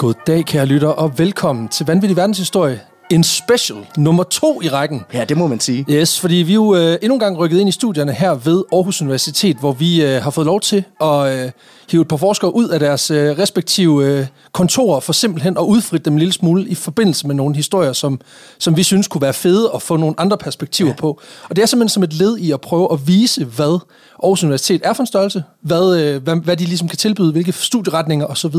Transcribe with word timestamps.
God 0.00 0.14
dag, 0.26 0.44
kære 0.46 0.66
lytter, 0.66 0.88
og 0.88 1.18
velkommen 1.18 1.68
til 1.68 1.86
Vanvittig 1.86 2.16
Verdenshistorie. 2.16 2.80
En 3.10 3.24
special 3.24 3.78
nummer 3.96 4.22
to 4.22 4.62
i 4.62 4.68
rækken. 4.68 5.04
Ja, 5.14 5.24
det 5.24 5.36
må 5.36 5.46
man 5.46 5.60
sige. 5.60 5.84
Yes, 5.90 6.20
fordi 6.20 6.34
vi 6.34 6.52
er 6.52 6.54
jo 6.54 6.74
øh, 6.74 6.98
endnu 7.02 7.14
en 7.14 7.20
gang 7.20 7.38
rykket 7.38 7.60
ind 7.60 7.68
i 7.68 7.72
studierne 7.72 8.12
her 8.12 8.34
ved 8.34 8.64
Aarhus 8.72 9.02
Universitet, 9.02 9.56
hvor 9.56 9.72
vi 9.72 10.04
øh, 10.04 10.22
har 10.22 10.30
fået 10.30 10.46
lov 10.46 10.60
til 10.60 10.84
at 11.00 11.38
øh, 11.38 11.50
hive 11.90 12.02
et 12.02 12.08
par 12.08 12.16
forskere 12.16 12.54
ud 12.54 12.68
af 12.68 12.80
deres 12.80 13.10
øh, 13.10 13.38
respektive 13.38 14.06
øh, 14.06 14.26
kontorer 14.52 15.00
for 15.00 15.12
simpelthen 15.12 15.56
at 15.56 15.62
udfritte 15.62 16.04
dem 16.04 16.12
en 16.12 16.18
lille 16.18 16.32
smule 16.32 16.68
i 16.68 16.74
forbindelse 16.74 17.26
med 17.26 17.34
nogle 17.34 17.56
historier, 17.56 17.92
som, 17.92 18.20
som 18.58 18.76
vi 18.76 18.82
synes 18.82 19.08
kunne 19.08 19.22
være 19.22 19.32
fede 19.32 19.70
at 19.74 19.82
få 19.82 19.96
nogle 19.96 20.14
andre 20.18 20.38
perspektiver 20.38 20.90
ja. 20.90 20.96
på. 20.96 21.20
Og 21.48 21.56
det 21.56 21.62
er 21.62 21.66
simpelthen 21.66 21.88
som 21.88 22.02
et 22.02 22.12
led 22.12 22.36
i 22.38 22.52
at 22.52 22.60
prøve 22.60 22.92
at 22.92 23.06
vise, 23.06 23.44
hvad 23.44 23.78
Aarhus 24.22 24.42
Universitet 24.42 24.80
er 24.84 24.92
for 24.92 25.02
en 25.02 25.06
størrelse, 25.06 25.42
hvad, 25.62 26.00
øh, 26.00 26.22
hvad, 26.22 26.36
hvad 26.36 26.56
de 26.56 26.64
ligesom 26.64 26.88
kan 26.88 26.98
tilbyde, 26.98 27.32
hvilke 27.32 27.52
studieretninger 27.52 28.26
osv. 28.26 28.54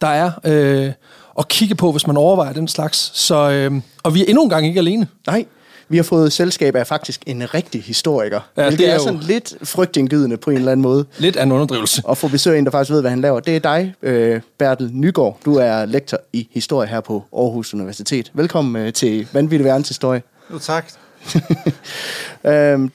der 0.00 0.08
er. 0.08 0.30
Øh, 0.44 0.92
at 1.38 1.48
kigge 1.48 1.74
på, 1.74 1.92
hvis 1.92 2.06
man 2.06 2.16
overvejer 2.16 2.52
den 2.52 2.68
slags. 2.68 3.10
Så, 3.14 3.50
øh, 3.50 3.72
og 4.02 4.14
vi 4.14 4.20
er 4.20 4.24
endnu 4.28 4.42
en 4.42 4.50
gang 4.50 4.66
ikke 4.66 4.78
alene. 4.80 5.06
Nej, 5.26 5.44
vi 5.88 5.96
har 5.96 6.04
fået 6.04 6.32
selskab 6.32 6.76
af 6.76 6.86
faktisk 6.86 7.22
en 7.26 7.54
rigtig 7.54 7.82
historiker. 7.82 8.40
Ja, 8.56 8.70
det 8.70 8.80
er, 8.80 8.86
er 8.86 8.90
er 8.90 8.94
jo- 8.94 9.02
sådan 9.02 9.20
lidt 9.20 9.54
frygtindgydende 9.64 10.36
på 10.36 10.50
en 10.50 10.56
eller 10.56 10.72
anden 10.72 10.82
måde. 10.82 11.04
Lidt 11.18 11.36
af 11.36 11.42
en 11.42 11.52
underdrivelse. 11.52 12.02
Og 12.04 12.16
få 12.18 12.28
besøg 12.28 12.54
af 12.54 12.58
en, 12.58 12.64
der 12.64 12.70
faktisk 12.70 12.90
ved, 12.92 13.00
hvad 13.00 13.10
han 13.10 13.20
laver. 13.20 13.40
Det 13.40 13.56
er 13.56 13.60
dig, 13.60 13.94
øh, 14.02 14.40
Bertel 14.58 14.90
Nygaard. 14.92 15.38
Du 15.44 15.54
er 15.56 15.84
lektor 15.84 16.18
i 16.32 16.48
historie 16.52 16.88
her 16.88 17.00
på 17.00 17.24
Aarhus 17.36 17.74
Universitet. 17.74 18.30
Velkommen 18.34 18.82
øh, 18.86 18.92
til 18.92 19.26
Vanvittig 19.32 19.64
Verdenshistorie. 19.64 20.22
Jo, 20.52 20.58
tak. 20.58 20.86
Øhm, 22.44 22.90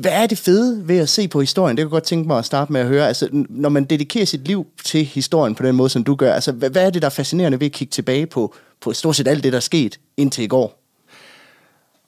hvad 0.00 0.12
er 0.12 0.26
det 0.26 0.38
fede 0.38 0.88
ved 0.88 0.98
at 0.98 1.08
se 1.08 1.28
på 1.28 1.40
historien? 1.40 1.76
Det 1.76 1.82
kunne 1.82 1.88
jeg 1.88 2.00
godt 2.00 2.04
tænke 2.04 2.26
mig 2.26 2.38
at 2.38 2.44
starte 2.44 2.72
med 2.72 2.80
at 2.80 2.86
høre. 2.86 3.08
Altså, 3.08 3.28
når 3.48 3.68
man 3.68 3.84
dedikerer 3.84 4.24
sit 4.24 4.46
liv 4.46 4.66
til 4.84 5.04
historien 5.04 5.54
på 5.54 5.62
den 5.62 5.76
måde, 5.76 5.88
som 5.88 6.04
du 6.04 6.14
gør, 6.14 6.34
altså, 6.34 6.52
hvad, 6.52 6.70
hvad 6.70 6.86
er 6.86 6.90
det, 6.90 7.02
der 7.02 7.06
er 7.06 7.10
fascinerende 7.10 7.60
ved 7.60 7.66
at 7.66 7.72
kigge 7.72 7.90
tilbage 7.90 8.26
på, 8.26 8.54
på 8.80 8.92
stort 8.92 9.16
set 9.16 9.28
alt 9.28 9.44
det, 9.44 9.52
der 9.52 9.58
er 9.58 9.60
sket 9.60 10.00
indtil 10.16 10.44
i 10.44 10.46
går? 10.46 10.80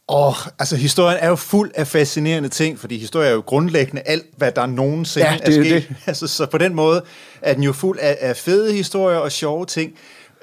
Og 0.09 0.35
altså, 0.59 0.77
historien 0.77 1.19
er 1.21 1.29
jo 1.29 1.37
fuld 1.37 1.71
af 1.75 1.87
fascinerende 1.87 2.49
ting, 2.49 2.79
fordi 2.79 2.99
historie 2.99 3.29
er 3.29 3.33
jo 3.33 3.43
grundlæggende 3.47 4.03
alt, 4.03 4.27
hvad 4.37 4.53
der 4.53 4.67
nogensinde 4.67 5.29
Ja, 5.29 5.39
det 5.47 5.57
er 5.57 5.61
er 5.61 5.65
sket. 5.65 5.97
Altså, 6.07 6.27
så 6.27 6.47
på 6.47 6.59
den 6.59 6.75
måde 6.75 7.05
er 7.43 7.55
den 7.55 7.63
jo 7.63 7.73
fuld 7.73 7.99
af, 7.99 8.19
af 8.21 8.37
fede 8.37 8.73
historier 8.73 9.19
og 9.19 9.33
sjove 9.33 9.67
ting. 9.67 9.93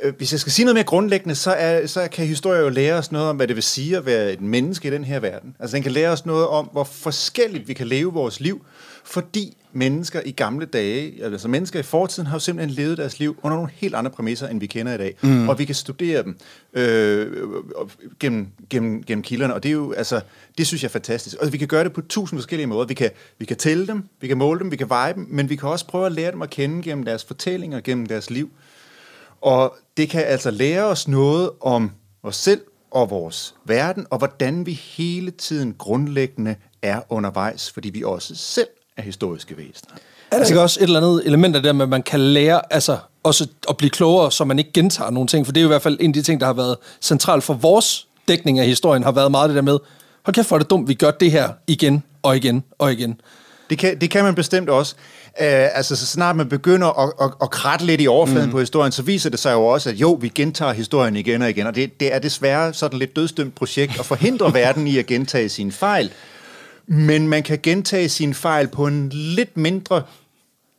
Øh, 0.01 0.13
Hvis 0.17 0.31
jeg 0.31 0.39
skal 0.39 0.51
sige 0.51 0.65
noget 0.65 0.75
mere 0.75 0.83
grundlæggende, 0.83 1.35
så, 1.35 1.51
er, 1.51 1.87
så 1.87 2.07
kan 2.11 2.27
historie 2.27 2.59
jo 2.59 2.69
lære 2.69 2.93
os 2.93 3.11
noget 3.11 3.27
om, 3.27 3.35
hvad 3.35 3.47
det 3.47 3.55
vil 3.55 3.63
sige 3.63 3.97
at 3.97 4.05
være 4.05 4.33
et 4.33 4.41
menneske 4.41 4.87
i 4.87 4.91
den 4.91 5.03
her 5.03 5.19
verden. 5.19 5.55
Altså, 5.59 5.75
den 5.75 5.83
kan 5.83 5.91
lære 5.91 6.09
os 6.09 6.25
noget 6.25 6.47
om, 6.47 6.69
hvor 6.71 6.83
forskelligt 6.83 7.67
vi 7.67 7.73
kan 7.73 7.87
leve 7.87 8.13
vores 8.13 8.39
liv, 8.39 8.65
fordi 9.03 9.57
mennesker 9.73 10.21
i 10.25 10.31
gamle 10.31 10.65
dage, 10.65 11.23
altså 11.23 11.47
mennesker 11.47 11.79
i 11.79 11.83
fortiden, 11.83 12.27
har 12.27 12.35
jo 12.35 12.39
simpelthen 12.39 12.75
levet 12.75 12.97
deres 12.97 13.19
liv 13.19 13.37
under 13.43 13.55
nogle 13.55 13.71
helt 13.75 13.95
andre 13.95 14.11
præmisser, 14.11 14.47
end 14.47 14.59
vi 14.59 14.65
kender 14.65 14.93
i 14.93 14.97
dag. 14.97 15.15
Mm. 15.21 15.49
Og 15.49 15.59
vi 15.59 15.65
kan 15.65 15.75
studere 15.75 16.23
dem 16.23 16.37
øh, 16.73 17.31
gennem, 18.19 18.47
gennem, 18.69 19.03
gennem 19.03 19.23
kilderne, 19.23 19.53
og 19.53 19.63
det 19.63 19.69
er 19.69 19.73
jo, 19.73 19.91
altså, 19.91 20.21
det 20.57 20.67
synes 20.67 20.83
jeg 20.83 20.87
er 20.87 20.91
fantastisk. 20.91 21.37
Og 21.39 21.53
vi 21.53 21.57
kan 21.57 21.67
gøre 21.67 21.83
det 21.83 21.93
på 21.93 22.01
tusind 22.01 22.39
forskellige 22.39 22.67
måder. 22.67 22.85
Vi 22.85 22.93
kan, 22.93 23.09
vi 23.39 23.45
kan 23.45 23.57
tælle 23.57 23.87
dem, 23.87 24.03
vi 24.21 24.27
kan 24.27 24.37
måle 24.37 24.59
dem, 24.59 24.71
vi 24.71 24.75
kan 24.75 24.89
veje 24.89 25.13
dem, 25.13 25.27
men 25.29 25.49
vi 25.49 25.55
kan 25.55 25.69
også 25.69 25.87
prøve 25.87 26.05
at 26.05 26.11
lære 26.11 26.31
dem 26.31 26.41
at 26.41 26.49
kende 26.49 26.81
gennem 26.81 27.05
deres 27.05 27.23
fortællinger, 27.23 27.79
gennem 27.79 28.05
deres 28.05 28.29
liv. 28.29 28.49
Og 29.43 29.75
det 29.97 30.09
kan 30.09 30.23
altså 30.23 30.51
lære 30.51 30.83
os 30.83 31.07
noget 31.07 31.49
om 31.61 31.91
os 32.23 32.35
selv 32.35 32.61
og 32.91 33.09
vores 33.09 33.55
verden, 33.65 34.05
og 34.09 34.17
hvordan 34.17 34.65
vi 34.65 34.73
hele 34.73 35.31
tiden 35.31 35.75
grundlæggende 35.77 36.55
er 36.81 37.01
undervejs, 37.09 37.71
fordi 37.71 37.89
vi 37.89 38.03
også 38.03 38.35
selv 38.35 38.67
er 38.97 39.01
historiske 39.01 39.57
væsener. 39.57 39.91
Er 40.31 40.37
der 40.37 40.45
ikke 40.45 40.61
også 40.61 40.79
et 40.79 40.83
eller 40.83 40.99
andet 40.99 41.21
element 41.25 41.55
af 41.55 41.61
det 41.61 41.67
der 41.67 41.73
med, 41.73 41.83
at 41.83 41.89
man 41.89 42.03
kan 42.03 42.19
lære, 42.19 42.73
altså 42.73 42.97
også 43.23 43.47
at 43.69 43.77
blive 43.77 43.89
klogere, 43.89 44.31
så 44.31 44.45
man 44.45 44.59
ikke 44.59 44.71
gentager 44.71 45.11
nogle 45.11 45.27
ting? 45.27 45.45
For 45.45 45.53
det 45.53 45.59
er 45.59 45.63
jo 45.63 45.67
i 45.67 45.73
hvert 45.73 45.81
fald 45.81 45.97
en 45.99 46.09
af 46.09 46.13
de 46.13 46.21
ting, 46.21 46.39
der 46.39 46.45
har 46.45 46.53
været 46.53 46.77
centralt 47.01 47.43
for 47.43 47.53
vores 47.53 48.07
dækning 48.27 48.59
af 48.59 48.65
historien, 48.65 49.03
har 49.03 49.11
været 49.11 49.31
meget 49.31 49.49
det 49.49 49.55
der 49.55 49.61
med, 49.61 49.79
hold 50.25 50.35
kæft, 50.35 50.47
hvor 50.47 50.57
er 50.57 50.59
det 50.59 50.69
dumt, 50.69 50.87
vi 50.87 50.93
gør 50.93 51.11
det 51.11 51.31
her 51.31 51.49
igen 51.67 52.03
og 52.23 52.37
igen 52.37 52.63
og 52.77 52.91
igen. 52.91 53.21
Det 53.73 53.79
kan, 53.79 53.99
det 54.01 54.09
kan 54.09 54.23
man 54.23 54.35
bestemt 54.35 54.69
også. 54.69 54.95
Uh, 55.27 55.45
altså, 55.77 55.95
så 55.95 56.05
snart 56.05 56.35
man 56.35 56.49
begynder 56.49 56.99
at, 56.99 57.13
at, 57.21 57.31
at 57.41 57.49
kratte 57.49 57.85
lidt 57.85 58.01
i 58.01 58.07
overfladen 58.07 58.45
mm. 58.45 58.51
på 58.51 58.59
historien, 58.59 58.91
så 58.91 59.01
viser 59.01 59.29
det 59.29 59.39
sig 59.39 59.53
jo 59.53 59.65
også, 59.65 59.89
at 59.89 59.95
jo, 59.95 60.17
vi 60.21 60.27
gentager 60.35 60.73
historien 60.73 61.15
igen 61.15 61.41
og 61.41 61.49
igen, 61.49 61.67
og 61.67 61.75
det, 61.75 61.99
det 61.99 62.13
er 62.13 62.19
desværre 62.19 62.73
sådan 62.73 62.99
lidt 62.99 63.15
dødstømt 63.15 63.55
projekt 63.55 63.99
at 63.99 64.05
forhindre 64.05 64.53
verden 64.63 64.87
i 64.87 64.97
at 64.97 65.05
gentage 65.05 65.49
sine 65.49 65.71
fejl. 65.71 66.11
Men 66.87 67.27
man 67.27 67.43
kan 67.43 67.59
gentage 67.63 68.09
sine 68.09 68.33
fejl 68.33 68.67
på 68.67 68.87
en 68.87 69.09
lidt 69.09 69.57
mindre 69.57 70.01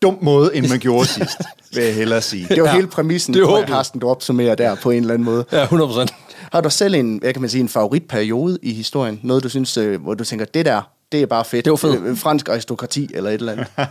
dum 0.03 0.19
måde, 0.21 0.57
end 0.57 0.69
man 0.69 0.79
gjorde 0.79 1.07
sidst, 1.07 1.39
vil 1.75 1.85
jeg 1.85 1.95
hellere 1.95 2.23
sige. 2.23 2.43
Det 2.43 2.53
er 2.53 2.57
jo 2.57 2.65
Ja, 2.65 2.75
hele 2.75 2.87
præmissen, 2.87 3.35
det 3.35 3.43
tror 3.43 3.59
jeg. 3.59 3.69
Carsten, 3.69 4.01
du 4.01 4.09
opsummerer 4.09 4.55
der 4.55 4.75
på 4.75 4.91
en 4.91 5.01
eller 5.01 5.15
anden 5.15 5.25
måde. 5.25 5.45
Ja, 5.53 5.63
100 5.63 5.89
procent. 5.89 6.15
Har 6.53 6.61
du 6.61 6.71
selv 6.71 6.95
en, 6.95 7.19
hvad 7.19 7.33
kan 7.33 7.43
man 7.43 7.51
sige, 7.51 7.61
en 7.61 7.69
favoritperiode 7.69 8.59
i 8.63 8.73
historien? 8.73 9.21
Noget, 9.23 9.43
du 9.43 9.49
synes, 9.49 9.77
øh, 9.77 10.03
hvor 10.03 10.15
du 10.15 10.25
tænker, 10.25 10.45
det 10.45 10.67
der, 10.67 10.83
det 11.15 11.23
er 11.23 11.27
bare 11.27 11.45
fedt. 11.45 11.65
Det 11.65 11.71
var 11.71 11.77
fedt. 11.77 12.03
Øh, 12.03 12.17
Fransk 12.17 12.49
aristokrati 12.49 13.11
eller 13.15 13.31
et 13.31 13.35
eller 13.35 13.53
andet. 13.53 13.67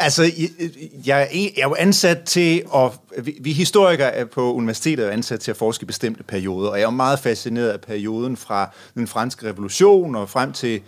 Altså, 0.00 0.22
jeg, 0.22 0.48
jeg, 1.06 1.52
er 1.56 1.68
jo 1.68 1.74
ansat 1.78 2.22
til 2.22 2.62
at... 2.74 2.90
Vi, 3.24 3.34
vi 3.40 3.52
historikere 3.52 4.14
er 4.14 4.24
på 4.24 4.52
universitetet 4.54 5.06
er 5.06 5.10
ansat 5.10 5.40
til 5.40 5.50
at 5.50 5.56
forske 5.56 5.82
i 5.82 5.86
bestemte 5.86 6.22
perioder, 6.22 6.70
og 6.70 6.78
jeg 6.78 6.86
er 6.86 6.90
meget 6.90 7.18
fascineret 7.18 7.68
af 7.68 7.80
perioden 7.80 8.36
fra 8.36 8.70
den 8.94 9.06
franske 9.06 9.46
revolution 9.46 10.14
og 10.14 10.28
frem 10.28 10.52
til 10.52 10.80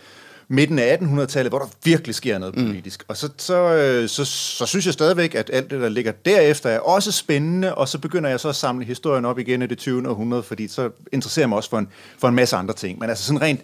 midten 0.49 0.79
af 0.79 0.97
1800-tallet, 0.97 1.51
hvor 1.51 1.59
der 1.59 1.67
virkelig 1.85 2.15
sker 2.15 2.39
noget 2.39 2.55
politisk. 2.55 3.05
Og 3.09 3.17
så, 3.17 3.29
så, 3.37 3.75
øh, 3.75 4.09
så, 4.09 4.25
så 4.25 4.67
synes 4.67 4.87
jeg 4.87 4.95
stadigvæk, 4.95 5.35
at 5.35 5.51
alt 5.53 5.71
det, 5.71 5.81
der 5.81 5.89
ligger 5.89 6.13
derefter, 6.13 6.71
er 6.71 6.79
også 6.79 7.13
spændende, 7.13 7.75
og 7.75 7.89
så 7.89 7.99
begynder 7.99 8.31
jeg 8.31 8.41
så 8.41 8.49
at 8.49 8.57
samle 8.57 8.85
historien 8.85 9.25
op 9.25 9.39
igen 9.39 9.63
i 9.63 9.67
det 9.67 9.79
20. 9.79 10.09
århundrede, 10.09 10.43
fordi 10.43 10.69
så 10.69 10.91
interesserer 11.13 11.43
jeg 11.43 11.49
mig 11.49 11.57
også 11.57 11.71
for 11.71 11.79
en, 11.79 11.89
for 12.19 12.29
en 12.29 12.35
masse 12.35 12.57
andre 12.57 12.75
ting. 12.75 12.99
Men 12.99 13.09
altså 13.11 13.25
sådan 13.25 13.43
rent 13.43 13.61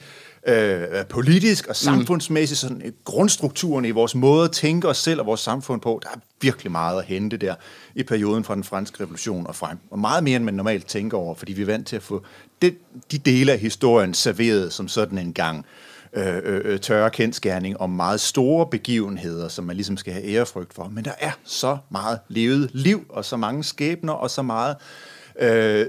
øh, 0.47 1.07
politisk 1.09 1.67
og 1.67 1.77
samfundsmæssigt, 1.77 2.61
sådan 2.61 2.83
øh, 2.84 2.93
grundstrukturen 3.05 3.84
i 3.84 3.91
vores 3.91 4.15
måde 4.15 4.45
at 4.45 4.53
tænke 4.53 4.89
os 4.89 4.99
selv 4.99 5.21
og 5.21 5.27
vores 5.27 5.41
samfund 5.41 5.81
på, 5.81 6.01
der 6.03 6.09
er 6.09 6.21
virkelig 6.41 6.73
meget 6.73 6.99
at 6.99 7.05
hente 7.05 7.37
der 7.37 7.55
i 7.95 8.03
perioden 8.03 8.45
fra 8.45 8.55
den 8.55 8.65
franske 8.65 9.03
revolution 9.03 9.47
og 9.47 9.56
frem. 9.56 9.79
Og 9.91 9.99
meget 9.99 10.25
mere, 10.25 10.37
end 10.37 10.45
man 10.45 10.55
normalt 10.55 10.87
tænker 10.87 11.19
over, 11.19 11.35
fordi 11.35 11.53
vi 11.53 11.62
er 11.62 11.67
vant 11.67 11.87
til 11.87 11.97
at 11.97 12.03
få 12.03 12.23
det, 12.62 12.77
de 13.11 13.19
dele 13.19 13.53
af 13.53 13.59
historien 13.59 14.15
serveret 14.15 14.73
som 14.73 14.89
sådan 14.89 15.19
en 15.19 15.33
gang 15.33 15.67
øh, 16.12 16.37
øh, 16.37 16.61
øh, 16.65 16.81
tørre 16.81 17.11
kendskærning 17.11 17.81
om 17.81 17.91
meget 17.91 18.21
store 18.21 18.67
begivenheder, 18.67 19.49
som 19.49 19.65
man 19.65 19.77
ligesom 19.77 19.97
skal 19.97 20.12
have 20.12 20.25
ærefrygt 20.25 20.75
for. 20.75 20.89
Men 20.89 21.05
der 21.05 21.12
er 21.19 21.31
så 21.45 21.79
meget 21.91 22.19
levet 22.29 22.71
liv, 22.73 23.06
og 23.09 23.25
så 23.25 23.37
mange 23.37 23.65
skæbner, 23.65 24.12
og 24.12 24.31
så 24.31 24.43
meget 24.43 24.77
øh, 24.77 25.06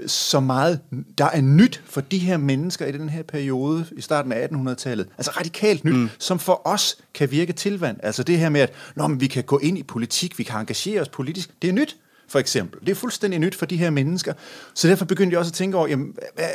så 0.06 0.40
meget, 0.40 0.80
der 1.18 1.24
er 1.24 1.40
nyt 1.40 1.82
for 1.86 2.00
de 2.00 2.18
her 2.18 2.36
mennesker 2.36 2.86
i 2.86 2.92
den 2.92 3.08
her 3.08 3.22
periode 3.22 3.86
i 3.96 4.00
starten 4.00 4.32
af 4.32 4.46
1800-tallet. 4.46 5.08
Altså 5.18 5.30
radikalt 5.36 5.84
nyt, 5.84 5.94
mm. 5.94 6.10
som 6.18 6.38
for 6.38 6.62
os 6.64 6.96
kan 7.14 7.30
virke 7.30 7.52
tilvand. 7.52 7.96
Altså 8.02 8.22
det 8.22 8.38
her 8.38 8.48
med, 8.48 8.60
at 8.60 8.72
Nå, 8.96 9.06
men 9.06 9.20
vi 9.20 9.26
kan 9.26 9.44
gå 9.44 9.58
ind 9.58 9.78
i 9.78 9.82
politik, 9.82 10.38
vi 10.38 10.44
kan 10.44 10.60
engagere 10.60 11.00
os 11.00 11.08
politisk. 11.08 11.50
Det 11.62 11.68
er 11.68 11.72
nyt, 11.72 11.96
for 12.28 12.38
eksempel. 12.38 12.80
Det 12.80 12.88
er 12.88 12.94
fuldstændig 12.94 13.40
nyt 13.40 13.54
for 13.54 13.66
de 13.66 13.76
her 13.76 13.90
mennesker. 13.90 14.32
Så 14.74 14.88
derfor 14.88 15.04
begyndte 15.04 15.32
jeg 15.32 15.38
også 15.38 15.50
at 15.50 15.54
tænke 15.54 15.76
over, 15.76 15.88
jamen, 15.88 16.14
hvad, 16.34 16.48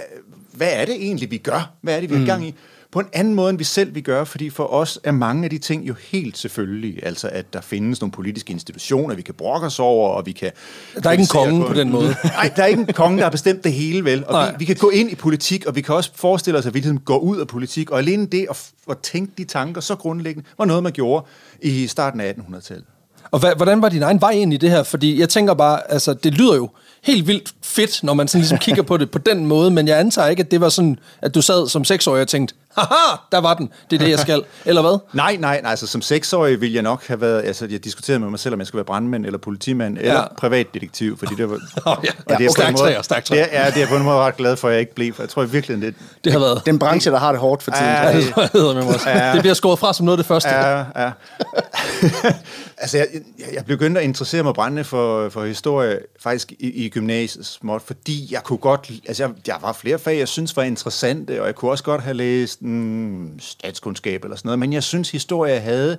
hvad 0.52 0.70
er 0.72 0.86
det 0.86 0.96
egentlig, 0.96 1.31
vi 1.31 1.38
gør? 1.38 1.74
Hvad 1.81 1.96
er 1.96 2.00
det, 2.00 2.10
vi 2.10 2.16
har 2.16 2.25
gang 2.25 2.48
i? 2.48 2.56
På 2.94 3.00
en 3.00 3.08
anden 3.14 3.34
måde, 3.34 3.50
end 3.50 3.58
vi 3.58 3.64
selv 3.64 3.96
vi 3.96 4.02
gør, 4.02 4.24
fordi 4.24 4.50
for 4.50 4.74
os 4.74 5.00
er 5.04 5.12
mange 5.12 5.44
af 5.44 5.50
de 5.50 5.58
ting 5.58 5.88
jo 5.88 5.96
helt 6.12 6.38
selvfølgelige. 6.38 7.06
Altså, 7.06 7.28
at 7.28 7.54
der 7.54 7.62
findes 7.62 8.02
nogle 8.02 8.12
politiske 8.12 8.52
institutioner, 8.52 9.16
vi 9.16 9.22
kan 9.22 9.34
brokke 9.34 9.68
os 9.68 9.80
over, 9.80 10.09
og 10.09 10.26
vi 10.26 10.31
kan... 10.31 10.52
Der 11.04 11.09
er 11.09 11.12
ikke 11.12 11.22
en 11.22 11.28
konge 11.28 11.68
på 11.68 11.74
den 11.74 11.90
måde. 11.90 12.08
Nej, 12.24 12.52
der 12.56 12.64
er 12.64 12.68
ikke 12.68 12.80
en 12.80 12.94
konge, 12.94 13.18
der 13.18 13.24
har 13.24 13.31
bestemt 13.31 13.64
det 13.64 13.74
hele, 13.74 14.06
vel? 14.06 14.26
Og 14.26 14.34
Nej. 14.34 14.52
vi, 14.52 14.56
vi 14.59 14.66
kan 14.66 14.76
gå 14.76 14.90
ind 14.90 15.12
i 15.12 15.16
politik, 15.16 15.66
og 15.66 15.76
vi 15.76 15.81
kan 15.81 15.96
også 15.96 16.12
forestille 16.16 16.59
os, 16.59 16.66
at 16.66 16.74
vi 16.74 16.80
ligesom 16.80 17.00
går 17.00 17.18
ud 17.18 17.38
af 17.38 17.48
politik, 17.48 17.92
og 17.92 18.00
alene 18.00 18.25
det 18.25 18.48
at, 18.50 18.69
at 18.90 18.98
tænke 18.98 19.34
de 19.38 19.44
tanker 19.44 19.81
så 19.81 19.96
grundlæggende, 19.96 20.50
var 20.57 20.66
noget, 20.66 20.84
man 20.84 20.92
gjorde 20.92 21.25
i 21.62 21.88
starten 21.88 22.19
af 22.19 22.34
1800-tallet. 22.34 22.86
Og 23.31 23.56
hvordan 23.56 23.81
var 23.81 23.89
din 23.89 24.04
egen 24.04 24.22
vej 24.22 24.31
ind 24.31 24.54
i 24.54 24.57
det 24.57 24.69
her? 24.69 24.84
Fordi 24.84 25.19
jeg 25.19 25.30
tænker 25.30 25.54
bare, 25.54 25.92
altså 25.92 26.13
det 26.13 26.34
lyder 26.34 26.56
jo 26.56 26.69
helt 27.03 27.27
vildt 27.27 27.53
fedt, 27.63 28.03
når 28.03 28.13
man 28.13 28.27
sådan 28.27 28.39
ligesom 28.41 28.57
kigger 28.57 28.83
på 28.83 28.97
det 28.97 29.11
på 29.11 29.17
den 29.17 29.45
måde, 29.45 29.71
men 29.71 29.88
jeg 29.88 30.00
antager 30.00 30.27
ikke, 30.27 30.44
at 30.44 30.51
det 30.51 30.61
var 30.61 30.69
sådan, 30.69 31.00
at 31.21 31.35
du 31.35 31.41
sad 31.41 31.67
som 31.69 31.83
seksårig 31.85 32.21
og 32.21 32.27
tænkte, 32.27 32.55
haha, 32.77 33.15
der 33.31 33.38
var 33.41 33.53
den, 33.53 33.69
det 33.89 33.95
er 33.95 34.00
det, 34.05 34.09
jeg 34.11 34.19
skal, 34.19 34.44
eller 34.65 34.81
hvad? 34.81 34.97
Nej, 35.13 35.35
nej, 35.39 35.59
nej, 35.61 35.69
altså 35.71 35.88
som 35.88 36.01
seksårig 36.01 36.61
ville 36.61 36.75
jeg 36.75 36.83
nok 36.83 37.07
have 37.07 37.21
været, 37.21 37.41
altså 37.45 37.67
jeg 37.71 37.83
diskuterede 37.83 38.19
med 38.19 38.29
mig 38.29 38.39
selv, 38.39 38.53
om 38.53 38.59
jeg 38.59 38.67
skulle 38.67 38.79
være 38.79 38.85
brandmand 38.85 39.25
eller 39.25 39.39
politimand 39.39 39.97
eller 39.97 40.13
Ja. 40.13 40.23
privatdetektiv, 40.38 41.17
fordi 41.19 41.35
det 41.35 41.50
var... 41.50 41.55
ja. 41.85 41.91
og 41.91 42.01
det 42.03 42.11
er 42.29 42.35
på 42.38 42.41
en 42.44 42.50
Stærk 42.50 42.71
måde- 42.71 42.81
træer, 42.83 43.01
stærk 43.01 43.25
træer. 43.25 43.44
Det 43.45 43.55
er, 43.55 43.63
ja, 43.65 43.71
det 43.71 43.83
er 43.83 43.88
på 43.88 43.95
en 43.95 44.03
måde 44.03 44.17
ret 44.17 44.38
glad 44.38 44.55
for, 44.57 44.67
at 44.67 44.71
jeg 44.73 44.79
ikke 44.81 44.95
blev, 44.95 45.13
for 45.13 45.23
jeg 45.23 45.29
tror 45.29 45.44
virkelig, 45.44 45.81
det, 45.81 45.95
Det 46.23 46.31
har 46.31 46.39
været, 46.39 46.61
Den 46.65 46.79
branche, 46.79 47.11
der 47.11 47.19
har 47.19 47.31
det 47.31 47.41
hårdt 47.41 47.63
for 47.63 47.71
tiden. 47.71 47.85
Ja, 47.94 48.17
det 48.17 48.33
også. 48.88 49.09
Det 49.33 49.41
bliver 49.41 49.53
skåret 49.53 49.79
fra 49.79 49.94
som 49.94 50.05
noget 50.05 50.17
af 50.17 50.23
det 50.23 50.27
første. 50.27 50.50
Ja, 50.50 50.77
ja. 50.77 51.11
altså, 52.77 52.97
jeg, 52.97 53.07
jeg, 53.53 53.65
begyndte 53.65 54.01
at 54.01 54.05
interessere 54.05 54.44
mig 54.44 54.53
brændende 54.53 54.83
for, 54.83 55.29
for 55.29 55.45
historie 55.45 56.00
faktisk 56.19 56.51
i, 56.51 56.85
i 56.85 56.89
gymnasiet 56.89 57.45
småt, 57.45 57.81
fordi 57.81 58.27
jeg 58.31 58.44
kunne 58.44 58.57
godt, 58.57 58.91
altså 59.07 59.23
jeg, 59.23 59.33
jeg 59.47 59.57
var 59.61 59.73
flere 59.73 60.00
fag, 60.00 60.17
jeg 60.17 60.27
synes 60.27 60.57
var 60.57 60.63
interessante, 60.63 61.41
og 61.41 61.47
jeg 61.47 61.55
kunne 61.55 61.71
også 61.71 61.83
godt 61.83 62.01
have 62.01 62.13
læst 62.13 62.61
mm, 62.61 63.39
statskundskab 63.39 64.23
eller 64.23 64.38
sådan 64.38 64.47
noget, 64.47 64.59
men 64.59 64.73
jeg 64.73 64.83
synes, 64.83 65.11
historie 65.11 65.59
havde 65.59 65.97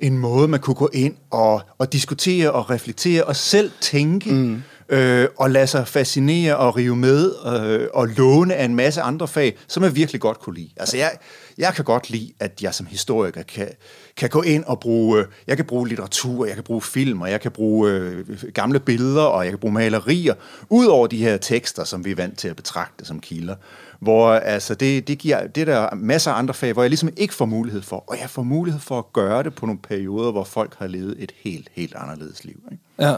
en 0.00 0.18
måde, 0.18 0.48
man 0.48 0.60
kunne 0.60 0.74
gå 0.74 0.90
ind 0.92 1.14
og, 1.30 1.62
og 1.78 1.92
diskutere 1.92 2.52
og 2.52 2.70
reflektere 2.70 3.24
og 3.24 3.36
selv 3.36 3.70
tænke 3.80 4.30
mm 4.30 4.62
øh, 4.88 5.28
og 5.36 5.50
lade 5.50 5.66
sig 5.66 5.88
fascinere 5.88 6.56
og 6.56 6.76
rive 6.76 6.96
med 6.96 7.32
øh, 7.46 7.88
og 7.94 8.08
låne 8.08 8.54
af 8.54 8.64
en 8.64 8.74
masse 8.74 9.02
andre 9.02 9.28
fag, 9.28 9.56
som 9.66 9.82
jeg 9.82 9.96
virkelig 9.96 10.20
godt 10.20 10.40
kunne 10.40 10.54
lide. 10.54 10.70
Altså 10.76 10.96
jeg, 10.96 11.12
jeg 11.58 11.74
kan 11.74 11.84
godt 11.84 12.10
lide, 12.10 12.32
at 12.40 12.62
jeg 12.62 12.74
som 12.74 12.86
historiker 12.86 13.42
kan, 13.42 13.68
kan 14.16 14.28
gå 14.28 14.42
ind 14.42 14.64
og 14.64 14.80
bruge, 14.80 15.20
øh, 15.20 15.26
jeg 15.46 15.56
kan 15.56 15.66
bruge 15.66 15.88
litteratur, 15.88 16.46
jeg 16.46 16.54
kan 16.54 16.64
bruge 16.64 16.82
film, 16.82 17.22
og 17.22 17.30
jeg 17.30 17.40
kan 17.40 17.50
bruge 17.50 17.90
øh, 17.90 18.26
gamle 18.54 18.80
billeder, 18.80 19.22
og 19.22 19.44
jeg 19.44 19.52
kan 19.52 19.58
bruge 19.58 19.74
malerier, 19.74 20.34
ud 20.68 20.86
over 20.86 21.06
de 21.06 21.16
her 21.16 21.36
tekster, 21.36 21.84
som 21.84 22.04
vi 22.04 22.10
er 22.10 22.16
vant 22.16 22.38
til 22.38 22.48
at 22.48 22.56
betragte 22.56 23.04
som 23.04 23.20
kilder. 23.20 23.54
Hvor 24.00 24.32
altså, 24.32 24.74
det, 24.74 25.08
det 25.08 25.18
giver 25.18 25.46
det 25.46 25.60
er 25.60 25.64
der 25.64 25.94
masser 25.94 26.30
af 26.30 26.38
andre 26.38 26.54
fag, 26.54 26.72
hvor 26.72 26.82
jeg 26.82 26.90
ligesom 26.90 27.08
ikke 27.16 27.34
får 27.34 27.44
mulighed 27.44 27.82
for, 27.82 28.04
og 28.06 28.18
jeg 28.20 28.30
får 28.30 28.42
mulighed 28.42 28.80
for 28.80 28.98
at 28.98 29.12
gøre 29.12 29.42
det 29.42 29.54
på 29.54 29.66
nogle 29.66 29.80
perioder, 29.80 30.32
hvor 30.32 30.44
folk 30.44 30.74
har 30.78 30.86
levet 30.86 31.16
et 31.18 31.32
helt, 31.42 31.68
helt 31.72 31.94
anderledes 31.94 32.44
liv. 32.44 32.62
Ikke? 32.72 32.82
Ja, 32.98 33.14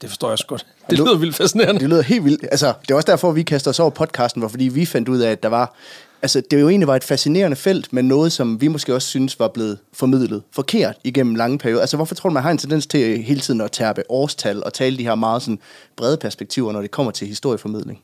det 0.00 0.08
forstår 0.08 0.28
jeg 0.28 0.32
også 0.32 0.46
godt. 0.46 0.66
Det 0.90 0.98
lyder 0.98 1.18
vildt 1.18 1.36
fascinerende. 1.36 1.80
Det 1.80 1.88
lyder 1.88 2.02
helt 2.02 2.24
vildt. 2.24 2.44
Altså, 2.50 2.72
det 2.82 2.90
er 2.90 2.94
også 2.94 3.06
derfor, 3.06 3.32
vi 3.32 3.42
kaster 3.42 3.70
os 3.70 3.80
over 3.80 3.90
podcasten, 3.90 4.42
var 4.42 4.48
fordi 4.48 4.64
vi 4.64 4.86
fandt 4.86 5.08
ud 5.08 5.18
af, 5.18 5.30
at 5.30 5.42
der 5.42 5.48
var 5.48 5.74
altså, 6.22 6.42
det 6.50 6.60
jo 6.60 6.68
egentlig 6.68 6.86
var 6.86 6.96
et 6.96 7.04
fascinerende 7.04 7.56
felt, 7.56 7.92
men 7.92 8.08
noget, 8.08 8.32
som 8.32 8.60
vi 8.60 8.68
måske 8.68 8.94
også 8.94 9.08
synes 9.08 9.38
var 9.38 9.48
blevet 9.48 9.78
formidlet 9.92 10.42
forkert 10.52 10.96
igennem 11.04 11.34
lange 11.34 11.58
perioder. 11.58 11.80
Altså, 11.80 11.96
hvorfor 11.96 12.14
tror 12.14 12.28
du, 12.28 12.34
man 12.34 12.42
har 12.42 12.50
en 12.50 12.58
tendens 12.58 12.86
til 12.86 13.22
hele 13.22 13.40
tiden 13.40 13.60
at 13.60 13.72
tærpe 13.72 14.02
årstal 14.08 14.64
og 14.64 14.72
tale 14.72 14.98
de 14.98 15.02
her 15.02 15.14
meget 15.14 15.42
sådan, 15.42 15.58
brede 15.96 16.16
perspektiver, 16.16 16.72
når 16.72 16.80
det 16.80 16.90
kommer 16.90 17.12
til 17.12 17.28
historieformidling? 17.28 18.02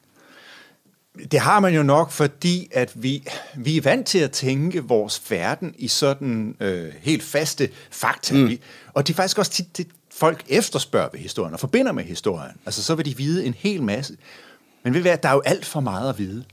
Det 1.30 1.40
har 1.40 1.60
man 1.60 1.74
jo 1.74 1.82
nok, 1.82 2.10
fordi 2.10 2.68
at 2.72 2.92
vi, 2.94 3.22
vi 3.56 3.76
er 3.76 3.80
vant 3.80 4.06
til 4.06 4.18
at 4.18 4.30
tænke 4.30 4.84
vores 4.84 5.22
verden 5.30 5.74
i 5.78 5.88
sådan 5.88 6.56
øh, 6.60 6.92
helt 7.00 7.22
faste 7.22 7.68
fakta. 7.90 8.34
Mm. 8.34 8.58
Og 8.94 9.06
det 9.06 9.12
er 9.12 9.16
faktisk 9.16 9.38
også 9.38 9.50
tit 9.50 9.76
det, 9.76 9.86
folk 10.16 10.44
efterspørger 10.48 11.08
ved 11.12 11.20
historien 11.20 11.54
og 11.54 11.60
forbinder 11.60 11.92
med 11.92 12.04
historien. 12.04 12.56
Altså, 12.66 12.82
så 12.82 12.94
vil 12.94 13.04
de 13.04 13.16
vide 13.16 13.44
en 13.44 13.54
hel 13.54 13.82
masse. 13.82 14.16
Men 14.82 14.94
ved 14.94 15.00
hvad, 15.00 15.18
der 15.18 15.28
er 15.28 15.32
jo 15.32 15.42
alt 15.44 15.64
for 15.64 15.80
meget 15.80 16.08
at 16.08 16.18
vide. 16.18 16.44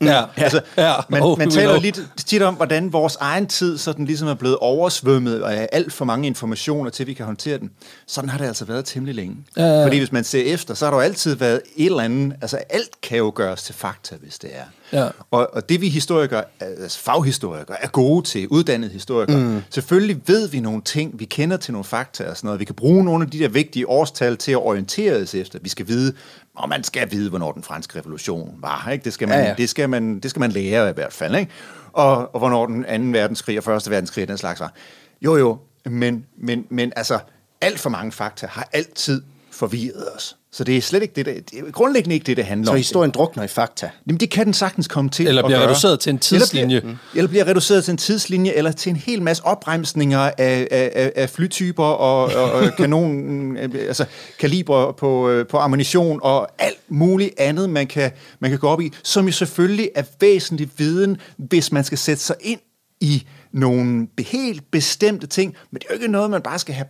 Ja, 0.00 0.24
Altså, 0.36 0.60
ja. 0.76 0.94
man, 1.08 1.22
Oh, 1.22 1.38
man 1.38 1.50
taler 1.50 1.80
lidt 1.80 2.00
tit 2.26 2.42
om, 2.42 2.54
hvordan 2.54 2.92
vores 2.92 3.16
egen 3.20 3.46
tid 3.46 3.78
sådan 3.78 4.04
ligesom 4.04 4.28
er 4.28 4.34
blevet 4.34 4.56
oversvømmet 4.56 5.40
af 5.40 5.68
alt 5.72 5.92
for 5.92 6.04
mange 6.04 6.26
informationer 6.26 6.90
til, 6.90 7.06
vi 7.06 7.14
kan 7.14 7.26
håndtere 7.26 7.58
den. 7.58 7.70
Sådan 8.06 8.30
har 8.30 8.38
det 8.38 8.44
altså 8.44 8.64
været 8.64 8.84
temmelig 8.84 9.14
længe. 9.14 9.36
Ja, 9.56 9.66
ja. 9.66 9.84
Fordi 9.86 9.98
hvis 9.98 10.12
man 10.12 10.24
ser 10.24 10.42
efter, 10.42 10.74
så 10.74 10.84
har 10.84 10.90
der 10.90 10.98
jo 10.98 11.02
altid 11.02 11.34
været 11.34 11.60
et 11.76 11.86
eller 11.86 12.02
andet, 12.02 12.36
altså 12.40 12.56
alt 12.56 13.00
kan 13.02 13.18
jo 13.18 13.32
gøres 13.34 13.62
til 13.62 13.74
fakta, 13.74 14.16
hvis 14.22 14.38
det 14.38 14.50
er. 14.52 14.64
Ja. 14.92 15.08
Og, 15.30 15.50
og 15.54 15.68
det 15.68 15.80
vi 15.80 15.88
historikere, 15.88 16.44
altså 16.60 16.98
faghistorikere, 16.98 17.82
er 17.82 17.88
gode 17.88 18.26
til, 18.26 18.48
uddannede 18.48 18.92
historikere, 18.92 19.38
mm. 19.40 19.62
selvfølgelig 19.70 20.20
ved 20.26 20.48
vi 20.48 20.60
nogle 20.60 20.82
ting, 20.82 21.18
vi 21.18 21.24
kender 21.24 21.56
til 21.56 21.72
nogle 21.72 21.84
fakta 21.84 22.24
og 22.30 22.36
sådan 22.36 22.46
noget. 22.48 22.60
Vi 22.60 22.64
kan 22.64 22.74
bruge 22.74 23.04
nogle 23.04 23.24
af 23.24 23.30
de 23.30 23.38
der 23.38 23.48
vigtige 23.48 23.88
årstal 23.88 24.36
til 24.36 24.52
at 24.52 24.58
orientere 24.58 25.22
os 25.22 25.34
efter. 25.34 25.58
Vi 25.62 25.68
skal 25.68 25.88
vide, 25.88 26.12
og 26.58 26.68
man 26.68 26.84
skal 26.84 27.10
vide, 27.10 27.30
hvornår 27.30 27.52
den 27.52 27.62
franske 27.62 27.98
revolution 27.98 28.54
var. 28.58 28.88
Ikke? 28.92 29.04
Det, 29.04 29.12
skal 29.12 29.28
man, 29.28 29.38
Ja, 29.38 29.44
ja. 29.44 29.54
Det, 29.54 29.68
skal 29.68 29.88
man, 29.88 30.20
det 30.20 30.30
skal 30.30 30.40
man 30.40 30.50
lære 30.50 30.90
i 30.90 30.92
hvert 30.92 31.12
fald. 31.12 31.36
Ikke? 31.36 31.52
Og, 31.92 32.34
og 32.34 32.38
hvornår 32.38 32.66
den 32.66 32.84
anden 32.84 33.12
verdenskrig 33.12 33.58
og 33.58 33.64
første 33.64 33.90
verdenskrig 33.90 34.22
og 34.22 34.28
den 34.28 34.38
slags 34.38 34.60
var. 34.60 34.72
Jo, 35.20 35.36
jo, 35.36 35.58
men, 35.84 36.26
men, 36.36 36.66
men 36.70 36.92
altså, 36.96 37.18
alt 37.60 37.80
for 37.80 37.90
mange 37.90 38.12
fakta 38.12 38.46
har 38.46 38.68
altid 38.72 39.22
forvirret 39.50 40.14
os. 40.16 40.36
Så 40.52 40.64
det 40.64 40.76
er 40.76 40.80
slet 40.82 41.02
ikke 41.02 41.14
det, 41.16 41.26
det 41.26 41.58
er 41.66 41.70
grundlæggende 41.70 42.14
ikke 42.14 42.24
det, 42.26 42.36
det 42.36 42.44
handler 42.44 42.66
Så 42.66 42.70
om. 42.70 42.76
historien 42.76 43.10
drukner 43.10 43.42
i 43.44 43.48
fakta. 43.48 43.90
Jamen, 44.06 44.20
det 44.20 44.30
kan 44.30 44.44
den 44.44 44.54
sagtens 44.54 44.88
komme 44.88 45.10
til 45.10 45.26
Eller 45.26 45.42
at 45.42 45.46
bliver 45.46 45.58
gøre. 45.58 45.68
reduceret 45.68 46.00
til 46.00 46.10
en 46.10 46.18
tidslinje. 46.18 46.76
Eller 46.76 46.80
bliver, 46.80 46.96
eller 47.14 47.28
bliver 47.28 47.46
reduceret 47.46 47.84
til 47.84 47.92
en 47.92 47.98
tidslinje, 47.98 48.52
eller 48.52 48.72
til 48.72 48.90
en 48.90 48.96
hel 48.96 49.22
masse 49.22 49.44
opremsninger 49.44 50.18
af, 50.18 50.68
af, 50.70 51.12
af, 51.16 51.30
flytyper 51.30 51.84
og, 51.84 52.24
og, 52.24 52.52
og 52.52 52.72
kanon, 52.78 53.56
altså 53.56 54.04
kaliber 54.38 54.92
på, 54.92 55.28
øh, 55.30 55.46
på 55.46 55.56
ammunition 55.58 56.20
og 56.22 56.48
alt 56.58 56.78
muligt 56.88 57.34
andet, 57.38 57.70
man 57.70 57.86
kan, 57.86 58.10
man 58.40 58.50
kan 58.50 58.58
gå 58.58 58.68
op 58.68 58.80
i, 58.80 58.92
som 59.04 59.26
jo 59.26 59.32
selvfølgelig 59.32 59.90
er 59.94 60.02
væsentlig 60.20 60.68
viden, 60.76 61.16
hvis 61.36 61.72
man 61.72 61.84
skal 61.84 61.98
sætte 61.98 62.22
sig 62.22 62.36
ind 62.40 62.60
i 63.00 63.26
nogle 63.52 64.06
be- 64.16 64.22
helt 64.22 64.70
bestemte 64.70 65.26
ting, 65.26 65.54
men 65.70 65.78
det 65.80 65.84
er 65.90 65.94
jo 65.94 66.00
ikke 66.00 66.12
noget, 66.12 66.30
man 66.30 66.42
bare 66.42 66.58
skal 66.58 66.74
have 66.74 66.86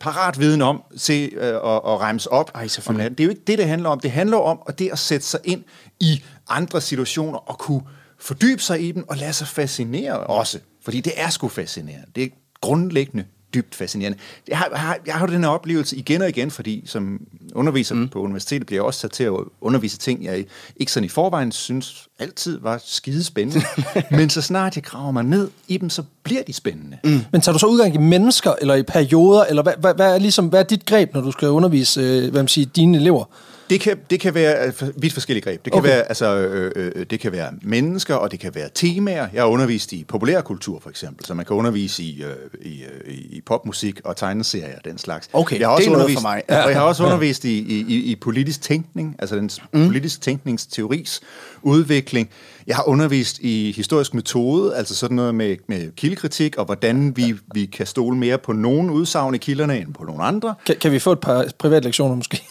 parat 0.00 0.38
viden 0.38 0.62
om 0.62 0.82
til 0.98 1.32
øh, 1.32 1.46
at, 1.46 1.54
at 1.54 2.00
remse 2.00 2.32
op. 2.32 2.50
Ej. 2.54 2.68
Om 2.86 2.96
det 2.96 3.20
er 3.20 3.24
jo 3.24 3.30
ikke 3.30 3.42
det, 3.46 3.58
det 3.58 3.66
handler 3.66 3.88
om. 3.88 4.00
Det 4.00 4.10
handler 4.10 4.36
om 4.36 4.62
at 4.68 4.78
det 4.78 4.88
at 4.92 4.98
sætte 4.98 5.26
sig 5.26 5.40
ind 5.44 5.64
i 6.00 6.22
andre 6.48 6.80
situationer 6.80 7.38
og 7.38 7.58
kunne 7.58 7.82
fordybe 8.18 8.62
sig 8.62 8.80
i 8.88 8.92
dem 8.92 9.08
og 9.08 9.16
lade 9.16 9.32
sig 9.32 9.48
fascinere 9.48 10.20
også. 10.20 10.58
Fordi 10.84 11.00
det 11.00 11.12
er 11.16 11.30
sgu 11.30 11.48
fascinerende. 11.48 12.06
Det 12.14 12.22
er 12.22 12.28
grundlæggende 12.60 13.24
dybt 13.54 13.74
fascinerende. 13.74 14.18
Jeg 14.48 14.58
har, 14.58 14.68
jeg 14.70 14.80
har, 14.80 14.98
jeg 15.06 15.14
har 15.14 15.26
jo 15.26 15.32
den 15.32 15.44
her 15.44 15.50
oplevelse 15.50 15.96
igen 15.96 16.22
og 16.22 16.28
igen, 16.28 16.50
fordi 16.50 16.82
som 16.86 17.20
underviser 17.54 17.94
mm. 17.94 18.08
på 18.08 18.20
universitetet 18.20 18.66
bliver 18.66 18.76
jeg 18.78 18.86
også 18.86 19.00
sat 19.00 19.10
til 19.10 19.24
at 19.24 19.32
undervise 19.60 19.98
ting, 19.98 20.24
jeg 20.24 20.44
ikke 20.76 20.92
sådan 20.92 21.04
i 21.04 21.08
forvejen 21.08 21.52
synes 21.52 22.08
altid 22.18 22.58
var 22.60 22.80
skide 22.84 23.24
spændende. 23.24 23.66
Men 24.18 24.30
så 24.30 24.42
snart 24.42 24.76
jeg 24.76 24.84
graver 24.84 25.10
mig 25.10 25.24
ned 25.24 25.50
i 25.68 25.76
dem, 25.76 25.90
så 25.90 26.02
bliver 26.22 26.42
de 26.42 26.52
spændende. 26.52 26.98
Mm. 27.04 27.20
Men 27.32 27.40
tager 27.40 27.52
du 27.52 27.58
så 27.58 27.66
udgang 27.66 27.94
i 27.94 27.98
mennesker, 27.98 28.52
eller 28.60 28.74
i 28.74 28.82
perioder, 28.82 29.44
eller 29.44 29.62
hvad, 29.62 29.72
hvad, 29.78 29.94
hvad, 29.94 30.14
er, 30.14 30.18
ligesom, 30.18 30.46
hvad 30.46 30.60
er 30.60 30.64
dit 30.64 30.86
greb, 30.86 31.14
når 31.14 31.20
du 31.20 31.32
skal 31.32 31.48
undervise 31.48 32.00
øh, 32.00 32.30
hvad 32.30 32.42
man 32.42 32.48
siger, 32.48 32.66
dine 32.66 32.98
elever? 32.98 33.24
Det 33.70 33.80
kan, 33.80 33.98
det 34.10 34.20
kan 34.20 34.34
være 34.34 34.66
øh, 34.66 35.02
vidt 35.02 35.12
forskellige 35.12 35.44
greb. 35.44 35.64
Det 35.64 35.72
kan, 35.72 35.80
Okay. 35.80 35.88
være, 35.90 36.02
altså, 36.02 36.36
øh, 36.36 36.72
øh, 36.76 37.06
det 37.10 37.20
kan 37.20 37.32
være 37.32 37.52
mennesker, 37.62 38.14
og 38.14 38.30
det 38.30 38.40
kan 38.40 38.54
være 38.54 38.68
temaer. 38.74 39.28
Jeg 39.32 39.42
har 39.42 39.48
undervist 39.48 39.92
i 39.92 40.04
populærkultur, 40.04 40.80
for 40.80 40.90
eksempel, 40.90 41.26
så 41.26 41.34
man 41.34 41.44
kan 41.46 41.56
undervise 41.56 42.02
i, 42.02 42.22
øh, 42.22 42.32
i, 42.62 42.82
øh, 42.82 43.14
i 43.14 43.40
popmusik 43.46 44.00
og 44.04 44.16
tegneserier 44.16 44.76
og 44.76 44.84
den 44.84 44.98
slags. 44.98 45.28
Okay, 45.32 45.60
jeg 45.60 45.68
har 45.68 45.76
det 45.76 45.86
er 45.86 45.90
noget 45.90 46.02
undervist, 46.02 46.20
for 46.22 46.28
mig. 46.28 46.42
Og 46.48 46.70
jeg 46.70 46.76
har 46.78 46.84
også 46.84 47.04
undervist 47.04 47.44
i, 47.44 47.58
i, 47.58 47.84
i, 47.88 47.94
i 47.94 48.16
politisk 48.16 48.62
tænkning, 48.62 49.16
altså 49.18 49.36
den 49.36 49.50
mm. 49.72 49.86
politisk 49.86 50.20
tænkningsteoris 50.20 51.20
udvikling. 51.62 52.30
Jeg 52.66 52.76
har 52.76 52.88
undervist 52.88 53.38
i 53.38 53.72
historisk 53.76 54.14
metode, 54.14 54.76
altså 54.76 54.96
sådan 54.96 55.16
noget 55.16 55.34
med, 55.34 55.56
med 55.66 55.96
kildekritik, 55.96 56.56
og 56.56 56.64
hvordan 56.64 57.16
vi, 57.16 57.34
vi 57.54 57.66
kan 57.66 57.86
stole 57.86 58.16
mere 58.16 58.38
på 58.38 58.52
nogle 58.52 58.92
udsagn 58.92 59.34
i 59.34 59.38
kilderne 59.38 59.78
end 59.78 59.94
på 59.94 60.04
nogle 60.04 60.22
andre. 60.22 60.54
Kan, 60.66 60.76
kan 60.80 60.92
vi 60.92 60.98
få 60.98 61.12
et 61.12 61.20
par 61.20 61.44
privatlektioner 61.58 62.14
måske? 62.14 62.42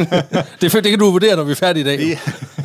det, 0.60 0.72
det 0.72 0.84
kan 0.84 0.98
du 0.98 1.10
vurdere, 1.10 1.36
når 1.36 1.44
vi 1.44 1.50
er 1.50 1.56
færdige 1.56 1.80
i 1.80 1.84
dag. 1.84 1.98
Vi, 1.98 2.18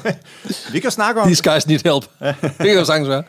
vi 0.73 0.79
kan 0.79 0.91
snakke 0.91 1.21
om 1.21 1.27
These 1.27 1.51
guys 1.51 1.67
need 1.67 1.79
help. 1.83 2.05
det 2.41 2.65
kan 2.67 2.73
jo 2.73 2.85
sagtens 2.85 3.09
være. 3.09 3.23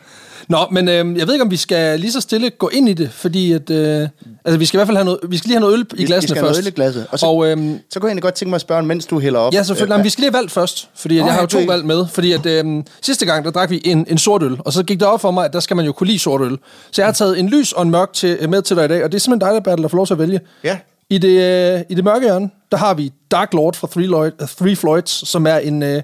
Nå, 0.49 0.57
men 0.71 0.87
øh, 0.87 1.17
jeg 1.17 1.27
ved 1.27 1.33
ikke, 1.33 1.43
om 1.45 1.51
vi 1.51 1.57
skal 1.57 1.99
lige 1.99 2.11
så 2.11 2.21
stille 2.21 2.49
gå 2.49 2.69
ind 2.73 2.89
i 2.89 2.93
det, 2.93 3.11
fordi 3.11 3.51
at, 3.51 3.69
øh, 3.69 4.07
altså, 4.45 4.57
vi 4.57 4.65
skal 4.65 4.77
i 4.77 4.79
hvert 4.79 4.87
fald 4.87 4.97
have 4.97 5.05
noget, 5.05 5.19
vi 5.29 5.37
skal 5.37 5.47
lige 5.47 5.55
have 5.55 5.59
noget 5.61 5.73
øl 5.73 5.85
i 5.99 6.05
glassene 6.05 6.21
vi 6.21 6.27
skal 6.27 6.35
have 6.35 6.47
først. 6.47 6.57
noget 6.57 6.65
øl 6.65 6.67
i 6.67 6.75
glasset. 6.75 7.07
Og 7.11 7.19
så, 7.19 7.25
Og, 7.25 7.47
øhm, 7.47 7.79
så 7.89 7.99
kunne 7.99 8.07
jeg 8.07 8.11
egentlig 8.11 8.23
godt 8.23 8.33
tænke 8.33 8.49
mig 8.49 8.55
at 8.55 8.61
spørge, 8.61 8.83
mens 8.83 9.05
du 9.05 9.19
hælder 9.19 9.39
op. 9.39 9.53
Ja, 9.53 9.63
selvfølgelig. 9.63 9.93
Øh, 9.93 9.99
Øh, 9.99 10.03
vi 10.03 10.09
skal 10.09 10.21
lige 10.21 10.31
have 10.31 10.37
valgt 10.37 10.51
først, 10.51 10.89
fordi 10.95 11.17
at 11.17 11.25
jeg 11.25 11.33
har 11.33 11.41
jo 11.41 11.47
to 11.47 11.59
det- 11.59 11.67
valg 11.67 11.85
med. 11.85 12.05
Fordi 12.07 12.31
at 12.31 12.45
øhm, 12.45 12.83
sidste 13.01 13.25
gang, 13.25 13.45
der 13.45 13.51
drak 13.51 13.69
vi 13.69 13.81
en, 13.85 14.05
en 14.09 14.17
sort 14.17 14.43
øl, 14.43 14.57
og 14.59 14.73
så 14.73 14.83
gik 14.83 14.99
det 14.99 15.07
op 15.07 15.21
for 15.21 15.31
mig, 15.31 15.45
at 15.45 15.53
der 15.53 15.59
skal 15.59 15.75
man 15.75 15.85
jo 15.85 15.91
kunne 15.91 16.07
lide 16.07 16.19
sort 16.19 16.41
øl. 16.41 16.57
Så 16.91 17.01
jeg 17.01 17.07
har 17.07 17.13
taget 17.13 17.39
en 17.39 17.49
lys 17.49 17.71
og 17.71 17.83
en 17.83 17.91
mørk 17.91 18.13
til, 18.13 18.49
med 18.49 18.61
til 18.61 18.75
dig 18.75 18.85
i 18.85 18.87
dag, 18.87 19.03
og 19.03 19.11
det 19.11 19.17
er 19.17 19.19
simpelthen 19.21 19.49
dig, 19.49 19.55
der 19.55 19.59
Bertel, 19.69 19.83
der 19.83 19.87
får 19.89 19.97
lov 19.97 20.07
til 20.07 20.13
at 20.13 20.19
vælge. 20.19 20.39
Ja. 20.63 20.77
I 21.09 21.17
det, 21.17 21.29
øh, 21.75 21.81
I 21.89 21.95
det 21.95 22.03
mørke 22.03 22.25
hjørne, 22.25 22.49
der 22.71 22.77
har 22.77 22.93
vi 22.93 23.11
Dark 23.31 23.53
Lord 23.53 23.75
fra 23.75 23.87
Three, 23.91 24.05
Lloyd, 24.05 24.31
uh, 24.41 24.47
Three 24.47 24.75
Floyds, 24.75 25.29
som 25.29 25.47
er 25.47 25.57
en, 25.57 25.83
øh, 25.83 26.01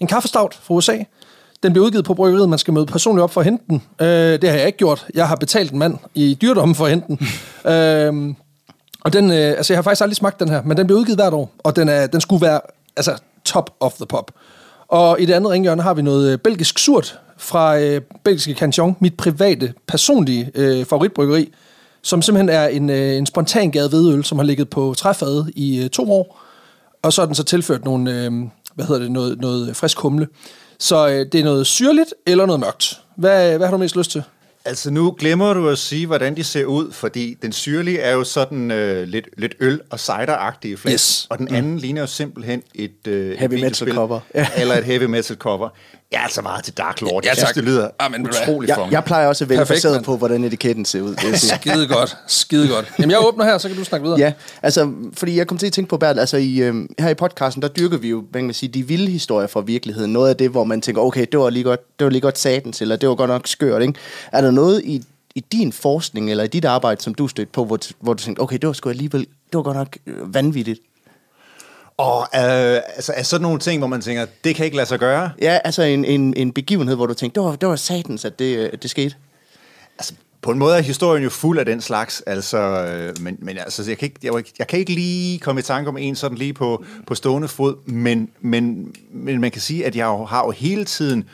en 0.00 0.06
kaffestout 0.06 0.58
fra 0.62 0.74
USA. 0.74 0.96
Den 1.62 1.72
bliver 1.72 1.86
udgivet 1.86 2.04
på 2.04 2.14
bryggeriet, 2.14 2.48
man 2.48 2.58
skal 2.58 2.74
møde 2.74 2.86
personligt 2.86 3.22
op 3.22 3.30
for 3.30 3.40
at 3.40 3.44
hente 3.44 3.64
den. 3.70 3.82
Øh, 4.00 4.06
det 4.42 4.50
har 4.50 4.56
jeg 4.56 4.66
ikke 4.66 4.78
gjort. 4.78 5.06
Jeg 5.14 5.28
har 5.28 5.36
betalt 5.36 5.72
en 5.72 5.78
mand 5.78 5.98
i 6.14 6.38
dyrdommen 6.42 6.74
for 6.74 6.84
at 6.84 6.90
hente 6.90 7.06
den. 7.06 7.18
øhm, 7.72 8.36
og 9.00 9.12
den, 9.12 9.30
øh, 9.30 9.36
altså 9.36 9.72
jeg 9.72 9.78
har 9.78 9.82
faktisk 9.82 10.02
aldrig 10.02 10.16
smagt 10.16 10.40
den 10.40 10.48
her, 10.48 10.62
men 10.62 10.76
den 10.76 10.86
bliver 10.86 11.00
udgivet 11.00 11.18
hvert 11.18 11.32
år, 11.32 11.52
og 11.58 11.76
den, 11.76 11.88
er, 11.88 12.06
den 12.06 12.20
skulle 12.20 12.46
være 12.46 12.60
altså, 12.96 13.18
top 13.44 13.70
of 13.80 13.92
the 13.92 14.06
pop. 14.06 14.30
Og 14.88 15.20
i 15.20 15.26
det 15.26 15.32
andet 15.32 15.50
ringhjørne 15.50 15.82
har 15.82 15.94
vi 15.94 16.02
noget 16.02 16.32
øh, 16.32 16.38
belgisk 16.38 16.78
surt 16.78 17.18
fra 17.38 17.78
øh, 17.78 18.00
belgiske 18.24 18.54
Canchon, 18.54 18.96
mit 19.00 19.16
private, 19.16 19.74
personlige 19.86 20.50
øh, 20.54 20.84
favoritbryggeri, 20.84 21.52
som 22.02 22.22
simpelthen 22.22 22.48
er 22.48 22.66
en, 22.66 22.90
øh, 22.90 23.16
en 23.16 23.26
spontan 23.26 23.70
gade 23.70 23.88
hvedøl, 23.88 24.24
som 24.24 24.38
har 24.38 24.44
ligget 24.44 24.70
på 24.70 24.94
træfade 24.96 25.52
i 25.54 25.82
øh, 25.82 25.90
to 25.90 26.12
år, 26.12 26.40
og 27.02 27.12
så 27.12 27.22
er 27.22 27.26
den 27.26 27.34
så 27.34 27.42
tilført 27.42 27.84
nogle, 27.84 28.24
øh, 28.24 28.32
hvad 28.74 28.84
hedder 28.84 29.00
det, 29.00 29.10
noget, 29.10 29.40
noget 29.40 29.76
frisk 29.76 29.98
humle. 29.98 30.28
Så 30.78 31.08
øh, 31.08 31.26
det 31.32 31.34
er 31.40 31.44
noget 31.44 31.66
syrligt 31.66 32.14
eller 32.26 32.46
noget 32.46 32.60
mørkt. 32.60 33.00
Hvad, 33.16 33.56
hvad 33.56 33.66
har 33.66 33.72
du 33.72 33.78
mest 33.78 33.96
lyst 33.96 34.10
til? 34.10 34.22
Altså 34.64 34.90
nu 34.90 35.14
glemmer 35.18 35.54
du 35.54 35.68
at 35.68 35.78
sige, 35.78 36.06
hvordan 36.06 36.36
de 36.36 36.44
ser 36.44 36.64
ud, 36.64 36.92
fordi 36.92 37.36
den 37.42 37.52
syrlige 37.52 37.98
er 37.98 38.12
jo 38.12 38.24
sådan 38.24 38.70
øh, 38.70 39.08
lidt, 39.08 39.28
lidt 39.38 39.54
øl- 39.60 39.80
og 39.90 39.98
cider-agtige 40.00 40.76
flaske, 40.76 40.92
Yes. 40.94 41.26
og 41.30 41.38
den 41.38 41.54
anden 41.54 41.72
mm. 41.72 41.76
ligner 41.78 42.00
jo 42.00 42.06
simpelthen 42.06 42.62
et, 42.74 43.06
øh, 43.08 43.38
Heavy 43.38 43.54
et 43.54 43.60
metal 43.60 43.92
cover. 43.94 44.20
Ja. 44.34 44.46
eller 44.56 44.74
et 44.78 44.84
heavy 44.84 45.02
metal 45.04 45.36
cover. 45.36 45.68
Jeg 46.12 46.18
er 46.18 46.22
altså 46.22 46.42
meget 46.42 46.64
til 46.64 46.74
Dark 46.74 47.00
Lord. 47.00 47.24
Ja, 47.24 47.28
Jeg 47.28 47.36
synes, 47.36 47.52
det 47.52 47.64
lyder 47.64 47.88
Amen, 47.98 48.22
hvad? 48.26 48.34
utroligt 48.42 48.68
Jeg, 48.68 48.88
jeg 48.90 49.04
plejer 49.04 49.26
også 49.26 49.44
at 49.44 49.48
vælge 49.48 49.58
Perfekt, 49.60 49.76
baseret 49.76 50.04
på, 50.04 50.16
hvordan 50.16 50.44
etiketten 50.44 50.84
ser 50.84 51.00
ud. 51.00 51.36
sige. 51.36 51.54
Skide 51.60 51.88
godt, 51.88 52.16
skide 52.26 52.68
godt. 52.68 52.92
Jamen 52.98 53.10
jeg 53.10 53.18
åbner 53.26 53.44
her, 53.44 53.58
så 53.58 53.68
kan 53.68 53.76
du 53.76 53.84
snakke 53.84 54.04
videre. 54.04 54.18
Ja, 54.20 54.32
altså, 54.62 54.92
fordi 55.16 55.36
jeg 55.36 55.46
kom 55.46 55.58
til 55.58 55.66
at 55.66 55.72
tænke 55.72 55.88
på, 55.88 55.96
Bert, 55.96 56.18
altså 56.18 56.36
i, 56.36 56.56
øh, 56.56 56.74
her 56.98 57.08
i 57.08 57.14
podcasten, 57.14 57.62
der 57.62 57.68
dyrker 57.68 57.96
vi 57.98 58.08
jo, 58.08 58.24
hvad 58.30 58.42
man 58.42 58.54
sige, 58.54 58.70
de 58.72 58.86
vilde 58.86 59.10
historier 59.10 59.46
fra 59.46 59.60
virkeligheden. 59.60 60.12
Noget 60.12 60.28
af 60.30 60.36
det, 60.36 60.50
hvor 60.50 60.64
man 60.64 60.80
tænker, 60.80 61.02
okay, 61.02 61.26
det 61.32 61.40
var 61.40 61.50
lige 61.50 61.62
godt, 61.62 61.98
det 61.98 62.04
var 62.04 62.10
lige 62.10 62.20
godt 62.20 62.38
satans, 62.38 62.80
eller 62.82 62.96
det 62.96 63.08
var 63.08 63.14
godt 63.14 63.30
nok 63.30 63.46
skørt, 63.46 63.82
ikke? 63.82 63.94
Er 64.32 64.40
der 64.40 64.50
noget 64.50 64.82
i, 64.84 65.02
i 65.34 65.44
din 65.52 65.72
forskning, 65.72 66.30
eller 66.30 66.44
i 66.44 66.48
dit 66.48 66.64
arbejde, 66.64 67.02
som 67.02 67.14
du 67.14 67.28
stødte 67.28 67.52
på, 67.52 67.64
hvor, 67.64 67.78
hvor 68.00 68.12
du 68.14 68.22
tænkte, 68.22 68.40
okay, 68.40 68.58
det 68.58 68.66
var 68.66 68.72
sgu 68.72 68.90
alligevel, 68.90 69.20
det 69.20 69.54
var 69.56 69.62
godt 69.62 69.76
nok 69.76 69.96
øh, 70.06 70.34
vanvittigt? 70.34 70.80
Og 72.02 72.20
øh, 72.34 72.80
altså, 72.96 73.12
er 73.16 73.22
sådan 73.22 73.42
nogle 73.42 73.58
ting, 73.58 73.78
hvor 73.78 73.88
man 73.88 74.00
tænker, 74.00 74.26
det 74.44 74.56
kan 74.56 74.64
ikke 74.64 74.76
lade 74.76 74.88
sig 74.88 74.98
gøre? 74.98 75.30
Ja, 75.42 75.58
altså 75.64 75.82
en, 75.82 76.04
en, 76.04 76.34
en 76.36 76.52
begivenhed, 76.52 76.96
hvor 76.96 77.06
du 77.06 77.14
tænkte, 77.14 77.40
det 77.40 77.48
var, 77.48 77.56
det 77.56 77.68
var 77.68 77.76
satans, 77.76 78.24
at 78.24 78.38
det, 78.38 78.82
det 78.82 78.90
skete. 78.90 79.14
Altså, 79.98 80.14
på 80.42 80.50
en 80.50 80.58
måde 80.58 80.76
er 80.76 80.82
historien 80.82 81.24
jo 81.24 81.30
fuld 81.30 81.58
af 81.58 81.64
den 81.64 81.80
slags, 81.80 82.20
altså, 82.20 82.58
øh, 82.58 83.14
men, 83.20 83.38
men 83.40 83.58
altså, 83.58 83.84
jeg 83.88 83.98
kan, 83.98 84.06
ikke, 84.06 84.20
jeg, 84.22 84.44
jeg 84.58 84.66
kan 84.66 84.78
ikke 84.78 84.92
lige 84.92 85.38
komme 85.38 85.58
i 85.58 85.62
tanke 85.62 85.88
om 85.88 85.98
en 85.98 86.16
sådan 86.16 86.38
lige 86.38 86.52
på, 86.52 86.84
på 87.06 87.14
stående 87.14 87.48
fod, 87.48 87.76
men, 87.86 88.30
men, 88.40 88.94
men 89.10 89.40
man 89.40 89.50
kan 89.50 89.60
sige, 89.60 89.86
at 89.86 89.96
jeg 89.96 90.04
jo, 90.04 90.24
har 90.24 90.44
jo 90.44 90.50
hele 90.50 90.84
tiden, 90.84 91.24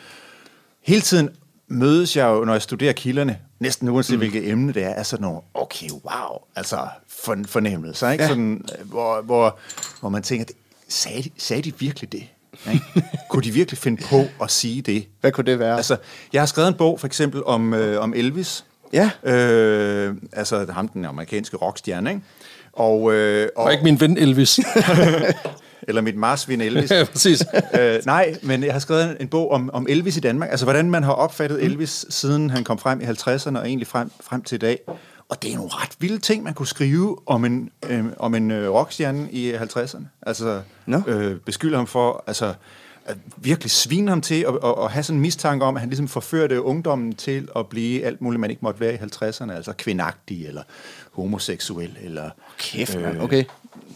hele 0.82 1.00
tiden 1.00 1.28
mødes 1.68 2.16
jeg 2.16 2.26
jo, 2.26 2.44
når 2.44 2.52
jeg 2.52 2.62
studerer 2.62 2.92
kilderne, 2.92 3.38
næsten 3.60 3.88
uanset 3.88 4.14
mm. 4.14 4.18
hvilket 4.18 4.48
emne 4.50 4.72
det 4.72 4.84
er, 4.84 4.88
er 4.88 5.02
sådan 5.02 5.22
nogle, 5.22 5.40
okay, 5.54 5.90
wow, 5.90 6.38
altså 6.56 6.88
for, 7.08 7.36
fornemmelser, 7.46 8.10
ikke? 8.10 8.24
Ja. 8.24 8.28
Sådan, 8.28 8.64
øh, 8.78 8.88
hvor, 8.90 9.22
hvor, 9.22 9.58
hvor 10.00 10.08
man 10.08 10.22
tænker, 10.22 10.44
sagde 10.88 11.22
de, 11.22 11.30
sagde 11.36 11.62
de 11.62 11.78
virkelig 11.78 12.12
det? 12.12 12.24
Ikke? 12.72 12.84
kunne 13.30 13.42
de 13.42 13.50
virkelig 13.50 13.78
finde 13.78 14.02
på 14.02 14.24
at 14.42 14.50
sige 14.50 14.82
det? 14.82 15.06
Hvad 15.20 15.32
kunne 15.32 15.44
det 15.44 15.58
være? 15.58 15.76
Altså, 15.76 15.96
jeg 16.32 16.40
har 16.40 16.46
skrevet 16.46 16.68
en 16.68 16.74
bog, 16.74 17.00
for 17.00 17.06
eksempel, 17.06 17.44
om, 17.44 17.74
øh, 17.74 18.02
om 18.02 18.14
Elvis. 18.16 18.64
Ja. 18.92 19.10
Øh, 19.22 20.14
altså, 20.32 20.66
ham, 20.72 20.88
den 20.88 21.04
amerikanske 21.04 21.56
rockstjerne, 21.56 22.10
ikke? 22.10 22.22
Og, 22.72 23.12
øh, 23.12 23.48
og, 23.56 23.64
og 23.64 23.72
ikke 23.72 23.84
min 23.84 24.00
ven 24.00 24.16
Elvis. 24.16 24.60
eller 25.82 26.02
mit 26.02 26.16
marsvin 26.16 26.60
Elvis. 26.68 26.90
ja, 26.90 27.04
præcis. 27.04 27.44
øh, 27.80 28.00
nej, 28.06 28.36
men 28.42 28.64
jeg 28.64 28.72
har 28.72 28.80
skrevet 28.80 29.16
en 29.20 29.28
bog 29.28 29.50
om, 29.50 29.70
om 29.72 29.86
Elvis 29.88 30.16
i 30.16 30.20
Danmark. 30.20 30.50
Altså, 30.50 30.66
hvordan 30.66 30.90
man 30.90 31.02
har 31.02 31.12
opfattet 31.12 31.64
Elvis, 31.64 32.06
siden 32.08 32.50
han 32.50 32.64
kom 32.64 32.78
frem 32.78 33.00
i 33.00 33.04
50'erne, 33.04 33.58
og 33.58 33.66
egentlig 33.66 33.86
frem, 33.86 34.10
frem 34.20 34.42
til 34.42 34.56
i 34.56 34.58
dag. 34.58 34.78
Og 35.28 35.42
det 35.42 35.52
er 35.52 35.56
nogle 35.56 35.70
ret 35.72 35.90
vilde 35.98 36.18
ting, 36.18 36.42
man 36.42 36.54
kunne 36.54 36.66
skrive 36.66 37.16
om 37.26 37.44
en, 37.44 37.70
øh, 37.88 38.04
om 38.16 38.34
en 38.34 38.50
øh, 38.50 38.70
rockstjerne 38.70 39.28
i 39.32 39.54
50'erne. 39.54 40.04
Altså, 40.22 40.62
no. 40.86 41.00
øh, 41.06 41.36
beskylde 41.40 41.76
ham 41.76 41.86
for, 41.86 42.24
altså, 42.26 42.54
at 43.08 43.16
virkelig 43.36 43.70
svine 43.70 44.08
ham 44.08 44.20
til, 44.20 44.46
og, 44.46 44.62
og, 44.62 44.78
og 44.78 44.90
have 44.90 45.02
sådan 45.02 45.16
en 45.16 45.22
mistanke 45.22 45.64
om, 45.64 45.76
at 45.76 45.80
han 45.80 45.88
ligesom 45.88 46.08
forførte 46.08 46.62
ungdommen 46.62 47.14
til 47.14 47.48
at 47.56 47.66
blive 47.66 48.04
alt 48.04 48.20
muligt, 48.20 48.40
man 48.40 48.50
ikke 48.50 48.62
måtte 48.62 48.80
være 48.80 48.94
i 48.94 48.96
50'erne, 48.96 49.52
altså 49.52 49.72
kvindagtig, 49.72 50.46
eller 50.46 50.62
homoseksuel, 51.12 51.96
eller... 52.02 52.30
Kæft, 52.58 52.96
øh, 52.96 53.22
okay. 53.22 53.44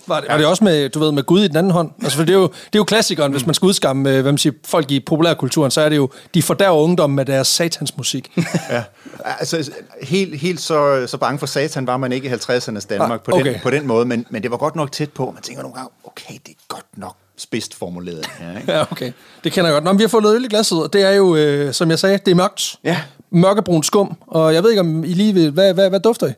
Var 0.07 0.21
det, 0.21 0.29
var 0.29 0.37
det 0.37 0.47
også 0.47 0.65
med, 0.65 0.89
du 0.89 0.99
ved, 0.99 1.13
med 1.13 1.23
Gud 1.23 1.41
i 1.45 1.49
den 1.49 1.57
anden 1.57 1.73
hånd? 1.73 1.91
Altså, 2.03 2.17
for 2.17 2.25
det 2.25 2.33
er 2.33 2.39
jo, 2.39 2.47
det 2.47 2.75
er 2.75 2.79
jo 2.79 2.85
klassikeren, 2.85 3.33
hvis 3.33 3.47
man 3.47 3.55
skal 3.55 3.67
udskamme 3.67 4.11
øh, 4.11 4.23
hvad 4.23 4.33
man 4.33 4.39
siger, 4.39 4.53
folk 4.65 4.91
i 4.91 5.01
populærkulturen, 5.01 5.71
så 5.71 5.81
er 5.81 5.89
det 5.89 5.97
jo, 5.97 6.11
de 6.35 6.43
fordærver 6.43 6.79
ungdommen 6.79 7.17
med 7.17 7.25
deres 7.25 7.49
satansmusik. 7.49 8.31
ja, 8.71 8.83
altså 9.25 9.71
helt, 10.03 10.41
helt 10.41 10.61
så, 10.61 11.07
så 11.07 11.17
bange 11.17 11.39
for 11.39 11.47
satan 11.47 11.87
var 11.87 11.97
man 11.97 12.13
ikke 12.13 12.29
i 12.29 12.33
50'ernes 12.33 12.87
Danmark 12.89 13.21
ah, 13.21 13.25
på, 13.25 13.39
den, 13.45 13.57
på 13.63 13.71
den 13.71 13.87
måde, 13.87 14.05
men, 14.05 14.27
men 14.31 14.43
det 14.43 14.51
var 14.51 14.57
godt 14.57 14.77
nok 14.77 14.93
tæt 14.93 15.11
på. 15.11 15.31
Man 15.35 15.43
tænker 15.43 15.63
nogle 15.63 15.75
gange, 15.75 15.91
okay, 16.05 16.35
det 16.47 16.51
er 16.51 16.65
godt 16.69 16.87
nok 16.97 17.17
spidst 17.37 17.75
formuleret 17.75 18.27
her, 18.39 18.59
ikke? 18.59 18.73
Ja, 18.73 18.83
okay. 18.93 19.13
Det 19.45 19.53
kender 19.53 19.71
jeg 19.71 19.75
godt. 19.75 19.85
Nå, 19.85 19.93
men 19.93 19.99
vi 19.99 20.03
har 20.03 20.09
fået 20.09 20.37
øl 20.37 20.45
i 20.45 20.49
glasset, 20.49 20.83
og 20.83 20.93
det 20.93 21.03
er 21.03 21.11
jo, 21.11 21.37
øh, 21.37 21.75
som 21.75 21.91
jeg 21.91 21.99
sagde, 21.99 22.19
det 22.19 22.31
er 22.31 22.35
mørkt. 22.35 22.77
Ja. 22.85 23.03
Mørkebrun 23.31 23.83
skum, 23.83 24.17
og 24.27 24.55
jeg 24.55 24.63
ved 24.63 24.71
ikke, 24.71 24.81
om 24.81 25.05
I 25.05 25.15
lige 25.15 25.35
vil... 25.35 25.51
Hvad, 25.51 25.75
hvad, 25.75 25.91
hvad 25.91 26.01
dufter 26.01 26.27
I? 26.27 26.33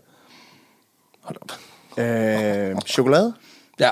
Hold 1.23 1.37
op. 1.43 1.59
Øh, 1.99 2.77
chokolade? 2.87 3.35
Ja, 3.81 3.91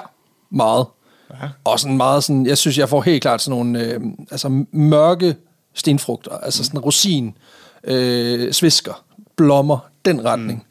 meget. 0.50 0.86
Ja. 1.30 1.48
Og 1.64 1.80
sådan 1.80 1.96
meget 1.96 2.24
sådan, 2.24 2.46
jeg 2.46 2.58
synes, 2.58 2.78
jeg 2.78 2.88
får 2.88 3.00
helt 3.00 3.22
klart 3.22 3.42
sådan 3.42 3.58
nogle 3.58 3.80
øh, 3.80 4.00
altså 4.30 4.64
mørke 4.72 5.36
stenfrugter, 5.74 6.30
altså 6.30 6.64
sådan 6.64 6.80
rosin, 6.80 7.36
øh, 7.84 8.52
svisker, 8.52 9.04
blommer, 9.36 9.78
den 10.04 10.24
retning. 10.24 10.66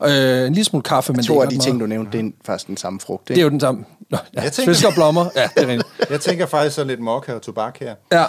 Mm. 0.00 0.06
Øh, 0.06 0.46
en 0.46 0.52
lille 0.52 0.64
smule 0.64 0.82
kaffe, 0.82 1.12
men 1.12 1.24
tror, 1.24 1.42
at 1.42 1.50
de 1.50 1.58
ting, 1.58 1.80
du 1.80 1.86
nævnte, 1.86 2.18
det 2.18 2.26
er 2.26 2.30
faktisk 2.44 2.66
den 2.66 2.76
samme 2.76 3.00
frugt. 3.00 3.30
Ikke? 3.30 3.34
Det 3.34 3.40
er 3.40 3.44
jo 3.44 3.50
den 3.50 3.60
samme. 3.60 3.84
Nå, 4.10 4.18
ja, 4.34 4.42
jeg 4.42 4.52
tænker, 4.52 4.72
svisker 4.72 4.88
og 4.88 4.94
blommer, 4.94 5.26
ja, 5.36 5.48
det 5.56 5.62
er 5.62 5.66
rent. 5.68 5.84
jeg 6.10 6.20
tænker 6.20 6.46
faktisk 6.46 6.76
sådan 6.76 6.86
lidt 6.86 7.00
mokka 7.00 7.32
og 7.32 7.42
tobak 7.42 7.78
her. 7.80 7.94
Ja, 8.12 8.24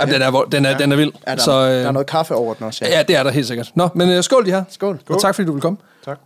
Jamen, 0.00 0.14
den, 0.14 0.22
er, 0.22 0.30
den, 0.52 0.66
er, 0.66 0.70
ja. 0.70 0.78
den 0.78 0.92
er 0.92 0.96
vild. 0.96 1.12
Ja, 1.26 1.34
der, 1.34 1.42
så, 1.42 1.52
øh, 1.52 1.70
der 1.70 1.88
er 1.88 1.92
noget 1.92 2.06
kaffe 2.06 2.34
over 2.34 2.54
den 2.54 2.66
også. 2.66 2.84
Ja, 2.84 2.96
ja 2.96 3.02
det 3.02 3.16
er 3.16 3.22
der 3.22 3.30
helt 3.30 3.46
sikkert. 3.46 3.72
Nå, 3.74 3.88
men 3.94 4.10
øh, 4.10 4.22
skål 4.22 4.46
de 4.46 4.50
her. 4.50 4.64
Skål. 4.68 5.00
Og 5.08 5.20
tak 5.20 5.34
fordi 5.34 5.46
du 5.46 5.52
vil 5.52 5.62
komme. 5.62 5.78
Tak. 6.04 6.18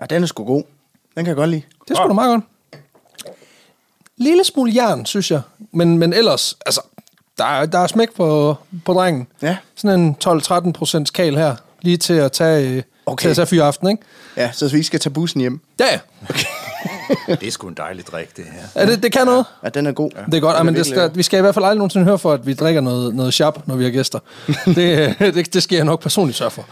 Ja, 0.00 0.04
den 0.04 0.22
er 0.22 0.26
sgu 0.26 0.44
god. 0.44 0.62
Den 1.14 1.24
kan 1.24 1.26
jeg 1.26 1.36
godt 1.36 1.50
lide. 1.50 1.62
Det 1.88 1.90
er 1.90 1.94
sgu 1.94 2.08
da 2.08 2.12
meget 2.12 2.30
godt. 2.30 2.44
Lille 4.16 4.44
smule 4.44 4.72
jern, 4.74 5.06
synes 5.06 5.30
jeg. 5.30 5.40
Men, 5.72 5.98
men 5.98 6.12
ellers, 6.12 6.56
altså, 6.66 6.80
der 7.38 7.44
er, 7.44 7.66
der 7.66 7.78
er 7.78 7.86
smæk 7.86 8.12
på, 8.16 8.56
på 8.84 8.92
drengen. 8.92 9.26
Ja. 9.42 9.56
Sådan 9.76 10.00
en 10.00 10.16
12-13 10.24 10.72
procents 10.72 11.10
kal 11.10 11.36
her. 11.36 11.56
Lige 11.82 11.96
til 11.96 12.14
at 12.14 12.32
tage, 12.32 12.84
okay. 13.06 13.22
til 13.22 13.28
at 13.28 13.36
tage 13.36 13.46
fyre 13.46 13.64
aften, 13.64 13.88
ikke? 13.88 14.02
Ja, 14.36 14.52
så 14.52 14.68
vi 14.68 14.82
skal 14.82 15.00
tage 15.00 15.12
bussen 15.12 15.40
hjem. 15.40 15.60
Ja, 15.80 15.84
ja. 15.92 15.98
Okay. 16.28 16.46
det 17.40 17.48
er 17.48 17.50
sgu 17.50 17.68
en 17.68 17.74
dejlig 17.74 18.06
drik, 18.06 18.36
det 18.36 18.44
her. 18.44 18.82
Ja, 18.82 18.90
det, 18.90 19.02
det 19.02 19.12
kan 19.12 19.26
noget. 19.26 19.44
Ja, 19.64 19.68
den 19.68 19.86
er 19.86 19.92
god. 19.92 20.10
Ja. 20.16 20.22
Det 20.26 20.34
er 20.34 20.40
godt, 20.40 20.56
ja, 20.56 20.62
men 20.62 20.74
det 20.74 20.86
skal, 20.86 21.10
vi 21.14 21.22
skal 21.22 21.38
i 21.38 21.40
hvert 21.40 21.54
fald 21.54 21.64
aldrig 21.64 21.78
nogensinde 21.78 22.04
høre 22.04 22.18
for, 22.18 22.32
at 22.32 22.46
vi 22.46 22.54
drikker 22.54 22.80
noget, 22.80 23.14
noget 23.14 23.34
sharp, 23.34 23.66
når 23.66 23.76
vi 23.76 23.84
har 23.84 23.90
gæster. 23.90 24.18
det, 24.66 25.18
det, 25.18 25.54
det 25.54 25.62
skal 25.62 25.76
jeg 25.76 25.84
nok 25.84 26.00
personligt 26.00 26.38
sørge 26.38 26.50
for. 26.50 26.66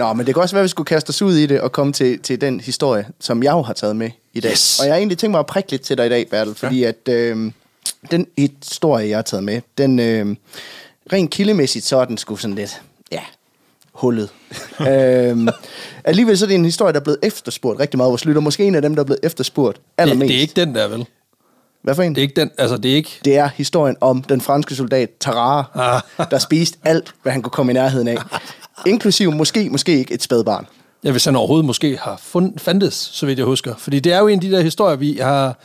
Nå, 0.00 0.12
men 0.12 0.26
det 0.26 0.34
kan 0.34 0.42
også 0.42 0.54
være, 0.54 0.60
at 0.60 0.64
vi 0.64 0.68
skulle 0.68 0.86
kaste 0.86 1.10
os 1.10 1.22
ud 1.22 1.34
i 1.34 1.46
det 1.46 1.60
og 1.60 1.72
komme 1.72 1.92
til, 1.92 2.18
til 2.18 2.40
den 2.40 2.60
historie, 2.60 3.08
som 3.20 3.42
jeg 3.42 3.52
jo 3.52 3.62
har 3.62 3.72
taget 3.72 3.96
med 3.96 4.10
i 4.32 4.40
dag. 4.40 4.50
Yes. 4.50 4.80
Og 4.80 4.86
jeg 4.86 4.94
har 4.94 4.98
egentlig 4.98 5.18
tænkt 5.18 5.30
mig 5.30 5.38
at 5.38 5.46
prikke 5.46 5.70
lidt 5.70 5.82
til 5.82 5.98
dig 5.98 6.06
i 6.06 6.08
dag, 6.08 6.28
Bertel, 6.28 6.54
fordi 6.54 6.80
ja. 6.80 6.88
at 6.88 7.08
øh, 7.08 7.52
den 8.10 8.26
historie, 8.38 9.08
jeg 9.08 9.16
har 9.16 9.22
taget 9.22 9.44
med, 9.44 9.60
den 9.78 9.98
øh, 9.98 10.36
rent 11.12 11.30
kildemæssigt, 11.30 11.84
så 11.84 11.96
er 11.96 12.04
den 12.04 12.18
sgu 12.18 12.36
sådan 12.36 12.54
lidt, 12.54 12.82
ja, 13.12 13.20
hullet. 13.92 14.28
øhm, 14.88 15.48
alligevel 16.04 16.38
så 16.38 16.44
er 16.44 16.48
det 16.48 16.54
en 16.54 16.64
historie, 16.64 16.92
der 16.92 17.00
er 17.00 17.04
blevet 17.04 17.18
efterspurgt 17.22 17.80
rigtig 17.80 17.98
meget. 17.98 18.10
Vores 18.10 18.24
lytter 18.24 18.40
måske 18.40 18.64
en 18.64 18.74
af 18.74 18.82
dem, 18.82 18.94
der 18.94 19.02
er 19.02 19.06
blevet 19.06 19.20
efterspurgt 19.22 19.80
allermest. 19.98 20.20
Det, 20.20 20.28
det 20.28 20.36
er 20.36 20.40
ikke 20.40 20.60
den 20.60 20.74
der, 20.74 20.88
vel? 20.88 21.06
Hvad 21.82 21.94
for 21.94 22.02
en? 22.02 22.14
Det 22.14 22.20
er 22.20 22.22
ikke 22.22 22.40
den, 22.40 22.50
altså 22.58 22.76
det 22.76 22.90
er 22.90 22.94
ikke... 22.96 23.20
Det 23.24 23.36
er 23.36 23.48
historien 23.54 23.96
om 24.00 24.22
den 24.22 24.40
franske 24.40 24.74
soldat 24.74 25.10
Tarare, 25.20 25.64
ah. 26.18 26.26
der 26.30 26.38
spiste 26.38 26.78
alt, 26.84 27.14
hvad 27.22 27.32
han 27.32 27.42
kunne 27.42 27.50
komme 27.50 27.72
i 27.72 27.74
nærheden 27.74 28.08
af. 28.08 28.16
Inklusiv 28.86 29.32
måske, 29.32 29.70
måske 29.70 29.98
ikke 29.98 30.14
et 30.14 30.22
spædbarn. 30.22 30.66
Ja, 31.04 31.10
hvis 31.10 31.24
han 31.24 31.36
overhovedet 31.36 31.66
måske 31.66 31.98
har 32.02 32.20
fund, 32.22 32.58
fandtes, 32.58 33.10
så 33.12 33.26
vidt 33.26 33.38
jeg 33.38 33.46
husker. 33.46 33.74
Fordi 33.78 34.00
det 34.00 34.12
er 34.12 34.18
jo 34.18 34.28
en 34.28 34.38
af 34.38 34.40
de 34.40 34.50
der 34.50 34.60
historier, 34.60 34.96
vi 34.96 35.18
har 35.22 35.58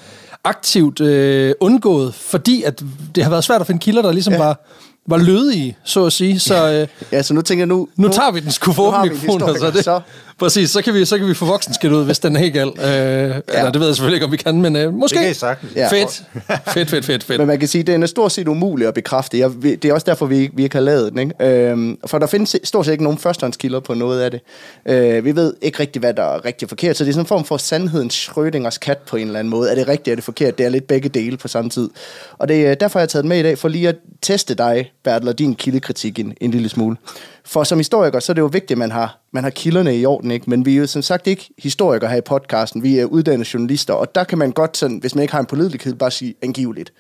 aktivt 0.44 1.02
øh, 1.02 1.54
undgået, 1.60 2.16
fordi 2.16 2.64
at 2.64 2.84
det 3.16 3.24
har 3.24 3.30
været 3.30 3.44
svært 3.44 3.62
at 3.62 3.68
finde 3.68 3.80
kilder, 3.80 4.02
der 4.02 4.12
ligesom 4.12 4.34
ja. 4.34 4.40
var 4.40 4.66
var 5.08 5.18
lødige, 5.18 5.78
så 5.84 6.06
at 6.06 6.14
sige. 6.14 6.40
Så, 6.40 6.72
øh, 6.72 6.88
ja, 7.12 7.24
så 7.24 7.34
nu 7.34 7.42
tænker 7.42 7.62
jeg 7.62 7.68
nu... 7.68 7.76
Nu, 7.76 8.08
nu 8.08 8.14
tager 8.14 8.32
vi 8.32 8.40
den 8.40 8.52
sgu 8.52 8.74
for 8.74 9.04
mikrofon, 9.04 9.44
altså 9.44 9.72
det, 9.72 9.84
så. 9.84 10.02
Præcis, 10.40 10.70
så 10.70 10.82
kan 10.82 10.94
vi, 10.94 11.06
så 11.06 11.18
kan 11.18 11.28
vi 11.28 11.34
få 11.34 11.46
voksenskilt 11.46 11.94
ud, 11.94 12.06
hvis 12.06 12.20
den 12.20 12.36
er 12.36 12.40
helt 12.40 12.54
gal. 12.54 12.68
Øh, 12.68 12.76
ja. 12.84 13.34
Eller 13.48 13.72
det 13.72 13.80
ved 13.80 13.88
jeg 13.88 13.96
selvfølgelig 13.96 14.16
ikke, 14.16 14.26
om 14.26 14.32
vi 14.32 14.38
kan, 14.38 14.62
men 14.62 14.76
øh, 14.76 14.94
måske. 14.94 15.16
Det 15.16 15.22
kan 15.22 15.32
I 15.32 15.34
sagtens. 15.34 15.76
Ja. 15.76 15.88
Fedt. 15.88 16.24
fedt, 16.74 16.90
fedt, 16.90 17.06
fedt, 17.06 17.24
fedt. 17.24 17.40
Men 17.40 17.48
man 17.48 17.60
kan 17.60 17.68
sige, 17.68 17.80
at 17.80 17.88
den 17.88 18.04
er 18.04 18.08
stort 18.08 18.32
set 18.32 18.48
umulig 18.48 18.88
at 18.88 18.94
bekræfte. 18.94 19.40
Jeg, 19.40 19.52
det 19.64 19.86
er 19.86 19.94
også 19.94 20.06
derfor, 20.06 20.26
vi, 20.26 20.50
vi 20.54 20.64
ikke 20.64 20.76
har 20.76 20.84
lavet 20.84 21.12
den. 21.12 21.20
Ikke? 21.20 21.70
Øhm, 21.70 21.98
for 22.06 22.20
der 22.20 22.28
findes 22.28 22.56
stort 22.64 22.86
set 22.86 22.92
ikke 22.92 23.04
nogen 23.04 23.20
førstehåndskilder 23.20 23.80
på 23.80 23.94
noget 23.94 24.22
af 24.22 24.32
det. 24.32 24.42
Øh, 24.86 25.26
vi 25.26 25.36
ved 25.36 25.54
ikke 25.62 25.80
rigtig, 25.80 26.00
hvad 26.00 26.14
der 26.14 26.24
er 26.24 26.46
rigtig 26.46 26.70
forkert. 26.70 26.98
Så 26.98 27.04
det 27.04 27.10
er 27.10 27.14
sådan 27.14 27.24
en 27.24 27.28
form 27.28 27.46
for 27.46 27.58
sandhedens 27.58 28.30
Schrödingers 28.30 28.78
kat 28.78 28.98
på 28.98 29.18
en 29.18 29.28
eller 29.28 29.40
anden 29.40 29.52
måde. 29.52 29.72
Er 29.72 29.76
det 29.76 29.88
rigtigt, 29.88 30.12
er 30.12 30.16
det 30.16 30.24
forkert? 30.24 30.58
Det 30.58 30.66
er 30.66 30.70
lidt 30.70 30.88
begge 30.88 31.10
dele 31.10 31.38
på 31.38 31.48
samme 31.48 31.70
tid. 31.70 31.90
Og 32.38 32.48
det 32.48 32.68
er 32.68 32.76
derfor, 32.76 33.00
jeg 33.00 33.02
har 33.02 33.08
taget 33.08 33.26
med 33.26 33.40
i 33.40 33.44
dag, 33.44 33.58
for 33.58 33.68
lige 33.68 33.90
at 33.90 33.96
teste 34.22 34.56
dig, 34.56 34.92
Bertel, 35.04 35.30
og 35.30 35.40
din 35.40 35.56
kildekritik 35.56 36.20
en, 36.20 36.34
en 36.42 36.52
lille 36.52 36.70
smule. 36.70 36.98
For 37.46 37.64
som 37.64 37.78
historiker, 37.78 38.20
så 38.20 38.32
er 38.32 38.34
det 38.34 38.42
jo 38.42 38.46
vigtigt, 38.46 38.72
at 38.72 38.78
man 38.78 38.92
har, 38.92 39.20
man 39.36 39.44
har 39.44 39.52
kilderne 39.52 39.98
i 39.98 40.06
orden, 40.06 40.32
ikke? 40.32 40.50
Men 40.50 40.66
vi 40.66 40.76
er 40.76 40.80
jo 40.80 40.88
som 40.88 41.02
sagt 41.02 41.28
ikke 41.28 41.50
historikere 41.58 42.10
her 42.10 42.18
i 42.18 42.22
podcasten. 42.22 42.84
Vi 42.84 43.00
er 43.00 43.06
uddannede 43.06 43.50
journalister, 43.54 43.94
og 43.94 44.16
der 44.16 44.24
kan 44.24 44.38
man 44.38 44.52
godt 44.52 44.78
sådan, 44.78 44.98
hvis 44.98 45.16
man 45.16 45.22
ikke 45.22 45.32
har 45.32 45.40
en 45.40 45.46
pålidelighed, 45.46 45.94
bare 45.94 46.12
sige 46.12 46.36
angiveligt. 46.42 46.94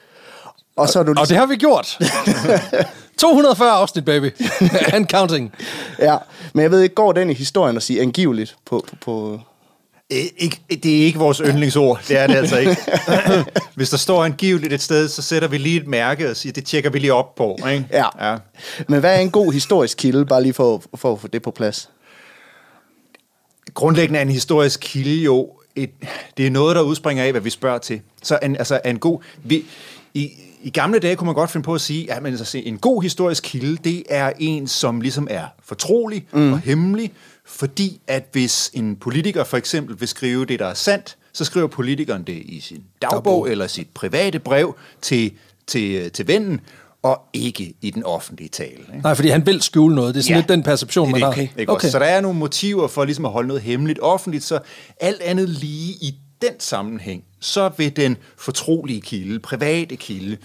Og, 0.77 0.89
så 0.89 0.99
er 0.99 1.03
du 1.03 1.13
ligesom... 1.13 1.21
og 1.21 1.29
det 1.29 1.37
har 1.37 1.45
vi 1.45 1.55
gjort. 1.55 1.99
240 3.17 3.71
afsnit, 3.71 4.05
baby. 4.05 4.31
And 4.93 5.07
counting. 5.07 5.53
Ja, 5.99 6.17
men 6.53 6.63
jeg 6.63 6.71
ved 6.71 6.81
ikke, 6.81 6.95
går 6.95 7.11
den 7.11 7.29
i 7.29 7.33
historien 7.33 7.77
at 7.77 7.83
sige 7.83 8.01
angiveligt 8.01 8.55
på, 8.65 8.85
på, 8.89 8.95
på 9.01 9.39
ikke, 10.09 10.61
det 10.69 11.01
er 11.01 11.05
ikke 11.05 11.19
vores 11.19 11.37
yndlingsord, 11.37 12.01
det 12.07 12.17
er 12.17 12.27
det 12.27 12.35
altså 12.35 12.57
ikke. 12.57 12.77
Hvis 13.75 13.89
der 13.89 13.97
står 13.97 14.23
angiveligt 14.25 14.73
et 14.73 14.81
sted, 14.81 15.07
så 15.07 15.21
sætter 15.21 15.47
vi 15.47 15.57
lige 15.57 15.81
et 15.81 15.87
mærke 15.87 16.29
og 16.29 16.35
siger, 16.35 16.53
det 16.53 16.65
tjekker 16.65 16.89
vi 16.89 16.99
lige 16.99 17.13
op 17.13 17.35
på. 17.35 17.57
Ikke? 17.71 17.85
Ja. 17.91 18.29
ja. 18.29 18.37
Men 18.87 18.99
hvad 18.99 19.15
er 19.15 19.19
en 19.19 19.31
god 19.31 19.53
historisk 19.53 19.97
kilde, 19.97 20.25
bare 20.25 20.43
lige 20.43 20.53
for, 20.53 20.83
for 20.95 21.13
at 21.13 21.19
få 21.19 21.27
det 21.27 21.41
på 21.41 21.51
plads? 21.51 21.89
Grundlæggende 23.75 24.19
er 24.19 24.21
en 24.21 24.29
historisk 24.29 24.79
kilde 24.83 25.23
jo, 25.23 25.51
et, 25.75 25.89
det 26.37 26.47
er 26.47 26.51
noget, 26.51 26.75
der 26.75 26.81
udspringer 26.81 27.23
af, 27.23 27.31
hvad 27.31 27.41
vi 27.41 27.49
spørger 27.49 27.77
til. 27.77 28.01
Så 28.23 28.39
en, 28.43 28.55
altså 28.55 28.81
en 28.85 28.99
god... 28.99 29.19
Vi, 29.43 29.65
i, 30.13 30.31
i 30.61 30.69
gamle 30.69 30.99
dage 30.99 31.15
kunne 31.15 31.25
man 31.25 31.35
godt 31.35 31.51
finde 31.51 31.63
på 31.63 31.73
at 31.73 31.81
sige, 31.81 32.11
at 32.11 32.25
altså, 32.25 32.61
en 32.65 32.77
god 32.77 33.01
historisk 33.01 33.43
kilde, 33.43 33.77
det 33.83 34.03
er 34.09 34.31
en, 34.39 34.67
som 34.67 35.01
ligesom 35.01 35.27
er 35.29 35.45
fortrolig 35.63 36.27
mm. 36.33 36.53
og 36.53 36.59
hemmelig, 36.59 37.11
fordi 37.45 38.01
at 38.07 38.25
hvis 38.31 38.71
en 38.73 38.95
politiker 38.95 39.43
for 39.43 39.57
eksempel 39.57 39.99
vil 39.99 40.07
skrive 40.07 40.45
det, 40.45 40.59
der 40.59 40.65
er 40.65 40.73
sandt, 40.73 41.17
så 41.33 41.45
skriver 41.45 41.67
politikeren 41.67 42.23
det 42.23 42.41
i 42.45 42.59
sin 42.59 42.83
dagbog, 43.01 43.15
dagbog. 43.15 43.51
eller 43.51 43.67
sit 43.67 43.87
private 43.93 44.39
brev 44.39 44.75
til, 45.01 45.31
til, 45.67 46.11
til 46.11 46.27
vennen, 46.27 46.61
og 47.05 47.21
ikke 47.33 47.73
i 47.81 47.89
den 47.89 48.03
offentlige 48.03 48.49
tale. 48.49 48.71
Ikke? 48.71 49.01
Nej, 49.03 49.15
fordi 49.15 49.29
han 49.29 49.45
vil 49.45 49.61
skjule 49.61 49.95
noget. 49.95 50.15
Det 50.15 50.19
er 50.19 50.23
sådan 50.23 50.35
ja, 50.35 50.39
lidt 50.39 50.49
den 50.49 50.63
perception, 50.63 51.11
man 51.11 51.23
okay. 51.23 51.47
har. 51.57 51.65
Okay. 51.67 51.89
Så 51.89 51.99
der 51.99 52.05
er 52.05 52.21
nogle 52.21 52.39
motiver 52.39 52.87
for 52.87 53.05
ligesom 53.05 53.25
at 53.25 53.31
holde 53.31 53.47
noget 53.47 53.63
hemmeligt 53.63 53.99
offentligt, 54.01 54.43
så 54.43 54.59
alt 55.01 55.21
andet 55.21 55.49
lige 55.49 55.91
i 55.91 56.15
den 56.41 56.59
sammenhæng, 56.59 57.23
så 57.39 57.71
vil 57.77 57.95
den 57.95 58.17
fortrolige 58.37 59.01
kilde, 59.01 59.39
private 59.39 59.95
kilde, 59.95 60.37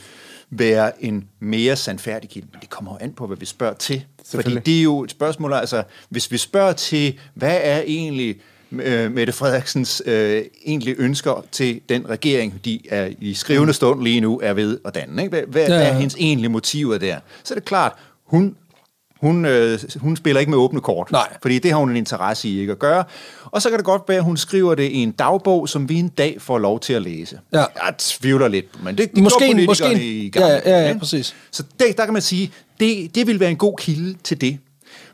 være 0.50 1.05
en 1.05 1.29
mere 1.40 1.76
sandfærdig 1.76 2.31
kilde. 2.31 2.49
Men 2.52 2.61
det 2.61 2.71
kommer 2.71 2.93
jo 2.93 2.99
an 3.00 3.12
på, 3.12 3.26
hvad 3.26 3.37
vi 3.37 3.47
spørger 3.47 3.75
til. 3.75 4.05
Fordi 4.31 4.59
det 4.59 4.79
er 4.79 4.83
jo 4.83 5.05
et 5.05 5.11
spørgsmål, 5.11 5.52
altså, 5.52 5.83
hvis 6.09 6.33
vi 6.33 6.38
spørger 6.38 6.73
til, 6.73 7.19
hvad 7.35 7.59
er 7.62 7.83
egentlig 7.87 8.37
øh, 8.73 9.12
Mette 9.12 9.33
Frederiksens 9.33 10.03
øh, 10.07 10.43
egentlig 10.67 10.95
ønsker 10.99 11.45
til 11.53 11.81
den 11.89 12.09
regering, 12.11 12.61
de 12.65 12.81
er 12.91 13.09
i 13.21 13.35
skrivende 13.35 13.73
stund 13.73 14.03
lige 14.03 14.21
nu 14.21 14.41
er 14.43 14.53
ved 14.53 14.79
at 14.85 14.95
danne. 14.95 15.23
Ikke? 15.23 15.31
Hvad, 15.31 15.43
hvad, 15.49 15.69
ja, 15.69 15.75
ja. 15.81 15.89
er 15.89 15.93
hendes 15.93 16.15
egentlige 16.19 16.50
motiver 16.50 16.99
der? 16.99 17.17
Så 17.45 17.55
er 17.55 17.59
det 17.59 17.65
klart, 17.65 17.93
hun 18.25 18.57
hun, 19.21 19.45
øh, 19.45 19.79
hun 19.97 20.17
spiller 20.17 20.41
ikke 20.41 20.50
med 20.50 20.59
åbne 20.59 20.81
kort, 20.81 21.12
Nej. 21.12 21.29
fordi 21.43 21.59
det 21.59 21.71
har 21.71 21.79
hun 21.79 21.91
en 21.91 21.97
interesse 21.97 22.49
i 22.49 22.61
ikke 22.61 22.73
at 22.73 22.79
gøre. 22.79 23.05
Og 23.45 23.62
så 23.62 23.69
kan 23.69 23.79
det 23.79 23.85
godt 23.87 24.03
være, 24.09 24.19
at 24.19 24.25
hun 24.25 24.37
skriver 24.37 24.75
det 24.75 24.83
i 24.91 24.97
en 24.97 25.11
dagbog, 25.11 25.69
som 25.69 25.89
vi 25.89 25.95
en 25.99 26.09
dag 26.09 26.37
får 26.41 26.59
lov 26.59 26.81
til 26.81 26.93
at 26.93 27.03
læse. 27.03 27.39
Ja. 27.53 27.59
Jeg 27.59 27.95
tvivler 27.99 28.49
lidt, 28.49 28.85
men 28.85 28.99
det, 28.99 29.11
det 29.15 29.23
Måske 29.23 29.47
en- 29.47 29.57
politikerne 29.57 29.95
måske 29.95 30.19
i 30.25 30.31
gang. 30.31 30.45
ja, 30.47 30.71
ja, 30.71 30.81
ja, 30.83 30.89
ikke? 30.89 30.99
præcis. 31.00 31.35
Så 31.50 31.62
det, 31.81 31.97
der 31.97 32.05
kan 32.05 32.12
man 32.12 32.23
sige, 32.23 32.50
det, 32.81 33.15
det 33.15 33.27
vil 33.27 33.41
være 33.41 33.50
en 33.50 33.57
god 33.57 33.77
kilde 33.79 34.17
til 34.25 34.41
det. 34.41 34.59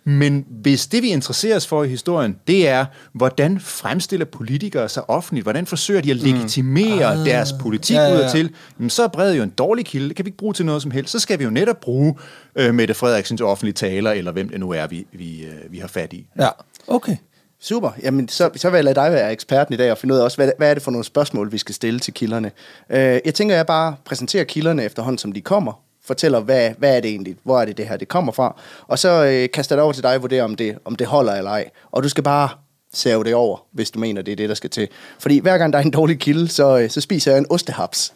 Men 0.08 0.46
hvis 0.48 0.86
det, 0.86 1.02
vi 1.02 1.08
interesserer 1.08 1.56
os 1.56 1.66
for 1.66 1.84
i 1.84 1.88
historien, 1.88 2.36
det 2.46 2.68
er, 2.68 2.84
hvordan 3.12 3.60
fremstiller 3.60 4.26
politikere 4.26 4.88
sig 4.88 5.10
offentligt? 5.10 5.44
Hvordan 5.44 5.66
forsøger 5.66 6.00
de 6.00 6.10
at 6.10 6.16
legitimere 6.16 7.16
mm. 7.16 7.24
deres 7.24 7.52
politik 7.60 7.96
Ja, 7.96 8.02
ja, 8.02 8.08
ja, 8.08 8.14
ja, 8.14 8.22
ja. 8.22 8.28
til? 8.28 8.50
Jamen, 8.78 8.90
så 8.90 9.02
er 9.02 9.08
brevet 9.08 9.38
jo 9.38 9.42
en 9.42 9.50
dårlig 9.50 9.86
kilde. 9.86 10.08
Det 10.08 10.16
kan 10.16 10.24
vi 10.24 10.28
ikke 10.28 10.38
bruge 10.38 10.54
til 10.54 10.66
noget 10.66 10.82
som 10.82 10.90
helst. 10.90 11.12
Så 11.12 11.18
skal 11.18 11.38
vi 11.38 11.44
jo 11.44 11.50
netop 11.50 11.80
bruge 11.80 12.14
øh, 12.56 12.74
Mette 12.74 12.94
Frederiksens 12.94 13.40
offentlige 13.40 13.72
taler, 13.72 14.10
eller 14.10 14.32
hvem 14.32 14.48
det 14.48 14.60
nu 14.60 14.70
er, 14.70 14.86
vi, 14.86 15.06
vi, 15.12 15.44
øh, 15.44 15.72
vi 15.72 15.78
har 15.78 15.88
fat 15.88 16.12
i. 16.12 16.26
Ja, 16.38 16.48
okay. 16.86 17.16
Super. 17.60 17.90
Jamen, 18.02 18.28
så, 18.28 18.50
så 18.56 18.70
vil 18.70 18.76
jeg 18.76 18.84
lade 18.84 18.94
dig 18.94 19.12
være 19.12 19.32
eksperten 19.32 19.74
i 19.74 19.76
dag 19.76 19.90
og 19.90 19.98
finde 19.98 20.14
ud 20.14 20.18
af 20.20 20.24
også, 20.24 20.36
hvad, 20.36 20.50
hvad 20.58 20.70
er 20.70 20.74
det 20.74 20.82
for 20.82 20.90
nogle 20.90 21.04
spørgsmål, 21.04 21.52
vi 21.52 21.58
skal 21.58 21.74
stille 21.74 22.00
til 22.00 22.14
kilderne. 22.14 22.50
Øh, 22.90 23.20
jeg 23.24 23.34
tænker, 23.34 23.54
at 23.54 23.56
jeg 23.56 23.66
bare 23.66 23.96
præsenterer 24.04 24.44
kilderne 24.44 24.84
efterhånden, 24.84 25.18
som 25.18 25.32
de 25.32 25.40
kommer. 25.40 25.85
Fortæller, 26.06 26.40
hvad, 26.40 26.70
hvad 26.78 26.96
er 26.96 27.00
det 27.00 27.10
egentlig? 27.10 27.36
Hvor 27.44 27.60
er 27.60 27.64
det, 27.64 27.76
det 27.76 27.88
her 27.88 27.96
det 27.96 28.08
kommer 28.08 28.32
fra? 28.32 28.60
Og 28.88 28.98
så 28.98 29.24
øh, 29.24 29.48
kaster 29.54 29.76
det 29.76 29.82
over 29.82 29.92
til 29.92 30.02
dig 30.02 30.14
og 30.14 30.22
vurderer, 30.22 30.44
om 30.44 30.54
det, 30.54 30.78
om 30.84 30.96
det 30.96 31.06
holder 31.06 31.32
eller 31.34 31.50
ej. 31.50 31.70
Og 31.92 32.02
du 32.02 32.08
skal 32.08 32.24
bare 32.24 32.48
save 32.94 33.24
det 33.24 33.34
over, 33.34 33.64
hvis 33.72 33.90
du 33.90 33.98
mener, 33.98 34.22
det 34.22 34.32
er 34.32 34.36
det, 34.36 34.48
der 34.48 34.54
skal 34.54 34.70
til. 34.70 34.88
Fordi 35.18 35.38
hver 35.38 35.58
gang 35.58 35.72
der 35.72 35.78
er 35.78 35.82
en 35.82 35.90
dårlig 35.90 36.18
kilde, 36.18 36.48
så, 36.48 36.78
øh, 36.78 36.90
så 36.90 37.00
spiser 37.00 37.30
jeg 37.30 37.38
en 37.38 37.46
ostehaps. 37.50 38.12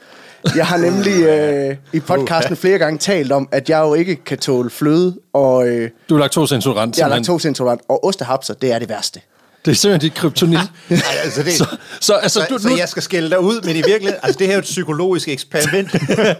Jeg 0.56 0.66
har 0.66 0.76
nemlig 0.76 1.22
øh, 1.70 1.76
i 1.92 2.00
podcasten 2.00 2.56
flere 2.56 2.78
gange 2.78 2.98
talt 2.98 3.32
om, 3.32 3.48
at 3.52 3.70
jeg 3.70 3.80
jo 3.80 3.94
ikke 3.94 4.16
kan 4.16 4.38
tåle 4.38 4.70
fløde, 4.70 5.16
og 5.32 5.68
øh, 5.68 5.90
Du 6.08 6.14
er 6.14 6.18
laktoseintolerant. 6.18 6.98
jeg 6.98 7.04
er 7.04 7.08
laktoseintolerant, 7.08 7.80
og 7.88 8.04
ostehapser, 8.04 8.54
det 8.54 8.72
er 8.72 8.78
det 8.78 8.88
værste. 8.88 9.20
Det 9.64 9.70
er 9.70 9.74
simpelthen 9.74 10.10
dit 10.10 10.18
kryptonit. 10.18 10.58
Altså 11.24 11.42
det, 11.42 11.52
så, 11.52 11.66
så, 12.00 12.12
altså, 12.14 12.40
så, 12.40 12.46
du, 12.50 12.58
så 12.58 12.68
nu, 12.68 12.76
jeg 12.76 12.88
skal 12.88 13.02
skælde 13.02 13.30
dig 13.30 13.40
ud, 13.40 13.60
men 13.64 13.70
i 13.76 13.82
virkeligheden, 13.86 14.20
altså 14.22 14.38
det 14.38 14.46
her 14.46 14.54
er 14.54 14.58
et 14.58 14.64
psykologisk 14.64 15.28
eksperiment. 15.28 15.88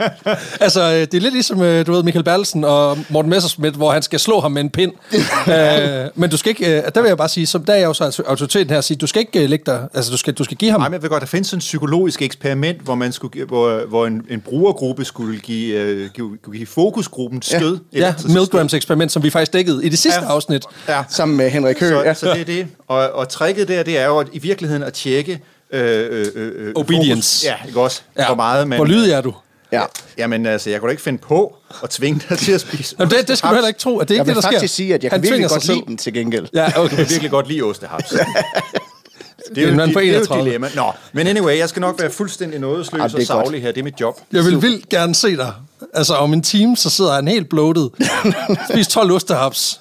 altså, 0.61 0.83
øh, 0.83 1.01
det 1.01 1.15
er 1.15 1.21
lidt 1.21 1.35
ligesom, 1.35 1.63
øh, 1.63 1.87
du 1.87 1.93
ved, 1.93 2.03
Michael 2.03 2.25
Bertelsen 2.25 2.65
og 2.65 2.99
Morten 3.09 3.31
Messersmith, 3.31 3.77
hvor 3.77 3.93
han 3.93 4.03
skal 4.03 4.21
slå 4.21 4.41
ham 4.41 4.53
med 4.53 4.63
en 4.63 4.71
pind. 4.71 4.93
øh, 5.55 6.11
men 6.15 6.31
du 6.31 6.37
skal 6.37 6.51
ikke, 6.51 6.77
øh, 6.77 6.83
der 6.95 7.01
vil 7.01 7.09
jeg 7.09 7.17
bare 7.17 7.29
sige, 7.29 7.47
som 7.47 7.65
der 7.65 7.73
er 7.73 7.77
jeg 7.79 7.87
jo 7.87 7.93
så 7.93 8.23
autoriteten 8.27 8.71
her, 8.71 8.79
at 8.79 8.85
sige, 8.85 8.97
du 8.97 9.07
skal 9.07 9.21
ikke 9.21 9.47
lægge 9.47 9.65
dig, 9.67 9.89
altså 9.95 10.11
du 10.13 10.17
skal, 10.17 10.35
du 10.35 10.45
skal 10.45 10.57
give 10.57 10.71
ham 10.71 10.81
Nej, 10.81 10.89
men 10.89 10.95
jeg 10.95 11.03
ved 11.03 11.09
godt, 11.11 11.21
der 11.21 11.27
findes 11.27 11.49
sådan 11.49 11.59
et 11.59 11.61
psykologisk 11.61 12.23
eksperiment, 12.23 12.81
hvor, 12.81 12.95
man 12.95 13.13
skulle, 13.13 13.45
hvor, 13.45 13.87
hvor 13.89 14.07
en, 14.07 14.23
en 14.31 14.41
brugergruppe 14.41 15.05
skulle 15.05 15.39
give, 15.41 15.75
øh, 15.77 16.11
give, 16.15 16.37
give 16.53 16.67
fokusgruppen 16.67 17.43
stød. 17.43 17.79
Ja, 17.93 18.15
Milgrams 18.29 18.75
eksperiment, 18.75 19.13
som 19.13 19.23
vi 19.23 19.31
faktisk 19.31 19.53
dækkede 19.53 19.87
i 19.87 19.89
det 19.89 19.99
sidste 19.99 20.21
Ja. 20.21 20.27
afsnit. 20.33 20.65
Ja. 20.89 21.03
Sammen 21.09 21.37
med 21.37 21.51
Henrik 21.51 21.81
Høgh. 21.81 21.93
Så, 21.93 22.03
ja. 22.05 22.15
så 22.15 22.27
det 22.27 22.41
er 22.41 22.45
det. 22.45 22.67
Og, 22.89 23.10
og 23.13 23.29
tricket 23.29 23.69
der, 23.69 23.83
det 23.83 23.99
er 23.99 24.07
jo 24.07 24.19
at, 24.19 24.27
i 24.33 24.39
virkeligheden 24.39 24.83
at 24.83 24.93
tjekke 24.93 25.41
øh, 25.73 26.07
øh, 26.11 26.27
øh, 26.35 26.73
Obedience. 26.75 27.47
Fokus. 27.49 27.61
Ja, 27.63 27.67
ikke 27.67 27.81
også? 27.81 28.01
Ja. 28.19 28.27
Hvor 28.27 28.35
meget 28.35 28.69
man... 28.69 28.79
Hvor 28.79 28.87
lydig 28.87 29.13
er 29.13 29.21
du? 29.21 29.35
Ja. 29.73 29.83
Jamen 30.19 30.47
altså, 30.47 30.71
jeg 30.71 30.81
kunne 30.81 30.89
da 30.89 30.91
ikke 30.91 31.03
finde 31.03 31.19
på 31.19 31.57
at 31.83 31.91
tvinge 31.91 32.23
dig 32.29 32.39
til 32.39 32.53
at 32.53 32.61
spise 32.61 32.97
Jamen, 32.99 33.11
det, 33.11 33.29
det 33.29 33.39
skal 33.39 33.51
du 33.51 33.55
heller 33.55 33.69
ikke 33.69 33.81
tro, 33.81 33.99
at 33.99 34.09
det 34.09 34.15
er 34.15 34.19
Jeg 34.19 34.23
ikke 34.23 34.27
vil 34.27 34.37
det, 34.37 34.43
der 34.43 34.49
sker. 34.49 34.59
faktisk 34.59 34.75
sige, 34.75 34.95
at 34.95 35.05
jeg 35.05 35.11
Han 35.11 35.21
kan 35.21 35.23
virkelig 35.23 35.37
tvinger 35.37 35.49
godt 35.49 35.63
sig 35.63 35.75
lide 35.75 35.81
selv. 35.81 35.87
den 35.89 35.97
til 35.97 36.13
gengæld. 36.13 36.47
Ja, 36.55 36.65
Jeg 36.65 36.77
okay. 36.77 36.97
kan 36.97 37.07
virkelig 37.11 37.31
godt 37.31 37.49
lide 37.49 37.63
ostehaps. 37.63 38.09
det 39.55 39.65
er, 39.65 39.69
en 39.69 39.75
jo, 39.79 39.87
det, 39.87 39.89
det 39.89 39.97
er 39.97 40.01
jo 40.01 40.07
et 40.07 40.09
31. 40.09 40.45
dilemma. 40.45 40.69
Nå, 40.75 40.93
men 41.13 41.27
anyway, 41.27 41.59
jeg 41.59 41.69
skal 41.69 41.81
nok 41.81 42.01
være 42.01 42.11
fuldstændig 42.11 42.59
nådesløs 42.61 42.99
det 42.99 43.01
er 43.01 43.05
og 43.05 43.11
godt. 43.13 43.27
savlig 43.27 43.63
her. 43.63 43.73
Det 43.73 43.81
er 43.81 43.85
mit 43.85 44.01
job. 44.01 44.21
Jeg 44.33 44.45
vil 44.45 44.63
vildt 44.63 44.89
gerne 44.89 45.15
se 45.15 45.37
dig. 45.37 45.53
Altså, 45.95 46.15
om 46.15 46.33
en 46.33 46.43
time, 46.43 46.77
så 46.77 46.91
sidder 46.91 47.13
han 47.15 47.29
helt 47.29 47.49
bloated. 47.49 47.89
Spis 48.73 48.89
12 48.89 49.13
ostehaps. 49.13 49.81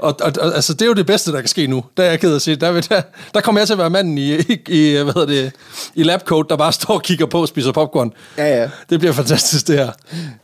Og, 0.00 0.16
og, 0.20 0.32
og, 0.40 0.54
altså, 0.54 0.72
det 0.72 0.82
er 0.82 0.86
jo 0.86 0.92
det 0.92 1.06
bedste, 1.06 1.32
der 1.32 1.40
kan 1.40 1.48
ske 1.48 1.66
nu. 1.66 1.84
Der 1.96 2.02
er 2.02 2.10
jeg 2.10 2.20
ked 2.20 2.30
af 2.30 2.34
at 2.34 2.42
sige. 2.42 2.56
Der, 2.56 2.80
der, 2.80 3.02
der 3.34 3.40
kommer 3.40 3.60
jeg 3.60 3.68
til 3.68 3.74
at 3.74 3.78
være 3.78 3.90
manden 3.90 4.18
i, 4.18 4.34
i, 4.34 4.62
i 4.68 4.92
hvad 5.02 5.14
hedder 5.14 5.26
det, 5.26 5.52
i 5.94 6.02
labcoat, 6.02 6.46
der 6.48 6.56
bare 6.56 6.72
står 6.72 6.94
og 6.94 7.02
kigger 7.02 7.26
på 7.26 7.40
og 7.40 7.48
spiser 7.48 7.72
popcorn. 7.72 8.12
Ja, 8.38 8.60
ja. 8.60 8.70
Det 8.90 8.98
bliver 8.98 9.12
fantastisk, 9.12 9.68
det 9.68 9.78
her. 9.78 9.90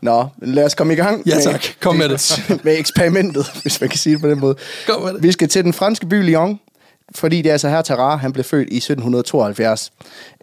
Nå, 0.01 0.27
lad 0.43 0.65
os 0.65 0.75
komme 0.75 0.93
i 0.93 0.97
gang. 0.97 1.27
Ja, 1.27 1.41
tak. 1.41 1.65
Kom 1.81 1.97
med 1.97 2.09
det. 2.09 2.43
med 2.65 2.79
eksperimentet, 2.79 3.47
hvis 3.63 3.81
man 3.81 3.91
kan 3.91 3.99
sige 3.99 4.13
det 4.13 4.23
på 4.23 4.29
den 4.29 4.41
måde. 4.41 4.55
Kom 4.87 5.03
med 5.03 5.13
det. 5.13 5.23
Vi 5.23 5.33
skal 5.33 5.49
til 5.49 5.65
den 5.65 5.73
franske 5.73 6.07
by 6.07 6.23
Lyon, 6.23 6.61
fordi 7.15 7.37
det 7.43 7.49
er 7.49 7.53
altså 7.53 7.69
her 7.69 7.83
Tarare, 7.83 8.19
han 8.19 8.33
blev 8.33 8.45
født 8.45 8.69
i 8.71 8.77
1772. 8.77 9.93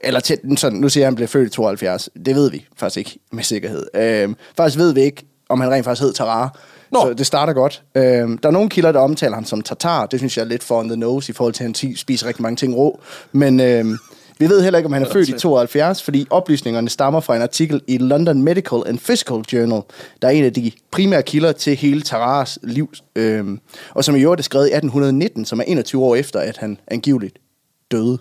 Eller 0.03 0.19
til, 0.19 0.37
den 0.41 0.57
sådan, 0.57 0.79
nu 0.79 0.89
siger 0.89 1.01
jeg, 1.01 1.07
han 1.07 1.15
blev 1.15 1.27
født 1.27 1.47
i 1.47 1.51
72. 1.51 2.09
Det 2.25 2.35
ved 2.35 2.51
vi 2.51 2.65
faktisk 2.77 2.97
ikke 2.97 3.19
med 3.31 3.43
sikkerhed. 3.43 3.85
Øhm, 3.95 4.35
faktisk 4.57 4.77
ved 4.77 4.93
vi 4.93 5.01
ikke, 5.01 5.25
om 5.49 5.61
han 5.61 5.71
rent 5.71 5.85
faktisk 5.85 6.01
hed 6.01 6.13
Tarare. 6.13 6.49
Nå. 6.93 6.99
Så 7.01 7.13
det 7.13 7.25
starter 7.25 7.53
godt. 7.53 7.83
Øhm, 7.95 8.37
der 8.37 8.49
er 8.49 8.53
nogle 8.53 8.69
kilder, 8.69 8.91
der 8.91 8.99
omtaler 8.99 9.35
ham 9.35 9.45
som 9.45 9.61
tatar. 9.61 10.05
Det 10.05 10.19
synes 10.19 10.37
jeg 10.37 10.43
er 10.43 10.47
lidt 10.47 10.63
for 10.63 10.79
on 10.79 10.87
the 10.87 10.97
nose 10.97 11.29
i 11.29 11.33
forhold 11.33 11.53
til, 11.53 11.63
at 11.63 11.77
han 11.81 11.95
spiser 11.95 12.27
rigtig 12.27 12.41
mange 12.41 12.55
ting 12.55 12.77
rå. 12.77 12.99
Men 13.31 13.59
øhm, 13.59 13.97
vi 14.39 14.49
ved 14.49 14.63
heller 14.63 14.79
ikke, 14.79 14.87
om 14.87 14.93
han 14.93 15.01
er 15.01 15.09
født 15.09 15.29
i 15.29 15.31
72, 15.31 16.03
fordi 16.03 16.27
oplysningerne 16.29 16.89
stammer 16.89 17.19
fra 17.19 17.35
en 17.35 17.41
artikel 17.41 17.81
i 17.87 17.97
London 17.97 18.41
Medical 18.41 18.81
and 18.85 18.99
Physical 18.99 19.43
Journal, 19.53 19.81
der 20.21 20.27
er 20.27 20.31
en 20.31 20.43
af 20.43 20.53
de 20.53 20.71
primære 20.91 21.23
kilder 21.23 21.51
til 21.51 21.75
hele 21.75 22.01
Tarares 22.01 22.59
liv, 22.63 22.89
øhm, 23.15 23.59
og 23.93 24.03
som 24.03 24.15
i 24.15 24.21
øvrigt 24.21 24.39
er 24.39 24.43
skrevet 24.43 24.65
i 24.65 24.73
1819, 24.73 25.45
som 25.45 25.59
er 25.59 25.63
21 25.63 26.03
år 26.03 26.15
efter, 26.15 26.39
at 26.39 26.57
han 26.57 26.79
angiveligt 26.87 27.37
døde. 27.91 28.17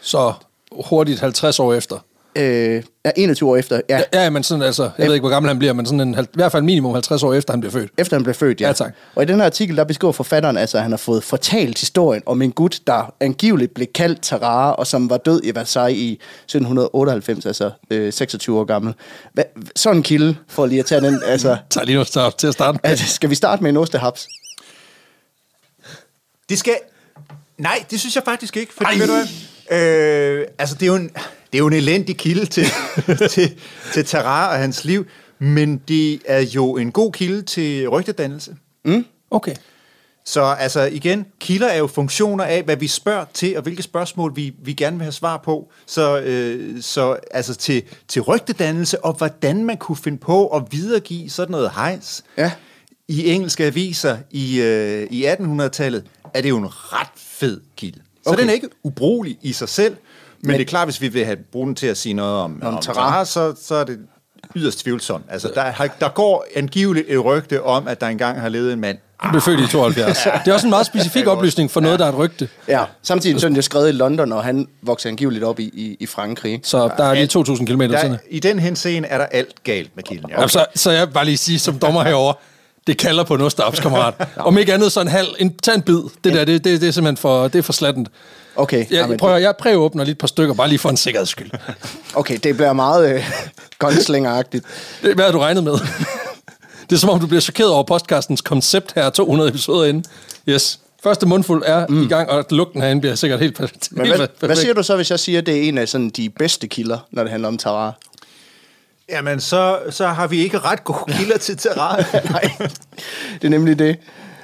Så 0.00 0.32
hurtigt 0.72 1.20
50 1.20 1.60
år 1.60 1.74
efter. 1.74 1.98
Øh, 2.36 2.82
ja, 3.04 3.10
21 3.16 3.50
år 3.50 3.56
efter, 3.56 3.80
ja, 3.88 4.02
Ja, 4.12 4.22
ja 4.22 4.30
men 4.30 4.42
sådan 4.42 4.62
altså, 4.62 4.90
jeg 4.98 5.06
ved 5.06 5.14
ikke, 5.14 5.22
hvor 5.22 5.30
gammel 5.30 5.48
han 5.48 5.58
bliver, 5.58 5.72
men 5.72 5.86
sådan 5.86 6.00
en, 6.00 6.14
i 6.14 6.26
hvert 6.34 6.52
fald 6.52 6.62
minimum 6.62 6.92
50 6.92 7.22
år 7.22 7.34
efter, 7.34 7.52
han 7.52 7.60
bliver 7.60 7.72
født. 7.72 7.90
Efter 7.98 8.16
han 8.16 8.22
blev 8.22 8.34
født, 8.34 8.60
ja. 8.60 8.66
Ja, 8.66 8.72
tak. 8.72 8.92
Og 9.14 9.22
i 9.22 9.26
den 9.26 9.36
her 9.36 9.44
artikel, 9.44 9.76
der 9.76 9.84
beskriver 9.84 10.12
forfatteren, 10.12 10.56
altså, 10.56 10.76
at 10.76 10.82
han 10.82 10.92
har 10.92 10.96
fået 10.96 11.24
fortalt 11.24 11.78
historien 11.78 12.22
om 12.26 12.42
en 12.42 12.52
gut, 12.52 12.80
der 12.86 13.14
angiveligt 13.20 13.74
blev 13.74 13.86
kaldt 13.94 14.22
Tarare, 14.22 14.76
og 14.76 14.86
som 14.86 15.10
var 15.10 15.16
død 15.16 15.40
i 15.44 15.54
Versailles 15.54 16.02
i 16.02 16.12
1798, 16.12 17.46
altså 17.46 17.70
øh, 17.90 18.12
26 18.12 18.58
år 18.58 18.64
gammel. 18.64 18.94
Hva, 19.32 19.42
sådan 19.76 19.96
en 19.96 20.02
kilde, 20.02 20.36
for 20.48 20.66
lige 20.66 20.78
at 20.78 20.86
tage 20.86 21.00
den, 21.00 21.22
altså... 21.26 21.56
Tag 21.70 21.84
lige 21.84 21.94
noget 21.94 22.08
start 22.08 22.36
til 22.36 22.46
at 22.46 22.52
starte 22.52 22.78
med. 22.82 22.90
Altså, 22.90 23.14
skal 23.14 23.30
vi 23.30 23.34
starte 23.34 23.62
med 23.62 23.70
en 23.70 23.76
ostehaps? 23.76 24.28
Det 26.48 26.58
skal... 26.58 26.74
Nej, 27.58 27.84
det 27.90 28.00
synes 28.00 28.14
jeg 28.16 28.22
faktisk 28.24 28.56
ikke, 28.56 28.72
fordi 28.72 28.98
ved 28.98 29.06
du 29.06 29.12
hvad? 29.12 29.26
Øh, 29.70 30.46
altså, 30.58 30.74
det 30.74 30.82
er 30.82 30.86
jo 30.86 30.94
en, 30.94 31.10
det 31.54 31.58
er 31.58 31.62
jo 31.62 31.66
en 31.66 31.72
elendig 31.72 32.16
kilde 32.16 32.46
til, 32.46 32.66
til, 33.30 33.58
til 33.92 34.04
Tarare 34.04 34.50
og 34.50 34.56
hans 34.56 34.84
liv, 34.84 35.06
men 35.38 35.76
det 35.88 36.20
er 36.24 36.40
jo 36.40 36.76
en 36.76 36.92
god 36.92 37.12
kilde 37.12 37.42
til 37.42 37.88
rygtedannelse. 37.88 38.56
Okay. 39.30 39.54
Så 40.24 40.42
altså 40.42 40.80
igen, 40.80 41.26
kilder 41.40 41.66
er 41.66 41.78
jo 41.78 41.86
funktioner 41.86 42.44
af, 42.44 42.62
hvad 42.62 42.76
vi 42.76 42.86
spørger 42.86 43.24
til, 43.34 43.56
og 43.56 43.62
hvilke 43.62 43.82
spørgsmål 43.82 44.36
vi, 44.36 44.54
vi 44.62 44.72
gerne 44.72 44.96
vil 44.96 45.04
have 45.04 45.12
svar 45.12 45.36
på. 45.36 45.72
Så, 45.86 46.20
øh, 46.20 46.82
så 46.82 47.16
altså 47.30 47.54
til, 47.54 47.82
til 48.08 48.22
rygtedannelse, 48.22 49.04
og 49.04 49.12
hvordan 49.12 49.64
man 49.64 49.76
kunne 49.76 49.96
finde 49.96 50.18
på 50.18 50.48
at 50.48 50.62
videregive 50.70 51.30
sådan 51.30 51.52
noget 51.52 51.70
hejs. 51.74 52.24
Ja. 52.38 52.52
I 53.08 53.30
engelske 53.30 53.64
aviser 53.64 54.18
i, 54.30 54.60
øh, 54.60 55.06
i 55.10 55.26
1800-tallet 55.26 56.04
er 56.34 56.40
det 56.40 56.48
jo 56.48 56.56
en 56.56 56.68
ret 56.68 57.08
fed 57.16 57.60
kilde. 57.76 58.00
Så 58.24 58.30
okay. 58.30 58.40
den 58.40 58.48
er 58.48 58.52
ikke 58.52 58.68
ubrugelig 58.82 59.38
i 59.42 59.52
sig 59.52 59.68
selv, 59.68 59.96
men, 60.44 60.50
Men- 60.50 60.58
det 60.60 60.66
er 60.66 60.68
klart, 60.68 60.86
hvis 60.86 61.00
vi 61.00 61.08
vil 61.08 61.24
have 61.24 61.36
bruge 61.52 61.66
den 61.66 61.74
til 61.74 61.86
at 61.86 61.96
sige 61.96 62.12
noget 62.12 62.34
om, 62.34 62.58
Om 62.62 62.74
om. 62.74 62.82
Tarare, 62.82 63.26
så, 63.26 63.54
så 63.62 63.74
er 63.74 63.84
det 63.84 63.98
yderst 64.56 64.78
tvivlsomt. 64.78 65.24
Altså, 65.30 65.50
der, 65.54 65.62
har- 65.62 65.96
der 66.00 66.08
går 66.08 66.46
angiveligt 66.56 67.06
et 67.08 67.24
rygte 67.24 67.62
om, 67.62 67.88
at 67.88 68.00
der 68.00 68.06
engang 68.06 68.40
har 68.40 68.48
levet 68.48 68.72
en 68.72 68.80
mand, 68.80 68.98
Han 69.20 69.30
blev 69.30 69.42
født 69.42 69.60
i 69.60 69.66
72. 69.66 70.18
Det 70.44 70.50
er 70.50 70.54
også 70.54 70.66
en 70.66 70.70
meget 70.70 70.86
specifik 70.86 71.26
oplysning 71.26 71.70
for 71.70 71.80
noget, 71.80 71.98
der 71.98 72.04
er 72.04 72.08
et 72.08 72.18
rygte. 72.18 72.48
Ja, 72.68 72.84
samtidig 73.02 73.40
så 73.40 73.46
er 73.46 73.50
jo 73.50 73.62
skrevet 73.62 73.88
i 73.88 73.92
London, 73.92 74.32
og 74.32 74.44
han 74.44 74.68
vokser 74.82 75.08
angiveligt 75.08 75.44
op 75.44 75.60
i, 75.60 75.64
i, 75.64 75.96
i 76.00 76.06
Frankrig. 76.06 76.60
Så 76.62 76.90
der 76.96 77.04
er 77.04 77.14
lige 77.14 77.28
2.000 77.38 77.64
km 77.66 77.80
Der. 77.80 78.16
I 78.30 78.38
den 78.40 78.58
henseende 78.58 79.08
er 79.08 79.18
der 79.18 79.26
alt 79.26 79.62
galt 79.62 79.90
med 79.96 80.04
kilden. 80.04 80.30
Ja. 80.30 80.36
Okay. 80.38 80.48
Så, 80.48 80.66
så 80.74 80.90
jeg 80.90 81.12
bare 81.12 81.24
lige 81.24 81.36
sige 81.36 81.58
som 81.58 81.78
dommer 81.78 82.02
herover. 82.04 82.32
Det 82.86 82.96
kalder 82.98 83.24
på 83.24 83.34
en 83.34 83.40
ostehaps, 83.40 83.80
kammerat. 83.80 84.14
Om 84.36 84.58
ikke 84.58 84.74
andet 84.74 84.92
så 84.92 85.00
en 85.00 85.08
halv, 85.08 85.28
en, 85.38 85.56
tag 85.56 85.74
en 85.74 85.82
bid. 85.82 86.00
Det 86.24 86.32
der, 86.32 86.44
det, 86.44 86.64
det, 86.64 86.80
det 86.80 86.88
er 86.88 86.92
simpelthen 86.92 87.16
for, 87.16 87.48
det 87.48 87.58
er 87.58 87.62
for 87.62 87.72
slattent. 87.72 88.08
Okay, 88.56 88.78
Jeg, 88.78 88.86
jamen, 88.90 89.18
prøver, 89.18 89.36
jeg 89.36 89.54
præåbner 89.56 90.04
lige 90.04 90.12
et 90.12 90.18
par 90.18 90.26
stykker, 90.26 90.54
bare 90.54 90.68
lige 90.68 90.78
for 90.78 90.90
en 90.90 90.96
sikkerheds 90.96 91.28
skyld. 91.28 91.50
okay, 92.14 92.38
det 92.42 92.56
bliver 92.56 92.72
meget 92.72 93.14
øh, 93.14 93.30
gunslinger-agtigt. 93.78 94.64
Det, 95.02 95.14
hvad 95.14 95.24
har 95.24 95.32
du 95.32 95.38
regnet 95.38 95.64
med? 95.64 95.72
det 96.90 96.96
er 96.96 97.00
som 97.00 97.10
om, 97.10 97.20
du 97.20 97.26
bliver 97.26 97.40
chokeret 97.40 97.70
over 97.70 97.82
podcastens 97.82 98.40
koncept 98.40 98.92
her, 98.94 99.10
200 99.10 99.50
episoder 99.50 99.84
inden. 99.84 100.04
Yes, 100.48 100.78
Første 101.04 101.26
mundfuld 101.26 101.62
er 101.66 101.86
mm. 101.86 102.02
i 102.02 102.06
gang, 102.06 102.30
og 102.30 102.44
lugten 102.50 102.82
herinde 102.82 103.00
bliver 103.00 103.14
sikkert 103.14 103.40
helt, 103.40 103.56
perfekt. 103.56 103.88
Men 103.92 104.06
hvad, 104.06 104.18
perfekt. 104.18 104.42
hvad 104.42 104.56
siger 104.56 104.74
du 104.74 104.82
så, 104.82 104.96
hvis 104.96 105.10
jeg 105.10 105.20
siger, 105.20 105.38
at 105.38 105.46
det 105.46 105.56
er 105.56 105.62
en 105.68 105.78
af 105.78 105.88
sådan, 105.88 106.10
de 106.10 106.30
bedste 106.30 106.68
kilder, 106.68 106.98
når 107.10 107.22
det 107.22 107.30
handler 107.30 107.48
om 107.48 107.58
Tara? 107.58 107.92
Jamen, 109.08 109.40
så, 109.40 109.78
så 109.90 110.06
har 110.06 110.26
vi 110.26 110.38
ikke 110.38 110.58
ret 110.58 110.84
gode 110.84 111.12
kilder 111.12 111.38
til 111.38 111.56
terrain. 111.56 112.04
Nej, 112.30 112.50
det 113.34 113.44
er 113.44 113.48
nemlig 113.48 113.78
det. 113.78 113.96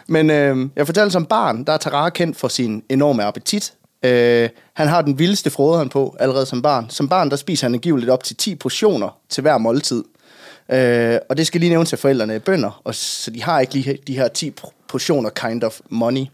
Men 0.06 0.30
øh, 0.30 0.68
jeg 0.76 0.86
fortalte 0.86 1.12
som 1.12 1.26
barn, 1.26 1.64
der 1.64 1.72
er 1.72 1.76
Tara 1.76 2.10
kendt 2.10 2.36
for 2.36 2.48
sin 2.48 2.82
enorme 2.88 3.24
appetit. 3.24 3.72
Øh, 4.02 4.48
han 4.72 4.88
har 4.88 5.02
den 5.02 5.18
vildeste 5.18 5.50
froderen 5.50 5.88
på 5.88 6.16
allerede 6.20 6.46
som 6.46 6.62
barn. 6.62 6.90
Som 6.90 7.08
barn, 7.08 7.30
der 7.30 7.36
spiser 7.36 7.66
han 7.66 7.74
angiveligt 7.74 8.10
op 8.10 8.24
til 8.24 8.36
10 8.36 8.54
portioner 8.54 9.18
til 9.28 9.42
hver 9.42 9.58
måltid. 9.58 10.04
Øh, 10.72 11.18
og 11.28 11.36
det 11.36 11.46
skal 11.46 11.60
lige 11.60 11.70
nævnes, 11.70 11.92
at 11.92 11.98
forældrene 11.98 12.34
er 12.34 12.38
bønder, 12.38 12.80
og 12.84 12.94
så 12.94 13.30
de 13.30 13.42
har 13.42 13.60
ikke 13.60 13.74
lige 13.74 13.98
de 14.06 14.16
her 14.16 14.28
10 14.28 14.52
portioner 14.88 15.30
kind 15.30 15.64
of 15.64 15.80
money. 15.88 16.26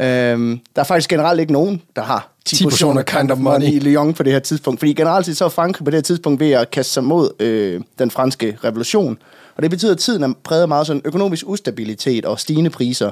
Øh, 0.00 0.06
der 0.06 0.56
er 0.76 0.84
faktisk 0.84 1.10
generelt 1.10 1.40
ikke 1.40 1.52
nogen, 1.52 1.82
der 1.96 2.02
har 2.02 2.32
10, 2.44 2.56
10 2.56 2.64
portioner 2.64 3.02
kind 3.02 3.30
of 3.30 3.38
money 3.38 3.66
i 3.66 3.78
Lyon 3.78 4.14
på 4.14 4.22
det 4.22 4.32
her 4.32 4.40
tidspunkt. 4.40 4.80
Fordi 4.80 4.92
generelt 4.92 5.26
set 5.26 5.36
så 5.36 5.44
er 5.44 5.48
Frankrig 5.48 5.84
på 5.84 5.90
det 5.90 5.96
her 5.96 6.02
tidspunkt 6.02 6.40
ved 6.40 6.50
at 6.50 6.70
kaste 6.70 6.92
sig 6.92 7.04
mod 7.04 7.30
øh, 7.42 7.80
den 7.98 8.10
franske 8.10 8.58
revolution. 8.64 9.18
Og 9.56 9.62
det 9.62 9.70
betyder, 9.70 9.92
at 9.92 9.98
tiden 9.98 10.22
er 10.22 10.32
præget 10.44 10.68
meget 10.68 10.86
sådan 10.86 11.02
økonomisk 11.04 11.44
ustabilitet 11.46 12.24
og 12.24 12.40
stigende 12.40 12.70
priser. 12.70 13.10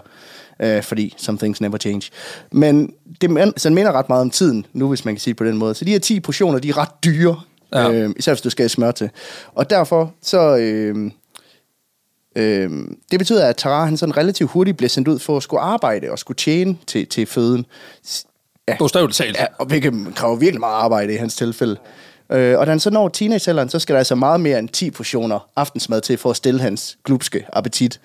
Øh, 0.60 0.82
fordi 0.82 1.14
some 1.16 1.38
things 1.38 1.60
never 1.60 1.78
change. 1.78 2.10
Men 2.52 2.92
det 3.20 3.30
man, 3.30 3.52
så 3.56 3.68
det 3.68 3.74
minder 3.74 3.92
ret 3.92 4.08
meget 4.08 4.22
om 4.22 4.30
tiden 4.30 4.66
nu, 4.72 4.88
hvis 4.88 5.04
man 5.04 5.14
kan 5.14 5.20
sige 5.20 5.32
det 5.32 5.38
på 5.38 5.44
den 5.44 5.56
måde. 5.56 5.74
Så 5.74 5.84
de 5.84 5.90
her 5.90 5.98
10 5.98 6.20
portioner, 6.20 6.58
de 6.58 6.68
er 6.68 6.78
ret 6.78 7.04
dyre. 7.04 7.40
Ja. 7.74 7.92
Øh, 7.92 8.10
især 8.16 8.32
hvis 8.32 8.40
du 8.40 8.50
skal 8.50 8.62
have 8.62 8.68
smør 8.68 8.90
til. 8.90 9.10
Og 9.54 9.70
derfor 9.70 10.14
så... 10.22 10.56
Øh, 10.56 11.10
øh, 12.36 12.70
det 13.10 13.18
betyder, 13.18 13.46
at 13.46 13.56
Tara 13.56 13.84
han 13.84 13.96
sådan 13.96 14.16
relativt 14.16 14.50
hurtigt 14.50 14.76
bliver 14.76 14.88
sendt 14.88 15.08
ud 15.08 15.18
for 15.18 15.36
at 15.36 15.42
skulle 15.42 15.60
arbejde 15.60 16.10
og 16.10 16.18
skulle 16.18 16.36
tjene 16.36 16.76
til, 16.86 17.06
til 17.06 17.26
føden. 17.26 17.66
Ja. 18.68 18.76
Bogstaveligt 18.78 19.16
talt. 19.16 19.36
Ja, 19.36 19.46
og 19.58 19.66
hvilket 19.66 19.94
kræver 20.14 20.36
virkelig 20.36 20.60
meget 20.60 20.74
arbejde 20.74 21.14
i 21.14 21.16
hans 21.16 21.36
tilfælde. 21.36 21.76
Øh, 22.32 22.58
og 22.58 22.66
da 22.66 22.72
han 22.72 22.80
så 22.80 22.90
når 22.90 23.08
teenagealderen, 23.08 23.68
så 23.68 23.78
skal 23.78 23.92
der 23.92 23.98
altså 23.98 24.14
meget 24.14 24.40
mere 24.40 24.58
end 24.58 24.68
10 24.68 24.90
portioner 24.90 25.48
aftensmad 25.56 26.00
til 26.00 26.18
for 26.18 26.30
at 26.30 26.36
stille 26.36 26.60
hans 26.60 26.98
glupske 27.04 27.46
appetit. 27.52 28.00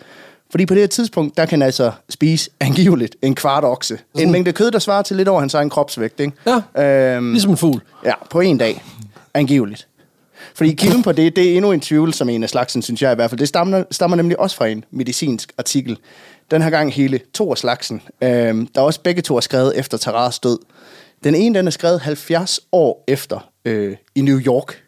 Fordi 0.51 0.65
på 0.65 0.73
det 0.73 0.81
her 0.81 0.87
tidspunkt, 0.87 1.37
der 1.37 1.45
kan 1.45 1.59
han 1.61 1.65
altså 1.65 1.91
spise 2.09 2.49
angiveligt 2.59 3.15
en 3.21 3.35
kvart 3.35 3.63
okse. 3.63 3.93
Mm. 3.93 4.21
En 4.21 4.31
mængde 4.31 4.53
kød, 4.53 4.71
der 4.71 4.79
svarer 4.79 5.01
til 5.01 5.17
lidt 5.17 5.27
over 5.27 5.39
hans 5.39 5.53
egen 5.53 5.69
kropsvægt. 5.69 6.19
Ikke? 6.19 6.61
Ja, 6.75 7.15
øhm, 7.15 7.31
ligesom 7.31 7.51
en 7.51 7.57
fugl. 7.57 7.81
Ja, 8.05 8.13
på 8.29 8.39
en 8.39 8.57
dag. 8.57 8.83
Angiveligt. 9.33 9.87
Fordi 10.55 10.71
kilden 10.71 11.03
på 11.03 11.11
det, 11.11 11.35
det 11.35 11.51
er 11.51 11.55
endnu 11.55 11.71
en 11.71 11.79
tvivl, 11.79 12.13
som 12.13 12.29
en 12.29 12.43
af 12.43 12.49
slagsen, 12.49 12.81
synes 12.81 13.01
jeg 13.01 13.11
i 13.11 13.15
hvert 13.15 13.29
fald. 13.29 13.39
Det 13.39 13.47
stammer, 13.47 13.83
stammer 13.91 14.17
nemlig 14.17 14.39
også 14.39 14.55
fra 14.55 14.67
en 14.67 14.83
medicinsk 14.91 15.53
artikel. 15.57 15.97
Den 16.51 16.61
her 16.61 16.69
gang 16.69 16.93
hele 16.93 17.19
to 17.33 17.51
af 17.51 17.57
slagsen. 17.57 18.01
Øhm, 18.21 18.67
der 18.67 18.81
er 18.81 18.85
også 18.85 19.01
begge 19.01 19.21
to 19.21 19.35
er 19.35 19.39
skrevet 19.39 19.77
efter 19.77 19.97
Taras 19.97 20.39
død. 20.39 20.59
Den 21.23 21.35
ene, 21.35 21.57
den 21.57 21.67
er 21.67 21.71
skrevet 21.71 21.99
70 21.99 22.59
år 22.71 23.03
efter 23.07 23.49
øh, 23.65 23.95
i 24.15 24.21
New 24.21 24.39
York. 24.39 24.83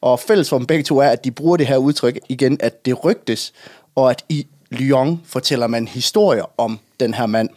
Og 0.00 0.20
fælles 0.20 0.48
for 0.48 0.58
dem 0.58 0.66
begge 0.66 0.84
to 0.84 0.98
er, 0.98 1.08
at 1.08 1.24
de 1.24 1.30
bruger 1.30 1.56
det 1.56 1.66
her 1.66 1.76
udtryk 1.76 2.18
igen, 2.28 2.56
at 2.60 2.84
det 2.84 3.04
rygtes, 3.04 3.52
og 3.94 4.10
at 4.10 4.24
i 4.28 4.46
Lyon 4.70 5.20
fortæller 5.24 5.66
man 5.66 5.88
historier 5.88 6.60
om 6.60 6.78
den 7.00 7.14
her 7.14 7.26
mand. 7.26 7.48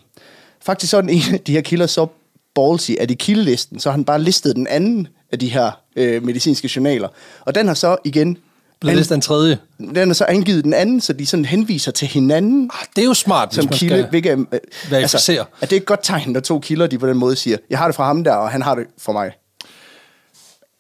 Faktisk 0.62 0.92
sådan 0.92 1.10
en 1.10 1.22
af 1.34 1.40
de 1.40 1.52
her 1.52 1.62
kilder 1.62 1.88
så 1.88 2.08
ballsy, 2.56 2.92
at 3.00 3.12
i 3.12 3.14
kildelisten, 3.14 3.80
så 3.80 3.90
har 3.90 3.98
han 3.98 4.06
bare 4.06 4.22
listet 4.22 4.56
den 4.56 4.68
anden 4.68 5.08
af 5.32 5.40
de 5.40 5.50
her 5.50 5.72
øh, 5.96 6.24
medicinske 6.24 6.70
journaler. 6.76 7.08
Og 7.46 7.56
den 7.56 7.68
har 7.68 7.74
så 7.74 7.98
igen... 8.04 8.38
Blevet 8.80 8.98
listet 8.98 9.16
en 9.16 9.22
tredje. 9.22 9.58
Den 9.80 10.08
har 10.10 10.14
så 10.14 10.26
angivet 10.26 10.64
den 10.64 10.74
anden, 10.74 11.02
så 11.02 11.14
de 11.14 11.26
sådan 11.26 11.46
henviser 11.46 11.92
til 11.92 12.08
hinanden. 12.08 12.70
Ah, 12.74 12.86
det 12.96 13.02
er 13.02 13.06
jo 13.06 13.14
smart, 13.14 13.54
som 13.54 13.66
hvis 13.66 13.72
man 13.72 13.78
kilde, 13.78 14.02
skal 14.02 14.10
hvilket, 14.10 14.32
øh, 14.32 14.60
verificere. 14.90 15.38
Altså, 15.38 15.46
at 15.62 15.70
det 15.70 15.76
er 15.76 15.80
et 15.80 15.86
godt 15.86 16.00
tegn, 16.04 16.32
når 16.32 16.40
to 16.40 16.60
kilder, 16.60 16.88
de 16.88 16.98
på 16.98 17.08
den 17.08 17.18
måde 17.18 17.36
siger, 17.36 17.58
jeg 17.70 17.78
har 17.78 17.86
det 17.86 17.96
fra 17.96 18.06
ham 18.06 18.24
der, 18.24 18.34
og 18.34 18.50
han 18.50 18.62
har 18.62 18.76
det 18.76 18.88
for 18.98 19.12
mig. 19.12 19.32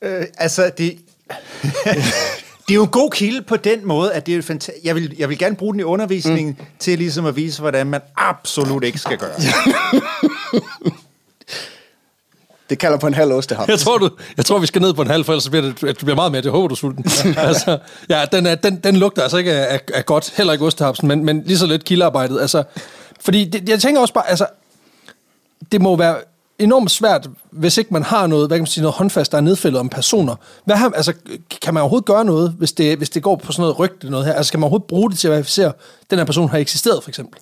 øh, 0.02 0.26
altså, 0.38 0.72
det... 0.78 0.98
det 2.72 2.76
er 2.76 2.80
jo 2.80 2.84
en 2.84 2.90
god 2.90 3.12
kilde 3.12 3.42
på 3.42 3.58
den 3.58 3.88
måde, 3.88 4.14
at 4.14 4.26
det 4.26 4.36
er 4.36 4.42
fantastisk. 4.42 4.86
Jeg 4.86 4.96
vil, 4.96 5.16
jeg 5.18 5.30
vil 5.30 5.38
gerne 5.38 5.56
bruge 5.56 5.74
den 5.74 5.80
i 5.80 5.84
undervisningen 5.84 6.56
mm. 6.60 6.66
til 6.80 6.98
ligesom 6.98 7.26
at 7.26 7.36
vise, 7.36 7.62
hvordan 7.62 7.88
man 7.88 8.02
absolut 8.18 8.84
ikke 8.84 8.98
skal 8.98 9.18
gøre. 9.18 9.32
Det 12.70 12.80
kalder 12.80 12.98
på 12.98 13.08
en 13.08 13.14
halv 13.14 13.32
ostehammer. 13.32 13.74
Jeg 13.74 13.80
tror, 13.80 13.98
du, 13.98 14.10
jeg 14.38 14.46
tror, 14.46 14.60
vi 14.60 14.68
skal 14.68 14.82
ned 14.82 14.94
på 14.94 15.02
en 15.02 15.08
halv, 15.08 15.26
for 15.26 15.34
ellers 15.34 15.50
bliver 15.50 15.62
det, 15.62 15.82
det 15.82 15.98
bliver 15.98 16.16
meget 16.16 16.32
mere. 16.32 16.42
Det 16.42 16.52
håber 16.52 16.68
du 16.68 16.76
sulten. 16.76 17.06
altså, 17.38 17.78
ja, 18.10 18.26
den, 18.32 18.46
er, 18.46 18.56
den, 18.56 18.76
den 18.78 18.96
lugter 18.96 19.22
altså 19.22 19.38
ikke 19.38 19.54
af, 19.54 19.80
af 19.94 20.06
godt, 20.06 20.34
heller 20.38 20.54
ikke 20.54 20.66
ostehapsen, 20.66 21.08
men, 21.08 21.26
men 21.26 21.44
lige 21.46 21.58
så 21.58 21.66
lidt 21.66 21.84
kildearbejdet. 21.84 22.42
Altså, 22.42 22.64
fordi 23.20 23.46
det, 23.46 23.70
jeg 23.70 23.82
tænker 23.82 24.02
også 24.02 24.14
bare, 24.14 24.30
altså, 24.30 24.46
det 25.72 25.82
må 25.82 25.96
være 25.96 26.16
enormt 26.63 26.91
svært, 26.91 27.30
hvis 27.52 27.78
ikke 27.78 27.93
man 27.93 28.04
har 28.04 28.28
noget, 28.28 28.47
hvad 28.47 28.58
kan 28.58 28.62
man 28.62 28.67
sige, 28.67 28.82
noget 28.82 28.95
håndfast, 28.95 29.32
der 29.32 29.38
er 29.38 29.41
nedfældet 29.41 29.80
om 29.80 29.89
personer. 29.89 30.36
Hvad 30.65 30.76
har, 30.76 30.91
altså, 30.95 31.13
kan 31.62 31.74
man 31.74 31.82
overhovedet 31.82 32.06
gøre 32.06 32.26
noget, 32.26 32.56
hvis 32.58 32.71
det, 32.71 32.97
hvis 32.97 33.10
det 33.10 33.24
går 33.24 33.36
på 33.36 33.52
sådan 33.52 33.62
noget 33.62 33.80
rygte 33.80 34.10
noget 34.10 34.26
her? 34.26 34.34
Altså, 34.34 34.47
skal 34.47 34.58
man 34.58 34.63
overhovedet 34.63 34.88
bruge 34.88 35.10
det 35.10 35.19
til 35.19 35.28
at 35.28 35.32
verificere, 35.32 35.71
den 36.10 36.17
her 36.17 36.26
person 36.26 36.50
har 36.50 36.58
eksisteret, 36.58 37.04
for 37.04 37.10
eksempel? 37.10 37.39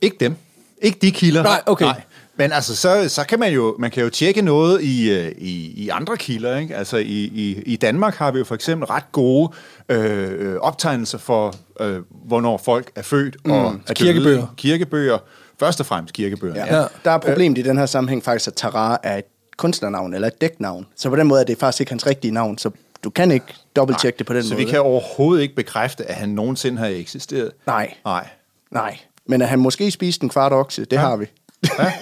Ikke 0.00 0.16
dem. 0.20 0.36
Ikke 0.82 0.98
de 1.02 1.10
kilder. 1.10 1.42
Nej, 1.42 1.62
okay. 1.66 1.84
Nej. 1.84 2.02
Men 2.38 2.52
altså, 2.52 2.76
så, 2.76 3.08
så 3.08 3.24
kan 3.24 3.38
man 3.38 3.52
jo, 3.52 3.76
man 3.78 3.90
kan 3.90 4.02
jo 4.02 4.10
tjekke 4.10 4.42
noget 4.42 4.82
i, 4.82 5.10
øh, 5.10 5.32
i, 5.38 5.84
i 5.84 5.88
andre 5.88 6.16
kilder. 6.16 6.56
Ikke? 6.56 6.76
Altså, 6.76 6.96
i, 6.96 7.24
i, 7.24 7.62
i 7.66 7.76
Danmark 7.76 8.14
har 8.14 8.30
vi 8.30 8.38
jo 8.38 8.44
for 8.44 8.54
eksempel 8.54 8.86
ret 8.86 9.12
gode 9.12 9.52
øh, 9.88 10.56
optegnelser 10.60 11.18
for, 11.18 11.54
øh, 11.80 12.00
hvornår 12.26 12.56
folk 12.64 12.90
er 12.94 13.02
født 13.02 13.36
mm. 13.44 13.50
og 13.50 13.76
er 13.88 13.94
kirkebøger. 13.94 14.36
Døde. 14.36 14.48
Kirkebøger. 14.56 15.18
Først 15.58 15.80
og 15.80 15.86
fremmest 15.86 16.14
kirkebøger. 16.14 16.66
Ja. 16.66 16.76
Ja. 16.76 16.86
Der 17.04 17.10
er 17.10 17.18
problemet 17.18 17.58
i 17.58 17.62
den 17.62 17.78
her 17.78 17.86
sammenhæng 17.86 18.24
faktisk, 18.24 18.48
at 18.48 18.54
Tara 18.54 18.98
er 19.02 19.16
et 19.16 19.24
kunstnernavn 19.56 20.14
eller 20.14 20.28
et 20.28 20.40
dæknavn. 20.40 20.86
Så 20.96 21.10
på 21.10 21.16
den 21.16 21.26
måde 21.26 21.40
er 21.40 21.44
det 21.44 21.58
faktisk 21.58 21.80
ikke 21.80 21.92
hans 21.92 22.06
rigtige 22.06 22.30
navn, 22.30 22.58
så 22.58 22.70
du 23.04 23.10
kan 23.10 23.30
ikke 23.30 23.46
dobbelttjekke 23.76 24.18
det 24.18 24.26
på 24.26 24.34
den 24.34 24.42
så 24.42 24.54
måde. 24.54 24.62
Så 24.62 24.66
vi 24.66 24.70
kan 24.70 24.80
overhovedet 24.80 25.42
ikke 25.42 25.54
bekræfte, 25.54 26.04
at 26.04 26.14
han 26.14 26.28
nogensinde 26.28 26.78
har 26.78 26.86
eksisteret? 26.86 27.52
Nej. 27.66 27.94
Nej. 28.04 28.28
Nej. 28.70 28.98
Men 29.26 29.42
at 29.42 29.48
han 29.48 29.58
måske 29.58 29.90
spiste 29.90 30.24
en 30.24 30.28
kvart 30.28 30.52
okse, 30.52 30.84
det 30.84 30.92
ja. 30.92 31.00
har 31.00 31.16
vi. 31.16 31.26
Ja. 31.78 31.92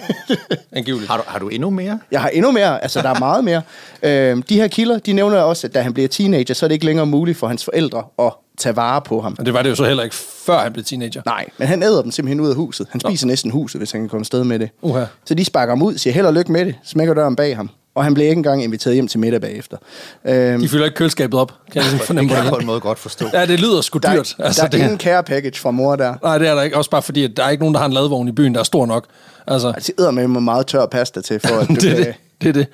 Angiveligt. 0.71 1.11
Har 1.11 1.17
du, 1.17 1.23
har 1.27 1.39
du 1.39 1.47
endnu 1.47 1.69
mere? 1.69 1.99
Jeg 2.11 2.21
har 2.21 2.29
endnu 2.29 2.51
mere. 2.51 2.83
Altså, 2.83 3.01
der 3.01 3.09
er 3.09 3.19
meget 3.19 3.43
mere. 3.43 3.61
Øhm, 4.03 4.41
de 4.41 4.55
her 4.55 4.67
kilder, 4.67 4.99
de 4.99 5.13
nævner 5.13 5.37
også, 5.37 5.67
at 5.67 5.73
da 5.73 5.81
han 5.81 5.93
bliver 5.93 6.07
teenager, 6.07 6.53
så 6.53 6.65
er 6.65 6.67
det 6.67 6.73
ikke 6.73 6.85
længere 6.85 7.05
muligt 7.05 7.37
for 7.37 7.47
hans 7.47 7.65
forældre 7.65 8.03
at 8.19 8.33
tage 8.57 8.75
vare 8.75 9.01
på 9.01 9.21
ham. 9.21 9.35
Og 9.39 9.45
det 9.45 9.53
var 9.53 9.61
det 9.61 9.69
jo 9.69 9.75
så 9.75 9.85
heller 9.85 10.03
ikke, 10.03 10.15
før 10.45 10.59
han 10.59 10.73
blev 10.73 10.85
teenager. 10.85 11.21
Nej, 11.25 11.45
men 11.57 11.67
han 11.67 11.83
æder 11.83 12.01
dem 12.01 12.11
simpelthen 12.11 12.39
ud 12.39 12.49
af 12.49 12.55
huset. 12.55 12.87
Han 12.91 13.01
spiser 13.01 13.27
Nå. 13.27 13.29
næsten 13.29 13.51
huset, 13.51 13.79
hvis 13.79 13.91
han 13.91 14.01
kan 14.01 14.09
komme 14.09 14.25
sted 14.25 14.43
med 14.43 14.59
det. 14.59 14.69
Uh-huh. 14.83 14.99
Så 15.25 15.33
de 15.33 15.45
sparker 15.45 15.71
ham 15.71 15.81
ud, 15.81 15.97
siger 15.97 16.13
held 16.13 16.25
og 16.25 16.33
lykke 16.33 16.51
med 16.51 16.65
det, 16.65 16.75
smækker 16.83 17.13
døren 17.13 17.35
bag 17.35 17.55
ham. 17.55 17.69
Og 17.95 18.03
han 18.03 18.13
blev 18.13 18.25
ikke 18.27 18.39
engang 18.39 18.63
inviteret 18.63 18.93
hjem 18.93 19.07
til 19.07 19.19
middag 19.19 19.41
bagefter. 19.41 19.77
Øhm, 20.25 20.61
de 20.61 20.69
fylder 20.69 20.85
ikke 20.85 20.95
køleskabet 20.95 21.39
op, 21.39 21.47
kan 21.47 21.55
jeg 21.75 21.83
ligesom 21.83 21.99
fornemme. 21.99 22.29
det 22.29 22.35
kan 22.35 22.45
jeg 22.45 22.53
på 22.53 22.59
en 22.59 22.65
måde 22.65 22.79
godt 22.79 22.99
forstå. 22.99 23.25
Ja, 23.33 23.45
det 23.45 23.59
lyder 23.59 23.81
sgu 23.81 23.99
dyrt. 23.99 24.33
Der, 24.37 24.43
altså, 24.43 24.61
der 24.61 24.67
er 24.67 24.71
det... 24.71 24.77
ingen 24.77 24.99
care 24.99 25.23
package 25.23 25.59
fra 25.59 25.71
mor 25.71 25.95
der. 25.95 26.13
Nej, 26.23 26.37
det 26.37 26.47
er 26.47 26.55
der 26.55 26.61
ikke. 26.61 26.77
Også 26.77 26.89
bare 26.89 27.01
fordi, 27.01 27.23
at 27.23 27.31
der 27.37 27.43
er 27.43 27.49
ikke 27.49 27.61
nogen, 27.61 27.73
der 27.73 27.79
har 27.79 27.87
en 27.87 27.93
ladvogn 27.93 28.27
i 28.27 28.31
byen, 28.31 28.53
der 28.53 28.59
er 28.59 28.63
stor 28.63 28.85
nok. 28.85 29.05
Altså, 29.47 29.67
altså 29.67 29.91
æder 29.99 30.11
med 30.11 30.27
mig 30.27 30.43
meget 30.43 30.67
tør 30.67 30.85
pasta 30.85 31.21
til, 31.21 31.39
for 31.39 31.55
at 31.55 31.67
du 31.69 31.73
det, 31.73 31.81
kan... 31.81 31.97
det, 31.97 32.15
det 32.41 32.49
er 32.49 32.53
det. 32.53 32.67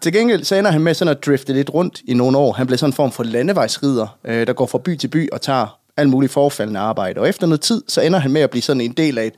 Til 0.00 0.12
gengæld 0.12 0.44
så 0.44 0.54
ender 0.54 0.70
han 0.70 0.80
med 0.80 0.94
sådan 0.94 1.10
at 1.10 1.26
drifte 1.26 1.52
lidt 1.52 1.74
rundt 1.74 2.00
i 2.04 2.14
nogle 2.14 2.38
år. 2.38 2.52
Han 2.52 2.66
bliver 2.66 2.78
sådan 2.78 2.90
en 2.90 2.94
form 2.94 3.12
for 3.12 3.22
landevejsrider, 3.22 4.18
øh, 4.24 4.46
der 4.46 4.52
går 4.52 4.66
fra 4.66 4.78
by 4.78 4.96
til 4.96 5.08
by 5.08 5.30
og 5.30 5.40
tager 5.40 5.78
alt 5.96 6.08
muligt 6.08 6.32
forfaldende 6.32 6.80
arbejde. 6.80 7.20
Og 7.20 7.28
efter 7.28 7.46
noget 7.46 7.60
tid, 7.60 7.82
så 7.88 8.00
ender 8.00 8.18
han 8.18 8.30
med 8.30 8.40
at 8.40 8.50
blive 8.50 8.62
sådan 8.62 8.80
en 8.80 8.92
del 8.92 9.18
af 9.18 9.26
et, 9.26 9.34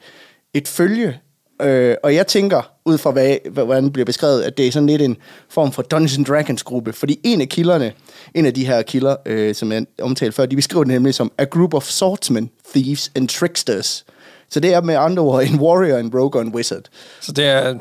et 0.54 0.68
følge. 0.68 1.18
Øh, 1.62 1.96
og 2.02 2.14
jeg 2.14 2.26
tænker, 2.26 2.62
ud 2.84 2.98
fra 2.98 3.10
hvad, 3.10 3.36
hvordan 3.50 3.84
det 3.84 3.92
bliver 3.92 4.06
beskrevet, 4.06 4.42
at 4.42 4.58
det 4.58 4.66
er 4.66 4.72
sådan 4.72 4.86
lidt 4.86 5.02
en 5.02 5.16
form 5.48 5.72
for 5.72 5.82
Dungeons 5.82 6.28
Dragons 6.28 6.62
gruppe. 6.62 6.92
Fordi 6.92 7.20
en 7.24 7.40
af 7.40 7.48
kilderne, 7.48 7.92
en 8.34 8.46
af 8.46 8.54
de 8.54 8.66
her 8.66 8.82
kilder, 8.82 9.16
øh, 9.26 9.54
som 9.54 9.72
jeg 9.72 9.86
omtalte 10.02 10.36
før, 10.36 10.46
de 10.46 10.56
beskriver 10.56 10.84
det 10.84 10.92
nemlig 10.92 11.14
som 11.14 11.32
a 11.38 11.44
group 11.44 11.74
of 11.74 11.84
swordsmen, 11.84 12.50
thieves 12.74 13.10
and 13.14 13.28
tricksters. 13.28 14.04
Så 14.50 14.60
det 14.60 14.74
er 14.74 14.80
med 14.80 14.94
andre 14.94 15.22
ord 15.22 15.42
en 15.42 15.60
warrior, 15.60 15.98
en 15.98 16.10
rogue 16.14 16.40
og 16.40 16.46
en 16.46 16.54
wizard. 16.54 16.82
Så 17.20 17.32
det 17.32 17.44
er 17.44 17.74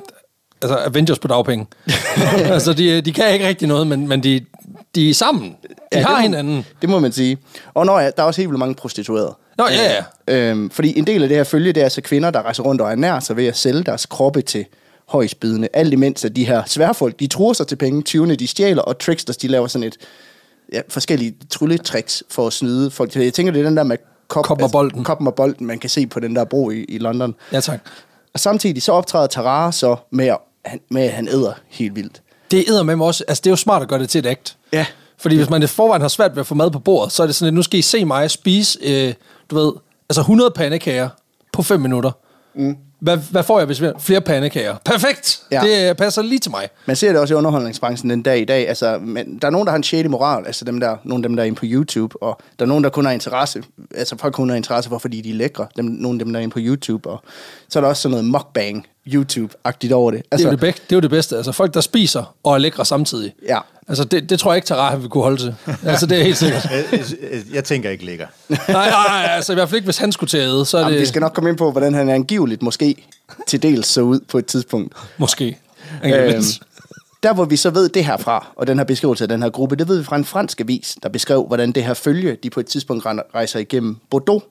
altså 0.62 0.78
Avengers 0.78 1.20
på 1.20 1.28
dagpenge. 1.28 1.68
altså, 2.56 2.74
de, 2.74 3.02
de 3.02 3.14
kan 3.14 3.34
ikke 3.34 3.48
rigtig 3.48 3.68
noget, 3.68 3.88
men, 3.88 4.08
men 4.08 4.24
de, 4.24 4.46
de 4.96 5.10
er 5.10 5.14
sammen. 5.14 5.56
De 5.62 5.76
ja, 5.94 6.02
har 6.02 6.08
det 6.08 6.18
må, 6.18 6.22
hinanden. 6.22 6.66
Det 6.82 6.90
må 6.90 7.00
man 7.00 7.12
sige. 7.12 7.38
Og 7.74 7.86
når 7.86 8.00
der 8.00 8.12
er 8.18 8.24
også 8.24 8.42
helt 8.42 8.50
vildt 8.50 8.60
mange 8.60 8.76
prostituerede. 8.76 9.36
Nå, 9.58 9.68
ja, 9.68 10.04
ja. 10.28 10.36
Øhm, 10.36 10.70
fordi 10.70 11.00
en 11.00 11.08
del 11.08 11.24
af 11.24 11.30
det 11.30 11.38
her 11.38 11.44
følge, 11.44 11.74
det 11.74 11.82
er 11.82 11.84
altså 11.84 12.02
kvinder, 12.02 12.32
der 12.32 12.42
rejser 12.42 12.64
rundt 12.64 12.82
og 12.82 12.92
ernærer 12.92 13.20
sig 13.20 13.38
ved 13.38 13.46
at 13.48 13.58
sælge 13.58 13.84
deres 13.84 14.06
kroppe 14.06 14.42
til 14.42 14.66
højsbydende. 15.08 15.68
Alt 15.74 15.94
imens 15.94 16.26
at 16.26 16.36
de 16.36 16.46
her 16.46 16.64
sværfolk, 16.66 17.20
de 17.20 17.28
truer 17.28 17.54
sig 17.54 17.68
til 17.68 17.76
penge, 17.76 18.02
tyvene 18.02 18.36
de 18.36 18.48
stjæler, 18.48 18.82
og 18.82 19.00
tricksters, 19.00 19.38
de 19.38 19.48
laver 19.48 19.68
sådan 19.68 19.88
et 19.88 19.98
ja, 20.74 20.82
forskellige 20.90 21.36
trylletricks 21.50 22.24
for 22.30 22.48
at 22.48 22.54
snyde 22.54 22.92
folk. 22.92 23.16
Jeg 23.16 23.34
tænker, 23.34 23.54
det 23.54 23.60
er 23.60 23.66
den 23.66 23.78
der 23.78 23.84
med 23.84 23.98
kop, 24.30 24.46
koppen 24.46 24.64
og 24.64 24.72
bolden. 24.72 25.00
Altså, 25.00 25.08
koppen 25.08 25.28
og 25.28 25.36
bolden, 25.36 25.68
man 25.68 25.80
kan 25.80 25.90
se 25.90 26.08
på 26.08 26.20
den 26.20 26.36
der 26.36 26.44
bro 26.44 26.70
i, 26.70 26.84
i 26.84 26.98
London. 26.98 27.36
Ja, 27.52 27.60
tak. 27.60 27.80
Og 28.34 28.40
samtidig 28.40 28.84
så 28.84 28.92
optræder 28.92 29.28
Tarara 29.28 29.72
så 29.72 29.96
med, 30.12 30.28
at 30.28 30.38
han, 30.66 30.80
med 30.90 31.04
at 31.04 31.12
han 31.12 31.28
æder 31.28 31.54
helt 31.68 31.96
vildt. 31.96 32.22
Det 32.52 32.70
æder 32.70 32.84
med 32.84 32.96
mig 32.96 33.08
også. 33.08 33.24
Altså, 33.28 33.42
det 33.42 33.48
er 33.48 33.52
jo 33.52 33.56
smart 33.56 33.82
at 33.82 33.88
gøre 33.88 34.00
det 34.00 34.10
til 34.10 34.20
et 34.20 34.26
akt. 34.26 34.58
Ja. 34.74 34.86
Fordi 35.18 35.36
hvis 35.36 35.50
man 35.50 35.64
i 35.64 35.68
forvejen 35.68 36.02
har 36.02 36.10
svært 36.10 36.36
ved 36.36 36.40
at 36.40 36.48
få 36.48 36.56
mad 36.56 36.72
på 36.72 36.80
bordet, 36.80 37.12
så 37.12 37.24
er 37.24 37.28
det 37.28 37.36
sådan, 37.36 37.48
at 37.48 37.54
nu 37.54 37.62
skal 37.62 37.80
I 37.80 37.82
se 37.82 38.06
mig 38.06 38.32
spise, 38.32 38.80
øh, 38.84 39.14
du 39.50 39.56
ved, 39.56 39.74
altså 40.10 40.22
100 40.22 40.52
pandekager 40.52 41.10
på 41.54 41.64
5 41.64 41.80
minutter. 41.80 42.12
Mm. 42.56 42.78
Hvad, 43.00 43.18
hvad 43.18 43.44
får 43.44 43.60
jeg, 43.60 43.66
hvis 43.66 43.82
vi 43.82 43.88
Flere 44.00 44.22
pandekager. 44.22 44.76
Perfekt! 44.86 45.42
Ja. 45.52 45.66
Ja. 45.66 45.84
Det 45.84 45.90
øh, 45.90 45.96
passer 45.96 46.22
lige 46.22 46.40
til 46.40 46.52
mig. 46.52 46.70
Man 46.86 46.96
ser 46.96 47.12
det 47.12 47.22
også 47.22 47.34
i 47.34 47.38
underholdningsbranchen 47.38 48.10
den 48.10 48.22
dag 48.22 48.40
i 48.40 48.46
dag. 48.46 48.70
Altså, 48.70 49.00
men 49.02 49.40
der 49.42 49.48
er 49.48 49.52
nogen, 49.52 49.66
der 49.66 49.72
har 49.72 49.78
en 49.78 49.84
shady 49.84 50.06
moral, 50.06 50.46
altså 50.46 50.66
dem 50.66 50.80
der, 50.80 50.98
nogle 51.04 51.24
af 51.24 51.30
dem, 51.30 51.36
der 51.36 51.44
er 51.44 51.48
inde 51.48 51.58
på 51.58 51.66
YouTube, 51.68 52.24
og 52.24 52.42
der 52.60 52.66
er 52.66 52.68
nogen, 52.68 52.84
der 52.84 52.90
kun 52.90 53.06
har 53.06 53.12
interesse, 53.12 53.64
altså 53.96 54.18
folk 54.18 54.34
kun 54.34 54.50
har 54.50 54.56
interesse 54.56 54.90
for, 54.90 54.98
fordi 54.98 55.22
de 55.22 55.30
er 55.30 55.34
lækre, 55.34 55.68
dem, 55.78 55.86
nogle 55.86 56.20
af 56.20 56.26
dem, 56.26 56.34
der 56.34 56.40
er 56.40 56.44
inde 56.44 56.54
på 56.54 56.60
YouTube, 56.62 57.10
og 57.10 57.24
så 57.70 57.80
er 57.80 57.82
der 57.82 57.90
også 57.90 58.02
sådan 58.02 58.12
noget 58.12 58.26
mukbang 58.26 58.88
YouTube-agtigt 59.08 59.94
over 59.94 60.12
det. 60.12 60.20
Det 60.20 60.26
er, 60.32 60.36
Altså, 60.36 60.50
det, 60.50 60.60
bæk, 60.60 60.76
det 60.76 60.92
er 60.92 60.96
jo 60.96 61.00
det 61.00 61.10
bedste. 61.10 61.36
Altså 61.36 61.52
folk, 61.52 61.74
der 61.74 61.82
spiser 61.82 62.36
og 62.44 62.54
er 62.54 62.58
lækre 62.58 62.86
samtidig. 62.86 63.34
Ja. 63.48 63.60
Altså 63.88 64.04
det, 64.04 64.30
det 64.30 64.40
tror 64.40 64.52
jeg 64.52 64.58
ikke, 64.58 64.66
Tara 64.66 64.96
vil 64.96 65.10
kunne 65.10 65.24
holde 65.24 65.38
til. 65.38 65.56
Altså 65.86 66.06
det 66.06 66.20
er 66.20 66.24
helt 66.24 66.38
sikkert. 66.38 66.68
Jeg, 67.54 67.64
tænker 67.64 67.90
ikke 67.90 68.06
lækker. 68.06 68.28
nej, 68.50 68.60
nej, 68.68 68.90
nej, 69.08 69.28
altså 69.32 69.54
i 69.54 69.56
hvert 69.56 69.70
fald 69.70 69.76
ikke, 69.76 69.86
hvis 69.86 69.98
han 69.98 70.12
skulle 70.12 70.30
til 70.30 70.38
at 70.38 70.44
æde, 70.48 70.66
så 70.66 70.78
er 70.78 70.82
Jamen, 70.82 70.94
det 70.94 71.02
vi 71.02 71.06
skal 71.06 71.20
nok 71.20 71.34
komme 71.34 71.50
ind 71.50 71.58
på, 71.58 71.72
hvordan 71.72 71.94
han 71.94 72.10
angiveligt 72.10 72.62
måske 72.62 72.96
til 73.48 73.64
dels 73.64 73.88
så 73.88 74.02
ud 74.02 74.20
på 74.20 74.38
et 74.38 74.46
tidspunkt. 74.46 74.94
måske. 75.18 75.58
Øhm, 76.06 76.44
der 77.24 77.34
hvor 77.34 77.46
vi 77.46 77.56
så 77.56 77.70
ved 77.70 77.90
det 77.90 78.06
her 78.06 78.18
fra, 78.18 78.48
og 78.56 78.68
den 78.68 78.78
her 78.78 78.86
beskrivelse 78.86 79.24
af 79.24 79.28
den 79.28 79.42
her 79.42 79.50
gruppe, 79.50 79.76
det 79.76 79.88
ved 79.88 79.98
vi 79.98 80.04
fra 80.04 80.16
en 80.16 80.26
fransk 80.26 80.62
avis, 80.62 80.98
der 81.04 81.10
beskrev, 81.10 81.44
hvordan 81.48 81.72
det 81.72 81.84
her 81.84 81.94
følge, 81.94 82.38
de 82.44 82.50
på 82.50 82.60
et 82.60 82.66
tidspunkt 82.66 83.06
rejser 83.36 83.60
igennem 83.60 83.98
Bordeaux, 84.10 84.44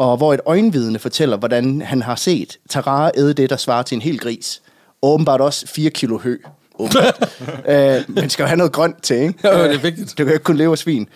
og 0.00 0.16
hvor 0.16 0.34
et 0.34 0.40
øjenvidne 0.46 0.98
fortæller, 0.98 1.36
hvordan 1.36 1.80
han 1.80 2.02
har 2.02 2.14
set 2.14 2.58
Tarare 2.68 3.10
æde 3.16 3.34
det, 3.34 3.50
der 3.50 3.56
svarer 3.56 3.82
til 3.82 3.94
en 3.96 4.02
hel 4.02 4.18
gris. 4.18 4.62
Og 5.02 5.12
åbenbart 5.12 5.40
også 5.40 5.66
4 5.66 5.90
kilo 5.90 6.18
hø. 6.18 6.36
åbenbart. 6.74 7.30
øh, 7.68 8.16
man 8.16 8.30
skal 8.30 8.42
jo 8.42 8.46
have 8.46 8.56
noget 8.56 8.72
grønt 8.72 9.02
til, 9.02 9.16
ikke? 9.16 9.48
Jo, 9.48 9.58
jo, 9.58 9.64
det 9.64 9.74
er 9.74 9.78
vigtigt. 9.78 10.10
Du 10.10 10.16
kan 10.16 10.26
jo 10.26 10.32
ikke 10.32 10.44
kun 10.44 10.56
leve 10.56 10.72
af 10.72 10.78
svin. 10.78 11.08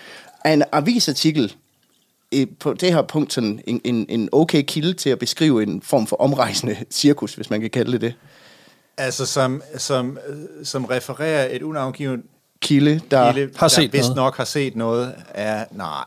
Af 0.45 0.53
En 0.53 0.63
avisartikel 0.73 1.55
øh, 2.35 2.47
på 2.61 2.75
det 2.75 2.93
her 2.93 3.03
punkt 3.03 3.33
sådan 3.33 3.61
en, 3.67 3.81
en, 3.85 4.07
en 4.09 4.29
okay 4.33 4.63
kilde 4.67 4.93
til 4.93 5.11
at 5.11 5.19
beskrive 5.19 5.63
en 5.63 5.83
form 5.83 6.07
for 6.07 6.17
omrejsende 6.17 6.77
cirkus, 6.91 7.35
hvis 7.35 7.51
man 7.51 7.61
kan 7.61 7.71
kalde 7.71 7.93
det 7.93 8.01
det. 8.01 8.15
Altså, 8.99 9.27
som, 9.27 9.63
som, 9.77 10.19
øh, 10.29 10.65
som 10.65 10.85
refererer 10.85 11.49
et 11.51 11.63
unavngivet 11.63 12.21
Kilde, 12.61 13.01
der... 13.11 13.33
kilde, 13.33 13.53
har 13.57 13.69
der 13.69 13.75
set 13.75 13.93
vist 13.93 14.03
noget. 14.03 14.17
nok 14.17 14.37
har 14.37 14.45
set 14.45 14.77
noget, 14.77 15.15
er 15.29 15.65
nej. 15.71 16.05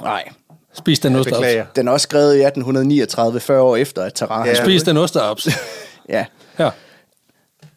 Nej. 0.00 0.28
Spis 0.78 0.98
den 0.98 1.16
osteops. 1.16 1.46
Den 1.76 1.88
er 1.88 1.92
også 1.92 2.04
skrevet 2.04 2.36
i 2.36 2.40
1839, 2.40 3.40
40 3.40 3.60
år 3.62 3.76
efter, 3.76 4.02
at 4.02 4.14
Tarare... 4.14 4.46
Ja. 4.46 4.50
Ja. 4.50 4.64
Spis 4.64 4.82
den 4.82 4.96
osteops. 4.96 5.48
ja, 6.08 6.24
Her. 6.58 6.70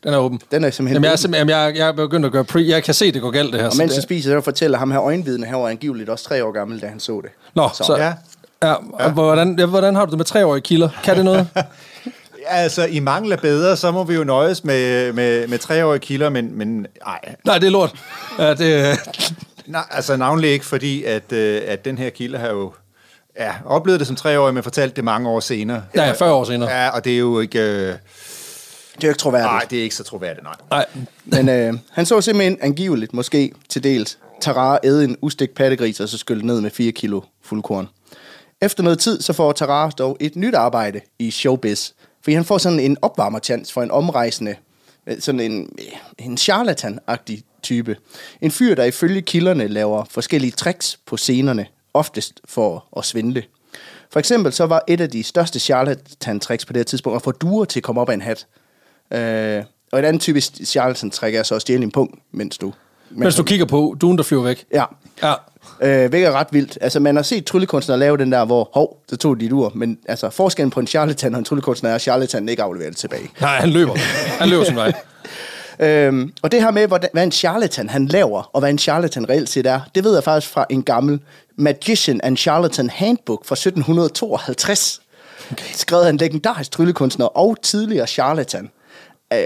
Den 0.03 0.13
er 0.13 0.17
åben. 0.17 0.41
den 0.51 0.63
er 0.63 0.69
simpelthen... 0.69 0.95
Jamen, 0.95 1.03
jeg, 1.03 1.09
er 1.09 1.13
åben. 1.13 1.17
simpelthen, 1.17 1.49
jamen, 1.49 1.65
jeg, 1.67 1.77
jeg 1.77 1.87
er 1.87 1.91
begyndt 1.91 2.25
at 2.25 2.31
gøre 2.31 2.43
pre... 2.43 2.65
Jeg 2.67 2.83
kan 2.83 2.93
se, 2.93 3.11
det 3.11 3.21
går 3.21 3.31
galt, 3.31 3.53
det 3.53 3.59
her. 3.59 3.67
Og 3.67 3.73
så 3.73 3.81
mens 3.81 3.91
det, 3.91 3.97
han 3.97 4.03
spiser, 4.03 4.39
så 4.39 4.41
fortæller 4.41 4.77
ham 4.77 4.91
her 4.91 5.01
øjenvidne, 5.01 5.45
han 5.45 5.59
var 5.59 5.69
angiveligt 5.69 6.09
også 6.09 6.25
tre 6.25 6.45
år 6.45 6.51
gammel, 6.51 6.81
da 6.81 6.87
han 6.87 6.99
så 6.99 7.21
det. 7.21 7.31
Nå, 7.55 7.69
så... 7.73 7.83
så 7.83 7.97
Ja. 7.97 8.05
ja. 8.05 8.13
Ja, 8.63 8.73
og 8.93 9.11
hvordan, 9.11 9.59
ja, 9.59 9.65
hvordan 9.65 9.95
har 9.95 10.05
du 10.05 10.09
det 10.11 10.17
med 10.17 10.25
treårige 10.25 10.61
kilder? 10.61 10.89
Kan 11.03 11.15
det 11.15 11.25
noget? 11.25 11.47
Altså, 12.51 12.85
i 12.85 12.99
mangel 12.99 13.31
af 13.31 13.39
bedre, 13.39 13.77
så 13.77 13.91
må 13.91 14.03
vi 14.03 14.15
jo 14.15 14.23
nøjes 14.23 14.63
med, 14.63 15.13
med, 15.13 15.47
med 15.47 15.57
treårige 15.57 15.99
kilder, 15.99 16.29
men, 16.29 16.57
men 16.57 16.87
ej, 17.05 17.35
Nej, 17.45 17.57
det 17.57 17.67
er 17.67 17.71
lort. 17.71 17.95
Ja, 18.39 18.53
det, 18.53 18.99
nej, 19.65 19.83
altså 19.91 20.17
navnlig 20.17 20.49
ikke, 20.49 20.65
fordi 20.65 21.03
at, 21.03 21.31
øh, 21.31 21.61
at 21.67 21.85
den 21.85 21.97
her 21.97 22.09
kilde 22.09 22.37
har 22.37 22.49
jo 22.49 22.73
ja, 23.39 23.53
oplevet 23.65 23.99
det 23.99 24.07
som 24.07 24.15
treårig, 24.15 24.53
men 24.53 24.63
fortalt 24.63 24.95
det 24.95 25.03
mange 25.03 25.29
år 25.29 25.39
senere. 25.39 25.83
Ja, 25.95 26.11
40 26.11 26.33
år 26.33 26.43
senere. 26.43 26.69
Ja, 26.71 26.89
og 26.89 27.05
det 27.05 27.13
er 27.13 27.17
jo 27.17 27.39
ikke... 27.39 27.59
Øh, 27.59 27.65
Det 27.65 29.03
er 29.03 29.07
jo 29.07 29.09
ikke 29.09 29.19
troværdigt. 29.19 29.51
nej, 29.51 29.65
det 29.69 29.79
er 29.79 29.83
ikke 29.83 29.95
så 29.95 30.03
troværdigt, 30.03 30.43
nej. 30.43 30.55
nej. 30.69 30.85
Men 31.25 31.49
øh, 31.49 31.73
han 31.91 32.05
så 32.05 32.21
simpelthen 32.21 32.57
angiveligt, 32.61 33.13
måske 33.13 33.51
til 33.69 33.83
dels, 33.83 34.17
Tarare 34.41 34.79
æde 34.83 35.03
en 35.03 35.17
ustik 35.21 35.49
pattegris, 35.55 35.99
og 35.99 36.09
så 36.09 36.17
skylle 36.17 36.45
ned 36.45 36.61
med 36.61 36.69
4 36.71 36.91
kilo 36.91 37.21
fuldkorn. 37.43 37.87
Efter 38.61 38.83
noget 38.83 38.99
tid, 38.99 39.21
så 39.21 39.33
får 39.33 39.51
Tarare 39.51 39.91
dog 39.97 40.17
et 40.19 40.35
nyt 40.35 40.55
arbejde 40.55 41.01
i 41.19 41.31
showbiz, 41.31 41.89
fordi 42.23 42.35
han 42.35 42.45
får 42.45 42.57
sådan 42.57 42.79
en 42.79 42.97
opvarmerchance 43.01 43.73
for 43.73 43.81
en 43.83 43.91
omrejsende, 43.91 44.55
øh, 45.07 45.21
sådan 45.21 45.39
en, 45.41 45.69
øh, 45.79 46.25
en 46.25 46.37
charlatan-agtig 46.37 47.41
type. 47.63 47.95
En 48.41 48.51
fyr, 48.51 48.75
der 48.75 48.83
ifølge 48.83 49.21
kilderne 49.21 49.67
laver 49.67 50.03
forskellige 50.09 50.51
tricks 50.51 50.99
på 51.07 51.17
scenerne, 51.17 51.65
oftest 51.93 52.39
for 52.45 52.85
at 52.97 53.05
svindle. 53.05 53.43
For 54.11 54.19
eksempel 54.19 54.53
så 54.53 54.65
var 54.65 54.83
et 54.87 55.01
af 55.01 55.09
de 55.09 55.23
største 55.23 55.59
charlatan-tricks 55.59 56.65
på 56.65 56.73
det 56.73 56.79
her 56.79 56.83
tidspunkt 56.83 57.15
at 57.15 57.21
få 57.21 57.31
duer 57.31 57.65
til 57.65 57.79
at 57.79 57.83
komme 57.83 58.01
op 58.01 58.09
af 58.09 58.13
en 58.13 58.21
hat. 58.21 58.47
Øh, 59.13 59.63
og 59.91 59.99
et 59.99 60.05
andet 60.05 60.21
typisk 60.21 60.51
charlatan-trick 60.65 61.35
er 61.35 61.43
så 61.43 61.55
at 61.55 61.61
stjæle 61.61 61.83
en 61.83 61.91
punkt, 61.91 62.15
mens 62.31 62.57
du... 62.57 62.73
Mens 63.11 63.35
du 63.35 63.43
kigger 63.43 63.65
på 63.65 63.95
duen, 64.01 64.17
der 64.17 64.23
flyver 64.23 64.43
væk. 64.43 64.65
Ja, 64.73 64.85
Ja. 65.23 65.33
øh, 65.81 66.09
hvilket 66.09 66.27
er 66.27 66.31
ret 66.31 66.47
vildt. 66.51 66.77
Altså, 66.81 66.99
man 66.99 67.15
har 67.15 67.23
set 67.23 67.45
tryllekunstnere 67.45 67.99
lave 67.99 68.17
den 68.17 68.31
der, 68.31 68.45
hvor, 68.45 68.69
hov, 68.73 69.03
så 69.09 69.17
tog 69.17 69.39
de 69.39 69.45
et 69.45 69.51
ur. 69.51 69.71
Men 69.75 69.97
altså, 70.07 70.29
forskellen 70.29 70.69
på 70.71 70.79
en 70.79 70.87
charlatan 70.87 71.33
og 71.35 71.39
en 71.39 71.45
tryllekunstner 71.45 71.89
er, 71.89 71.95
at 71.95 72.01
charlatanen 72.01 72.49
ikke 72.49 72.63
afleverer 72.63 72.89
det 72.89 72.97
tilbage. 72.97 73.29
Nej, 73.41 73.59
han 73.59 73.69
løber. 73.69 73.95
Han 74.39 74.49
løber 74.49 74.63
sin 74.63 74.75
vej. 74.75 74.93
Øhm, 75.79 76.33
og 76.41 76.51
det 76.51 76.61
her 76.61 76.71
med, 76.71 76.87
hvordan, 76.87 77.09
hvad 77.13 77.23
en 77.23 77.31
charlatan 77.31 77.89
han 77.89 78.05
laver, 78.05 78.49
og 78.53 78.59
hvad 78.59 78.69
en 78.69 78.77
charlatan 78.79 79.29
reelt 79.29 79.49
set 79.49 79.65
er, 79.65 79.79
det 79.95 80.03
ved 80.03 80.13
jeg 80.13 80.23
faktisk 80.23 80.53
fra 80.53 80.65
en 80.69 80.83
gammel 80.83 81.19
Magician 81.57 82.19
and 82.23 82.37
Charlatan 82.37 82.89
Handbook 82.89 83.45
fra 83.45 83.53
1752. 83.53 85.01
Okay. 85.51 85.65
Skrevet 85.73 86.05
af 86.05 86.09
en 86.09 86.17
legendarisk 86.17 86.71
tryllekunstner 86.71 87.25
og 87.25 87.57
tidligere 87.61 88.07
charlatan. 88.07 88.69
Øh, 89.33 89.39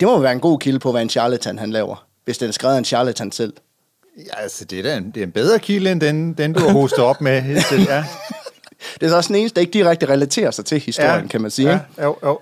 det 0.00 0.08
må 0.08 0.18
være 0.18 0.32
en 0.32 0.40
god 0.40 0.58
kilde 0.58 0.78
på, 0.78 0.90
hvad 0.90 1.02
en 1.02 1.10
charlatan 1.10 1.58
han 1.58 1.70
laver, 1.70 2.06
hvis 2.24 2.38
den 2.38 2.48
er 2.48 2.52
skrevet 2.52 2.74
af 2.74 2.78
en 2.78 2.84
charlatan 2.84 3.32
selv. 3.32 3.52
Ja, 4.18 4.42
altså, 4.42 4.64
det 4.64 4.78
er, 4.78 4.82
da 4.82 4.96
en, 4.96 5.10
det 5.10 5.16
er 5.16 5.26
en 5.26 5.32
bedre 5.32 5.58
kilde, 5.58 5.92
end 5.92 6.00
den, 6.00 6.32
den 6.32 6.52
du 6.52 6.60
har 6.60 6.72
hostet 6.72 6.98
op 7.04 7.20
med. 7.20 7.40
hidtil, 7.42 7.80
Ja. 7.88 8.04
Det 9.00 9.06
er 9.06 9.10
så 9.10 9.16
også 9.16 9.28
den 9.28 9.36
eneste, 9.36 9.54
der 9.54 9.60
ikke 9.60 9.72
direkte 9.72 10.06
relaterer 10.06 10.50
sig 10.50 10.64
til 10.64 10.80
historien, 10.80 11.20
ja. 11.22 11.26
kan 11.26 11.40
man 11.40 11.50
sige. 11.50 11.70
Ja, 11.70 11.78
Ja. 11.98 12.04
jo, 12.04 12.16
jo. 12.24 12.38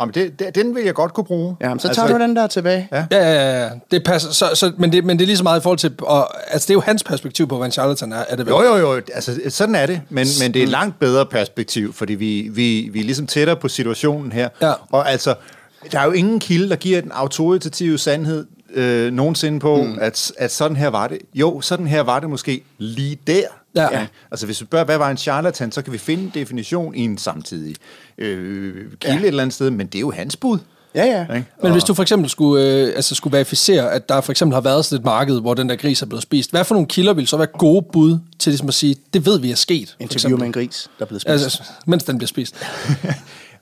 Jamen, 0.00 0.14
det, 0.14 0.38
det, 0.38 0.54
den 0.54 0.74
vil 0.74 0.84
jeg 0.84 0.94
godt 0.94 1.14
kunne 1.14 1.24
bruge. 1.24 1.56
Jamen, 1.60 1.78
så 1.78 1.88
tager 1.88 2.02
altså, 2.02 2.18
du 2.18 2.22
den 2.22 2.36
der 2.36 2.46
tilbage. 2.46 2.88
Ja. 2.92 3.06
Ja, 3.10 3.18
ja, 3.18 3.62
ja. 3.62 3.70
Det 3.90 4.04
passer, 4.04 4.32
så, 4.32 4.50
så, 4.54 4.72
men, 4.78 4.92
det, 4.92 5.04
men 5.04 5.18
det 5.18 5.24
er 5.24 5.26
lige 5.26 5.36
så 5.36 5.42
meget 5.42 5.60
i 5.60 5.62
forhold 5.62 5.78
til... 5.78 5.94
Og, 6.02 6.52
altså, 6.52 6.66
det 6.66 6.70
er 6.70 6.74
jo 6.74 6.80
hans 6.80 7.04
perspektiv 7.04 7.48
på, 7.48 7.56
hvad 7.56 7.66
en 7.66 7.72
charlatan 7.72 8.12
er. 8.12 8.24
er 8.28 8.36
det 8.36 8.46
vel? 8.46 8.52
Jo, 8.52 8.62
jo, 8.62 8.76
jo. 8.76 9.00
Altså, 9.14 9.40
sådan 9.48 9.74
er 9.74 9.86
det. 9.86 10.00
Men, 10.08 10.26
men 10.42 10.54
det 10.54 10.60
er 10.60 10.62
et 10.62 10.68
langt 10.68 10.98
bedre 10.98 11.26
perspektiv, 11.26 11.92
fordi 11.92 12.14
vi, 12.14 12.48
vi, 12.52 12.88
vi 12.92 13.00
er 13.00 13.04
ligesom 13.04 13.26
tættere 13.26 13.56
på 13.56 13.68
situationen 13.68 14.32
her. 14.32 14.48
Ja. 14.62 14.72
Og 14.90 15.10
altså, 15.10 15.34
der 15.92 16.00
er 16.00 16.04
jo 16.04 16.12
ingen 16.12 16.40
kilde, 16.40 16.68
der 16.68 16.76
giver 16.76 17.00
den 17.00 17.12
autoritative 17.12 17.98
sandhed 17.98 18.46
øh, 18.74 19.12
nogensinde 19.12 19.60
på, 19.60 19.82
mm. 19.82 19.98
at, 20.00 20.32
at 20.38 20.50
sådan 20.50 20.76
her 20.76 20.88
var 20.88 21.08
det. 21.08 21.18
Jo, 21.34 21.60
sådan 21.60 21.86
her 21.86 22.00
var 22.00 22.20
det 22.20 22.30
måske 22.30 22.64
lige 22.78 23.18
der. 23.26 23.46
Ja. 23.74 23.98
Ja. 23.98 24.06
Altså, 24.30 24.46
hvis 24.46 24.60
vi 24.60 24.66
spørger, 24.66 24.84
hvad 24.84 24.98
var 24.98 25.10
en 25.10 25.16
charlatan, 25.16 25.72
så 25.72 25.82
kan 25.82 25.92
vi 25.92 25.98
finde 25.98 26.22
en 26.22 26.30
definition 26.34 26.94
i 26.94 27.00
en 27.00 27.18
samtidig 27.18 27.76
øh, 28.18 28.74
kilde 28.74 29.16
ja. 29.16 29.20
et 29.20 29.26
eller 29.26 29.42
andet 29.42 29.54
sted, 29.54 29.70
men 29.70 29.86
det 29.86 29.94
er 29.94 30.00
jo 30.00 30.10
hans 30.10 30.36
bud. 30.36 30.58
Ja, 30.94 31.04
ja. 31.04 31.34
Ikke? 31.34 31.46
Men 31.62 31.72
hvis 31.72 31.84
du 31.84 31.94
for 31.94 32.02
eksempel 32.02 32.30
skulle, 32.30 32.64
øh, 32.64 32.92
altså 32.96 33.14
skulle 33.14 33.36
verificere, 33.36 33.92
at 33.92 34.08
der 34.08 34.20
for 34.20 34.32
eksempel 34.32 34.54
har 34.54 34.60
været 34.60 34.84
sådan 34.84 34.98
et 34.98 35.04
marked, 35.04 35.40
hvor 35.40 35.54
den 35.54 35.68
der 35.68 35.76
gris 35.76 36.02
er 36.02 36.06
blevet 36.06 36.22
spist, 36.22 36.50
hvad 36.50 36.64
for 36.64 36.74
nogle 36.74 36.88
kilder 36.88 37.12
vil 37.12 37.26
så 37.26 37.36
være 37.36 37.46
gode 37.46 37.86
bud 37.92 38.18
til 38.38 38.50
ligesom 38.50 38.68
at 38.68 38.74
sige, 38.74 38.96
det 39.14 39.26
ved 39.26 39.38
vi 39.40 39.50
er 39.50 39.56
sket? 39.56 39.96
Interview 40.00 40.38
med 40.38 40.46
en 40.46 40.52
gris, 40.52 40.90
der 40.98 41.04
er 41.04 41.06
blevet 41.06 41.22
spist. 41.22 41.44
Altså, 41.44 41.62
mens 41.86 42.04
den 42.04 42.18
bliver 42.18 42.28
spist. 42.28 42.56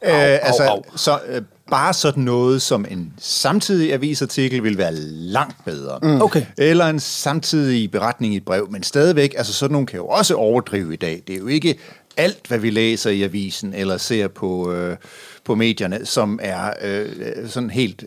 Øh, 0.05 0.39
altså, 0.43 0.63
au. 0.63 0.83
Så 0.97 1.19
øh, 1.29 1.43
bare 1.73 1.95
sådan 1.95 2.23
noget 2.23 2.63
som 2.63 2.85
en 2.91 3.13
samtidig 3.21 3.93
avisartikel 3.93 4.63
vil 4.65 4.79
være 4.79 4.95
langt 4.95 5.65
bedre. 5.65 5.99
Mm. 6.03 6.23
Okay. 6.23 6.43
Eller 6.59 6.87
en 6.87 7.01
samtidig 7.01 7.91
beretning 7.91 8.35
i 8.35 8.37
et 8.37 8.45
brev, 8.45 8.67
men 8.71 8.83
stadigvæk, 8.83 9.35
altså 9.39 9.53
sådan 9.53 9.73
nogle 9.73 9.87
kan 9.87 9.97
jo 9.97 10.07
også 10.07 10.35
overdrive 10.35 10.93
i 10.93 10.97
dag. 10.97 11.23
Det 11.27 11.35
er 11.35 11.39
jo 11.39 11.47
ikke 11.47 11.79
alt, 12.17 12.39
hvad 12.49 12.59
vi 12.59 12.71
læser 12.71 13.11
i 13.11 13.23
avisen 13.23 13.75
eller 13.75 13.97
ser 13.97 14.29
på, 14.29 14.73
øh, 14.73 14.97
på 15.45 15.55
medierne, 15.55 16.07
som 16.07 16.39
er 16.43 16.71
øh, 16.83 17.07
sådan 17.49 17.71
helt, 17.71 18.05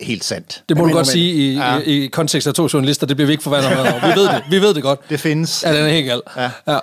helt 0.00 0.24
sandt. 0.24 0.62
Det 0.68 0.76
må 0.76 0.84
du 0.84 0.92
godt 0.92 0.98
men- 1.06 1.12
sige 1.12 1.32
i, 1.34 1.54
Ja. 1.54 1.78
i, 1.78 2.04
i 2.04 2.06
kontekst 2.06 2.48
af 2.48 2.54
to 2.54 2.68
journalister, 2.72 3.06
det 3.06 3.16
bliver 3.16 3.26
vi 3.26 3.32
ikke 3.32 3.42
forvandet 3.44 3.70
med. 3.70 3.78
over. 3.92 4.00
Vi 4.14 4.20
ved 4.20 4.28
det, 4.28 4.42
vi 4.50 4.60
ved 4.60 4.74
det 4.74 4.82
godt. 4.82 5.00
Det 5.10 5.20
findes. 5.20 5.62
Ja, 5.66 5.76
den 5.76 5.84
er 5.84 5.88
helt 5.88 6.06
gal. 6.06 6.20
Ja. 6.36 6.50
ja. 6.72 6.78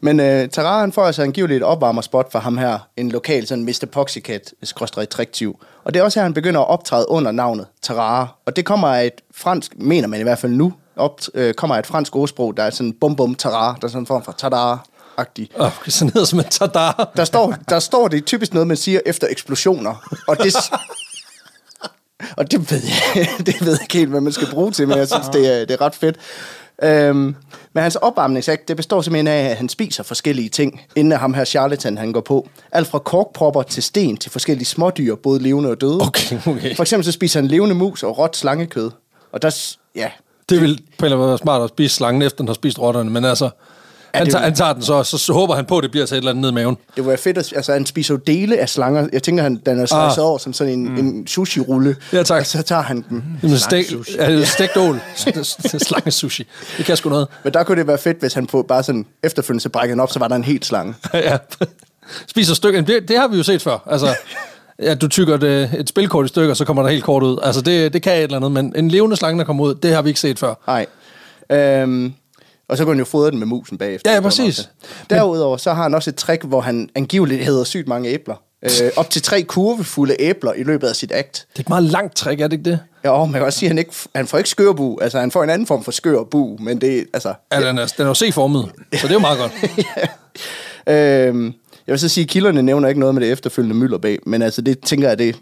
Men 0.00 0.20
øh, 0.20 0.48
Tarare, 0.48 0.80
han 0.80 0.92
får 0.92 1.04
altså 1.04 1.22
angiveligt 1.22 1.56
et 1.56 1.62
opvarmerspot 1.62 2.32
for 2.32 2.38
ham 2.38 2.58
her, 2.58 2.78
en 2.96 3.10
lokal 3.10 3.46
sådan 3.46 3.64
Mr. 3.64 3.86
Poxycat, 3.92 4.54
skråstrej. 4.62 5.06
Og 5.84 5.94
det 5.94 6.00
er 6.00 6.04
også 6.04 6.20
her, 6.20 6.24
han 6.24 6.34
begynder 6.34 6.60
at 6.60 6.68
optræde 6.68 7.08
under 7.08 7.32
navnet 7.32 7.66
Tarare. 7.82 8.28
Og 8.46 8.56
det 8.56 8.64
kommer 8.64 8.88
af 8.88 9.06
et 9.06 9.20
fransk, 9.34 9.72
mener 9.76 10.08
man 10.08 10.20
i 10.20 10.22
hvert 10.22 10.38
fald 10.38 10.52
nu, 10.52 10.72
op, 10.96 11.20
øh, 11.34 11.54
kommer 11.54 11.74
af 11.74 11.78
et 11.78 11.86
fransk 11.86 12.16
ordsprog, 12.16 12.56
der 12.56 12.62
er 12.62 12.70
sådan 12.70 12.92
bum 12.92 13.16
bum 13.16 13.34
Tarare, 13.34 13.76
der 13.80 13.86
er 13.86 13.88
sådan 13.88 14.02
en 14.02 14.06
form 14.06 14.24
for 14.24 14.32
Tadare-agtig. 14.32 15.48
Oh, 15.60 15.70
sådan 15.88 16.12
hedder 16.12 16.26
som 16.26 16.38
en 16.38 16.44
tadar. 16.44 17.10
Der 17.16 17.24
står, 17.24 17.54
der 17.68 17.78
står 17.78 18.08
det 18.08 18.24
typisk 18.24 18.54
noget, 18.54 18.66
man 18.66 18.76
siger 18.76 19.00
efter 19.06 19.26
eksplosioner. 19.30 20.16
Og 20.28 20.38
det, 20.38 20.56
og 22.36 22.50
det 22.50 22.70
ved 22.70 22.82
jeg, 23.14 23.28
det 23.46 23.60
ved 23.60 23.72
jeg 23.72 23.82
ikke 23.82 23.98
helt, 23.98 24.10
hvad 24.10 24.20
man 24.20 24.32
skal 24.32 24.48
bruge 24.50 24.72
til, 24.72 24.88
men 24.88 24.98
jeg 24.98 25.08
synes, 25.08 25.28
det 25.28 25.60
er, 25.60 25.64
det 25.64 25.70
er 25.70 25.80
ret 25.80 25.94
fedt. 25.94 26.16
Øhm, 26.82 27.36
men 27.72 27.82
hans 27.82 27.96
opvarmningsakt, 27.96 28.68
det 28.68 28.76
består 28.76 29.02
simpelthen 29.02 29.26
af, 29.26 29.50
at 29.50 29.56
han 29.56 29.68
spiser 29.68 30.02
forskellige 30.02 30.48
ting, 30.48 30.80
inden 30.96 31.18
ham 31.18 31.34
her 31.34 31.44
charlatan, 31.44 31.98
han 31.98 32.12
går 32.12 32.20
på. 32.20 32.48
Alt 32.72 32.88
fra 32.88 32.98
korkpropper 32.98 33.62
til 33.62 33.82
sten 33.82 34.16
til 34.16 34.30
forskellige 34.30 34.66
smådyr, 34.66 35.14
både 35.14 35.42
levende 35.42 35.70
og 35.70 35.80
døde. 35.80 36.00
Okay, 36.00 36.38
okay. 36.46 36.76
For 36.76 36.82
eksempel 36.82 37.04
så 37.04 37.12
spiser 37.12 37.40
han 37.40 37.46
levende 37.46 37.74
mus 37.74 38.02
og 38.02 38.18
råt 38.18 38.36
slangekød. 38.36 38.90
Og 39.32 39.42
der, 39.42 39.76
ja, 39.94 40.10
Det 40.48 40.60
vil 40.60 40.82
på 40.98 41.06
en 41.06 41.12
eller 41.12 41.24
anden 41.24 41.38
smart 41.38 41.62
at 41.62 41.68
spise 41.68 41.96
slangen, 41.96 42.22
efter 42.22 42.36
den 42.36 42.48
har 42.48 42.54
spist 42.54 42.78
rotterne, 42.78 43.10
men 43.10 43.24
altså... 43.24 43.50
Han, 44.14 44.30
tager, 44.30 44.44
han 44.44 44.54
tager 44.54 44.72
den 44.72 44.82
så, 44.82 45.02
så, 45.02 45.18
så 45.18 45.32
håber 45.32 45.54
han 45.54 45.64
på, 45.64 45.78
at 45.78 45.82
det 45.82 45.90
bliver 45.90 46.06
til 46.06 46.14
et 46.14 46.18
eller 46.18 46.30
andet 46.30 46.40
ned 46.40 46.50
i 46.50 46.54
maven. 46.54 46.76
Det 46.96 47.06
var 47.06 47.16
fedt, 47.16 47.38
at, 47.38 47.52
altså 47.56 47.72
han 47.72 47.86
spiser 47.86 48.14
jo 48.14 48.18
dele 48.26 48.58
af 48.58 48.68
slanger. 48.68 49.08
Jeg 49.12 49.22
tænker, 49.22 49.42
han, 49.42 49.60
den 49.66 49.78
er 49.80 49.86
slicet 49.86 50.18
Ah. 50.22 50.28
over 50.28 50.38
som 50.38 50.52
sådan 50.52 50.72
en, 50.72 50.88
mm. 50.88 50.96
en 50.96 51.26
sushi-rulle. 51.26 51.96
Ja, 52.12 52.22
tak. 52.22 52.40
Og 52.40 52.46
så 52.46 52.62
tager 52.62 52.82
han 52.82 53.04
den. 53.08 53.24
Jamen, 53.42 53.58
stek, 53.58 53.92
ja, 54.16 54.44
stegt 54.44 54.76
ål. 54.76 55.00
Slange 55.88 56.10
sushi. 56.10 56.46
Det 56.76 56.84
kan 56.84 56.96
sgu 56.96 57.10
noget. 57.10 57.28
Men 57.44 57.52
der 57.54 57.62
kunne 57.62 57.78
det 57.78 57.86
være 57.86 57.98
fedt, 57.98 58.20
hvis 58.20 58.34
han 58.34 58.46
på 58.46 58.62
bare 58.62 58.82
sådan 58.82 59.06
efterfølgende 59.22 59.62
så 59.62 59.68
brækkede 59.68 59.92
den 59.92 60.00
op, 60.00 60.12
så 60.12 60.18
var 60.18 60.28
der 60.28 60.36
en 60.36 60.44
helt 60.44 60.66
slange. 60.66 60.94
ja. 61.14 61.36
Spiser 62.26 62.54
stykker. 62.54 62.80
Det, 62.80 63.08
det 63.08 63.18
har 63.18 63.28
vi 63.28 63.36
jo 63.36 63.42
set 63.42 63.62
før. 63.62 63.78
Altså, 63.90 64.14
ja, 64.82 64.94
du 64.94 65.08
tykker 65.08 65.34
et, 65.34 65.70
et 65.78 65.88
spilkort 65.88 66.24
i 66.24 66.28
stykker, 66.28 66.54
så 66.54 66.64
kommer 66.64 66.82
der 66.82 66.90
helt 66.90 67.04
kort 67.04 67.22
ud. 67.22 67.38
Altså, 67.42 67.60
det, 67.60 67.92
det 67.92 68.02
kan 68.02 68.12
et 68.16 68.22
eller 68.22 68.36
andet, 68.36 68.52
men 68.52 68.72
en 68.76 68.88
levende 68.90 69.16
slange, 69.16 69.38
der 69.38 69.44
kommer 69.44 69.64
ud, 69.64 69.74
det 69.74 69.94
har 69.94 70.02
vi 70.02 70.08
ikke 70.08 70.20
set 70.20 70.38
før. 70.38 70.54
Nej. 70.66 70.86
Øhm, 71.52 72.12
og 72.70 72.76
så 72.76 72.84
kunne 72.84 72.94
han 72.94 72.98
jo 72.98 73.04
fodre 73.04 73.30
den 73.30 73.38
med 73.38 73.46
musen 73.46 73.78
bagefter. 73.78 74.10
Ja, 74.10 74.14
ja, 74.14 74.20
præcis. 74.20 74.70
Derudover 75.10 75.56
så 75.56 75.72
har 75.72 75.82
han 75.82 75.94
også 75.94 76.10
et 76.10 76.16
trick, 76.16 76.44
hvor 76.44 76.60
han 76.60 76.88
angiveligt 76.94 77.44
hedder 77.44 77.64
sygt 77.64 77.88
mange 77.88 78.08
æbler. 78.08 78.34
Øh, 78.62 78.90
op 78.96 79.10
til 79.10 79.22
tre 79.22 79.42
kurvefulde 79.42 80.16
æbler 80.18 80.52
i 80.52 80.62
løbet 80.62 80.86
af 80.88 80.96
sit 80.96 81.12
akt. 81.12 81.46
Det 81.52 81.58
er 81.58 81.60
et 81.60 81.68
meget 81.68 81.84
langt 81.84 82.16
trick, 82.16 82.40
er 82.40 82.48
det 82.48 82.52
ikke 82.52 82.70
det? 82.70 82.78
Ja, 83.04 83.10
og 83.10 83.28
man 83.28 83.40
kan 83.40 83.46
også 83.46 83.58
sige, 83.58 83.66
at 83.66 83.70
han, 83.70 83.78
ikke, 83.78 83.92
han 84.14 84.26
får 84.26 84.38
ikke 84.38 84.50
skørbu. 84.50 84.98
Altså, 85.02 85.20
han 85.20 85.30
får 85.30 85.44
en 85.44 85.50
anden 85.50 85.66
form 85.66 85.84
for 85.84 85.92
skørbu, 85.92 86.56
men 86.60 86.80
det 86.80 87.06
altså... 87.12 87.34
Ja, 87.52 87.68
den 87.68 87.78
er, 87.78 87.86
den 87.96 88.04
er 88.04 88.08
jo 88.08 88.14
C-formet, 88.14 88.70
så 88.92 89.06
det 89.06 89.10
er 89.10 89.14
jo 89.14 89.18
meget 89.18 89.38
godt. 89.38 89.52
Øhm, 90.86 91.44
jeg 91.86 91.92
vil 91.92 91.98
så 91.98 92.08
sige, 92.08 92.24
at 92.24 92.28
kilderne 92.28 92.62
nævner 92.62 92.88
ikke 92.88 93.00
noget 93.00 93.14
med 93.14 93.22
det 93.22 93.32
efterfølgende 93.32 93.76
mylderbag, 93.76 94.18
men 94.26 94.42
altså, 94.42 94.62
det 94.62 94.80
tænker 94.80 95.08
jeg, 95.08 95.18
det 95.18 95.36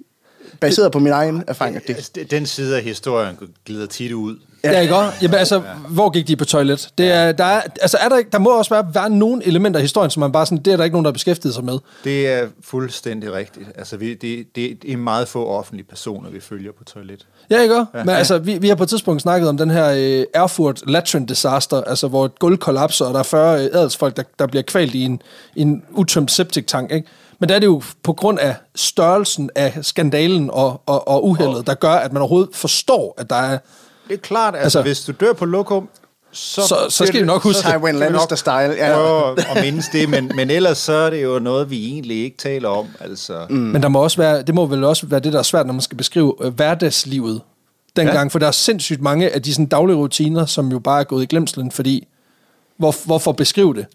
er 0.62 0.66
baseret 0.66 0.92
på 0.92 0.98
min 0.98 1.12
egen 1.12 1.44
erfaring. 1.46 1.74
Det, 1.86 1.94
Altså, 1.94 2.10
det- 2.14 2.30
Den 2.30 2.46
side 2.46 2.76
af 2.76 2.82
historien 2.82 3.36
glider 3.66 3.86
tit 3.86 4.12
ud. 4.12 4.36
Ja, 4.64 4.72
ja 4.72 4.80
ikke 4.80 4.96
også? 4.96 5.18
Jamen, 5.22 5.34
altså, 5.34 5.54
ja. 5.54 5.60
hvor 5.88 6.10
gik 6.10 6.28
de 6.28 6.36
på 6.36 6.44
toilet? 6.44 6.88
Det 6.98 7.12
er, 7.12 7.32
der, 7.32 7.44
er, 7.44 7.60
altså, 7.80 7.96
er 8.00 8.08
der, 8.08 8.16
ikke- 8.18 8.30
der 8.30 8.38
må 8.38 8.50
også 8.58 8.74
være, 8.74 8.86
være 8.94 9.10
nogle 9.10 9.46
elementer 9.46 9.80
i 9.80 9.82
historien, 9.82 10.10
som 10.10 10.20
man 10.20 10.32
bare 10.32 10.46
sådan, 10.46 10.58
det 10.64 10.72
er 10.72 10.76
der 10.76 10.84
ikke 10.84 10.94
nogen, 10.94 11.04
der 11.04 11.10
har 11.10 11.12
beskæftiget 11.12 11.54
sig 11.54 11.64
med. 11.64 11.78
Det 12.04 12.28
er 12.28 12.46
fuldstændig 12.64 13.32
rigtigt. 13.32 13.66
Altså, 13.78 13.96
vi, 13.96 14.14
det, 14.14 14.46
det, 14.56 14.82
det 14.82 14.92
er 14.92 14.96
meget 14.96 15.28
få 15.28 15.46
offentlige 15.46 15.86
personer, 15.86 16.30
vi 16.30 16.40
følger 16.40 16.72
på 16.78 16.84
toilet. 16.84 17.26
Ja, 17.50 17.60
ikke 17.62 17.74
også? 17.76 17.86
Men 17.94 18.08
altså, 18.08 18.38
vi, 18.38 18.58
vi 18.58 18.68
har 18.68 18.74
på 18.74 18.82
et 18.82 18.88
tidspunkt 18.88 19.22
snakket 19.22 19.48
om 19.48 19.56
den 19.56 19.70
her 19.70 19.90
øh, 20.20 20.24
Erfurt 20.34 20.82
Latrin 20.86 21.26
disaster, 21.26 21.80
altså 21.82 22.08
hvor 22.08 22.24
et 22.24 22.38
gulv 22.38 22.58
kollapser, 22.58 23.04
og 23.04 23.12
der 23.14 23.18
er 23.20 23.22
40 23.24 23.58
adelsfolk, 23.58 24.16
der, 24.16 24.22
der 24.38 24.46
bliver 24.46 24.62
kvalt 24.62 24.94
i 24.94 25.02
en, 25.02 25.22
en 25.56 25.82
utømt 25.90 26.30
septic 26.30 26.64
tank, 26.66 26.92
ikke? 26.92 27.08
Men 27.40 27.48
der 27.48 27.54
er 27.54 27.58
det 27.58 27.66
jo 27.66 27.82
på 28.02 28.12
grund 28.12 28.38
af 28.38 28.54
størrelsen 28.74 29.50
af 29.54 29.78
skandalen 29.82 30.50
og, 30.52 30.82
og, 30.86 31.08
og 31.08 31.26
uheldet, 31.26 31.66
der 31.66 31.74
gør, 31.74 31.90
at 31.92 32.12
man 32.12 32.22
overhovedet 32.22 32.50
forstår, 32.56 33.14
at 33.18 33.30
der 33.30 33.36
er... 33.36 33.58
Det 34.08 34.14
er 34.14 34.18
klart, 34.18 34.54
altså, 34.54 34.64
Altså- 34.64 34.82
hvis 34.82 35.00
du 35.00 35.12
dør 35.26 35.32
på 35.32 35.44
lokum, 35.44 35.88
så, 36.32 36.62
Så- 36.66 36.86
så 36.88 37.06
skal 37.06 37.20
vi 37.20 37.26
nok 37.26 37.42
huske- 37.42 37.62
Tywin 37.68 37.94
Lannister-style, 37.94 38.50
ja. 38.52 38.92
prøve 38.94 39.36
at 39.56 39.62
mindes 39.64 39.86
det, 39.92 40.08
men, 40.08 40.32
men 40.34 40.50
ellers 40.50 40.78
så 40.78 40.92
er 40.92 41.10
det 41.10 41.22
jo 41.22 41.38
noget, 41.38 41.70
vi 41.70 41.86
egentlig 41.92 42.24
ikke 42.24 42.36
taler 42.36 42.68
om. 42.68 42.86
Altså. 43.00 43.46
Mm. 43.50 43.56
Men 43.56 43.82
der 43.82 43.88
må 43.88 44.02
også 44.02 44.16
være, 44.16 44.42
det 44.42 44.54
må 44.54 44.66
vel 44.66 44.84
også 44.84 45.06
være 45.06 45.20
det, 45.20 45.32
der 45.32 45.38
er 45.38 45.42
svært, 45.42 45.66
når 45.66 45.72
man 45.72 45.80
skal 45.82 45.96
beskrive 45.98 46.34
øh, 46.40 46.54
hverdagslivet 46.54 47.40
dengang, 47.96 48.16
ja. 48.18 48.28
for 48.32 48.38
der 48.38 48.46
er 48.46 48.50
sindssygt 48.50 49.00
mange 49.02 49.30
af 49.30 49.42
de 49.42 49.52
sådan, 49.52 49.66
daglige 49.66 49.96
rutiner, 49.96 50.46
som 50.46 50.68
jo 50.72 50.78
bare 50.78 51.00
er 51.00 51.04
gået 51.04 51.22
i 51.22 51.26
glemslen, 51.26 51.70
fordi 51.72 52.06
hvor, 52.78 52.94
hvorfor 53.06 53.32
beskrive 53.32 53.74
det? 53.74 53.86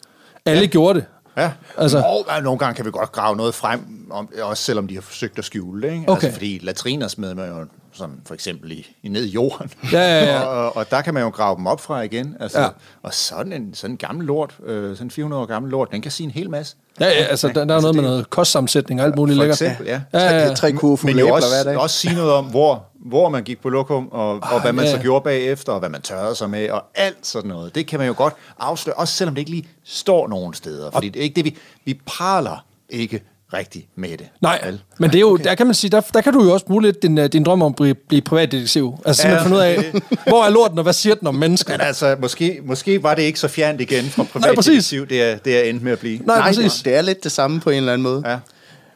Alle 0.45 0.61
ja. 0.61 0.67
gjorde 0.67 0.99
det. 0.99 1.05
Ja, 1.37 1.51
Altså- 1.77 1.97
altså, 1.97 1.97
og, 2.27 2.43
nogle 2.43 2.59
gange 2.59 2.75
kan 2.75 2.85
vi 2.85 2.91
godt 2.91 3.11
grave 3.11 3.35
noget 3.35 3.55
frem, 3.55 4.07
om, 4.11 4.29
også 4.41 4.63
selvom 4.63 4.87
de 4.87 4.93
har 4.93 5.01
forsøgt 5.01 5.39
at 5.39 5.45
skjule 5.45 5.81
det. 5.87 5.93
Ikke? 5.93 6.09
Okay. 6.09 6.23
Altså, 6.27 6.31
fordi 6.39 6.59
latriner 6.63 7.07
smed 7.07 7.35
man 7.35 7.49
jo 7.49 7.65
sådan, 7.93 8.21
for 8.25 8.33
eksempel 8.33 8.71
i, 8.71 8.87
i 9.03 9.07
ned 9.09 9.25
i 9.25 9.29
jorden. 9.29 9.69
Ja, 9.91 9.99
ja, 9.99 10.25
ja. 10.25 10.39
og, 10.57 10.77
og 10.77 10.91
der 10.91 11.01
kan 11.01 11.13
man 11.13 11.23
jo 11.23 11.29
grave 11.29 11.55
dem 11.57 11.67
op 11.67 11.81
fra 11.81 12.01
igen. 12.01 12.35
Altså, 12.39 12.59
Ja. 12.61 12.67
Og 13.03 13.13
sådan 13.13 13.53
en, 13.53 13.73
sådan 13.73 13.93
en 13.93 13.97
gammel 13.97 14.25
lort, 14.27 14.55
øh, 14.65 14.95
sådan 14.95 15.07
en 15.07 15.11
400 15.11 15.41
år 15.41 15.45
gammel 15.45 15.71
lort, 15.71 15.91
den 15.91 16.01
kan 16.01 16.11
sige 16.11 16.25
en 16.25 16.31
hel 16.31 16.49
masse. 16.49 16.75
Ja, 16.99 17.05
ja 17.05 17.11
altså, 17.11 17.47
der, 17.47 17.53
der 17.53 17.61
er 17.61 17.65
jo 17.65 17.73
Altså, 17.73 17.81
noget 17.85 17.95
med 17.95 18.03
det- 18.03 18.09
noget 18.11 18.29
kostsammensætning 18.29 19.01
og 19.01 19.05
alt 19.07 19.15
muligt 19.15 19.35
For 19.37 19.43
lækkert. 19.43 19.61
eksempel, 19.61 19.87
ja. 19.87 20.01
Ja, 20.13 20.19
ja, 20.19 20.47
ja. 20.47 20.53
Tre 20.53 20.71
kurvefulde 20.71 21.15
Men 21.15 21.25
jo 21.27 21.33
også, 21.35 21.47
hver 21.63 21.71
dag. 21.71 21.77
også 21.81 21.95
sige 21.97 22.15
noget 22.15 22.31
om, 22.31 22.45
hvor, 22.45 22.85
hvor 23.05 23.29
man 23.29 23.43
gik 23.43 23.61
på 23.61 23.69
lokum, 23.69 24.07
og, 24.11 24.29
og 24.41 24.61
hvad 24.61 24.73
man 24.73 24.85
ja. 24.85 24.91
så 24.91 24.97
gjorde 24.97 25.23
bagefter, 25.23 25.71
og 25.73 25.79
hvad 25.79 25.89
man 25.89 26.01
tørrede 26.01 26.35
sig 26.35 26.49
med, 26.49 26.69
og 26.69 26.83
alt 26.95 27.27
sådan 27.27 27.47
noget. 27.49 27.75
Det 27.75 27.87
kan 27.87 27.99
man 27.99 28.07
jo 28.07 28.13
godt 28.17 28.33
afsløre, 28.59 28.95
også 28.95 29.13
selvom 29.13 29.35
det 29.35 29.41
ikke 29.41 29.51
lige 29.51 29.67
står 29.83 30.27
nogen 30.27 30.53
steder. 30.53 30.91
Fordi 30.91 31.09
det 31.09 31.19
er 31.19 31.23
ikke 31.23 31.35
det, 31.35 31.45
vi, 31.45 31.57
vi 31.85 31.99
praler 32.05 32.65
ikke 32.89 33.23
rigtigt 33.53 33.85
med 33.95 34.09
det. 34.09 34.27
Nej, 34.41 34.61
Vel? 34.65 34.81
men 34.99 35.09
det 35.09 35.15
er 35.15 35.19
jo, 35.21 35.37
der 35.37 35.55
kan 35.55 35.65
man 35.67 35.73
sige, 35.75 35.91
der, 35.91 36.01
der 36.01 36.21
kan 36.21 36.33
du 36.33 36.43
jo 36.43 36.53
også 36.53 36.65
bruge 36.65 36.81
lidt 36.81 37.01
din, 37.03 37.17
øh, 37.17 37.25
din 37.33 37.43
drøm 37.43 37.61
om 37.61 37.71
at 37.71 37.75
blive, 37.75 37.93
blive 37.95 38.21
privatdetektiv. 38.21 38.95
Altså 39.05 39.27
Ja. 39.27 39.43
finde 39.43 39.55
ud 39.57 39.61
af, 39.61 39.93
hvor 40.27 40.43
er 40.45 40.49
lorten, 40.49 40.77
og 40.77 40.83
hvad 40.83 40.93
siger 40.93 41.15
den 41.15 41.27
om 41.27 41.35
mennesker? 41.35 41.73
Men 41.73 41.81
altså, 41.81 42.15
måske, 42.19 42.59
måske 42.65 43.03
var 43.03 43.15
det 43.15 43.21
ikke 43.23 43.39
så 43.39 43.47
fjernt 43.47 43.81
igen 43.81 44.05
fra 44.05 44.23
Nej, 44.35 44.53
privatdetektiv, 44.55 45.07
det 45.07 45.21
er, 45.23 45.37
det 45.37 45.57
er 45.65 45.69
endt 45.69 45.83
med 45.83 45.91
at 45.91 45.99
blive. 45.99 46.17
Nej, 46.17 46.37
Nej, 46.37 46.47
præcis. 46.47 46.81
det 46.85 46.95
er 46.95 47.01
lidt 47.01 47.23
det 47.23 47.31
samme 47.31 47.59
på 47.59 47.69
en 47.69 47.77
eller 47.77 47.93
anden 47.93 48.03
måde. 48.03 48.23
Ja. 48.25 48.37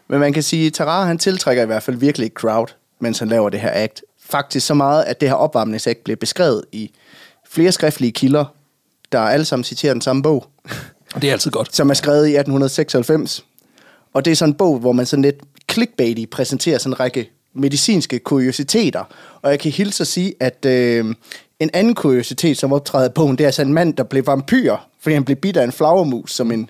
Men 0.09 0.19
man 0.19 0.33
kan 0.33 0.43
sige, 0.43 0.67
at 0.67 0.73
Tarara 0.73 1.05
han 1.05 1.17
tiltrækker 1.17 1.63
i 1.63 1.65
hvert 1.65 1.83
fald 1.83 1.95
virkelig 1.97 2.25
et 2.25 2.33
crowd, 2.33 2.67
mens 2.99 3.19
han 3.19 3.27
laver 3.27 3.49
det 3.49 3.59
her 3.59 3.71
act. 3.73 4.01
Faktisk 4.29 4.65
så 4.67 4.73
meget, 4.73 5.03
at 5.03 5.21
det 5.21 5.29
her 5.29 5.35
opvarmningsakt 5.35 6.03
bliver 6.03 6.17
beskrevet 6.17 6.63
i 6.71 6.91
flere 7.49 7.71
skriftlige 7.71 8.11
kilder, 8.11 8.45
der 9.11 9.19
alle 9.19 9.45
sammen 9.45 9.63
citerer 9.63 9.93
den 9.93 10.01
samme 10.01 10.23
bog, 10.23 10.47
Og 11.15 11.21
det 11.21 11.27
er 11.27 11.31
altid 11.31 11.51
godt. 11.51 11.75
som 11.75 11.89
er 11.89 11.93
skrevet 11.93 12.27
i 12.27 12.35
1896. 12.35 13.43
Og 14.13 14.25
det 14.25 14.31
er 14.31 14.35
sådan 14.35 14.51
en 14.51 14.57
bog, 14.57 14.79
hvor 14.79 14.91
man 14.91 15.05
sådan 15.05 15.23
lidt 15.23 15.35
clickbaity 15.71 16.25
præsenterer 16.31 16.77
sådan 16.77 16.93
en 16.93 16.99
række 16.99 17.29
medicinske 17.53 18.19
kuriositeter. 18.19 19.03
Og 19.41 19.51
jeg 19.51 19.59
kan 19.59 19.71
hilse 19.71 20.01
at 20.01 20.07
sige, 20.07 20.33
at 20.39 20.65
øh, 20.65 21.15
en 21.59 21.69
anden 21.73 21.95
kuriositet, 21.95 22.57
som 22.57 22.73
optræder 22.73 23.09
i 23.09 23.11
bogen, 23.11 23.37
det 23.37 23.43
er 23.43 23.47
altså 23.47 23.61
en 23.61 23.73
mand, 23.73 23.93
der 23.93 24.03
blev 24.03 24.27
vampyr, 24.27 24.75
fordi 24.99 25.13
han 25.13 25.23
blev 25.23 25.37
bidt 25.37 25.57
af 25.57 25.63
en 25.63 25.71
flagermus 25.71 26.33
som 26.33 26.51
en, 26.51 26.69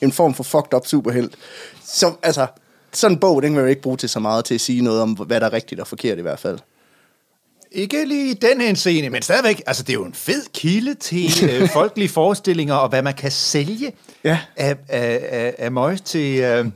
en 0.00 0.12
form 0.12 0.34
for 0.34 0.42
fucked 0.42 0.74
up 0.74 0.86
superhelt. 0.86 1.34
Så 1.84 2.12
altså, 2.22 2.46
sådan 2.92 3.16
en 3.16 3.20
bog, 3.20 3.42
den 3.42 3.50
kan 3.50 3.54
man 3.54 3.64
jo 3.64 3.68
ikke 3.68 3.82
bruge 3.82 3.96
til 3.96 4.08
så 4.08 4.20
meget 4.20 4.44
til 4.44 4.54
at 4.54 4.60
sige 4.60 4.82
noget 4.82 5.00
om, 5.00 5.12
hvad 5.12 5.40
der 5.40 5.46
er 5.46 5.52
rigtigt 5.52 5.80
og 5.80 5.86
forkert 5.86 6.18
i 6.18 6.22
hvert 6.22 6.38
fald. 6.38 6.58
Ikke 7.72 8.04
lige 8.04 8.30
i 8.30 8.34
den 8.34 8.60
henseende, 8.60 9.10
men 9.10 9.22
stadigvæk, 9.22 9.62
altså 9.66 9.82
det 9.82 9.90
er 9.90 9.94
jo 9.94 10.04
en 10.04 10.14
fed 10.14 10.42
kilde 10.54 10.94
til 10.94 11.30
øh, 11.50 11.68
folkelige 11.68 12.08
forestillinger, 12.08 12.74
og 12.74 12.88
hvad 12.88 13.02
man 13.02 13.14
kan 13.14 13.30
sælge 13.30 13.92
Ja. 14.24 14.38
af, 14.56 14.76
af, 14.88 15.20
af, 15.30 15.54
af 15.58 15.72
møg 15.72 15.98
til, 16.04 16.38
øh, 16.38 16.66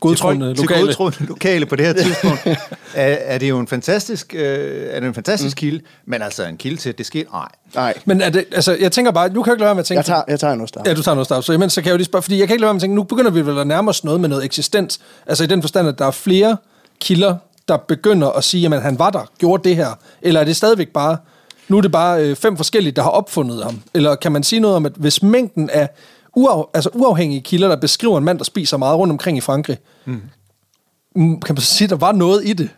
Godtroende 0.00 0.54
lokale. 0.54 0.80
til 0.80 0.86
godtroende 0.86 1.26
lokale 1.28 1.66
på 1.66 1.76
det 1.76 1.86
her 1.86 1.92
tidspunkt. 1.92 2.46
er, 2.46 2.56
er 2.94 3.38
det 3.38 3.48
jo 3.48 3.58
en 3.58 3.66
fantastisk, 3.68 4.34
øh, 4.34 4.86
er 4.90 5.00
det 5.00 5.06
en 5.06 5.14
fantastisk 5.14 5.56
mm. 5.56 5.58
kilde, 5.60 5.80
men 6.06 6.22
altså 6.22 6.44
en 6.44 6.56
kilde 6.56 6.76
til, 6.76 6.88
at 6.88 6.98
det 6.98 7.06
sker, 7.06 7.24
nej. 7.32 7.48
Nej, 7.74 7.94
Men 8.04 8.20
er 8.20 8.30
det, 8.30 8.44
altså, 8.52 8.76
jeg 8.80 8.92
tænker 8.92 9.12
bare, 9.12 9.28
nu 9.28 9.42
kan 9.42 9.50
jeg 9.50 9.54
ikke 9.54 9.60
lade 9.60 9.66
være 9.66 9.74
med 9.74 9.80
at 9.80 9.86
tænke... 9.86 9.98
jeg 9.98 10.04
tager, 10.04 10.22
jeg 10.28 10.40
tager 10.40 10.54
nu 10.54 10.66
start. 10.66 10.86
Ja, 10.86 10.94
du 10.94 11.02
tager 11.02 11.14
noget 11.14 11.26
start. 11.26 11.44
Så 11.44 11.52
imens, 11.52 11.72
så 11.72 11.80
kan 11.80 11.86
jeg 11.86 11.92
jo 11.92 11.96
lige 11.96 12.04
spørge, 12.06 12.22
fordi 12.22 12.38
jeg 12.38 12.48
kan 12.48 12.54
ikke 12.54 12.60
lade 12.60 12.66
være 12.66 12.74
med 12.74 12.78
at 12.78 12.82
tænke, 12.82 12.94
nu 12.96 13.02
begynder 13.02 13.30
vi 13.30 13.46
vel 13.46 13.58
at 13.58 13.66
nærme 13.66 13.88
os 13.90 14.04
noget 14.04 14.20
med 14.20 14.28
noget 14.28 14.44
eksistens. 14.44 15.00
Altså 15.26 15.44
i 15.44 15.46
den 15.46 15.62
forstand, 15.62 15.88
at 15.88 15.98
der 15.98 16.06
er 16.06 16.10
flere 16.10 16.56
kilder, 17.00 17.36
der 17.68 17.76
begynder 17.76 18.30
at 18.30 18.44
sige, 18.44 18.74
at 18.74 18.82
han 18.82 18.98
var 18.98 19.10
der, 19.10 19.30
gjorde 19.38 19.68
det 19.68 19.76
her. 19.76 19.98
Eller 20.22 20.40
er 20.40 20.44
det 20.44 20.56
stadigvæk 20.56 20.88
bare, 20.88 21.16
nu 21.68 21.76
er 21.76 21.80
det 21.80 21.92
bare 21.92 22.22
øh, 22.22 22.36
fem 22.36 22.56
forskellige, 22.56 22.92
der 22.92 23.02
har 23.02 23.10
opfundet 23.10 23.64
ham. 23.64 23.82
Eller 23.94 24.14
kan 24.14 24.32
man 24.32 24.42
sige 24.42 24.60
noget 24.60 24.76
om, 24.76 24.86
at 24.86 24.92
hvis 24.96 25.22
mængden 25.22 25.70
af 25.70 25.88
uaf, 26.36 26.64
altså 26.74 26.90
uafhængige 26.94 27.40
kilder, 27.40 27.68
der 27.68 27.76
beskriver 27.76 28.18
en 28.18 28.24
mand, 28.24 28.38
der 28.38 28.44
spiser 28.44 28.76
meget 28.76 28.98
rundt 28.98 29.10
omkring 29.10 29.38
i 29.38 29.40
Frankrig, 29.40 29.78
mm. 30.04 30.20
kan 31.16 31.54
man 31.54 31.56
så 31.56 31.74
sige, 31.74 31.86
at 31.86 31.90
der 31.90 31.96
var 31.96 32.12
noget 32.12 32.42
i 32.44 32.52
det? 32.52 32.70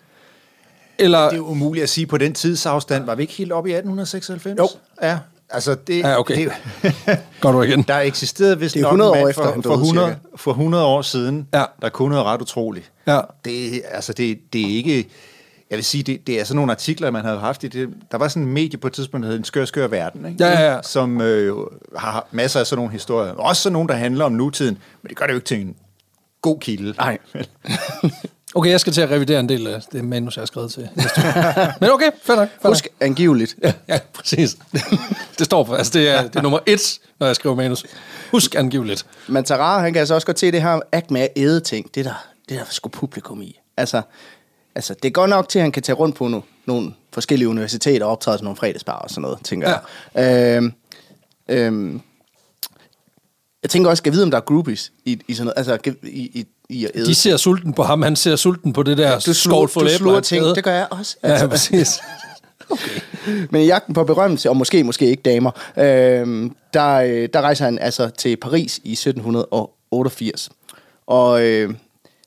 Eller, 0.98 1.24
Det 1.24 1.32
er 1.32 1.36
jo 1.36 1.46
umuligt 1.46 1.82
at 1.82 1.88
sige 1.88 2.06
på 2.06 2.18
den 2.18 2.34
tidsafstand. 2.34 3.04
Var 3.04 3.14
vi 3.14 3.22
ikke 3.22 3.34
helt 3.34 3.52
oppe 3.52 3.70
i 3.70 3.72
1896? 3.72 4.58
Jo. 4.58 4.68
Ja, 5.02 5.18
altså 5.50 5.74
det... 5.74 5.98
Ja, 5.98 6.18
okay. 6.18 6.48
det 7.06 7.18
Går 7.40 7.52
du 7.52 7.62
igen? 7.62 7.82
Der 7.82 7.98
eksisterede 7.98 8.58
vist 8.58 8.74
Det 8.74 8.80
er 8.80 8.92
nok 8.92 8.92
100 8.92 9.10
en 9.10 9.12
år 9.12 9.20
mand 9.20 9.30
efter, 9.30 9.42
for, 9.42 9.52
for, 9.52 9.60
døde, 9.62 9.74
100, 9.74 10.08
cirka. 10.08 10.18
for 10.36 10.50
100 10.50 10.84
år 10.84 11.02
siden, 11.02 11.48
Ja. 11.54 11.64
der 11.82 11.88
kunne 11.88 12.08
noget 12.10 12.24
ret 12.24 12.42
utroligt. 12.42 12.92
Ja. 13.06 13.20
Det, 13.44 13.82
altså 13.90 14.12
det, 14.12 14.38
det 14.52 14.60
er 14.60 14.76
ikke... 14.76 15.08
Jeg 15.70 15.76
vil 15.76 15.84
sige, 15.84 16.02
det, 16.02 16.26
det 16.26 16.40
er 16.40 16.44
sådan 16.44 16.56
nogle 16.56 16.72
artikler, 16.72 17.10
man 17.10 17.24
havde 17.24 17.38
haft 17.38 17.64
i 17.64 17.68
det. 17.68 17.88
Der 18.12 18.18
var 18.18 18.28
sådan 18.28 18.42
en 18.42 18.52
medie 18.52 18.78
på 18.78 18.86
et 18.86 18.92
tidspunkt, 18.92 19.24
der 19.24 19.30
hed 19.30 19.38
En 19.38 19.44
skør, 19.44 19.64
skør 19.64 19.86
verden, 19.86 20.26
ikke? 20.26 20.44
Ja, 20.44 20.50
ja, 20.60 20.74
ja. 20.74 20.82
som 20.82 21.20
øh, 21.20 21.56
har 21.96 22.26
masser 22.30 22.60
af 22.60 22.66
sådan 22.66 22.78
nogle 22.78 22.92
historier. 22.92 23.32
Også 23.32 23.62
sådan 23.62 23.72
nogle, 23.72 23.88
der 23.88 23.94
handler 23.94 24.24
om 24.24 24.32
nutiden, 24.32 24.78
men 25.02 25.08
det 25.08 25.16
gør 25.16 25.26
det 25.26 25.32
jo 25.32 25.36
ikke 25.36 25.46
til 25.46 25.60
en 25.60 25.76
god 26.42 26.58
kilde. 26.60 26.94
Nej. 26.98 27.18
Okay, 28.56 28.70
jeg 28.70 28.80
skal 28.80 28.92
til 28.92 29.00
at 29.00 29.10
revidere 29.10 29.40
en 29.40 29.48
del 29.48 29.66
af 29.66 29.82
det 29.92 30.04
manus, 30.04 30.36
jeg 30.36 30.40
har 30.40 30.46
skrevet 30.46 30.72
til. 30.72 30.88
Men 31.80 31.90
okay, 31.90 32.10
fair 32.22 32.36
nok. 32.36 32.48
fair 32.62 32.68
Husk 32.68 32.88
angiveligt. 33.00 33.56
Ja, 33.62 33.72
ja, 33.88 33.98
præcis. 34.14 34.56
det 35.38 35.44
står 35.44 35.64
på, 35.64 35.74
altså 35.74 35.98
det 35.98 36.08
er, 36.08 36.22
det 36.22 36.36
er 36.36 36.42
nummer 36.42 36.58
et, 36.66 36.98
når 37.20 37.26
jeg 37.26 37.36
skriver 37.36 37.54
manus. 37.54 37.84
Husk 38.30 38.54
angiveligt. 38.54 39.06
Men 39.28 39.44
Tarara, 39.44 39.80
han 39.80 39.92
kan 39.92 40.00
altså 40.00 40.14
også 40.14 40.26
godt 40.26 40.38
se 40.38 40.52
det 40.52 40.62
her 40.62 40.80
akt 40.92 41.10
med 41.10 41.20
at 41.20 41.28
æde 41.36 41.60
ting. 41.60 41.94
Det 41.94 42.00
er 42.00 42.04
der, 42.04 42.26
det 42.48 42.54
er 42.54 42.64
der 42.64 42.70
sgu 42.70 42.88
publikum 42.88 43.42
i. 43.42 43.60
Altså, 43.76 44.02
altså, 44.74 44.94
det 44.94 45.04
er 45.08 45.12
godt 45.12 45.30
nok 45.30 45.48
til, 45.48 45.58
at 45.58 45.62
han 45.62 45.72
kan 45.72 45.82
tage 45.82 45.96
rundt 45.96 46.16
på 46.16 46.28
no, 46.28 46.40
nogle 46.66 46.92
forskellige 47.12 47.48
universiteter 47.48 48.06
og 48.06 48.12
optræde 48.12 48.38
til 48.38 48.44
nogle 48.44 48.56
fredagsbar 48.56 48.98
og 48.98 49.10
sådan 49.10 49.22
noget, 49.22 49.38
tænker 49.44 49.70
Ja. 49.70 49.76
jeg. 50.22 50.56
Øhm, 50.56 50.72
øhm, 51.48 52.00
jeg 53.62 53.70
tænker 53.70 53.90
også, 53.90 54.00
skal 54.00 54.10
jeg 54.10 54.14
vide, 54.14 54.24
om 54.24 54.30
der 54.30 54.38
er 54.38 54.42
groupies 54.42 54.92
i, 55.04 55.20
i 55.28 55.34
sådan 55.34 55.44
noget, 55.44 55.70
altså 55.70 55.92
i, 56.02 56.30
i, 56.40 56.46
i 56.68 56.84
at 56.84 56.90
æde 56.94 57.06
De 57.06 57.14
ser 57.14 57.36
sulten 57.36 57.72
på 57.72 57.82
ham, 57.82 58.02
han 58.02 58.16
ser 58.16 58.36
sulten 58.36 58.72
på 58.72 58.82
det 58.82 58.98
der 58.98 59.18
du 59.18 59.34
skål 59.34 59.68
for 59.68 59.80
du 59.80 59.88
sluger 59.88 60.20
ting, 60.20 60.44
det 60.44 60.64
gør 60.64 60.72
jeg 60.72 60.86
også. 60.90 61.16
Ja, 61.22 61.46
præcis. 61.46 61.98
okay. 62.70 63.00
Men 63.50 63.62
i 63.62 63.66
jagten 63.66 63.94
på 63.94 64.04
berømmelse, 64.04 64.48
og 64.50 64.56
måske, 64.56 64.84
måske 64.84 65.06
ikke 65.06 65.22
damer, 65.22 65.50
øh, 65.76 66.50
der, 66.74 67.26
der 67.26 67.40
rejser 67.40 67.64
han 67.64 67.78
altså 67.78 68.08
til 68.08 68.36
Paris 68.36 68.80
i 68.84 68.92
1788. 68.92 70.50
Og 71.06 71.42
øh, 71.42 71.74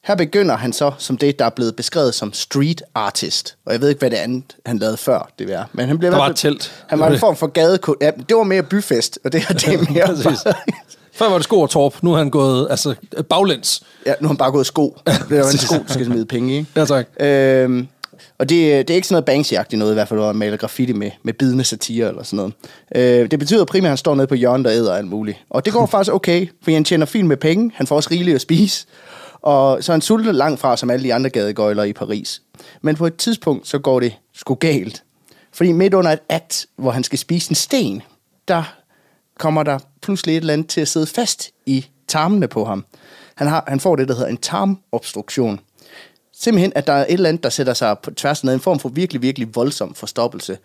her 0.03 0.15
begynder 0.15 0.57
han 0.57 0.73
så 0.73 0.91
som 0.97 1.17
det, 1.17 1.39
der 1.39 1.45
er 1.45 1.49
blevet 1.49 1.75
beskrevet 1.75 2.15
som 2.15 2.33
street 2.33 2.81
artist. 2.95 3.55
Og 3.65 3.73
jeg 3.73 3.81
ved 3.81 3.89
ikke, 3.89 3.99
hvad 3.99 4.09
det 4.09 4.17
andet, 4.17 4.43
han 4.65 4.77
lavede 4.77 4.97
før, 4.97 5.31
det 5.39 5.49
var. 5.49 5.69
Men 5.73 5.87
han 5.87 5.97
blev 5.97 6.11
Der 6.11 6.17
var 6.17 6.29
et 6.29 6.35
telt. 6.35 6.85
Han 6.87 6.99
var 6.99 7.09
en 7.09 7.19
form 7.19 7.35
for 7.35 7.47
gadekunst. 7.47 8.01
Ja, 8.01 8.11
det 8.29 8.37
var 8.37 8.43
mere 8.43 8.63
byfest, 8.63 9.19
og 9.23 9.33
det 9.33 9.41
her 9.41 9.55
det 9.55 9.67
er 9.73 9.77
mere... 9.93 10.55
Før 11.19 11.29
var 11.29 11.35
det 11.35 11.43
sko 11.43 11.61
og 11.61 11.69
torp, 11.69 12.03
nu 12.03 12.13
er 12.13 12.17
han 12.17 12.29
gået 12.29 12.67
altså, 12.69 12.95
baglæns. 13.29 13.83
ja, 14.05 14.13
nu 14.21 14.27
har 14.27 14.27
han 14.27 14.37
bare 14.37 14.51
gået 14.51 14.65
sko. 14.65 14.97
Det 15.05 15.15
var 15.29 15.51
en 15.51 15.57
sko, 15.57 15.75
der 15.75 15.93
skal 15.93 16.05
smide 16.05 16.25
penge 16.25 16.59
i. 16.59 16.65
Ja, 16.75 16.85
tak. 16.85 17.07
Øhm, 17.19 17.87
og 18.37 18.49
det, 18.49 18.87
det 18.87 18.89
er 18.89 18.95
ikke 18.95 19.07
sådan 19.07 19.13
noget 19.13 19.25
banksy 19.25 19.53
noget, 19.73 19.91
i 19.91 19.93
hvert 19.93 20.07
fald, 20.07 20.25
han 20.25 20.35
maler 20.35 20.57
graffiti 20.57 20.93
med, 20.93 21.11
med 21.23 21.33
bidende 21.33 21.63
satire 21.63 22.07
eller 22.07 22.23
sådan 22.23 22.37
noget. 22.37 22.53
Øh, 22.95 23.31
det 23.31 23.39
betyder 23.39 23.65
primært, 23.65 23.87
at 23.87 23.89
han 23.89 23.97
står 23.97 24.15
nede 24.15 24.27
på 24.27 24.35
hjørnet 24.35 24.67
og 24.67 24.73
æder 24.73 24.93
alt 24.93 25.07
muligt. 25.07 25.37
Og 25.49 25.65
det 25.65 25.73
går 25.73 25.85
faktisk 25.95 26.13
okay, 26.13 26.47
for 26.63 26.71
han 26.71 26.83
tjener 26.83 27.05
fint 27.05 27.27
med 27.27 27.37
penge. 27.37 27.71
Han 27.75 27.87
får 27.87 27.95
også 27.95 28.09
rigeligt 28.11 28.35
at 28.35 28.41
spise. 28.41 28.87
Og 29.41 29.83
så 29.83 29.91
er 29.91 29.93
han 29.93 30.01
sultet 30.01 30.35
langt 30.35 30.59
fra, 30.59 30.77
som 30.77 30.89
alle 30.89 31.03
de 31.03 31.13
andre 31.13 31.29
gadegøjler 31.29 31.83
i 31.83 31.93
Paris. 31.93 32.41
Men 32.81 32.95
på 32.95 33.07
et 33.07 33.15
tidspunkt, 33.15 33.67
så 33.67 33.79
går 33.79 33.99
det 33.99 34.13
sgu 34.35 34.53
galt. 34.53 35.03
Fordi 35.53 35.71
midt 35.71 35.93
under 35.93 36.11
et 36.11 36.19
akt, 36.29 36.65
hvor 36.77 36.91
han 36.91 37.03
skal 37.03 37.19
spise 37.19 37.51
en 37.51 37.55
sten, 37.55 38.01
der 38.47 38.78
kommer 39.39 39.63
der 39.63 39.79
pludselig 40.01 40.33
et 40.37 40.41
eller 40.41 40.53
andet 40.53 40.67
til 40.67 40.81
at 40.81 40.87
sidde 40.87 41.07
fast 41.07 41.49
i 41.65 41.85
tarmene 42.07 42.47
på 42.47 42.65
ham. 42.65 42.85
Han, 43.35 43.47
har, 43.47 43.63
han 43.67 43.79
får 43.79 43.95
det, 43.95 44.07
der 44.07 44.13
hedder 44.15 44.29
en 44.29 44.37
tarmobstruktion. 44.37 45.59
Simpelthen, 46.41 46.71
at 46.75 46.87
der 46.87 46.93
er 46.93 47.01
et 47.09 47.13
eller 47.13 47.29
andet, 47.29 47.43
der 47.43 47.49
sætter 47.49 47.73
sig 47.73 47.97
på 48.03 48.11
tværs 48.11 48.43
af 48.43 48.53
en 48.53 48.59
form 48.59 48.79
for 48.79 48.89
virkelig, 48.89 49.21
virkelig 49.21 49.55
voldsom 49.55 49.93
forstoppelse. 49.93 50.57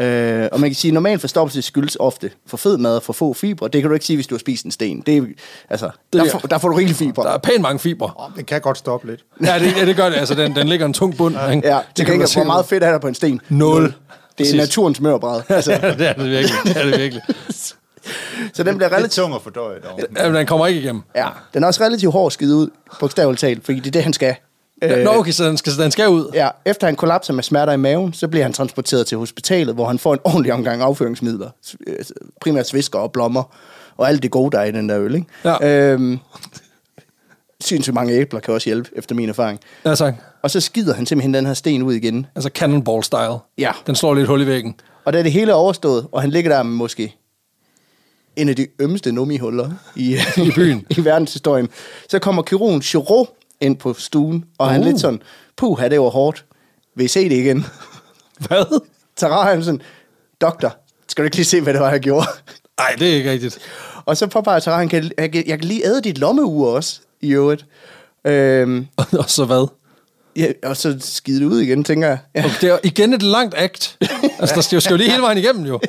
Øh, 0.00 0.48
og 0.52 0.60
man 0.60 0.70
kan 0.70 0.74
sige, 0.74 0.90
at 0.90 0.94
normal 0.94 1.18
forstoppelse 1.18 1.62
skyldes 1.62 1.96
ofte 2.00 2.30
for 2.46 2.56
fed 2.56 2.76
mad 2.78 2.96
og 2.96 3.02
for 3.02 3.12
få 3.12 3.32
fibre. 3.32 3.68
Det 3.68 3.80
kan 3.82 3.88
du 3.88 3.94
ikke 3.94 4.06
sige, 4.06 4.16
hvis 4.16 4.26
du 4.26 4.34
har 4.34 4.38
spist 4.38 4.64
en 4.64 4.70
sten. 4.70 5.00
Det 5.06 5.16
er, 5.16 5.22
altså, 5.70 5.86
Det 5.86 5.94
der, 6.20 6.24
er- 6.26 6.30
får, 6.30 6.38
der 6.38 6.58
får 6.58 6.68
du 6.68 6.74
rigelig 6.74 6.96
fibre. 6.96 7.22
Der 7.24 7.30
er 7.30 7.38
pænt 7.38 7.60
mange 7.60 7.78
fibre. 7.78 8.10
Det 8.36 8.46
kan 8.46 8.60
godt 8.60 8.78
stoppe 8.78 9.06
lidt. 9.06 9.24
Ja, 9.44 9.58
det, 9.58 9.76
ja, 9.76 9.86
det 9.86 9.96
gør 9.96 10.08
det. 10.08 10.16
Altså, 10.16 10.34
den, 10.34 10.56
den 10.56 10.68
ligger 10.68 10.86
en 10.86 10.92
tung 10.92 11.16
bund. 11.16 11.34
ikke? 11.34 11.68
Ja, 11.68 11.74
det 11.96 11.96
kan 11.96 12.04
kan 12.06 12.14
ikke, 12.14 12.34
hvor 12.34 12.44
meget 12.44 12.66
fedt 12.66 12.82
er 12.84 12.90
der 12.90 12.98
på 12.98 13.08
en 13.08 13.14
sten? 13.14 13.40
Nul. 13.48 13.82
Det 13.82 13.88
er 13.90 13.94
Præcis. 14.38 14.54
naturens 14.54 15.00
mørbræd. 15.00 15.40
Altså, 15.48 15.72
Ja, 15.72 15.94
det 15.94 16.08
er 16.08 16.12
det 16.12 16.30
virkelig. 16.30 16.56
Det 16.64 16.76
er 16.76 16.84
det 16.84 16.98
virkelig. 17.00 17.22
så 18.52 18.62
den 18.62 18.76
bliver 18.76 18.92
relativt... 18.92 19.12
tung 19.12 19.34
at 19.34 19.42
fordøje 19.42 19.78
dog. 19.80 20.00
Ja, 20.16 20.26
men 20.26 20.34
den 20.34 20.46
kommer 20.46 20.66
ikke 20.66 20.80
igennem. 20.80 21.02
Ja, 21.16 21.28
den 21.54 21.62
er 21.62 21.66
også 21.66 21.84
relativt 21.84 22.12
hård 22.12 22.30
skide 22.30 22.56
ud, 22.56 22.68
bogstaveligt 23.00 23.40
talt, 23.40 23.64
fordi 23.64 23.78
det 23.80 23.86
er 23.86 23.90
det, 23.90 24.02
han 24.02 24.12
skal. 24.12 24.34
Ja, 24.82 25.04
Nå, 25.04 25.10
okay, 25.10 25.32
så 25.32 25.44
den 25.44 25.56
skal, 25.56 25.72
den 25.78 25.90
skal 25.90 26.08
ud. 26.08 26.30
Ja, 26.34 26.48
efter 26.64 26.86
han 26.86 26.96
kollapser 26.96 27.32
med 27.32 27.42
smerter 27.42 27.72
i 27.72 27.76
maven, 27.76 28.12
så 28.12 28.28
bliver 28.28 28.42
han 28.42 28.52
transporteret 28.52 29.06
til 29.06 29.18
hospitalet, 29.18 29.74
hvor 29.74 29.86
han 29.86 29.98
får 29.98 30.12
en 30.12 30.20
ordentlig 30.24 30.52
omgang 30.52 30.82
afføringsmidler. 30.82 31.50
Øh, 31.86 31.96
Primært 32.40 32.68
svisker 32.68 32.98
og 32.98 33.12
blommer, 33.12 33.42
og 33.96 34.08
alt 34.08 34.22
det 34.22 34.30
gode, 34.30 34.50
der 34.50 34.58
er 34.58 34.64
i 34.64 34.72
den 34.72 34.88
der 34.88 35.00
øl, 35.00 35.14
ikke? 35.14 35.26
Ja. 35.44 35.92
Øhm, 35.92 36.18
sindssygt 37.60 37.94
mange 37.94 38.12
æbler 38.12 38.40
kan 38.40 38.54
også 38.54 38.68
hjælpe, 38.68 38.90
efter 38.96 39.14
min 39.14 39.28
erfaring. 39.28 39.60
Ja, 39.84 39.94
tak. 39.94 40.14
Og 40.42 40.50
så 40.50 40.60
skider 40.60 40.94
han 40.94 41.06
simpelthen 41.06 41.34
den 41.34 41.46
her 41.46 41.54
sten 41.54 41.82
ud 41.82 41.94
igen. 41.94 42.26
Altså 42.34 42.50
cannonball-style. 42.58 43.38
Ja. 43.58 43.72
Den 43.86 43.94
slår 43.94 44.14
lidt 44.14 44.26
hul 44.26 44.42
i 44.42 44.46
væggen. 44.46 44.74
Og 45.04 45.12
da 45.12 45.22
det 45.22 45.32
hele 45.32 45.50
er 45.50 45.54
overstået, 45.54 46.06
og 46.12 46.20
han 46.20 46.30
ligger 46.30 46.56
der 46.56 46.62
med 46.62 46.72
måske 46.72 47.16
en 48.38 48.48
af 48.48 48.56
de 48.56 48.66
ømmeste 48.78 49.12
nummihuller 49.12 49.70
i, 49.96 50.16
I 50.36 50.50
byen. 50.56 50.86
i 50.90 51.04
verdenshistorien, 51.04 51.68
så 52.08 52.18
kommer 52.18 52.42
kirurgen 52.42 52.82
Chirot 52.82 53.28
ind 53.60 53.76
på 53.76 53.94
stuen, 53.94 54.44
og 54.58 54.68
han 54.70 54.80
er 54.80 54.84
Uh. 54.86 54.90
lidt 54.90 55.00
sådan, 55.00 55.22
puh, 55.56 55.80
det 55.82 56.00
var 56.00 56.08
hårdt. 56.08 56.44
Vil 56.96 57.04
I 57.04 57.08
se 57.08 57.24
det 57.28 57.36
igen? 57.36 57.64
Hvad? 58.48 58.80
Tara 59.16 59.50
han 59.50 59.64
sådan, 59.64 59.80
doktor, 60.40 60.76
skal 61.08 61.22
du 61.22 61.24
ikke 61.26 61.36
lige 61.36 61.44
se, 61.46 61.60
hvad 61.60 61.72
det 61.72 61.80
var, 61.82 61.90
jeg 61.90 62.00
gjorde? 62.00 62.26
Nej, 62.80 62.94
det 62.98 63.10
er 63.12 63.16
ikke 63.16 63.30
rigtigt. 63.30 63.58
og 64.04 64.16
så 64.16 64.26
påpeger 64.26 64.58
Tara, 64.60 64.78
han 64.78 64.88
kan, 64.88 65.10
jeg, 65.18 65.32
kan, 65.32 65.44
jeg 65.46 65.58
kan 65.58 65.68
lige 65.68 65.86
æde 65.86 66.00
dit 66.00 66.18
lommeur 66.18 66.66
også, 66.68 67.00
i 67.20 67.30
øvrigt. 67.30 67.66
Øhm, 68.24 68.86
Og 68.96 69.30
så 69.30 69.44
hvad? 69.44 69.68
Ja, 70.36 70.46
og 70.64 70.76
så 70.76 70.96
skide 71.00 71.40
det 71.40 71.46
ud 71.46 71.60
igen, 71.60 71.84
tænker 71.84 72.08
jeg. 72.08 72.18
Ja. 72.34 72.44
Okay, 72.44 72.54
det 72.60 72.68
er 72.70 72.78
igen 72.84 73.12
et 73.12 73.22
langt 73.22 73.54
akt. 73.58 73.96
Altså, 74.38 74.54
der 74.54 74.60
skal 74.60 74.76
jo, 74.76 74.80
skal 74.80 74.92
jo 74.92 74.96
lige 74.96 75.10
hele 75.10 75.22
vejen 75.22 75.38
igennem, 75.38 75.66
jo. 75.66 75.80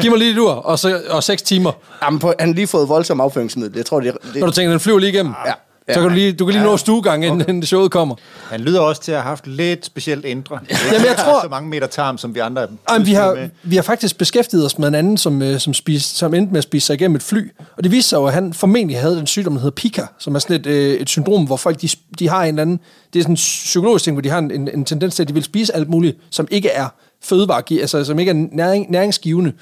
Giv 0.00 0.10
mig 0.10 0.18
lige 0.18 0.32
et 0.32 0.38
ur, 0.38 0.50
og, 0.50 0.78
så, 0.78 1.02
og 1.08 1.24
seks 1.24 1.42
timer. 1.42 1.72
Jamen, 2.02 2.20
på, 2.20 2.34
han 2.38 2.48
har 2.48 2.54
lige 2.54 2.66
fået 2.66 2.88
voldsom 2.88 3.20
afføringsmiddel. 3.20 3.76
Jeg 3.76 3.86
tror, 3.86 4.00
det, 4.00 4.16
det 4.34 4.40
Når 4.40 4.46
du 4.46 4.52
tænker, 4.52 4.70
den 4.70 4.80
flyver 4.80 4.98
lige 4.98 5.12
igennem. 5.12 5.34
Ja. 5.46 5.52
Så 5.94 6.00
kan 6.00 6.08
du 6.08 6.14
lige, 6.14 6.32
du 6.32 6.44
kan 6.46 6.52
lige 6.54 6.64
nå 6.64 6.76
stuegang, 6.76 7.24
inden, 7.26 7.40
inden 7.48 7.62
showet 7.66 7.90
kommer. 7.90 8.14
Han 8.50 8.60
lyder 8.60 8.80
også 8.80 9.02
til 9.02 9.12
at 9.12 9.18
have 9.18 9.28
haft 9.28 9.46
lidt 9.46 9.86
specielt 9.86 10.24
indre. 10.24 10.58
Jamen, 10.92 11.06
jeg 11.06 11.16
tror- 11.16 11.42
Så 11.42 11.48
mange 11.48 11.68
meter 11.70 11.86
tarm, 11.86 12.18
som 12.18 12.34
vi 12.34 12.40
andre 12.40 12.62
er 12.62 12.66
Ej, 12.88 12.98
men 12.98 13.06
vi, 13.06 13.12
har, 13.12 13.34
med. 13.34 13.48
vi 13.62 13.76
har 13.76 13.82
faktisk 13.82 14.18
beskæftiget 14.18 14.64
os 14.66 14.78
med 14.78 14.88
en 14.88 14.94
anden, 14.94 15.16
som, 15.16 15.42
øh, 15.42 15.60
som, 15.60 15.74
spiste, 15.74 16.16
som 16.16 16.34
endte 16.34 16.52
med 16.52 16.58
at 16.58 16.64
spise 16.64 16.86
sig 16.86 16.94
igennem 16.94 17.16
et 17.16 17.22
fly. 17.22 17.50
Og 17.76 17.82
det 17.84 17.92
viste 17.92 18.08
sig 18.08 18.16
jo, 18.16 18.26
at 18.26 18.32
han 18.32 18.52
formentlig 18.54 19.00
havde 19.00 19.16
den 19.16 19.26
sygdom, 19.26 19.52
der 19.52 19.60
hedder 19.60 19.74
Pika, 19.74 20.02
som 20.18 20.34
er 20.34 20.38
sådan 20.38 20.56
et, 20.56 20.66
øh, 20.66 20.94
et 21.00 21.08
syndrom, 21.08 21.44
hvor 21.44 21.56
folk 21.56 21.80
de, 21.82 21.88
de 22.18 22.28
har 22.28 22.42
en 22.42 22.48
eller 22.48 22.62
anden... 22.62 22.80
Det 23.12 23.18
er 23.18 23.22
sådan 23.22 23.32
en 23.32 23.36
psykologisk 23.36 24.04
ting, 24.04 24.14
hvor 24.14 24.22
de 24.22 24.28
har 24.30 24.38
en, 24.38 24.50
en, 24.50 24.68
en 24.74 24.84
tendens 24.84 25.14
til, 25.14 25.22
at 25.22 25.28
de 25.28 25.34
vil 25.34 25.44
spise 25.44 25.76
alt 25.76 25.88
muligt, 25.88 26.16
som 26.30 26.48
ikke 26.50 26.68
er 26.68 26.86
fødevare, 27.24 27.62
altså 27.80 28.04
som 28.04 28.18
ikke 28.18 28.30
er 28.30 28.46
næring, 28.52 28.90
næringsgivende. 28.90 29.52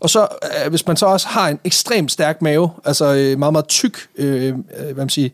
Og 0.00 0.10
så, 0.10 0.26
øh, 0.64 0.70
hvis 0.70 0.86
man 0.86 0.96
så 0.96 1.06
også 1.06 1.28
har 1.28 1.48
en 1.48 1.58
ekstremt 1.64 2.12
stærk 2.12 2.42
mave, 2.42 2.70
altså 2.84 3.04
øh, 3.14 3.38
meget, 3.38 3.52
meget 3.52 3.66
tyk, 3.68 3.98
øh, 4.18 4.46
øh, 4.46 4.54
hvad 4.84 4.94
man 4.94 5.08
siger, 5.08 5.28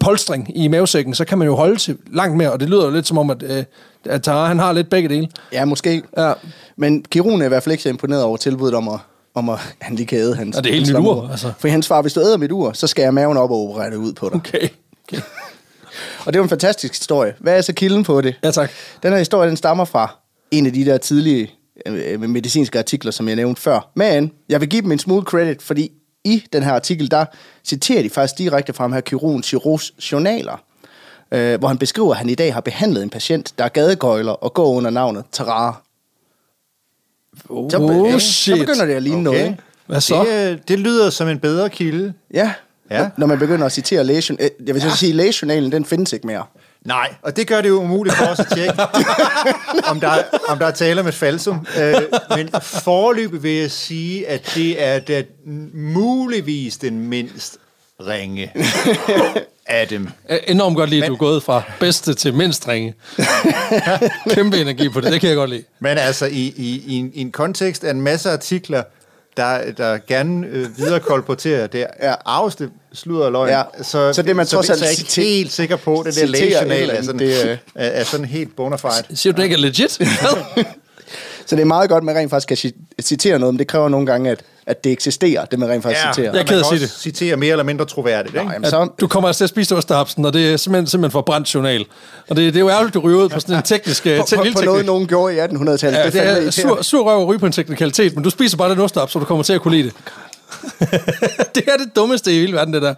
polstring 0.00 0.56
i 0.56 0.68
mavesækken, 0.68 1.14
så 1.14 1.24
kan 1.24 1.38
man 1.38 1.46
jo 1.46 1.54
holde 1.54 1.76
til 1.76 1.96
langt 2.12 2.36
mere, 2.36 2.52
og 2.52 2.60
det 2.60 2.68
lyder 2.68 2.84
jo 2.84 2.90
lidt 2.90 3.06
som 3.06 3.18
om, 3.18 3.30
at, 3.30 3.42
øh, 3.42 3.64
at 4.04 4.22
Tara, 4.22 4.46
han 4.46 4.58
har 4.58 4.72
lidt 4.72 4.90
begge 4.90 5.08
dele. 5.08 5.28
Ja, 5.52 5.64
måske. 5.64 6.02
Ja. 6.16 6.32
Men 6.76 7.02
kirurgen 7.02 7.40
er 7.40 7.44
i 7.44 7.48
hvert 7.48 7.62
fald 7.62 7.72
ikke 7.72 7.82
så 7.82 7.88
imponeret 7.88 8.22
over 8.22 8.36
tilbuddet 8.36 8.74
om 8.74 8.88
at, 8.88 8.98
om 9.34 9.48
at 9.48 9.58
han 9.80 9.96
lige 9.96 10.06
kan 10.06 10.18
æde 10.18 10.36
hans. 10.36 10.56
Og 10.56 10.64
det 10.64 10.70
er 10.70 10.74
helt 10.74 10.88
nyt 10.88 10.96
ur, 10.96 11.28
altså. 11.30 11.52
For 11.58 11.68
hans 11.68 11.86
far, 11.86 12.02
hvis 12.02 12.12
du 12.12 12.20
æder 12.20 12.36
mit 12.36 12.52
ur, 12.52 12.72
så 12.72 12.86
skal 12.86 13.02
jeg 13.02 13.14
maven 13.14 13.36
op 13.36 13.50
og 13.50 13.68
operere 13.68 13.90
det 13.90 13.96
ud 13.96 14.12
på 14.12 14.28
dig. 14.28 14.36
Okay. 14.36 14.68
okay. 15.08 15.22
Og 16.26 16.26
det 16.26 16.34
er 16.34 16.38
jo 16.38 16.42
en 16.42 16.48
fantastisk 16.48 16.94
historie. 16.94 17.34
Hvad 17.38 17.56
er 17.56 17.60
så 17.60 17.72
kilden 17.72 18.04
på 18.04 18.20
det? 18.20 18.34
Ja, 18.44 18.50
tak. 18.50 18.70
Den 19.02 19.10
her 19.10 19.18
historie, 19.18 19.48
den 19.48 19.56
stammer 19.56 19.84
fra 19.84 20.16
en 20.50 20.66
af 20.66 20.72
de 20.72 20.84
der 20.84 20.98
tidlige 20.98 21.50
øh, 21.86 22.20
medicinske 22.20 22.78
artikler, 22.78 23.12
som 23.12 23.28
jeg 23.28 23.36
nævnte 23.36 23.62
før. 23.62 23.90
Men 23.96 24.32
jeg 24.48 24.60
vil 24.60 24.68
give 24.68 24.82
dem 24.82 24.92
en 24.92 24.98
smule 24.98 25.22
credit, 25.22 25.62
fordi 25.62 25.90
i 26.24 26.44
den 26.52 26.62
her 26.62 26.72
artikel, 26.72 27.10
der 27.10 27.24
citerer 27.64 28.02
de 28.02 28.10
faktisk 28.10 28.38
direkte 28.38 28.72
fra 28.72 28.84
ham 28.84 28.92
her 28.92 29.00
kirurgen 29.00 29.42
Chiros 29.42 29.92
journaler, 30.12 30.62
øh, 31.32 31.58
hvor 31.58 31.68
han 31.68 31.78
beskriver, 31.78 32.10
at 32.10 32.16
han 32.18 32.28
i 32.28 32.34
dag 32.34 32.54
har 32.54 32.60
behandlet 32.60 33.02
en 33.02 33.10
patient, 33.10 33.54
der 33.58 33.64
er 33.64 33.68
gadegøjler 33.68 34.32
og 34.32 34.54
går 34.54 34.66
under 34.74 34.90
navnet 34.90 35.24
Tarara. 35.32 35.82
Så, 37.70 37.76
Oh, 37.80 38.12
så 38.12 38.18
shit. 38.18 38.58
begynder 38.58 38.84
det 38.84 38.94
at 38.94 39.02
ligne 39.02 39.16
okay. 39.30 39.38
noget. 39.38 39.44
ikke? 39.50 39.62
Hvad 39.86 40.00
så? 40.00 40.24
Det, 40.24 40.52
øh, 40.52 40.58
det 40.68 40.78
lyder 40.78 41.10
som 41.10 41.28
en 41.28 41.38
bedre 41.38 41.70
kilde. 41.70 42.12
Ja, 42.34 42.52
Ja. 42.90 43.02
ja. 43.02 43.10
Når 43.16 43.26
man 43.26 43.38
begynder 43.38 43.66
at 43.66 43.72
citere 43.72 44.04
lægejournalen. 44.04 44.50
Øh, 44.60 44.66
jeg 44.66 44.74
vil 44.74 44.82
så 44.82 44.96
sige, 44.96 45.10
at 45.10 45.16
lægejournalen, 45.16 45.72
den 45.72 45.84
findes 45.84 46.12
ikke 46.12 46.26
mere. 46.26 46.44
Nej, 46.84 47.14
og 47.22 47.36
det 47.36 47.46
gør 47.46 47.60
det 47.60 47.68
jo 47.68 47.82
umuligt 47.82 48.16
for 48.16 48.24
os 48.26 48.38
at 48.40 48.46
tjekke, 48.54 48.72
om, 49.90 50.00
der, 50.00 50.08
er- 50.08 50.22
om 50.48 50.58
der 50.58 50.66
er 50.66 50.70
tale 50.70 51.00
om 51.00 51.06
et 51.06 51.14
falsum. 51.14 51.66
Øh, 51.80 51.94
men 52.36 52.48
forløbig 52.62 53.42
vil 53.42 53.52
jeg 53.54 53.70
sige, 53.70 54.28
at 54.28 54.52
det 54.54 54.84
er 54.84 54.98
da 54.98 55.22
muligvis 55.74 56.76
den 56.78 57.00
mindst 57.00 57.58
ringe 58.06 58.52
af 59.66 59.88
dem. 59.88 60.08
Er 60.28 60.38
enormt 60.48 60.76
godt 60.76 60.90
lide, 60.90 61.02
at 61.04 61.08
du 61.08 61.14
er 61.14 61.18
gået 61.18 61.42
fra 61.42 61.62
bedste 61.80 62.14
til 62.14 62.34
mindst 62.34 62.68
ringe. 62.68 62.94
Kæmpe 64.34 64.56
energi 64.60 64.88
på 64.88 65.00
det, 65.00 65.12
det 65.12 65.20
kan 65.20 65.28
jeg 65.28 65.36
godt 65.36 65.50
lide. 65.50 65.62
Men 65.80 65.98
altså, 65.98 66.26
i, 66.26 66.54
i, 66.56 66.82
i, 66.86 66.94
en, 66.96 67.10
i 67.14 67.20
en 67.20 67.32
kontekst 67.32 67.84
af 67.84 67.90
en 67.90 68.00
masse 68.00 68.30
artikler, 68.30 68.82
der, 69.36 69.72
der 69.72 69.98
gerne 70.08 70.46
øh, 70.46 70.76
videre 70.78 71.00
kolporterer 71.00 71.66
det 71.66 71.86
ja. 72.02 72.14
arveste 72.24 72.70
sludder 72.94 73.24
og 73.26 73.32
løgn, 73.32 73.48
Ja. 73.48 73.62
så, 73.82 74.12
Så 74.12 74.22
det, 74.22 74.36
man 74.36 74.46
så, 74.46 74.56
trods 74.56 74.70
alt 74.70 74.82
er 74.82 74.88
ikke 74.88 75.00
citerer- 75.02 75.26
helt 75.26 75.52
sikker 75.52 75.76
på, 75.76 76.02
det 76.06 76.14
der 76.16 76.26
lægejournal 76.26 76.90
er 76.90 77.02
sådan, 77.02 77.18
det, 77.18 77.44
øh, 77.44 77.50
er, 77.74 77.86
er 77.86 78.04
sådan 78.04 78.26
helt 78.26 78.56
bona 78.56 78.76
fide. 78.76 78.92
Siger 79.14 79.32
du, 79.32 79.36
det 79.36 79.42
ikke 79.42 79.54
er 79.54 79.58
legit? 79.60 79.98
Så 81.46 81.56
det 81.56 81.62
er 81.62 81.66
meget 81.66 81.90
godt, 81.90 82.00
at 82.00 82.04
man 82.04 82.16
rent 82.16 82.30
faktisk 82.30 82.48
kan 82.48 82.56
ci- 82.56 83.02
citere 83.02 83.38
noget, 83.38 83.54
men 83.54 83.58
det 83.58 83.66
kræver 83.66 83.88
nogle 83.88 84.06
gange, 84.06 84.30
at, 84.30 84.40
at 84.66 84.84
det 84.84 84.92
eksisterer, 84.92 85.44
det 85.44 85.58
man 85.58 85.68
rent 85.68 85.82
faktisk 85.82 86.04
Ja, 86.04 86.12
citerer. 86.12 86.24
Jeg 86.24 86.30
er 86.32 86.34
man 86.38 86.46
kan 86.46 86.58
at 86.58 86.66
sige 86.66 86.84
også 86.84 86.98
citere 87.00 87.36
mere 87.36 87.50
eller 87.50 87.64
mindre 87.64 87.84
troværdigt. 87.84 88.34
Ikke? 88.34 88.46
Nå, 88.46 88.52
jamen, 88.52 88.70
så, 88.70 88.88
du 89.00 89.06
kommer 89.06 89.28
altså 89.28 89.38
til 89.38 89.44
at 89.44 89.48
spise 89.50 89.76
osterhapsen, 89.76 90.24
og 90.24 90.32
det 90.32 90.52
er 90.52 90.56
simpelthen, 90.56 90.86
simpelthen 90.86 91.10
for 91.12 91.20
brændt 91.20 91.54
journal. 91.54 91.84
Og 92.28 92.36
det, 92.36 92.54
det 92.54 92.56
er 92.56 92.60
jo 92.60 92.68
ærgerligt, 92.70 92.94
du 92.94 93.00
ryger 93.00 93.18
ud 93.18 93.28
på 93.28 93.40
sådan 93.40 93.56
en 93.56 93.62
teknisk... 93.62 94.02
på, 94.04 94.10
på, 94.36 94.44
på 94.56 94.62
noget, 94.64 94.86
nogen 94.86 95.06
gjorde 95.06 95.34
i 95.34 95.38
1800-tallet. 95.38 95.98
Ja, 95.98 96.04
det 96.04 96.12
fandme 96.12 96.46
er 96.46 96.50
sur, 96.50 96.82
sur 96.82 97.04
røv 97.04 97.20
at 97.22 97.26
ryge 97.26 97.38
på 97.38 97.46
en 97.46 97.52
teknikalitet, 97.52 98.14
men 98.14 98.24
du 98.24 98.30
spiser 98.30 98.56
bare 98.56 98.70
den 98.70 98.80
osterhap, 98.80 99.10
så 99.10 99.18
du 99.18 99.24
kommer 99.24 99.42
til 99.44 99.52
at 99.52 99.60
kunne 99.60 99.76
lide 99.76 99.88
det. 99.88 99.96
det 101.54 101.64
er 101.68 101.76
det 101.76 101.96
dummeste 101.96 102.32
i 102.36 102.38
hele 102.40 102.52
verden, 102.52 102.74
det 102.74 102.82
der. 102.82 102.94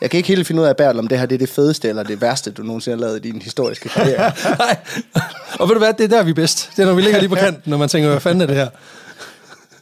Jeg 0.00 0.10
kan 0.10 0.18
ikke 0.18 0.28
helt 0.28 0.46
finde 0.46 0.62
ud 0.62 0.66
af, 0.66 0.76
Bertel, 0.76 0.98
om 0.98 1.08
det 1.08 1.18
her 1.18 1.26
det 1.26 1.34
er 1.34 1.38
det 1.38 1.48
fedeste 1.48 1.88
eller 1.88 2.02
det 2.02 2.20
værste, 2.20 2.50
du 2.50 2.62
nogensinde 2.62 2.96
har 2.96 3.00
lavet 3.00 3.16
i 3.26 3.30
din 3.30 3.42
historiske 3.42 3.88
karriere. 3.88 4.32
Nej. 4.58 4.76
Og 5.58 5.68
ved 5.68 5.74
du 5.74 5.78
hvad, 5.78 5.92
det 5.94 6.04
er 6.04 6.08
der, 6.08 6.22
vi 6.22 6.30
er 6.30 6.34
bedst. 6.34 6.70
Det 6.76 6.82
er, 6.82 6.86
når 6.86 6.94
vi 6.94 7.02
ligger 7.02 7.18
lige 7.18 7.28
på 7.28 7.34
kanten, 7.34 7.70
når 7.70 7.76
man 7.76 7.88
tænker, 7.88 8.10
hvad 8.10 8.20
fanden 8.20 8.40
er 8.40 8.46
det 8.46 8.56
her? 8.56 8.68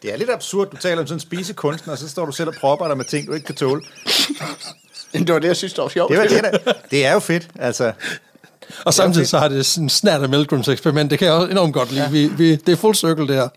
Det 0.02 0.12
er 0.12 0.16
lidt 0.16 0.30
absurd, 0.30 0.70
du 0.70 0.76
taler 0.76 1.00
om 1.00 1.06
sådan 1.06 1.16
en 1.16 1.20
spisekunstner, 1.20 1.92
og 1.92 1.98
så 1.98 2.08
står 2.08 2.26
du 2.26 2.32
selv 2.32 2.48
og 2.48 2.54
propper 2.54 2.88
dig 2.88 2.96
med 2.96 3.04
ting, 3.04 3.26
du 3.26 3.32
ikke 3.32 3.46
kan 3.46 3.54
tåle. 3.54 3.82
det 5.12 5.32
var 5.32 5.38
det, 5.38 5.48
jeg 5.48 5.56
synes, 5.56 5.72
der 5.72 5.82
var 5.82 5.88
sjovt. 5.88 6.10
Det, 6.10 6.18
var, 6.18 6.24
det, 6.26 6.38
er, 6.38 6.50
da- 6.50 6.72
det 6.90 7.06
er 7.06 7.12
jo 7.12 7.18
fedt, 7.18 7.48
altså. 7.58 7.92
Og 8.84 8.94
samtidig 8.94 9.28
så 9.28 9.38
har 9.38 9.48
det 9.48 9.66
sådan 9.66 9.84
en 9.84 9.88
snært 9.90 10.22
af 10.22 10.28
Milgrams 10.28 10.68
eksperiment. 10.68 11.10
Det 11.10 11.18
kan 11.18 11.26
jeg 11.26 11.34
også 11.34 11.48
enormt 11.50 11.74
godt 11.74 11.90
lide. 11.92 12.02
Ja. 12.02 12.10
Vi, 12.10 12.26
vi, 12.26 12.56
det 12.56 12.72
er 12.72 12.76
full 12.76 12.94
circle, 12.94 13.26
det 13.28 13.34
her. 13.36 13.48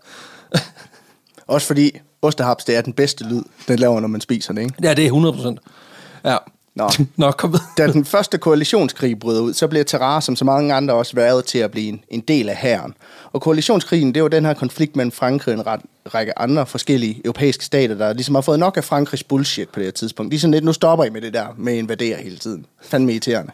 Også 1.46 1.66
fordi 1.66 2.00
ostehaps, 2.22 2.64
det 2.64 2.76
er 2.76 2.80
den 2.80 2.92
bedste 2.92 3.24
lyd, 3.24 3.42
den 3.68 3.78
laver, 3.78 4.00
når 4.00 4.08
man 4.08 4.20
spiser 4.20 4.52
det, 4.52 4.62
ikke? 4.62 4.74
Ja, 4.82 4.94
det 4.94 5.02
er 5.02 5.06
100 5.06 5.34
procent. 5.34 5.58
Ja. 6.24 6.36
Nå. 6.74 6.90
Nå, 7.16 7.30
kom 7.30 7.50
med. 7.50 7.58
Da 7.78 7.86
den 7.86 8.04
første 8.04 8.38
koalitionskrig 8.38 9.18
bryder 9.18 9.40
ud, 9.40 9.54
så 9.54 9.68
bliver 9.68 9.84
Terrar, 9.84 10.20
som 10.20 10.36
så 10.36 10.44
mange 10.44 10.74
andre, 10.74 10.94
også 10.94 11.16
været 11.16 11.44
til 11.44 11.58
at 11.58 11.70
blive 11.70 11.88
en, 11.88 12.00
en 12.08 12.20
del 12.20 12.48
af 12.48 12.56
hæren. 12.56 12.94
Og 13.32 13.40
koalitionskrigen, 13.40 14.14
det 14.14 14.22
var 14.22 14.28
den 14.28 14.44
her 14.44 14.54
konflikt 14.54 14.96
mellem 14.96 15.12
Frankrig 15.12 15.54
og 15.54 15.60
en 15.60 15.66
ret, 15.66 15.80
række 16.14 16.38
andre 16.38 16.66
forskellige 16.66 17.20
europæiske 17.24 17.64
stater, 17.64 17.94
der 17.94 18.12
ligesom 18.12 18.34
har 18.34 18.42
fået 18.42 18.58
nok 18.58 18.76
af 18.76 18.84
Frankrigs 18.84 19.24
bullshit 19.24 19.68
på 19.68 19.80
det 19.80 19.86
her 19.86 19.92
tidspunkt. 19.92 20.30
De 20.30 20.36
er 20.36 20.40
sådan 20.40 20.52
lidt, 20.52 20.64
nu 20.64 20.72
stopper 20.72 21.04
I 21.04 21.10
med 21.10 21.20
det 21.20 21.34
der 21.34 21.46
med 21.56 21.72
at 21.72 21.78
invadere 21.78 22.16
hele 22.22 22.36
tiden. 22.36 22.66
Fandme 22.82 23.12
irriterende. 23.12 23.52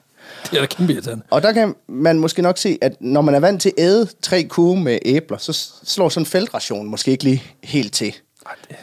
Det 0.51 0.57
er 0.57 0.61
da 0.61 0.67
kæmpe 0.67 0.93
irriterende. 0.93 1.25
Og 1.31 1.43
der 1.43 1.53
kan 1.53 1.75
man 1.89 2.19
måske 2.19 2.43
nok 2.43 2.59
se, 2.59 2.79
at 2.81 2.93
når 3.01 3.21
man 3.21 3.35
er 3.35 3.41
vant 3.41 3.63
til 3.63 3.73
at 3.79 3.85
æde 3.85 4.09
tre 4.23 4.45
kuge 4.45 4.81
med 4.81 4.99
æbler, 5.05 5.39
så 5.39 5.71
slår 5.85 6.09
sådan 6.09 6.23
en 6.23 6.27
feltration 6.27 6.87
måske 6.87 7.11
ikke 7.11 7.25
lige 7.25 7.43
helt 7.63 7.93
til. 7.93 8.15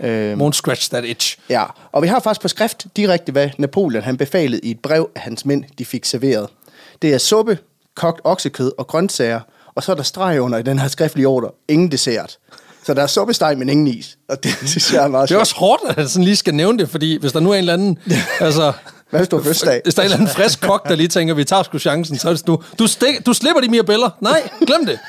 Øhm. 0.04 0.42
Won't 0.42 0.52
scratch 0.52 0.90
that 0.90 1.06
itch. 1.06 1.38
Ja, 1.50 1.64
og 1.92 2.02
vi 2.02 2.08
har 2.08 2.20
faktisk 2.20 2.42
på 2.42 2.48
skrift 2.48 2.86
direkte, 2.96 3.32
hvad 3.32 3.50
Napoleon 3.58 4.04
han 4.04 4.18
befalede 4.18 4.60
i 4.64 4.72
et 4.72 4.80
brev 4.80 5.10
af 5.16 5.22
hans 5.22 5.46
mænd, 5.46 5.64
de 5.78 5.86
fik 5.86 6.06
serveret. 6.06 6.48
Det 7.02 7.14
er 7.14 7.18
suppe, 7.18 7.58
kogt 7.96 8.22
oksekød 8.24 8.72
og 8.78 8.88
grøntsager, 8.88 9.40
og 9.76 9.84
så 9.84 9.92
er 9.92 9.96
der 9.96 10.04
streg 10.04 10.42
under 10.42 10.58
i 10.58 10.64
den 10.64 10.80
her 10.80 10.88
skriftlige 10.88 11.28
ordre, 11.28 11.52
ingen 11.68 11.92
dessert. 11.92 12.38
Så 12.84 12.94
der 12.94 13.04
er 13.04 13.08
suppesteg, 13.08 13.58
men 13.58 13.70
ingen 13.70 13.88
is. 13.88 14.18
Og 14.30 14.44
det 14.44 14.52
synes 14.66 14.94
jeg 14.94 15.04
er 15.04 15.08
meget 15.08 15.30
Det 15.30 15.36
er 15.36 15.40
også 15.40 15.56
hårdt, 15.56 15.82
at 15.90 15.98
jeg 15.98 16.10
sådan 16.10 16.24
lige 16.24 16.36
skal 16.36 16.56
nævne 16.56 16.80
det, 16.80 16.90
fordi 16.90 17.18
hvis 17.20 17.32
der 17.32 17.40
nu 17.40 17.52
er 17.52 17.54
en 17.54 17.60
eller 17.60 17.74
anden... 17.74 18.00
altså, 18.40 18.74
Hvad 19.10 19.20
hvis 19.20 19.30
du 19.30 19.36
har 19.36 19.44
fødselsdag? 19.44 19.82
Hvis 19.84 19.96
der 19.96 20.02
er 20.02 20.06
en 20.06 20.12
eller 20.12 20.18
anden 20.18 20.36
frisk 20.36 20.62
kok, 20.62 20.88
der 20.88 20.96
lige 20.96 21.08
tænker, 21.08 21.34
vi 21.34 21.44
tager 21.44 21.64
sgu 21.64 21.80
chancen, 21.80 22.18
så 22.18 22.30
er 22.30 22.34
det 22.34 22.48
du, 22.48 22.64
du, 22.80 22.88
stik, 22.88 23.26
du 23.26 23.34
slipper 23.34 23.62
de 23.62 23.68
mirabeller. 23.68 24.10
Nej, 24.22 24.50
glem 24.68 24.86
det. 24.86 25.00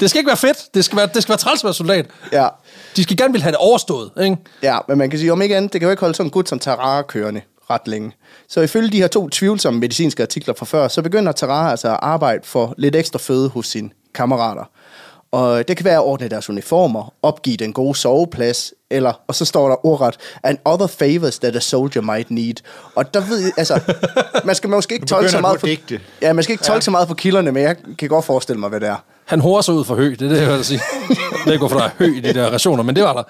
Det 0.00 0.10
skal 0.10 0.18
ikke 0.18 0.28
være 0.28 0.36
fedt. 0.36 0.74
Det 0.74 0.84
skal 0.84 0.96
være, 0.96 1.08
det 1.14 1.22
skal 1.22 1.32
være 1.32 1.38
træls 1.38 1.60
at 1.60 1.64
være 1.64 1.74
soldat. 1.74 2.06
Ja. 2.32 2.48
De 2.96 3.02
skal 3.02 3.16
gerne 3.16 3.32
vil 3.32 3.42
have 3.42 3.50
det 3.50 3.58
overstået, 3.58 4.10
ikke? 4.22 4.36
Ja, 4.62 4.78
men 4.88 4.98
man 4.98 5.10
kan 5.10 5.18
sige, 5.18 5.32
om 5.32 5.42
ikke 5.42 5.56
andet, 5.56 5.72
det 5.72 5.80
kan 5.80 5.86
jo 5.86 5.90
ikke 5.90 6.00
holde 6.00 6.14
sådan 6.14 6.26
en 6.26 6.30
gut 6.30 6.48
som 6.48 6.58
Tarara 6.58 7.02
kørende 7.02 7.40
ret 7.70 7.88
længe. 7.88 8.12
Så 8.48 8.60
ifølge 8.60 8.90
de 8.90 8.96
her 8.96 9.06
to 9.08 9.28
tvivlsomme 9.28 9.80
medicinske 9.80 10.22
artikler 10.22 10.54
fra 10.54 10.66
før, 10.66 10.88
så 10.88 11.02
begynder 11.02 11.32
Tarara 11.32 11.70
altså 11.70 11.88
at 11.88 11.98
arbejde 12.02 12.40
for 12.44 12.74
lidt 12.78 12.96
ekstra 12.96 13.18
føde 13.18 13.48
hos 13.48 13.66
sine 13.66 13.90
kammerater. 14.14 14.64
Og 15.34 15.68
det 15.68 15.76
kan 15.76 15.84
være 15.84 15.94
at 15.94 16.02
ordne 16.02 16.28
deres 16.28 16.50
uniformer, 16.50 17.12
opgive 17.22 17.56
den 17.56 17.72
gode 17.72 17.94
soveplads, 17.94 18.72
eller, 18.90 19.12
og 19.28 19.34
så 19.34 19.44
står 19.44 19.68
der 19.68 19.86
ordret, 19.86 20.16
and 20.42 20.58
other 20.64 20.86
favors 20.86 21.38
that 21.38 21.56
a 21.56 21.60
soldier 21.60 22.02
might 22.02 22.30
need. 22.30 22.54
Og 22.94 23.14
der 23.14 23.20
ved 23.20 23.38
jeg, 23.38 23.52
altså, 23.56 23.80
man 24.44 24.54
skal 24.54 24.70
måske 24.70 24.94
ikke 24.94 25.06
tolke 25.14 25.30
så 25.30 25.40
meget 25.40 25.62
digte. 25.62 26.00
ja, 26.22 26.32
man 26.32 26.42
skal 26.44 26.52
ikke 26.52 26.64
tolke 26.64 26.76
ja. 26.76 26.80
så 26.80 26.90
meget 26.90 27.08
på 27.08 27.14
kilderne, 27.14 27.52
men 27.52 27.62
jeg 27.62 27.76
kan 27.98 28.08
godt 28.08 28.24
forestille 28.24 28.60
mig, 28.60 28.68
hvad 28.68 28.80
det 28.80 28.88
er. 28.88 29.04
Han 29.24 29.40
horer 29.40 29.62
sig 29.62 29.74
ud 29.74 29.84
for 29.84 29.94
hø, 29.94 30.10
det 30.10 30.22
er 30.22 30.28
det, 30.28 30.40
jeg 30.40 30.50
vil 30.50 30.64
sige. 30.64 30.80
Jeg 31.08 31.16
ved 31.44 31.52
ikke, 31.52 31.58
hvorfor 31.58 31.76
der 31.76 31.84
er 31.84 31.90
hø 31.98 32.16
i 32.16 32.20
de 32.20 32.34
der 32.34 32.50
rationer, 32.50 32.82
men 32.82 32.96
det 32.96 33.04
var 33.04 33.12
der. 33.12 33.22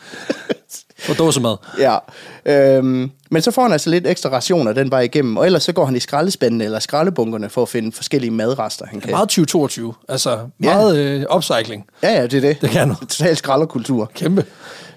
For 0.99 1.15
dåsemad. 1.15 1.57
Ja, 1.79 1.99
øhm, 2.47 3.11
men 3.31 3.43
så 3.43 3.51
får 3.51 3.63
han 3.63 3.73
altså 3.73 3.91
lidt 3.91 4.07
ekstra 4.07 4.31
rationer 4.31 4.73
den 4.73 4.91
vej 4.91 5.01
igennem, 5.01 5.37
og 5.37 5.47
ellers 5.47 5.63
så 5.63 5.73
går 5.73 5.85
han 5.85 5.97
i 5.97 6.01
skraldespandene 6.01 6.65
eller 6.65 6.79
skraldebunkerne 6.79 7.51
for 7.51 7.63
at 7.63 7.69
finde 7.69 7.93
forskellige 7.93 8.31
madrester, 8.31 8.87
han 8.87 9.01
kan. 9.01 9.11
Meget 9.11 9.29
2022. 9.29 9.95
Altså, 10.09 10.39
meget 10.59 10.97
øh, 10.97 11.37
upcycling. 11.37 11.87
Ja, 12.03 12.13
ja, 12.13 12.23
det 12.23 12.35
er 12.35 12.41
det. 12.41 12.61
Det 12.61 12.71
kan 12.71 12.89
noget. 12.89 13.09
Total 13.09 13.37
skralderkultur. 13.37 14.11
Kæmpe. 14.15 14.45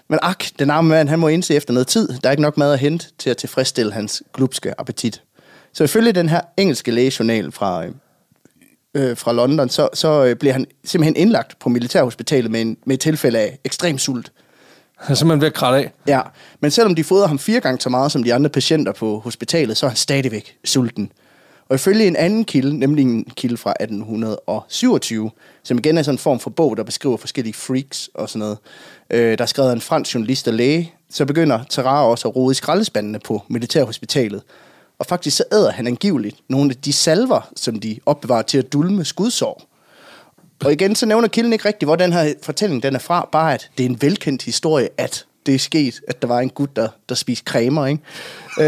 Men 0.10 0.20
ak, 0.22 0.44
den 0.60 0.70
arme 0.70 0.90
mand, 0.90 1.10
han 1.10 1.20
må 1.20 1.28
indse 1.28 1.56
efter 1.56 1.74
noget 1.74 1.88
tid, 1.88 2.10
der 2.24 2.30
er 2.30 2.32
ikke 2.32 2.44
nok 2.44 2.58
mad 2.58 2.74
at 2.74 2.80
hente 2.80 3.08
til 3.20 3.30
at 3.30 3.38
tilfredsstille 3.38 3.94
hans 3.94 4.24
glupske 4.34 4.80
appetit. 4.80 5.22
Så 5.74 5.84
ifølge 5.84 6.12
den 6.12 6.30
her 6.30 6.42
engelske 6.58 6.92
lægejournal 6.92 7.52
fra, 7.52 7.84
øh, 8.94 9.18
fra 9.18 9.34
London, 9.34 9.70
så, 9.70 9.90
så 9.94 10.26
øh, 10.26 10.36
bliver 10.36 10.54
han 10.54 10.66
simpelthen 10.86 11.16
indlagt 11.16 11.60
på 11.60 11.70
militærhospitalet 11.70 12.52
med, 12.52 12.62
en, 12.62 12.78
med 12.86 12.94
et 12.94 13.00
tilfælde 13.00 13.40
af 13.40 13.60
ekstrem 13.64 13.98
sult. 13.98 14.32
Han 14.98 15.12
er 15.12 15.16
simpelthen 15.16 15.42
ved 15.42 15.48
at 15.48 15.54
kratte 15.54 15.78
af. 15.78 15.92
Ja, 16.08 16.22
men 16.60 16.72
selvom 16.72 16.96
de 16.96 17.04
fodrer 17.04 17.28
ham 17.28 17.40
fire 17.40 17.60
gange 17.60 17.82
så 17.82 17.90
meget 17.90 18.12
som 18.12 18.24
de 18.24 18.34
andre 18.34 18.50
patienter 18.50 18.92
på 18.92 19.20
hospitalet, 19.20 19.78
så 19.78 19.86
er 19.86 19.90
han 19.90 19.98
stadigvæk 19.98 20.58
sulten. 20.66 21.12
Og 21.70 21.76
ifølge 21.76 22.08
en 22.08 22.16
anden 22.16 22.46
kilde, 22.46 22.80
nemlig 22.80 23.02
en 23.02 23.26
kilde 23.36 23.58
fra 23.58 23.74
1827, 23.80 25.32
som 25.64 25.78
igen 25.78 25.98
er 25.98 26.02
sådan 26.02 26.14
en 26.14 26.20
form 26.20 26.40
for 26.40 26.50
bog, 26.50 26.78
der 26.78 26.84
beskriver 26.84 27.18
forskellige 27.18 27.54
freaks 27.54 28.10
og 28.14 28.30
sådan 28.30 28.40
noget, 28.40 28.58
øh, 29.10 29.38
der 29.38 29.44
er 29.44 29.48
skrevet 29.48 29.70
af 29.70 29.74
en 29.74 29.82
fransk 29.82 30.14
journalist 30.14 30.48
og 30.48 30.54
læge, 30.54 30.94
så 31.10 31.26
begynder 31.26 31.64
Terrar 31.70 32.04
også 32.04 32.28
at 32.28 32.36
rode 32.36 32.52
i 32.52 32.56
skraldespandene 32.56 33.20
på 33.20 33.42
militærhospitalet. 33.48 34.42
Og 35.00 35.06
faktisk 35.06 35.38
så 35.38 35.44
æder 35.52 35.72
han 35.72 35.88
angiveligt 35.88 36.36
nogle 36.50 36.70
af 36.72 36.76
de 36.78 36.94
salver, 36.94 37.50
som 37.56 37.80
de 37.80 38.00
opbevarer 38.06 38.42
til 38.42 38.58
at 38.58 38.74
dulme 38.74 39.06
skudsår. 39.06 39.64
Og 40.66 40.72
igen, 40.74 40.96
så 40.96 41.06
nævner 41.06 41.28
kilden 41.28 41.54
ikke 41.54 41.68
rigtigt, 41.68 41.88
hvor 41.88 41.96
den 41.96 42.14
her 42.14 42.34
fortælling 42.44 42.84
den 42.84 42.96
er 42.96 43.00
fra, 43.00 43.30
bare 43.32 43.54
at 43.54 43.70
det 43.78 43.86
er 43.86 43.90
en 43.90 44.02
velkendt 44.02 44.44
historie, 44.44 44.90
at 44.98 45.26
det 45.46 45.56
er 45.56 45.60
sket, 45.60 46.02
at 46.08 46.22
der 46.22 46.28
var 46.28 46.40
en 46.40 46.50
gut, 46.50 46.76
der, 46.76 46.88
der 47.10 47.16
spiste 47.16 47.44
cremer, 47.52 47.86
ikke? 47.86 48.04
Øh, 48.60 48.66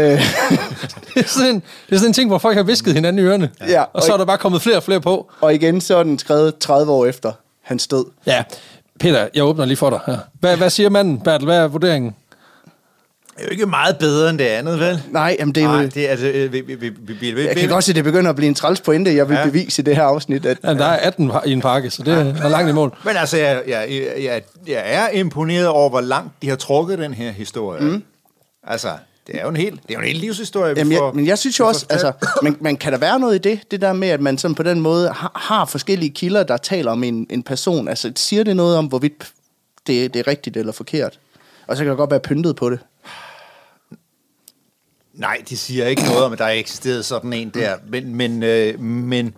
Det 1.14 1.24
er, 1.24 1.28
sådan 1.28 1.54
en, 1.54 1.62
det 1.88 1.94
er 1.94 1.96
sådan 1.98 2.10
en 2.10 2.12
ting, 2.12 2.28
hvor 2.30 2.38
folk 2.38 2.56
har 2.56 2.62
visket 2.62 2.94
hinanden 2.94 3.24
i 3.24 3.28
ørerne. 3.28 3.50
Ja, 3.68 3.82
og 3.92 4.02
så 4.02 4.08
og- 4.08 4.12
er 4.14 4.16
der 4.18 4.24
bare 4.24 4.38
kommet 4.38 4.62
flere 4.62 4.76
og 4.76 4.82
flere 4.82 5.00
på. 5.00 5.30
og 5.40 5.54
igen, 5.54 5.80
så 5.80 5.96
er 5.96 6.02
den 6.02 6.18
skrevet 6.18 6.58
30 6.58 6.92
år 6.92 7.06
efter 7.06 7.32
hans 7.62 7.86
død. 7.86 8.04
Ja, 8.26 8.44
Peter, 9.00 9.28
jeg 9.34 9.44
åbner 9.44 9.64
lige 9.64 9.76
for 9.76 9.90
dig 9.90 10.00
her. 10.06 10.18
Hvad, 10.40 10.56
hvad 10.56 10.70
siger 10.70 10.88
manden, 10.90 11.20
Bertel? 11.20 11.44
Hvad 11.44 11.58
er 11.58 11.66
vurderingen? 11.68 12.14
Det 13.40 13.46
er 13.46 13.48
jo 13.48 13.52
ikke 13.52 13.66
meget 13.66 13.98
bedre 13.98 14.30
end 14.30 14.38
det 14.38 14.44
andet, 14.44 14.80
vel? 14.80 15.02
Nej, 15.10 15.36
jamen 15.38 15.54
det 15.54 15.62
er 15.62 15.68
Nej, 15.68 15.82
jo... 15.82 15.88
det 15.94 16.06
er 16.06 16.10
altså... 16.10 16.26
øh, 16.26 16.52
Vi, 16.52 16.60
vi, 16.60 16.74
vi, 16.74 16.88
vi, 16.88 17.12
vi, 17.12 17.30
vi, 17.30 17.46
Jeg 17.46 17.56
kan 17.56 17.68
godt 17.68 17.84
se, 17.84 17.92
at 17.92 17.96
det 17.96 18.04
begynder 18.04 18.30
at 18.30 18.36
blive 18.36 18.48
en 18.48 18.54
træls 18.54 18.80
pointe, 18.80 19.14
jeg 19.14 19.28
vil 19.28 19.34
ja. 19.34 19.40
Ja. 19.40 19.46
bevise 19.46 19.82
i 19.82 19.84
det 19.84 19.96
her 19.96 20.02
afsnit. 20.02 20.46
At, 20.46 20.58
Ja, 20.64 20.74
der 20.74 20.84
er 20.84 20.96
18 20.96 21.32
i 21.46 21.52
en 21.52 21.60
pakke, 21.60 21.90
så 21.90 22.02
det 22.02 22.14
er 22.42 22.48
langt 22.48 22.70
i 22.70 22.72
mål. 22.72 22.96
Men 23.04 23.16
altså, 23.16 23.36
jeg, 23.36 23.62
jeg, 23.68 23.86
jeg, 24.20 24.42
jeg 24.66 24.82
er 24.84 25.08
imponeret 25.08 25.68
over, 25.68 25.88
hvor 25.88 26.00
langt 26.00 26.32
de 26.42 26.48
har 26.48 26.56
trukket 26.56 26.98
den 26.98 27.14
her 27.14 27.30
historie. 27.30 27.80
Mm. 27.82 28.02
Altså, 28.66 28.88
det 29.26 29.36
er 29.38 29.42
jo 29.42 29.48
en 29.48 29.56
hel, 29.56 29.72
det 29.72 29.78
er 29.88 29.94
jo 29.94 30.00
en 30.00 30.06
hel 30.06 30.16
livshistorie, 30.16 30.74
vi 30.74 30.80
Jamen, 30.80 30.96
får, 30.98 31.06
jeg, 31.06 31.14
men 31.14 31.26
jeg 31.26 31.38
synes 31.38 31.58
jo 31.58 31.66
også, 31.66 31.86
altså, 31.90 32.12
man, 32.42 32.56
man 32.60 32.76
kan 32.76 32.92
der 32.92 32.98
være 32.98 33.20
noget 33.20 33.34
i 33.34 33.38
det, 33.38 33.60
det 33.70 33.80
der 33.80 33.92
med, 33.92 34.08
at 34.08 34.20
man 34.20 34.38
sådan 34.38 34.54
på 34.54 34.62
den 34.62 34.80
måde 34.80 35.08
har, 35.08 35.32
har 35.34 35.64
forskellige 35.64 36.10
kilder, 36.10 36.42
der 36.42 36.56
taler 36.56 36.92
om 36.92 37.04
en, 37.04 37.26
en 37.30 37.42
person. 37.42 37.88
Altså, 37.88 38.12
siger 38.16 38.44
det 38.44 38.56
noget 38.56 38.76
om, 38.76 38.86
hvorvidt 38.86 39.32
det, 39.86 40.14
det 40.14 40.20
er 40.20 40.26
rigtigt 40.28 40.56
eller 40.56 40.72
forkert? 40.72 41.18
Og 41.66 41.76
så 41.76 41.82
kan 41.82 41.90
der 41.90 41.96
godt 41.96 42.10
være 42.10 42.20
pyntet 42.20 42.56
på 42.56 42.70
det. 42.70 42.78
Nej, 45.20 45.42
de 45.48 45.56
siger 45.56 45.86
ikke 45.86 46.02
noget 46.02 46.24
om, 46.24 46.32
at 46.32 46.38
der 46.38 46.44
er 46.44 46.50
eksisteret 46.50 47.04
sådan 47.04 47.32
en 47.32 47.48
der, 47.50 47.76
men, 47.88 48.14
men, 48.14 48.42
øh, 48.42 48.80
men, 48.80 49.34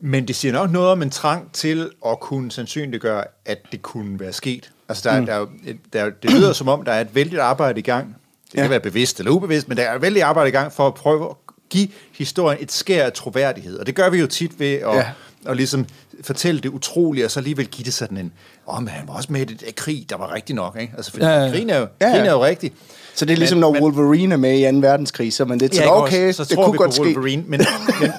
men 0.00 0.28
det 0.28 0.36
siger 0.36 0.52
nok 0.52 0.70
noget 0.70 0.88
om 0.88 1.02
en 1.02 1.10
trang 1.10 1.52
til 1.52 1.90
at 2.06 2.20
kunne 2.20 2.50
sandsynliggøre, 2.52 3.24
at 3.44 3.58
det 3.72 3.82
kunne 3.82 4.20
være 4.20 4.32
sket. 4.32 4.70
Altså, 4.88 5.10
der, 5.10 5.20
mm. 5.20 5.26
der, 5.26 5.32
er 5.34 5.46
der, 5.92 6.04
er- 6.04 6.10
det 6.22 6.30
lyder 6.32 6.52
som 6.52 6.68
om, 6.68 6.82
der 6.84 6.92
er 6.92 7.00
et 7.00 7.14
vældigt 7.14 7.40
arbejde 7.40 7.78
i 7.78 7.82
gang. 7.82 8.06
Det 8.44 8.52
kan 8.54 8.62
Ja. 8.62 8.68
være 8.68 8.80
bevidst 8.80 9.18
eller 9.18 9.32
ubevidst, 9.32 9.68
men 9.68 9.76
der 9.76 9.82
er 9.82 9.94
et 9.94 10.02
vældigt 10.02 10.24
arbejde 10.24 10.48
i 10.48 10.52
gang 10.52 10.72
for 10.72 10.86
at 10.86 10.94
prøve 10.94 11.30
at 11.30 11.36
give 11.70 11.88
historien 12.12 12.58
et 12.62 12.72
skær 12.72 13.04
af 13.04 13.12
troværdighed. 13.12 13.78
Og 13.78 13.86
det 13.86 13.94
gør 13.94 14.10
vi 14.10 14.18
jo 14.20 14.26
tit 14.26 14.60
ved 14.60 14.72
at, 14.74 14.94
Ja. 14.96 15.10
at 15.46 15.56
ligesom 15.56 15.86
fortælle 16.24 16.60
det 16.60 16.68
utrolige, 16.68 17.24
og 17.24 17.30
så 17.30 17.40
alligevel 17.40 17.66
give 17.66 17.84
det 17.84 17.94
sådan 17.94 18.16
en, 18.18 18.32
åh, 18.68 18.74
oh, 18.76 18.80
men 18.82 18.88
han 18.88 19.08
var 19.08 19.14
også 19.14 19.32
med 19.32 19.40
i 19.40 19.44
det 19.44 19.60
der 19.60 19.66
krig, 19.76 20.06
der 20.10 20.16
var 20.16 20.34
rigtig 20.34 20.54
nok, 20.54 20.76
ikke? 20.80 20.92
Altså, 20.96 21.10
fordi 21.12 21.24
Ja, 21.24 21.44
ja, 21.44 21.50
krigen 21.50 21.70
er 21.70 21.78
jo, 21.78 21.86
Ja, 22.00 22.06
ja. 22.06 22.12
krigen 22.12 22.26
er 22.26 22.32
jo 22.32 22.44
rigtig. 22.44 22.72
Så 23.14 23.24
det 23.24 23.32
er 23.32 23.36
ligesom, 23.36 23.56
Men- 23.56 23.60
når 23.60 23.72
men- 23.72 23.82
Wolverine 23.82 24.32
er 24.34 24.38
med 24.38 24.58
i 24.58 24.72
2. 24.72 24.78
verdenskrig, 24.78 25.32
så 25.32 25.44
man 25.44 25.58
lidt 25.58 25.72
Ja, 25.72 25.76
sådan, 25.78 25.90
okay, 25.92 26.28
også? 26.28 26.44
så 26.44 26.48
det 26.48 26.54
tror 26.54 26.64
kunne 26.64 26.72
vi 26.72 26.76
godt 26.78 26.90
på 26.90 26.94
ske. 26.94 27.02
Wolverine, 27.02 27.42
men, 27.46 27.60
men 28.00 28.10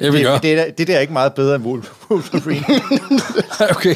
Jeg 0.00 0.12
vil 0.12 0.22
gøre. 0.22 0.34
det, 0.34 0.42
det, 0.42 0.56
der, 0.58 0.70
det 0.70 0.86
der 0.86 0.96
er 0.96 1.00
ikke 1.00 1.12
meget 1.12 1.34
bedre 1.34 1.54
end 1.56 1.64
Wolverine. 2.10 2.64
okay. 3.76 3.94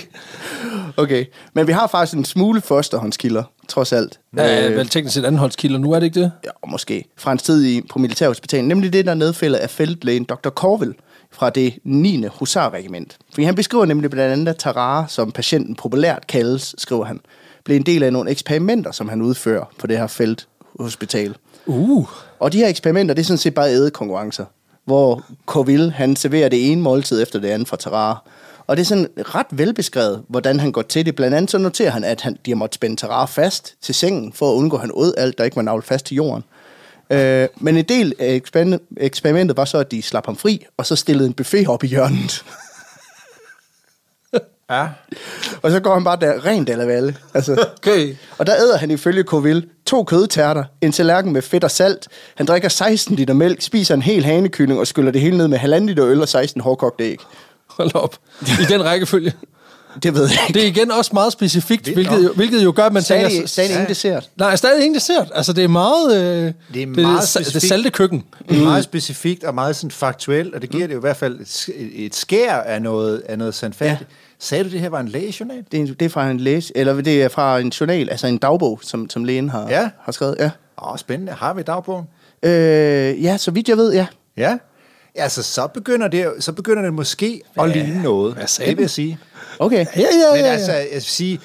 Okay, 0.96 1.24
men 1.55 1.66
vi 1.66 1.72
har 1.72 1.86
faktisk 1.86 2.16
en 2.16 2.24
smule 2.24 2.61
førstehåndskilder, 2.61 3.42
trods 3.68 3.92
alt. 3.92 4.20
Ja, 4.36 4.68
vel 4.68 4.88
teknisk 4.88 5.14
set 5.14 5.24
anholdskilder 5.24 5.78
nu, 5.78 5.92
er 5.92 5.99
det 6.01 6.07
ikke 6.07 6.20
det? 6.20 6.32
ja, 6.44 6.51
måske, 6.68 7.05
fra 7.16 7.32
en 7.32 7.38
tid 7.38 7.64
i, 7.64 7.82
på 7.90 7.99
militærhospitalet, 7.99 8.64
nemlig 8.68 8.92
det, 8.92 9.05
der 9.05 9.11
er 9.11 9.14
nedfældet 9.14 9.59
af 9.59 9.70
feltlægen 9.70 10.24
Dr. 10.24 10.49
Corville 10.51 10.94
fra 11.39 11.51
det 11.51 11.78
9. 11.84 12.24
husarregiment. 12.39 13.18
For 13.34 13.43
han 13.43 13.55
beskriver 13.55 13.84
nemlig 13.84 14.11
blandt 14.11 14.32
andet, 14.32 14.49
at 14.49 14.57
Tarare, 14.57 15.09
som 15.09 15.32
patienten 15.32 15.74
populært 15.74 16.26
kaldes, 16.26 16.74
skriver 16.78 17.05
han, 17.05 17.20
blev 17.64 17.76
en 17.76 17.86
del 17.86 18.03
af 18.03 18.12
nogle 18.12 18.30
eksperimenter, 18.30 18.93
som 18.93 19.09
han 19.09 19.22
udfører 19.22 19.64
på 19.78 19.86
det 19.86 19.99
her 19.99 20.07
felthospital. 20.07 21.36
Uh. 21.66 22.09
Og 22.39 22.53
de 22.53 22.59
her 22.59 22.68
eksperimenter, 22.68 23.14
det 23.14 23.22
er 23.22 23.26
sådan 23.26 23.39
set 23.39 23.55
bare 23.55 23.70
ædekonkurrencer, 23.70 24.45
hvor 24.84 25.24
Corville, 25.47 25.91
han 25.91 26.16
serverer 26.16 26.49
det 26.49 26.72
ene 26.72 26.82
måltid 26.82 27.22
efter 27.22 27.41
det 27.41 27.49
andet 27.49 27.68
fra 27.68 27.76
Tarare. 27.76 28.16
Og 28.66 28.76
det 28.76 28.82
er 28.82 28.86
sådan 28.86 29.09
ret 29.16 29.47
velbeskrevet, 29.51 30.22
hvordan 30.28 30.61
han 30.61 30.72
går 30.72 30.82
til 30.82 31.07
det. 31.07 31.16
Blandt 31.16 31.36
andet 31.36 31.51
så 31.51 31.59
noterer 31.59 31.91
han, 31.91 32.05
at 32.05 32.20
han, 32.20 32.39
de 32.47 32.51
har 32.51 32.57
måttet 32.57 32.74
spænde 32.74 32.97
Tarare 32.97 33.28
fast 33.28 33.74
til 33.82 33.95
sengen, 33.95 34.32
for 34.32 34.51
at 34.51 34.55
undgå, 34.55 34.76
at 34.76 34.80
han 34.80 34.91
åd 34.95 35.14
alt, 35.16 35.39
der 35.39 35.45
ikke 35.45 35.57
var 35.57 35.62
navlet 35.62 35.84
fast 35.84 36.07
til 36.07 36.14
jorden. 36.14 36.45
Øh, 37.11 37.48
men 37.56 37.76
en 37.76 37.84
del 37.84 38.14
af 38.18 38.40
eksperiment- 38.44 38.94
eksperimentet 38.96 39.56
var 39.56 39.64
så, 39.64 39.78
at 39.78 39.90
de 39.90 40.02
slap 40.02 40.26
ham 40.26 40.36
fri, 40.36 40.66
og 40.76 40.86
så 40.86 40.96
stillede 40.96 41.26
en 41.28 41.34
buffet 41.34 41.68
op 41.68 41.84
i 41.84 41.86
hjørnet. 41.86 42.44
Ja. 44.70 44.88
Og 45.62 45.70
så 45.70 45.80
går 45.80 45.94
han 45.94 46.04
bare 46.04 46.16
der 46.20 46.44
rent 46.46 46.68
eller 46.70 46.84
valle. 46.86 47.16
Altså. 47.34 47.66
Okay. 47.78 48.14
Og 48.38 48.46
der 48.46 48.56
æder 48.56 48.76
han 48.78 48.90
ifølge 48.90 49.22
Coville 49.22 49.62
to 49.86 50.04
kødtærter, 50.04 50.64
en 50.80 50.92
tallerken 50.92 51.32
med 51.32 51.42
fedt 51.42 51.64
og 51.64 51.70
salt. 51.70 52.09
Han 52.34 52.46
drikker 52.46 52.68
16 52.68 53.16
liter 53.16 53.34
mælk, 53.34 53.62
spiser 53.62 53.94
en 53.94 54.02
hel 54.02 54.24
hanekylling 54.24 54.80
og 54.80 54.86
skyller 54.86 55.11
det 55.11 55.20
hele 55.20 55.36
ned 55.36 55.48
med 55.48 55.59
halvanden 55.59 55.88
liter 55.88 56.06
øl 56.06 56.20
og 56.20 56.28
16 56.28 56.61
hårdkogte 56.61 57.04
æg. 57.04 57.18
Hold 57.66 57.94
op. 57.94 58.16
I 58.42 58.64
den 58.68 58.84
rækkefølge. 58.84 59.32
Det 60.03 60.14
ved 60.14 60.22
jeg 60.22 60.32
ikke. 60.49 60.55
Det 60.59 60.62
er 60.62 60.66
igen 60.66 60.90
også 60.90 61.11
meget 61.14 61.32
specifikt, 61.32 61.86
Det- 61.86 61.94
hvilket 61.94 62.24
jo, 62.24 62.32
hvilket 62.32 62.64
jo 62.64 62.72
gør, 62.76 62.84
at 62.84 62.92
man 62.92 63.03
Sagde 63.03 63.28
tænker... 63.28 63.49
de 63.57 63.64
ingen 63.72 63.88
dessert? 63.88 64.30
Nej, 64.36 64.57
stadig 64.57 64.84
ingen 64.84 64.94
dessert. 64.94 65.30
Altså, 65.34 65.53
det 65.53 65.64
er 65.64 65.68
meget... 65.68 66.16
Øh, 66.16 66.22
Det 66.24 66.49
er 66.49 66.53
det, 66.72 66.88
meget 66.88 67.14
det, 67.14 67.20
det 67.20 67.28
specifikt. 67.28 67.68
salte 67.68 67.90
køkken. 67.90 68.24
Det 68.49 68.59
er 68.59 68.62
meget 68.64 68.84
specifikt 68.84 69.44
og 69.44 69.55
meget 69.55 69.76
sådan 69.76 69.90
faktuelt, 69.90 70.55
og 70.55 70.62
det 70.62 70.70
giver 70.70 70.86
det 70.86 70.94
jo 70.94 70.99
i 70.99 71.01
hvert 71.01 71.16
fald 71.16 71.40
et, 71.40 71.70
et 71.94 72.14
skær 72.14 72.53
af 72.55 72.82
noget, 72.82 73.22
af 73.28 73.38
noget 73.38 73.55
sandfærdigt. 73.55 74.01
Ja. 74.01 74.14
Sagde 74.40 74.64
du, 74.64 74.68
det 74.70 74.80
her 74.80 74.88
var 74.88 75.01
en 75.01 75.09
lægejournal? 75.09 75.64
Det 75.72 75.80
er, 75.80 75.86
det 75.94 76.03
er 76.03 76.09
fra 76.09 76.30
en 76.30 76.40
læge, 76.40 76.62
eller 76.74 77.01
det 77.01 77.22
er 77.22 77.28
fra 77.28 77.59
en 77.59 77.68
journal, 77.68 78.11
altså 78.11 78.26
en 78.26 78.38
dagbog, 78.38 78.80
som, 78.82 79.11
som 79.11 79.24
lægen 79.24 79.49
har, 79.49 79.66
Ja. 79.70 79.88
har 80.03 80.12
skrevet. 80.12 80.36
Ja. 80.38 80.51
Åh, 80.82 80.99
spændende. 80.99 81.32
Har 81.32 81.55
vi 81.55 81.62
dagbogen? 81.62 82.05
Øh, 82.42 82.51
ja, 83.24 83.36
så 83.36 83.51
vidt 83.51 83.68
jeg 83.68 83.76
ved, 83.76 83.92
ja. 83.92 84.07
Ja. 84.36 84.57
Altså, 85.18 85.42
så 85.42 85.66
begynder 85.66 86.08
det, 86.08 86.32
så 86.40 86.52
begynder 86.52 86.82
det 86.82 86.94
måske 86.94 87.42
at 87.60 87.70
ligne 87.70 88.02
noget. 88.02 88.34
hvad 88.34 88.46
sagde 88.46 88.70
Det 88.70 88.76
vil 88.76 88.82
jeg 88.82 88.90
sige. 88.90 89.18
Okay. 89.58 89.86
Ja, 89.96 90.00
ja, 90.00 90.06
Men 90.34 90.40
ja, 90.44 90.46
altså, 90.46 90.72
ja. 90.72 90.78
jeg 90.78 90.88
vil 90.92 91.02
sige, 91.02 91.40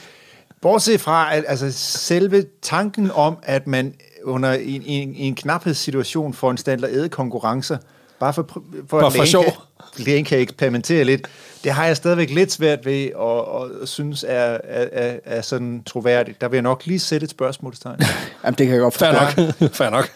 bortset 0.61 1.01
fra, 1.01 1.35
at 1.35 1.43
altså, 1.47 1.71
selve 1.71 2.45
tanken 2.61 3.11
om, 3.11 3.37
at 3.43 3.67
man 3.67 3.93
under 4.23 4.53
en, 4.53 4.81
en, 4.85 5.15
en 5.15 5.35
knaphedssituation 5.35 6.33
foranstalter 6.33 6.89
æde 6.91 7.09
konkurrencer, 7.09 7.77
bare 8.19 8.33
for, 8.33 8.47
for 8.89 8.99
Bare 8.99 9.07
at 9.07 9.13
for 9.13 9.25
sjov. 9.25 9.43
kan, 9.43 9.53
lægen 10.05 10.25
kan 10.25 10.39
eksperimentere 10.39 11.03
lidt, 11.03 11.27
det 11.63 11.71
har 11.71 11.85
jeg 11.85 11.97
stadigvæk 11.97 12.29
lidt 12.29 12.51
svært 12.51 12.85
ved 12.85 13.03
at, 13.05 13.81
at 13.81 13.89
synes 13.89 14.25
er, 14.27 14.57
er, 14.63 14.87
er, 14.91 15.15
er 15.25 15.41
sådan 15.41 15.83
troværdigt. 15.85 16.41
Der 16.41 16.47
vil 16.47 16.57
jeg 16.57 16.61
nok 16.61 16.85
lige 16.85 16.99
sætte 16.99 17.23
et 17.23 17.29
spørgsmålstegn. 17.29 17.99
Jamen, 18.43 18.57
det 18.57 18.67
kan 18.67 18.73
jeg 18.73 18.79
godt 18.79 18.93
Fair 18.93 19.13
forstå. 19.13 19.41
nok. 19.61 19.73
Fair 19.73 19.89
nok. 19.89 20.09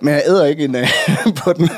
Men 0.00 0.14
jeg 0.14 0.22
æder 0.26 0.44
ikke 0.44 0.64
en, 0.64 0.76
øh, 0.76 0.88
på 1.44 1.52
den. 1.52 1.70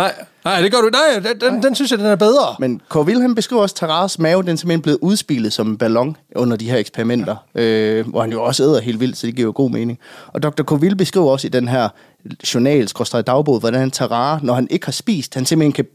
Nej, 0.00 0.12
nej, 0.44 0.60
det 0.60 0.72
gør 0.72 0.80
du. 0.80 0.88
Nej, 0.92 1.32
den, 1.32 1.40
den, 1.40 1.62
den 1.62 1.74
synes 1.74 1.90
jeg, 1.90 1.98
den 1.98 2.06
er 2.06 2.16
bedre. 2.16 2.56
Men 2.58 2.80
Corville, 2.88 3.22
han 3.22 3.34
beskriver 3.34 3.62
også 3.62 3.74
Taras 3.74 4.18
mave, 4.18 4.42
den 4.42 4.48
er 4.50 4.56
simpelthen 4.56 4.82
blevet 4.82 4.98
udspilet 5.02 5.52
som 5.52 5.68
en 5.68 5.78
ballon 5.78 6.16
under 6.36 6.56
de 6.56 6.70
her 6.70 6.76
eksperimenter, 6.78 7.36
øh, 7.54 8.08
hvor 8.08 8.20
han 8.20 8.32
jo 8.32 8.42
også 8.42 8.62
æder 8.62 8.80
helt 8.80 9.00
vildt, 9.00 9.16
så 9.16 9.26
det 9.26 9.34
giver 9.34 9.46
jo 9.46 9.52
god 9.56 9.70
mening. 9.70 9.98
Og 10.26 10.42
Dr. 10.42 10.62
Corville 10.62 10.96
beskriver 10.96 11.30
også 11.30 11.46
i 11.46 11.50
den 11.50 11.68
her 11.68 11.88
journal, 12.54 12.86
dagbog, 13.26 13.58
hvordan 13.60 13.90
Tarar, 13.90 14.40
når 14.42 14.54
han 14.54 14.68
ikke 14.70 14.86
har 14.86 14.92
spist, 14.92 15.34
han 15.34 15.46
simpelthen 15.46 15.72
kan 15.72 15.86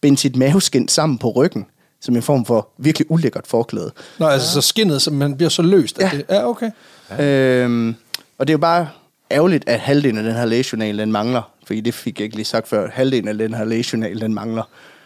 binde 0.00 0.18
sit 0.18 0.36
maveskin 0.36 0.88
sammen 0.88 1.18
på 1.18 1.30
ryggen, 1.30 1.66
som 2.00 2.16
en 2.16 2.22
form 2.22 2.44
for 2.44 2.68
virkelig 2.78 3.10
ulækkert 3.10 3.46
forklæde. 3.46 3.90
Nå, 4.18 4.26
altså 4.26 4.52
så 4.52 4.60
skinnet, 4.60 5.02
så 5.02 5.10
man 5.10 5.36
bliver 5.36 5.50
så 5.50 5.62
løst. 5.62 5.98
At 5.98 6.12
Ja. 6.12 6.16
det, 6.16 6.24
ja, 6.30 6.48
okay. 6.48 6.70
Ja. 7.18 7.24
Øhm, 7.64 7.94
og 8.38 8.46
det 8.46 8.52
er 8.52 8.54
jo 8.54 8.58
bare 8.58 8.88
ærgerligt, 9.30 9.64
at 9.68 9.80
halvdelen 9.80 10.18
af 10.18 10.24
den 10.24 10.34
her 10.34 10.44
lægejournal, 10.44 10.98
den 10.98 11.12
mangler. 11.12 11.42
Fordi 11.66 11.80
det 11.80 11.94
fik 11.94 12.18
jeg 12.18 12.24
ikke 12.24 12.36
lige 12.36 12.46
sagt 12.46 12.68
før. 12.68 12.90
Halvdelen 12.90 13.28
af 13.28 13.38
den 13.38 13.54
her 13.54 13.64
lægejournal, 13.64 14.20
den 14.20 14.34
mangler. 14.34 14.62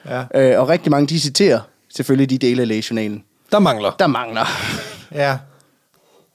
Ja. 0.07 0.25
Øh, 0.35 0.61
og 0.61 0.69
rigtig 0.69 0.91
mange, 0.91 1.07
de 1.07 1.21
citerer 1.21 1.61
selvfølgelig 1.95 2.31
de 2.31 2.39
dele 2.47 2.63
af 2.63 2.69
lægejournalen, 2.69 3.25
Der 3.53 3.59
mangler. 3.59 3.91
der 3.99 4.07
mangler. 4.07 4.47
ja. 5.23 5.39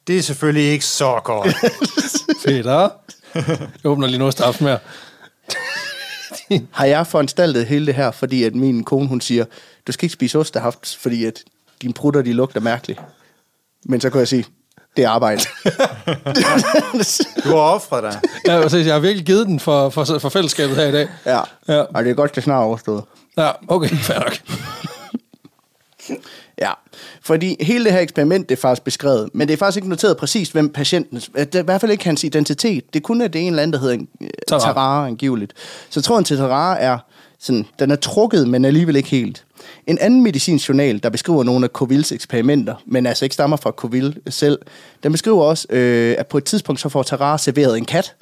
Det 0.07 0.17
er 0.17 0.21
selvfølgelig 0.21 0.71
ikke 0.71 0.85
så 0.85 1.19
godt. 1.23 1.55
Fedt, 2.45 2.67
ah? 2.67 2.89
Jeg 3.35 3.85
åbner 3.85 4.07
lige 4.07 4.19
noget 4.19 4.33
straf 4.33 4.61
mere. 4.61 4.79
Har 6.71 6.85
jeg 6.85 7.07
foranstaltet 7.07 7.65
hele 7.65 7.85
det 7.85 7.95
her, 7.95 8.11
fordi 8.11 8.43
at 8.43 8.55
min 8.55 8.83
kone, 8.83 9.07
hun 9.07 9.21
siger, 9.21 9.45
du 9.87 9.91
skal 9.91 10.05
ikke 10.05 10.13
spise 10.13 10.39
ostehaft, 10.39 10.97
fordi 11.01 11.25
at 11.25 11.43
dine 11.81 11.93
prutter, 11.93 12.21
de 12.21 12.33
lugter 12.33 12.59
mærkeligt. 12.59 13.01
Men 13.85 14.01
så 14.01 14.09
kan 14.09 14.19
jeg 14.19 14.27
sige, 14.27 14.45
det 14.97 15.05
er 15.05 15.09
arbejde. 15.09 15.41
Du 17.43 17.49
har 17.49 17.55
offret 17.55 18.03
dig. 18.03 18.19
Ja, 18.47 18.61
præcis. 18.61 18.85
Jeg 18.85 18.93
har 18.93 18.99
virkelig 18.99 19.25
givet 19.25 19.47
den 19.47 19.59
for, 19.59 19.89
for, 19.89 20.19
for 20.19 20.29
fællesskabet 20.29 20.75
her 20.75 20.85
i 20.85 20.91
dag. 20.91 21.07
ja. 21.25 21.39
Ja. 21.67 21.81
Og 21.81 22.03
det 22.03 22.09
er 22.09 22.13
godt, 22.15 22.35
det 22.35 22.43
snart 22.43 22.63
overstået. 22.63 23.03
Ja, 23.37 23.51
okay, 23.67 23.89
fair 23.89 24.19
nok. 24.19 24.37
Ja, 26.61 26.71
fordi 27.21 27.55
hele 27.63 27.85
det 27.85 27.93
her 27.93 27.99
eksperiment, 27.99 28.49
det 28.49 28.55
er 28.57 28.61
faktisk 28.61 28.83
beskrevet, 28.83 29.29
men 29.33 29.47
det 29.47 29.53
er 29.53 29.57
faktisk 29.57 29.77
ikke 29.77 29.89
noteret 29.89 30.17
præcist, 30.17 30.51
hvem 30.51 30.69
patienten, 30.69 31.17
det 31.35 31.55
er 31.55 31.59
i 31.59 31.63
hvert 31.63 31.81
fald 31.81 31.91
ikke 31.91 32.05
hans 32.05 32.23
identitet. 32.23 32.93
Det 32.93 32.99
er 32.99 33.03
kun, 33.03 33.21
at 33.21 33.33
det 33.33 33.41
er 33.41 33.43
en 33.43 33.49
eller 33.53 33.63
anden, 33.63 33.73
der 33.73 33.79
hedder 33.79 34.05
øh, 34.21 34.29
Tarare. 34.47 34.61
Tarare, 34.73 35.07
angiveligt. 35.07 35.53
Så 35.89 36.01
tråden 36.01 36.23
til 36.23 36.37
Tarare 36.37 36.79
er 36.79 36.97
sådan, 37.39 37.65
den 37.79 37.91
er 37.91 37.95
trukket, 37.95 38.47
men 38.47 38.65
alligevel 38.65 38.95
ikke 38.95 39.09
helt. 39.09 39.45
En 39.87 39.97
anden 40.01 40.23
medicinsk 40.23 40.69
journal, 40.69 41.03
der 41.03 41.09
beskriver 41.09 41.43
nogle 41.43 41.65
af 41.65 41.69
Covilles 41.69 42.11
eksperimenter, 42.11 42.75
men 42.85 43.05
altså 43.05 43.25
ikke 43.25 43.33
stammer 43.33 43.57
fra 43.57 43.71
Coville 43.71 44.15
selv, 44.29 44.59
den 45.03 45.11
beskriver 45.11 45.43
også, 45.43 45.67
øh, 45.69 46.15
at 46.17 46.27
på 46.27 46.37
et 46.37 46.43
tidspunkt 46.43 46.81
så 46.81 46.89
får 46.89 47.03
Tarare 47.03 47.37
serveret 47.37 47.77
en 47.77 47.85
kat. 47.85 48.15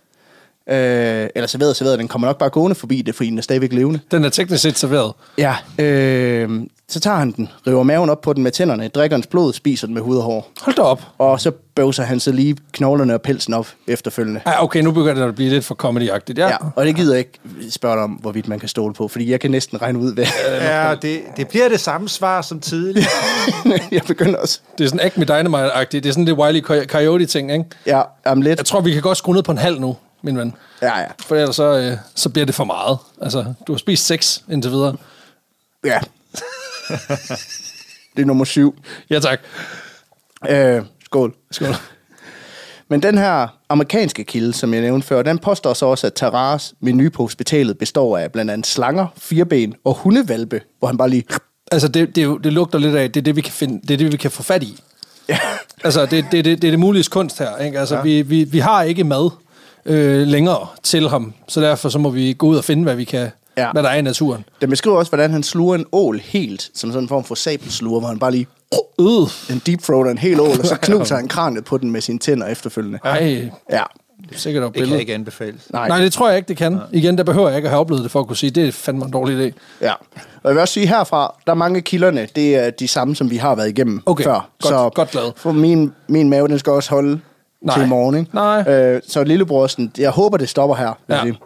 Øh, 0.69 1.27
eller 1.35 1.47
serveret, 1.47 1.75
serveret, 1.75 1.99
den 1.99 2.07
kommer 2.07 2.27
nok 2.27 2.37
bare 2.37 2.49
gående 2.49 2.75
forbi 2.75 3.01
det, 3.01 3.15
fordi 3.15 3.29
den 3.29 3.37
er 3.37 3.41
stadigvæk 3.41 3.73
levende. 3.73 3.99
Den 4.11 4.25
er 4.25 4.29
teknisk 4.29 4.61
set 4.63 4.77
serveret. 4.77 5.13
Ja, 5.37 5.55
øh, 5.79 6.49
så 6.89 6.99
tager 6.99 7.17
han 7.17 7.31
den, 7.31 7.49
river 7.67 7.83
maven 7.83 8.09
op 8.09 8.21
på 8.21 8.33
den 8.33 8.43
med 8.43 8.51
tænderne, 8.51 8.87
drikker 8.87 9.17
dens 9.17 9.27
blod, 9.27 9.53
spiser 9.53 9.87
den 9.87 9.93
med 9.93 10.01
hud 10.01 10.17
og 10.17 10.23
hår. 10.23 10.51
Hold 10.61 10.75
da 10.75 10.81
op. 10.81 11.01
Og 11.17 11.41
så 11.41 11.51
bøvser 11.75 12.03
han 12.03 12.19
så 12.19 12.31
lige 12.31 12.57
knoglerne 12.71 13.13
og 13.13 13.21
pelsen 13.21 13.53
op 13.53 13.67
efterfølgende. 13.87 14.41
Ja, 14.45 14.63
okay, 14.63 14.81
nu 14.81 14.91
begynder 14.91 15.21
det 15.21 15.29
at 15.29 15.35
blive 15.35 15.49
lidt 15.49 15.65
for 15.65 15.75
comedy-agtigt. 15.83 16.37
Ja. 16.37 16.47
Ja, 16.47 16.55
og 16.75 16.85
det 16.85 16.95
gider 16.95 17.13
jeg 17.13 17.19
ikke 17.19 17.39
spørge 17.71 17.95
dig 17.95 18.03
om, 18.03 18.11
hvorvidt 18.11 18.47
man 18.47 18.59
kan 18.59 18.69
stole 18.69 18.93
på, 18.93 19.07
fordi 19.07 19.31
jeg 19.31 19.39
kan 19.39 19.51
næsten 19.51 19.81
regne 19.81 19.99
ud, 19.99 20.13
hvad 20.13 20.25
Ja, 20.61 20.95
det, 21.01 21.21
det 21.37 21.47
bliver 21.47 21.69
det 21.69 21.79
samme 21.79 22.09
svar 22.09 22.41
som 22.41 22.59
tidligere. 22.59 23.09
jeg 23.91 24.01
begynder 24.07 24.39
også. 24.39 24.59
Det 24.77 24.83
er 24.83 24.87
sådan 24.89 25.05
Acme 25.05 25.25
Dynamite-agtigt. 25.25 26.03
Det 26.03 26.05
er 26.05 26.11
sådan 26.11 26.27
det 26.27 26.33
Wiley 26.33 26.61
Coy- 26.61 26.85
Coyote-ting, 26.85 27.51
ikke? 27.51 27.65
Ja, 27.85 28.01
om 28.25 28.41
lidt. 28.41 28.57
Jeg 28.59 28.65
tror, 28.65 28.81
vi 28.81 28.93
kan 28.93 29.01
godt 29.01 29.17
skrue 29.17 29.35
ned 29.35 29.43
på 29.43 29.51
en 29.51 29.57
halv 29.57 29.79
nu, 29.79 29.95
min 30.21 30.37
ven. 30.37 30.53
Ja, 30.81 30.99
ja. 30.99 31.07
For 31.19 31.35
ellers 31.35 31.55
så, 31.55 31.77
øh, 31.77 31.97
så 32.15 32.29
bliver 32.29 32.45
det 32.45 32.55
for 32.55 32.63
meget. 32.63 32.97
Altså, 33.21 33.53
du 33.67 33.73
har 33.73 33.77
spist 33.77 34.05
seks 34.05 34.43
indtil 34.51 34.71
videre. 34.71 34.95
Ja. 35.85 35.99
det 38.15 38.21
er 38.21 38.25
nummer 38.25 38.45
syv. 38.45 38.75
Ja, 39.09 39.19
tak. 39.19 39.39
Øh, 40.49 40.85
skål. 41.05 41.35
Skål. 41.51 41.75
Men 42.89 43.03
den 43.03 43.17
her 43.17 43.47
amerikanske 43.69 44.23
kilde, 44.23 44.53
som 44.53 44.73
jeg 44.73 44.81
nævnte 44.81 45.07
før, 45.07 45.21
den 45.21 45.39
påstår 45.39 45.73
så 45.73 45.85
også, 45.85 46.07
at 46.07 46.13
Taras 46.13 46.73
menu 46.79 47.09
på 47.09 47.23
hospitalet 47.23 47.77
består 47.77 48.17
af 48.17 48.31
blandt 48.31 48.51
andet 48.51 48.67
slanger, 48.67 49.07
fireben 49.17 49.75
og 49.83 49.93
hundevalpe, 49.93 50.61
hvor 50.79 50.87
han 50.87 50.97
bare 50.97 51.09
lige... 51.09 51.23
Altså, 51.71 51.87
det, 51.87 52.15
det, 52.15 52.43
det 52.43 52.53
lugter 52.53 52.79
lidt 52.79 52.95
af, 52.95 53.11
det 53.11 53.19
er 53.19 53.23
det, 53.23 53.35
vi 53.35 53.41
kan, 53.41 53.53
finde, 53.53 53.81
det 53.87 53.91
er 53.91 53.97
det, 53.97 54.11
vi 54.11 54.17
kan 54.17 54.31
få 54.31 54.43
fat 54.43 54.63
i. 54.63 54.79
Ja. 55.29 55.39
Altså, 55.83 56.05
det, 56.05 56.25
det, 56.31 56.45
det, 56.45 56.61
det 56.61 56.67
er 56.67 56.71
det 56.71 56.79
mulige 56.79 57.03
kunst 57.03 57.39
her. 57.39 57.57
Ikke? 57.57 57.79
Altså, 57.79 57.95
ja. 57.95 58.01
vi, 58.01 58.21
vi, 58.21 58.43
vi 58.43 58.59
har 58.59 58.83
ikke 58.83 59.03
mad 59.03 59.29
øh, 59.87 60.27
længere 60.27 60.67
til 60.83 61.09
ham, 61.09 61.33
så 61.47 61.61
derfor 61.61 61.89
så 61.89 61.99
må 61.99 62.09
vi 62.09 62.33
gå 62.37 62.47
ud 62.47 62.55
og 62.57 62.63
finde, 62.63 62.83
hvad, 62.83 62.95
vi 62.95 63.03
kan, 63.03 63.29
ja. 63.57 63.71
Hvad 63.71 63.83
der 63.83 63.89
er 63.89 63.95
i 63.97 64.01
naturen. 64.01 64.45
Den 64.61 64.69
beskriver 64.69 64.97
også, 64.97 65.09
hvordan 65.09 65.31
han 65.31 65.43
sluger 65.43 65.75
en 65.75 65.85
ål 65.91 66.19
helt, 66.23 66.69
som 66.73 66.89
sådan 66.91 67.03
en 67.03 67.09
form 67.09 67.23
for 67.23 67.35
sabelsluger, 67.35 67.99
hvor 67.99 68.09
han 68.09 68.19
bare 68.19 68.31
lige 68.31 68.47
Øh. 68.99 69.05
en 69.55 69.61
deep 69.65 69.81
throat 69.81 70.11
en 70.11 70.17
hel 70.17 70.39
ål, 70.39 70.59
og 70.59 70.65
så 70.65 70.75
knuser 70.81 71.15
han 71.15 71.27
kranet 71.27 71.65
på 71.65 71.77
den 71.77 71.91
med 71.91 72.01
sine 72.01 72.19
tænder 72.19 72.47
efterfølgende. 72.47 72.99
Ej, 73.03 73.49
Ja. 73.71 73.83
sikkert 74.31 74.63
et 74.63 74.67
Det 74.67 74.73
kan 74.73 74.81
billede. 74.81 74.99
ikke 74.99 75.13
anbefales. 75.13 75.61
Nej. 75.73 75.87
Nej, 75.87 75.99
det 75.99 76.13
tror 76.13 76.27
jeg 76.27 76.37
ikke, 76.37 76.47
det 76.47 76.57
kan. 76.57 76.79
Igen, 76.93 77.17
der 77.17 77.23
behøver 77.23 77.47
jeg 77.47 77.57
ikke 77.57 77.67
at 77.67 77.69
have 77.71 77.79
oplevet 77.79 78.03
det, 78.03 78.11
for 78.11 78.19
at 78.19 78.27
kunne 78.27 78.35
sige, 78.37 78.49
det 78.49 78.67
er 78.67 78.71
fandme 78.71 79.05
en 79.05 79.11
dårlig 79.11 79.47
idé. 79.47 79.53
Ja. 79.81 79.91
Og 80.43 80.49
jeg 80.49 80.53
vil 80.53 80.61
også 80.61 80.73
sige 80.73 80.87
herfra, 80.87 81.35
der 81.45 81.51
er 81.51 81.55
mange 81.55 81.81
kilderne, 81.81 82.27
det 82.35 82.55
er 82.55 82.69
de 82.69 82.87
samme, 82.87 83.15
som 83.15 83.29
vi 83.29 83.37
har 83.37 83.55
været 83.55 83.69
igennem 83.69 84.01
Okay, 84.05 84.23
før. 84.23 84.49
godt- 84.61 84.93
godt 84.93 85.11
glad. 85.11 85.31
For 85.35 85.51
min, 85.51 85.91
min 86.07 86.29
mave, 86.29 86.47
den 86.47 86.59
skal 86.59 86.71
også 86.73 86.89
holde 86.89 87.19
Nej. 87.61 87.75
til 87.75 87.85
i 87.85 87.87
morgen. 87.89 88.15
Ikke? 88.15 88.35
Nej. 88.35 88.61
Øh, 88.73 89.01
så 89.07 89.23
lillebror, 89.23 89.67
sådan, 89.67 89.91
jeg 89.97 90.11
håber, 90.11 90.37
det 90.37 90.49
stopper 90.49 90.75
her. 90.75 90.93
vil 91.07 91.15
Ja. 91.15 91.21
sige. 91.23 91.37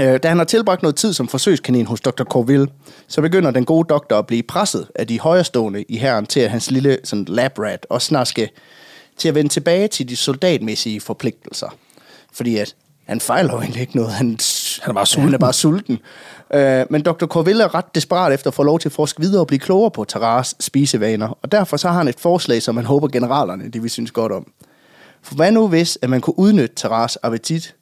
Øh, 0.00 0.20
da 0.22 0.28
han 0.28 0.38
har 0.38 0.44
tilbragt 0.44 0.82
noget 0.82 0.96
tid 0.96 1.12
som 1.12 1.28
forsøgskanin 1.28 1.86
hos 1.86 2.00
Dr. 2.00 2.24
Corville, 2.24 2.66
så 3.08 3.20
begynder 3.20 3.50
den 3.50 3.64
gode 3.64 3.86
doktor 3.88 4.18
at 4.18 4.26
blive 4.26 4.42
presset 4.42 4.86
af 4.94 5.06
de 5.06 5.20
højrestående 5.20 5.82
i 5.88 5.96
herren 5.96 6.26
til, 6.26 6.40
at 6.40 6.50
hans 6.50 6.70
lille 6.70 6.98
sådan, 7.04 7.24
lab 7.24 7.58
rat 7.58 7.86
også 7.90 8.06
snart 8.06 8.28
skal 8.28 8.48
til 9.16 9.28
at 9.28 9.34
vende 9.34 9.48
tilbage 9.50 9.88
til 9.88 10.08
de 10.08 10.16
soldatmæssige 10.16 11.00
forpligtelser. 11.00 11.74
Fordi 12.32 12.56
at 12.56 12.74
han 13.06 13.20
fejler 13.20 13.52
jo 13.52 13.60
egentlig 13.60 13.80
ikke 13.80 13.96
noget. 13.96 14.12
Han, 14.12 14.38
Han 14.82 14.90
er 14.90 14.94
bare 14.94 15.06
sulten. 15.06 15.24
Han 15.24 15.34
er 15.34 15.38
bare 15.38 15.52
sulten. 15.52 15.98
Øh, 16.54 16.86
men 16.90 17.02
Dr. 17.02 17.26
Corville 17.26 17.62
er 17.64 17.74
ret 17.74 17.94
desperat 17.94 18.32
efter 18.32 18.50
at 18.50 18.54
få 18.54 18.62
lov 18.62 18.78
til 18.78 18.88
at 18.88 18.92
forske 18.92 19.20
videre 19.20 19.40
og 19.40 19.46
blive 19.46 19.58
klogere 19.60 19.90
på 19.90 20.04
Taras 20.04 20.54
spisevaner. 20.60 21.38
Og 21.42 21.52
derfor 21.52 21.76
så 21.76 21.88
har 21.88 21.98
han 21.98 22.08
et 22.08 22.20
forslag, 22.20 22.62
som 22.62 22.76
han 22.76 22.86
håber 22.86 23.08
generalerne, 23.08 23.68
de 23.68 23.80
vil 23.82 23.90
synes 23.90 24.10
godt 24.10 24.32
om. 24.32 24.46
For 25.22 25.34
hvad 25.34 25.52
nu 25.52 25.68
hvis, 25.68 25.98
at 26.02 26.10
man 26.10 26.20
kunne 26.20 26.38
udnytte 26.38 26.74
Taras 26.74 27.16
appetit 27.22 27.74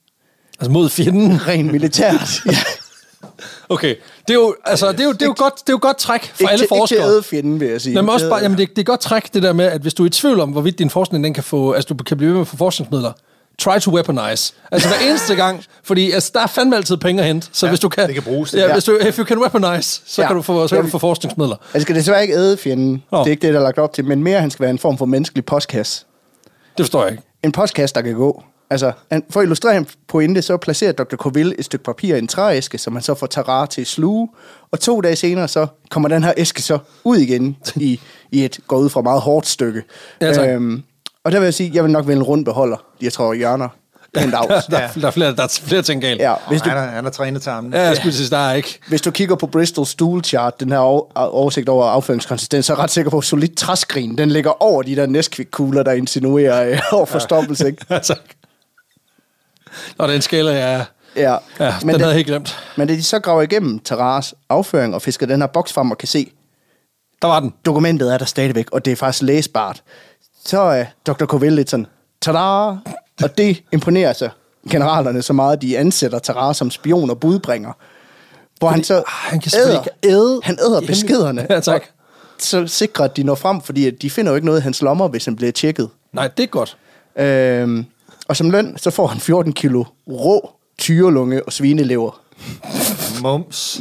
Altså 0.61 0.71
mod 0.71 0.89
fjenden. 0.91 1.41
rent 1.49 1.73
militært? 1.73 2.41
ja. 2.47 2.57
Okay, 3.69 3.95
det 4.29 4.31
er 4.31 4.35
jo, 4.35 4.55
altså, 4.65 4.93
det 4.93 5.01
er 5.01 5.05
jo, 5.05 5.13
det 5.13 5.23
er 5.23 5.27
jo, 5.27 5.35
godt, 5.37 5.55
det 5.55 5.69
er 5.69 5.73
jo 5.73 5.79
godt 5.83 5.97
træk 5.99 6.23
for 6.35 6.43
ikke, 6.43 6.51
alle 6.53 6.63
ikke 6.65 6.75
til 6.75 6.79
forskere. 6.79 7.07
æde 7.09 7.23
fjenden, 7.23 7.61
vil 7.61 7.69
jeg 7.69 7.81
sige. 7.81 7.95
Jamen 7.95 8.09
også 8.09 8.29
bare, 8.29 8.43
jamen 8.43 8.59
det, 8.59 8.69
det 8.71 8.79
er 8.79 8.85
godt 8.85 9.01
træk, 9.01 9.35
det 9.35 9.43
der 9.43 9.53
med, 9.53 9.65
at 9.65 9.81
hvis 9.81 9.95
du 9.95 10.03
er 10.03 10.07
i 10.07 10.11
tvivl 10.11 10.41
om, 10.41 10.51
hvorvidt 10.51 10.79
din 10.79 10.91
forskning 10.91 11.25
den 11.25 11.35
kan 11.35 11.43
få, 11.43 11.73
altså 11.73 11.95
du 11.95 12.05
kan 12.05 12.17
blive 12.17 12.29
ved 12.29 12.35
med 12.35 12.41
at 12.41 12.49
få 12.49 12.57
forskningsmidler, 12.57 13.13
try 13.59 13.79
to 13.79 13.91
weaponize. 13.95 14.53
Altså 14.73 14.89
hver 14.89 15.09
eneste 15.09 15.35
gang, 15.45 15.65
fordi 15.85 16.11
altså, 16.11 16.31
der 16.35 16.41
er 16.41 16.47
fandme 16.47 16.77
altid 16.77 16.97
penge 16.97 17.23
at 17.23 17.27
hente, 17.29 17.49
så 17.53 17.67
Ja, 17.67 17.71
hvis 17.71 17.81
du 17.81 17.89
kan... 17.89 18.07
det 18.07 18.15
kan 18.15 18.23
bruges. 18.23 18.55
Ja, 18.55 18.59
Ja. 18.59 18.73
hvis 18.73 18.85
du, 18.85 18.99
if 19.09 19.19
you 19.19 19.25
can 19.25 19.39
weaponize, 19.39 20.01
så, 20.07 20.23
Ja. 20.23 20.27
kan, 20.27 20.37
du 20.37 20.43
få, 20.43 20.69
så 20.69 20.75
kan 20.75 20.85
du 20.85 20.91
få 20.91 20.99
forskningsmidler. 20.99 21.57
Han 21.73 21.81
skal 21.81 21.95
desværre 21.97 22.23
ikke 22.23 22.35
æde 22.35 22.57
fjenden. 22.57 23.03
Nå. 23.13 23.19
Det 23.19 23.27
er 23.27 23.31
ikke 23.31 23.47
det, 23.47 23.55
der 23.55 23.61
er 23.61 23.65
lagt 23.65 23.79
op 23.79 23.93
til. 23.93 24.05
Men 24.05 24.23
mere, 24.23 24.41
han 24.41 24.51
skal 24.51 24.63
være 24.63 24.71
en 24.71 24.79
form 24.79 24.99
for 24.99 25.07
menneskelig 25.07 25.45
postkasse. 25.45 26.05
Det 26.79 26.85
forstår 26.85 27.03
jeg 27.03 27.13
ikke. 27.13 27.23
En 27.43 27.53
postkasse, 27.53 27.95
der 27.95 28.03
kan 28.03 28.15
gå. 28.15 28.43
Altså, 28.71 28.93
for 29.31 29.41
at 29.41 29.45
illustrere 29.45 29.77
en 29.77 29.87
pointe, 30.09 30.43
så 30.43 30.57
placerer 30.57 30.93
Dr. 30.93 31.17
Coville 31.17 31.59
et 31.59 31.65
stykke 31.65 31.85
papir 31.85 32.15
i 32.15 32.19
en 32.19 32.29
trææske, 32.29 32.79
som 32.79 32.93
han 32.93 33.03
så 33.03 33.15
får 33.15 33.27
Tarar 33.27 33.67
til 33.67 33.87
sluge. 33.87 34.29
Og 34.71 34.81
to 34.81 35.01
dage 35.01 35.17
senere, 35.17 35.49
så 35.49 35.67
kommer 35.91 36.09
den 36.09 36.25
her 36.25 36.33
æske 36.37 36.63
så 36.63 36.79
ud 37.05 37.17
igen 37.17 37.57
i, 37.77 38.01
i 38.33 38.45
et, 38.45 38.59
går 38.67 38.77
ud 38.77 38.89
fra 38.89 39.01
meget 39.01 39.21
hårdt 39.21 39.47
stykke. 39.47 39.83
Ja, 40.21 40.33
tak. 40.33 40.49
Øhm, 40.49 40.83
og 41.25 41.33
der 41.33 41.39
vil 41.39 41.47
jeg 41.47 41.55
sige, 41.55 41.71
jeg 41.75 41.85
vil 41.85 41.93
nok 41.93 42.07
vælge 42.07 42.17
en 42.17 42.23
rund 42.23 42.45
beholder. 42.45 42.77
Jeg 43.03 43.13
tror, 43.13 43.35
hjørner. 43.35 43.69
Pænt 44.21 44.33
Der, 44.33 44.39
afs. 44.39 44.67
der, 44.67 44.89
der, 45.01 45.07
er 45.07 45.11
flere, 45.11 45.37
der 45.37 45.43
er 45.43 45.59
flere 45.63 45.83
ting 45.83 46.01
galt. 46.03 46.21
Ja, 46.21 46.35
hvis 46.49 46.63
du, 46.63 46.69
Han 46.69 46.79
er, 46.79 46.83
han 46.87 47.07
er 47.07 47.11
trænet 47.11 47.43
til 47.43 47.53
ham. 47.53 47.73
ja 47.73 47.83
jeg 47.83 47.97
skulle 47.97 48.13
sige, 48.15 48.31
der 48.31 48.39
er 48.39 48.53
ikke. 48.55 48.79
hvis 48.89 49.01
du 49.03 49.11
kigger 49.11 49.37
på 49.37 49.47
Bristol 49.47 49.87
Stool 49.87 50.25
Chart, 50.25 50.61
den 50.61 50.71
her 50.71 50.79
over- 50.79 51.15
oversigt 51.17 51.69
over 51.69 51.85
afføringskonsistens, 51.87 52.67
så 52.67 52.73
er 52.73 52.77
jeg 52.77 52.83
ret 52.83 52.91
sikker 52.91 53.11
på, 53.11 53.19
at 53.19 53.25
solid 53.25 53.49
træskrin, 53.57 54.19
den 54.19 54.29
ligger 54.31 54.63
over 54.63 54.83
de 54.83 54.97
der 54.97 55.07
Nesquik-kugler, 55.07 55.83
der 55.83 55.93
insinuerer 55.93 56.71
øh, 56.71 56.79
over 56.99 57.07
forstoppelse. 57.07 57.67
Ikke? 57.67 57.85
Altså. 57.91 58.15
Og 59.99 60.09
den 60.09 60.23
skala, 60.23 60.53
ja, 60.73 60.85
Ja, 61.17 61.37
ja 61.61 61.75
men, 61.83 61.89
den 61.89 61.89
havde 61.89 61.99
det, 61.99 62.03
jeg 62.07 62.15
helt 62.15 62.27
glemt. 62.27 62.59
men 62.77 62.89
da 62.89 62.95
de 62.95 63.03
så 63.03 63.19
graver 63.19 63.43
igennem 63.43 63.79
Taras 63.79 64.35
afføring 64.49 64.95
og 64.95 65.03
fisker 65.03 65.27
den 65.27 65.41
her 65.41 65.47
boks 65.47 65.73
frem 65.73 65.91
og 65.91 65.99
kan 65.99 66.09
se, 66.09 66.31
Der 67.23 67.29
var 67.29 67.41
den. 67.41 67.55
dokumentet 67.67 68.13
er 68.15 68.19
der 68.19 68.25
stadigvæk, 68.25 68.67
og 68.73 68.85
det 68.85 68.93
er 68.93 68.97
faktisk 68.97 69.23
læsbart, 69.23 69.83
så 70.45 70.61
er 70.61 70.85
Dr. 71.07 71.25
Coville 71.27 71.57
lidt 71.57 71.71
sådan, 71.71 71.87
tada! 72.23 72.75
Og 73.23 73.39
det 73.39 73.63
imponerer 73.73 74.13
sig 74.13 74.31
generalerne 74.71 75.23
så 75.23 75.33
meget, 75.33 75.57
at 75.57 75.63
de 75.63 75.79
ansætter 75.79 76.19
Tara 76.19 76.55
som 76.55 76.71
spion 76.71 77.11
og 77.11 77.21
budbringer. 77.21 77.73
Hvor 78.59 78.69
han 78.69 78.85
så 78.85 78.97
ah, 78.97 79.03
han 79.07 79.41
kan 79.41 79.53
æder, 79.57 79.81
ikke 79.81 79.91
æde 80.03 80.41
han 80.43 80.59
æder 80.61 80.81
i 80.83 80.87
beskederne. 80.87 81.47
Ja, 81.51 81.61
tak. 81.61 81.83
Så 82.39 82.67
sikrer, 82.67 83.05
at 83.05 83.17
de 83.17 83.23
når 83.23 83.35
frem, 83.35 83.61
fordi 83.61 83.91
de 83.91 84.11
finder 84.11 84.33
jo 84.33 84.37
ikke 84.37 84.47
noget 84.47 84.61
i 84.61 84.63
hans 84.63 84.83
lommer, 84.83 85.09
hvis 85.09 85.25
han 85.25 85.37
bliver 85.37 85.53
tjekket. 85.53 85.89
Nej, 86.13 86.29
det 86.29 86.43
er 86.43 86.47
godt. 86.47 86.77
Øhm, 87.19 87.87
og 88.29 88.37
som 88.37 88.51
løn, 88.51 88.77
så 88.77 88.91
får 88.91 89.07
han 89.07 89.21
14 89.21 89.53
kilo 89.53 89.85
rå 90.09 90.51
tyrelunge 90.79 91.45
og 91.45 91.53
svinelever. 91.53 92.21
Mums. 93.23 93.81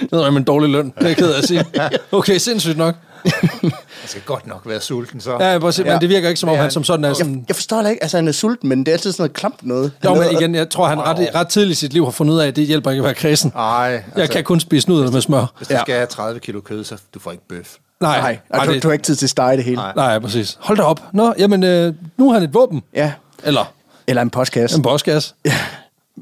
Det 0.00 0.12
er 0.12 0.26
en 0.26 0.44
dårlig 0.44 0.70
løn, 0.70 0.92
det 0.98 1.02
er 1.02 1.06
jeg 1.06 1.16
ked 1.16 1.32
af 1.32 1.38
at 1.38 1.44
sige. 1.48 1.64
Okay, 2.12 2.38
sindssygt 2.38 2.76
nok. 2.76 2.94
Han 3.62 4.08
skal 4.08 4.22
godt 4.26 4.46
nok 4.46 4.62
være 4.66 4.80
sulten, 4.80 5.20
så. 5.20 5.36
Ja, 5.40 5.58
præcis, 5.58 5.84
Ja. 5.86 5.92
men 5.92 6.00
det 6.00 6.08
virker 6.08 6.28
ikke 6.28 6.40
som 6.40 6.48
om, 6.48 6.54
Ja, 6.54 6.62
han 6.62 6.70
som 6.70 6.84
sådan 6.84 7.04
er 7.04 7.08
Jeg, 7.08 7.16
sådan... 7.16 7.44
jeg 7.48 7.56
forstår 7.56 7.82
det 7.82 7.90
ikke, 7.90 8.02
altså 8.02 8.16
han 8.16 8.28
er 8.28 8.32
sulten, 8.32 8.68
men 8.68 8.78
det 8.78 8.88
er 8.88 8.92
altid 8.92 9.12
sådan 9.12 9.22
noget 9.22 9.32
klamt 9.32 9.66
noget. 9.66 9.92
Jo, 10.04 10.14
men 10.14 10.30
igen, 10.30 10.54
jeg 10.54 10.70
tror, 10.70 10.86
han 10.86 10.98
ret, 11.00 11.28
ret 11.34 11.48
tidligt 11.48 11.76
i 11.78 11.80
sit 11.80 11.92
liv 11.92 12.04
har 12.04 12.10
fundet 12.10 12.34
ud 12.34 12.38
af, 12.38 12.46
at 12.46 12.56
det 12.56 12.66
hjælper 12.66 12.90
ikke 12.90 13.00
at 13.00 13.04
være 13.04 13.14
kredsen. 13.14 13.52
Ej, 13.56 13.62
Jeg 13.62 14.02
altså, 14.16 14.32
kan 14.32 14.44
kun 14.44 14.60
spise 14.60 14.88
nudler 14.88 15.10
med 15.10 15.20
smør. 15.20 15.46
Hvis 15.58 15.68
du 15.68 15.74
Ja. 15.74 15.80
skal 15.80 15.94
have 15.94 16.06
30 16.06 16.40
kilo 16.40 16.60
kød, 16.60 16.84
så 16.84 16.96
du 17.14 17.20
får 17.20 17.30
ikke 17.32 17.48
bøf. 17.48 17.76
Nej, 18.00 18.20
Nej, 18.20 18.38
nej, 18.54 18.66
du, 18.66 18.72
det, 18.74 18.82
du 18.82 18.88
har 18.88 18.92
ikke 18.92 19.02
tid 19.04 19.16
til 19.16 19.26
at 19.26 19.30
stege 19.30 19.56
det 19.56 19.64
hele. 19.64 19.76
Nej. 19.76 19.92
nej, 19.96 20.18
præcis. 20.18 20.56
Hold 20.60 20.78
da 20.78 20.84
op. 20.84 21.00
Nå, 21.12 21.34
jamen, 21.38 21.64
øh, 21.64 21.94
nu 22.16 22.28
er 22.30 22.34
han 22.34 22.42
et 22.42 22.54
våben. 22.54 22.82
Ja, 22.94 23.12
Eller 23.44 23.72
eller 24.06 24.22
en 24.22 24.30
postkasse. 24.30 24.76
en 24.76 24.82
postkasse. 24.82 25.34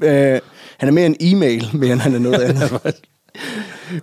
Øh, 0.03 0.39
han 0.77 0.89
er 0.89 0.91
mere 0.91 1.05
en 1.05 1.15
e-mail, 1.19 1.69
mere 1.73 1.93
end 1.93 2.01
han 2.01 2.15
er 2.15 2.19
noget 2.19 2.39
andet. 2.49 2.95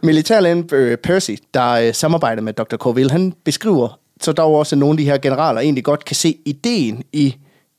Militærlægen 0.02 0.68
øh, 0.72 0.96
Percy, 0.98 1.30
der 1.54 1.70
øh, 1.72 1.94
samarbejder 1.94 2.42
med 2.42 2.52
Dr. 2.52 2.76
Corville, 2.76 3.10
han 3.10 3.32
beskriver 3.44 3.98
så 4.20 4.32
dog 4.32 4.54
også, 4.54 4.74
at 4.74 4.78
nogle 4.78 4.92
af 4.92 4.96
de 4.96 5.04
her 5.04 5.18
generaler 5.18 5.60
egentlig 5.60 5.84
godt 5.84 6.04
kan 6.04 6.16
se 6.16 6.36
ideen 6.46 7.02
i, 7.12 7.36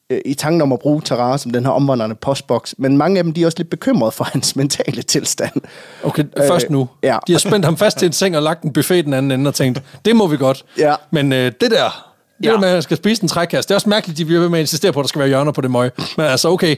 øh, 0.09 0.21
i 0.25 0.33
tanken 0.33 0.61
om 0.61 0.71
at 0.73 0.79
bruge 0.79 1.01
Terrar 1.05 1.37
som 1.37 1.51
den 1.51 1.65
her 1.65 1.71
omvandrende 1.71 2.15
postboks, 2.15 2.75
men 2.77 2.97
mange 2.97 3.17
af 3.17 3.23
dem 3.23 3.33
de 3.33 3.41
er 3.41 3.45
også 3.45 3.57
lidt 3.59 3.69
bekymrede 3.69 4.11
for 4.11 4.23
hans 4.33 4.55
mentale 4.55 5.01
tilstand. 5.01 5.61
Okay, 6.03 6.23
først 6.47 6.69
nu. 6.69 6.87
ja. 7.03 7.17
De 7.27 7.31
har 7.31 7.39
spændt 7.39 7.65
ham 7.65 7.77
fast 7.77 7.97
til 7.97 8.05
en 8.05 8.11
seng 8.13 8.37
og 8.37 8.43
lagt 8.43 8.63
en 8.63 8.73
buffet 8.73 9.05
den 9.05 9.13
anden 9.13 9.31
ende 9.31 9.47
og 9.47 9.55
tænkt, 9.55 9.81
det 10.05 10.15
må 10.15 10.27
vi 10.27 10.37
godt. 10.37 10.65
Ja. 10.77 10.95
Men 11.11 11.33
øh, 11.33 11.51
det 11.61 11.71
der, 11.71 12.13
det 12.37 12.45
Ja. 12.45 12.57
med, 12.57 12.67
at 12.67 12.73
han 12.73 12.81
skal 12.81 12.97
spise 12.97 13.23
en 13.23 13.29
trækasse, 13.29 13.67
det 13.67 13.71
er 13.71 13.75
også 13.75 13.89
mærkeligt, 13.89 14.17
de 14.17 14.25
bliver 14.25 14.41
ved 14.41 14.49
med 14.49 14.59
at 14.59 14.63
insistere 14.63 14.91
på, 14.93 14.99
at 14.99 15.03
der 15.03 15.07
skal 15.07 15.19
være 15.19 15.27
hjørner 15.27 15.51
på 15.51 15.61
det 15.61 15.71
møg. 15.71 15.91
Men 16.17 16.25
altså, 16.25 16.49
okay, 16.49 16.75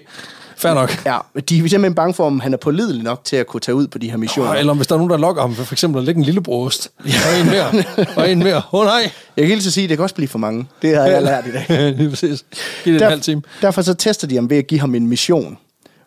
fair 0.60 0.74
nok. 0.74 1.06
Ja, 1.06 1.18
de 1.50 1.58
er 1.58 1.62
simpelthen 1.62 1.96
bange 1.96 2.14
for, 2.14 2.26
om 2.26 2.40
han 2.40 2.54
er 2.54 2.58
pålidelig 2.58 3.04
nok 3.04 3.24
til 3.24 3.36
at 3.36 3.48
kunne 3.48 3.62
tage 3.62 3.76
ud 3.76 3.88
på 3.88 3.98
de 3.98 4.10
her 4.10 4.18
missioner. 4.18 4.54
Eller 4.54 4.74
hvis 4.74 4.88
der 4.88 4.96
er 4.96 4.98
nogen, 4.98 5.12
der 5.12 5.18
lokker 5.18 5.42
ham, 5.42 5.56
for, 5.56 5.64
for 5.64 5.74
eksempel 5.74 6.00
at 6.00 6.06
lægge 6.06 6.20
en 6.20 6.26
lille 6.26 6.42
brost. 6.42 6.92
Og 7.00 7.40
en 7.40 7.46
mere. 7.46 7.84
Og 8.16 8.32
en 8.32 8.40
mere. 8.40 8.56
Åh 8.56 8.80
oh, 8.80 8.86
nej. 8.86 9.12
Jeg 9.38 9.44
kan 9.44 9.48
helt 9.48 9.64
sige, 9.64 9.84
at 9.84 9.90
det 9.90 9.98
kan 9.98 10.04
også 10.04 10.16
blive 10.16 10.28
for 10.28 10.40
mange. 10.40 10.68
Det 10.82 10.96
har 10.96 11.06
jeg 11.06 11.24
lært 11.24 11.46
i 11.48 11.52
dag. 11.52 11.92
Lige 11.98 12.10
præcis. 12.10 12.46
Giv 12.84 12.94
det 12.94 13.02
en 13.02 13.10
halv 13.10 13.22
time. 13.22 13.42
Derfor 13.62 13.82
så 13.82 13.94
tester 13.94 14.28
de 14.28 14.36
ham 14.36 14.50
ved 14.50 14.58
at 14.58 14.68
give 14.68 14.80
ham 14.80 14.96
en 14.96 15.08
mission, 15.08 15.58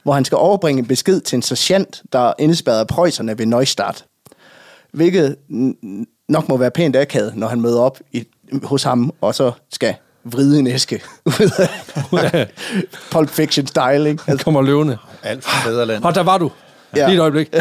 hvor 0.03 0.13
han 0.13 0.25
skal 0.25 0.37
overbringe 0.37 0.81
en 0.81 0.87
besked 0.87 1.21
til 1.21 1.37
en 1.37 1.43
sergeant, 1.43 2.03
der 2.13 2.29
er 2.29 2.33
indespærret 2.39 2.81
af 2.81 2.87
preusserne 2.87 3.39
ved 3.39 3.47
Neustadt. 3.47 4.05
Hvilket 4.93 5.37
nok 6.29 6.49
må 6.49 6.57
være 6.57 6.71
pænt 6.71 6.97
akavet, 6.97 7.37
når 7.37 7.49
han 7.49 7.61
møder 7.61 7.81
op 7.81 7.99
i, 8.13 8.25
hos 8.63 8.83
ham, 8.83 9.13
og 9.21 9.35
så 9.35 9.53
skal 9.73 9.95
vride 10.25 10.59
en 10.59 10.67
æske. 10.67 11.03
ud 12.13 12.31
af 12.33 12.53
Pulp 13.11 13.31
Fiction 13.31 13.67
style, 13.67 14.09
ikke? 14.11 14.23
Han 14.27 14.39
kommer 14.39 14.63
løvende. 14.63 14.99
Alt 15.23 15.45
for 15.45 15.57
fædreland. 15.65 16.05
Og 16.05 16.15
der 16.15 16.23
var 16.23 16.39
du. 16.39 16.51
Ja. 16.97 17.07
Lige 17.07 17.17
et 17.17 17.21
øjeblik. 17.21 17.55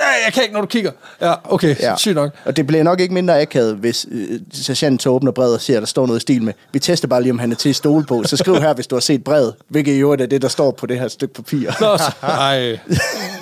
Ja, 0.00 0.06
jeg 0.24 0.32
kan 0.32 0.42
ikke, 0.42 0.52
når 0.52 0.60
du 0.60 0.66
kigger. 0.66 0.90
Ja, 1.20 1.34
okay, 1.44 1.76
ja. 1.80 1.96
sygt 1.96 2.14
nok. 2.14 2.30
Og 2.44 2.56
det 2.56 2.66
bliver 2.66 2.82
nok 2.82 3.00
ikke 3.00 3.14
mindre 3.14 3.40
akavet, 3.40 3.74
hvis 3.74 4.06
øh, 4.10 4.40
sergeanten 4.52 4.98
så 4.98 5.10
åbner 5.10 5.32
brevet 5.32 5.54
og 5.54 5.60
ser, 5.60 5.76
at 5.76 5.80
der 5.80 5.86
står 5.86 6.06
noget 6.06 6.20
i 6.20 6.22
stil 6.22 6.42
med, 6.42 6.52
vi 6.72 6.78
tester 6.78 7.08
bare 7.08 7.22
lige, 7.22 7.32
om 7.32 7.38
han 7.38 7.52
er 7.52 7.56
til 7.56 7.68
at 7.68 7.76
stole 7.76 8.04
på. 8.04 8.22
Så 8.24 8.36
skriv 8.36 8.54
her, 8.54 8.74
hvis 8.74 8.86
du 8.86 8.96
har 8.96 9.00
set 9.00 9.24
brevet, 9.24 9.54
hvilket 9.68 9.92
i 9.92 9.98
øvrigt 9.98 10.22
er 10.22 10.26
det, 10.26 10.42
der 10.42 10.48
står 10.48 10.70
på 10.70 10.86
det 10.86 10.98
her 10.98 11.08
stykke 11.08 11.34
papir. 11.34 11.70
Nå, 11.80 11.98
så, 11.98 12.12
ej, 12.22 12.78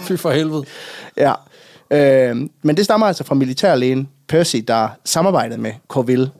fy 0.02 0.12
for 0.16 0.30
helvede. 0.30 0.64
Ja. 1.16 1.32
Øh, 1.90 2.36
men 2.62 2.76
det 2.76 2.84
stammer 2.84 3.06
altså 3.06 3.24
fra 3.24 3.34
militærlægen 3.34 4.08
Percy, 4.28 4.56
der 4.56 4.88
samarbejdede 5.04 5.60
med 5.60 5.72
Corville. 5.88 6.30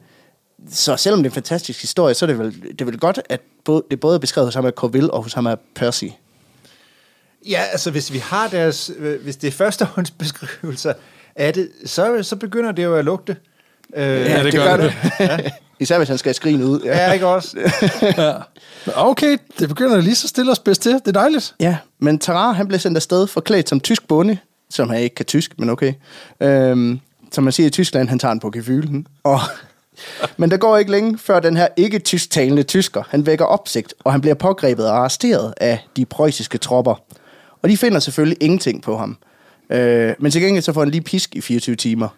Så 0.71 0.97
selvom 0.97 1.23
det 1.23 1.27
er 1.27 1.31
en 1.31 1.35
fantastisk 1.35 1.81
historie, 1.81 2.15
så 2.15 2.25
er 2.25 2.27
det 2.27 2.39
vel, 2.39 2.63
det 2.63 2.81
er 2.81 2.85
vel 2.85 2.99
godt, 2.99 3.21
at 3.29 3.41
både, 3.65 3.83
det 3.91 4.01
både 4.01 4.15
er 4.15 4.19
beskrevet 4.19 4.47
hos 4.47 4.55
ham 4.55 4.67
af 4.67 4.73
Corville 4.73 5.11
og 5.11 5.23
hos 5.23 5.33
ham 5.33 5.47
af 5.47 5.57
Percy. 5.75 6.05
Ja, 7.49 7.63
altså 7.73 7.91
hvis 7.91 8.13
vi 8.13 8.19
har 8.19 8.49
deres, 8.49 8.91
øh, 8.99 9.23
hvis 9.23 9.37
det 9.37 9.49
er 9.49 9.53
førstehåndsbeskrivelser 9.53 10.93
af 11.37 11.55
det, 11.55 11.71
så, 11.87 12.23
så 12.23 12.37
begynder 12.37 12.73
det 12.73 12.85
jo 12.85 12.97
at 12.97 13.05
lugte. 13.05 13.37
Øh, 13.97 14.03
Ja, 14.05 14.43
det 14.43 14.53
gør 14.55 14.77
det. 14.77 14.95
Især 15.81 15.99
hvis 15.99 16.09
han 16.09 16.19
skal 16.19 16.35
skrine 16.35 16.67
ud. 16.67 16.81
Ja, 16.81 17.13
ikke 17.13 17.27
også? 17.27 17.57
Ja. 18.03 18.35
Okay, 18.95 19.39
det 19.59 19.69
begynder 19.69 20.01
lige 20.01 20.15
så 20.15 20.29
stille 20.29 20.51
og 20.51 20.57
spids 20.57 20.79
til. 20.79 20.93
Det 20.93 21.09
er 21.09 21.13
dejligt. 21.13 21.55
Ja, 21.61 21.77
men 21.99 22.19
Tarar, 22.19 22.53
han 22.53 22.69
blev 22.69 22.81
sendt 22.81 22.97
afsted 22.97 23.27
forklædt 23.27 23.69
som 23.69 23.81
tysk 23.81 24.09
bonde, 24.09 24.39
som 24.71 24.91
han 24.91 25.01
ikke 25.01 25.15
kan 25.15 25.27
tysk, 25.27 25.59
men 25.59 25.71
okay. 25.71 25.93
Øhm, 26.41 27.01
som 27.33 27.45
man 27.45 27.53
siger 27.53 27.67
i 27.67 27.71
Tyskland, 27.71 28.09
han 28.09 28.19
tager 28.19 28.33
den 28.33 28.41
på 28.41 28.51
gefylen. 28.51 29.07
Og, 29.25 29.41
men 30.37 30.51
der 30.51 30.57
går 30.57 30.77
ikke 30.77 30.91
længe, 30.91 31.19
før 31.19 31.41
den 31.41 31.57
her 31.57 31.69
ikke-tysktalende 31.77 32.63
tysker, 32.63 33.03
han 33.09 33.27
vækker 33.27 33.45
opsigt, 33.45 33.95
og 34.05 34.13
han 34.13 34.21
bliver 34.21 34.35
pågrebet 34.35 34.91
og 34.91 34.97
arresteret 34.97 35.55
af 35.57 35.87
de 35.97 36.05
preussiske 36.07 36.59
tropper. 36.59 36.95
Og 37.63 37.69
de 37.69 37.77
finder 37.77 37.99
selvfølgelig 37.99 38.39
ingenting 38.41 38.83
på 38.83 38.97
ham. 38.97 39.17
Øh, 39.71 40.15
men 40.19 40.33
til 40.33 40.43
gengæld 40.43 40.65
så 40.65 40.73
får 40.73 40.81
han 40.81 40.91
lige 40.91 41.03
pisk 41.03 41.35
i 41.35 41.41
24 41.41 41.77
timer, 41.77 42.09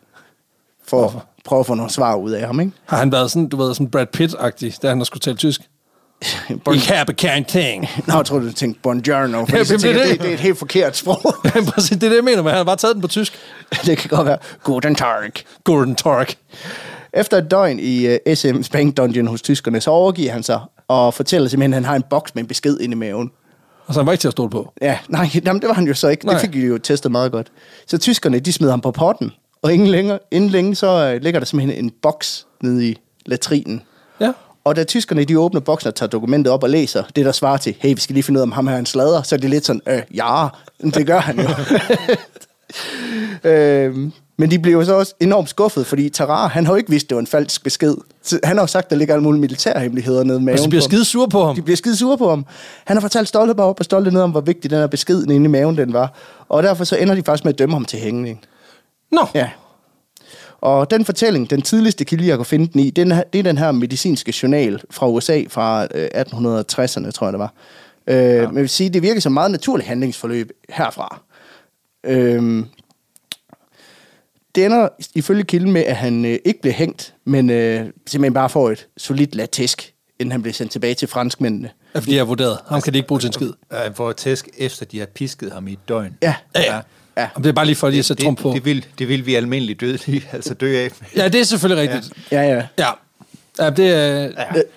for 0.88 1.06
at 1.06 1.12
prøve 1.44 1.60
at 1.60 1.66
få 1.66 1.74
nogle 1.74 1.92
svar 1.92 2.14
ud 2.14 2.30
af 2.30 2.46
ham, 2.46 2.60
ikke? 2.60 2.72
Har 2.86 2.96
han 2.96 3.12
været 3.12 3.30
sådan, 3.30 3.48
du 3.48 3.56
ved, 3.56 3.74
sådan 3.74 3.90
Brad 3.90 4.06
Pitt-agtig, 4.16 4.78
da 4.82 4.88
han 4.88 4.98
har 4.98 5.04
skulle 5.04 5.20
tale 5.20 5.36
tysk? 5.36 5.60
Ich 6.74 6.92
habe 6.92 7.12
kein 7.14 7.44
ting. 7.44 7.88
Nå, 8.06 8.16
jeg 8.16 8.24
tror 8.24 8.38
du 8.38 8.52
tænkte 8.52 8.80
buongiorno, 8.82 9.46
for 9.46 9.56
Ja, 9.56 9.58
ja, 9.58 9.64
men 9.70 9.80
tænker, 9.80 9.92
det 9.92 10.02
er 10.02 10.06
det, 10.06 10.12
det. 10.12 10.20
det 10.20 10.28
er 10.30 10.34
et 10.34 10.40
helt 10.40 10.58
forkert 10.58 10.96
sprog. 10.96 11.34
Præcis, 11.74 11.90
det 11.90 12.02
er 12.02 12.08
det, 12.08 12.16
jeg 12.16 12.24
mener, 12.24 12.42
men 12.42 12.50
han 12.50 12.56
har 12.56 12.64
bare 12.64 12.76
taget 12.76 12.94
den 12.94 13.02
på 13.02 13.08
tysk. 13.08 13.38
det 13.86 13.98
kan 13.98 14.10
godt 14.10 14.26
være. 14.26 14.38
Guten 14.64 14.94
Tag. 14.94 15.30
Gordon 15.64 15.94
Tork. 15.94 16.34
Efter 17.14 17.38
et 17.38 17.50
døgn 17.50 17.78
i 17.80 18.06
uh, 18.08 18.34
SM 18.34 18.62
Spank 18.62 18.96
Dungeon 18.96 19.26
hos 19.26 19.42
tyskerne, 19.42 19.80
så 19.80 19.90
overgiver 19.90 20.32
han 20.32 20.42
sig 20.42 20.60
og 20.88 21.14
fortæller 21.14 21.48
simpelthen, 21.48 21.72
at 21.72 21.76
han 21.76 21.84
har 21.84 21.96
en 21.96 22.04
boks 22.10 22.34
med 22.34 22.42
en 22.42 22.46
besked 22.46 22.80
inde 22.80 22.92
i 22.92 22.98
maven. 22.98 23.30
Og 23.86 23.94
så 23.94 24.00
han 24.00 24.06
var 24.06 24.12
ikke 24.12 24.22
til 24.22 24.28
at 24.28 24.32
stole 24.32 24.50
på. 24.50 24.72
Ja, 24.82 24.98
nej, 25.08 25.28
jamen, 25.44 25.60
det 25.60 25.68
var 25.68 25.74
han 25.74 25.86
jo 25.86 25.94
så 25.94 26.08
ikke. 26.08 26.26
Nej. 26.26 26.34
Det 26.34 26.40
fik 26.40 26.54
vi 26.54 26.66
jo 26.66 26.78
testet 26.78 27.12
meget 27.12 27.32
godt. 27.32 27.52
Så 27.86 27.98
tyskerne, 27.98 28.38
de 28.38 28.52
smider 28.52 28.72
ham 28.72 28.80
på 28.80 28.90
potten, 28.90 29.32
og 29.62 29.72
ingen 29.72 29.88
længere, 29.88 30.18
inden 30.30 30.50
længe, 30.50 30.74
så 30.74 31.14
uh, 31.14 31.22
ligger 31.22 31.40
der 31.40 31.44
simpelthen 31.44 31.84
en 31.84 31.90
boks 32.02 32.46
nede 32.62 32.88
i 32.88 32.98
latrinen. 33.26 33.82
Ja. 34.20 34.32
Og 34.64 34.76
da 34.76 34.84
tyskerne, 34.84 35.24
de 35.24 35.38
åbner 35.38 35.60
boksen 35.60 35.88
og 35.88 35.94
tager 35.94 36.10
dokumentet 36.10 36.52
op 36.52 36.62
og 36.62 36.70
læser, 36.70 37.02
det 37.16 37.24
der 37.24 37.32
svarer 37.32 37.56
til, 37.56 37.74
hey, 37.78 37.94
vi 37.94 38.00
skal 38.00 38.14
lige 38.14 38.22
finde 38.22 38.38
ud 38.38 38.40
af, 38.40 38.46
om 38.46 38.52
ham 38.52 38.66
her 38.66 38.74
er 38.74 38.78
en 38.78 38.86
slader, 38.86 39.22
så 39.22 39.34
er 39.34 39.38
det 39.38 39.50
lidt 39.50 39.66
sådan, 39.66 39.82
øh, 39.86 40.02
ja, 40.14 40.46
det 40.82 41.06
gør 41.06 41.20
han 41.20 41.40
jo. 41.40 41.48
øhm, 43.50 44.12
men 44.40 44.50
de 44.50 44.58
blev 44.58 44.72
jo 44.72 44.84
så 44.84 44.94
også 44.94 45.14
enormt 45.20 45.48
skuffet, 45.48 45.86
fordi 45.86 46.08
Tarar, 46.08 46.48
han 46.48 46.66
har 46.66 46.72
jo 46.72 46.76
ikke 46.76 46.90
vidst, 46.90 47.08
det 47.08 47.14
var 47.14 47.20
en 47.20 47.26
falsk 47.26 47.64
besked. 47.64 47.94
Så 48.22 48.40
han 48.44 48.56
har 48.56 48.62
jo 48.62 48.66
sagt, 48.66 48.84
at 48.84 48.90
der 48.90 48.96
ligger 48.96 49.14
alle 49.14 49.22
mulige 49.22 49.40
militærhemmeligheder 49.40 50.24
nede 50.24 50.40
med 50.40 50.52
Og 50.52 50.58
så 50.58 50.68
bliver 50.68 50.82
skide 50.82 51.04
sur 51.04 51.26
på 51.26 51.44
ham. 51.44 51.54
de 51.54 51.62
bliver 51.62 51.76
skide 51.76 51.96
sure 51.96 52.18
på 52.18 52.28
ham. 52.28 52.46
Han 52.84 52.96
har 52.96 53.00
fortalt 53.00 53.28
stolte 53.28 53.60
op 53.60 53.78
og 53.78 53.84
stolte 53.84 54.10
ned 54.10 54.20
om, 54.20 54.30
hvor 54.30 54.40
vigtig 54.40 54.70
den 54.70 54.78
her 54.78 54.86
besked 54.86 55.22
inde 55.22 55.44
i 55.44 55.48
maven 55.48 55.76
den 55.76 55.92
var. 55.92 56.12
Og 56.48 56.62
derfor 56.62 56.84
så 56.84 56.96
ender 56.96 57.14
de 57.14 57.22
faktisk 57.22 57.44
med 57.44 57.52
at 57.52 57.58
dømme 57.58 57.74
ham 57.74 57.84
til 57.84 57.98
hængning. 57.98 58.40
Nå, 59.12 59.26
Ja. 59.34 59.48
Og 60.60 60.90
den 60.90 61.04
fortælling, 61.04 61.50
den 61.50 61.62
tidligste 61.62 62.04
kilde, 62.04 62.26
jeg 62.26 62.36
kunne 62.36 62.44
finde 62.44 62.66
den 62.72 62.80
i, 62.80 62.90
den 62.90 63.12
her, 63.12 63.22
det 63.32 63.38
er 63.38 63.42
den 63.42 63.58
her 63.58 63.72
medicinske 63.72 64.34
journal 64.42 64.82
fra 64.90 65.08
USA 65.08 65.42
fra 65.48 65.86
øh, 65.94 66.08
1860'erne, 66.16 67.10
tror 67.10 67.26
jeg 67.26 67.32
det 67.32 67.38
var. 67.38 67.52
Øh, 68.06 68.16
ja. 68.16 68.46
Men 68.46 68.54
jeg 68.54 68.62
vil 68.62 68.68
sige, 68.68 68.90
det 68.90 69.02
virker 69.02 69.20
som 69.20 69.32
meget 69.32 69.50
naturligt 69.50 69.88
handlingsforløb 69.88 70.50
herfra. 70.68 71.20
Øh, 72.06 72.64
det 74.54 74.64
ender 74.64 74.88
ifølge 75.14 75.44
kilden 75.44 75.72
med, 75.72 75.84
at 75.84 75.96
han 75.96 76.24
øh, 76.24 76.38
ikke 76.44 76.60
blev 76.62 76.72
hængt, 76.72 77.14
men 77.24 77.50
øh, 77.50 77.80
simpelthen 78.06 78.34
bare 78.34 78.48
får 78.50 78.70
et 78.70 78.86
solidt 78.96 79.34
latisk, 79.34 79.92
inden 80.20 80.32
han 80.32 80.42
blev 80.42 80.54
sendt 80.54 80.72
tilbage 80.72 80.94
til 80.94 81.08
franskmændene. 81.08 81.70
Ja, 81.94 82.00
fordi 82.00 82.12
jeg 82.12 82.20
har 82.20 82.24
vurderet. 82.24 82.58
Ham 82.68 82.82
kan 82.82 82.92
de 82.92 82.98
ikke 82.98 83.08
bruge 83.08 83.20
til 83.20 83.26
en 83.26 83.32
skid. 83.32 83.52
Han 83.72 83.94
får 83.94 84.12
tæsk 84.12 84.48
efter, 84.58 84.84
de 84.86 84.98
har 84.98 85.06
pisket 85.06 85.52
ham 85.52 85.68
i 85.68 85.72
et 85.72 85.78
døgn. 85.88 86.16
Ja, 86.22 86.34
Ja, 86.54 86.60
ja. 86.62 86.80
ja. 87.16 87.28
Om 87.34 87.42
det 87.42 87.48
er 87.48 87.52
bare 87.52 87.66
lige 87.66 87.76
for 87.76 87.88
lige 87.88 87.98
at 87.98 88.04
sætte 88.04 88.22
trumf 88.24 88.40
på. 88.42 88.52
Det, 88.54 88.64
vil, 88.64 88.86
det 88.98 89.08
vil 89.08 89.26
vi 89.26 89.34
almindeligt 89.34 89.80
dødelige 89.80 90.28
altså 90.32 90.54
dø 90.54 90.76
af. 90.84 90.90
Ja, 91.16 91.28
det 91.28 91.40
er 91.40 91.44
selvfølgelig 91.44 91.82
rigtigt. 91.94 92.12
Ja, 92.32 92.42
ja. 92.42 92.62
Ja. 92.78 92.88
Ja, 93.58 93.70
det 93.70 93.88
er, 93.90 94.20
ja, 94.20 94.30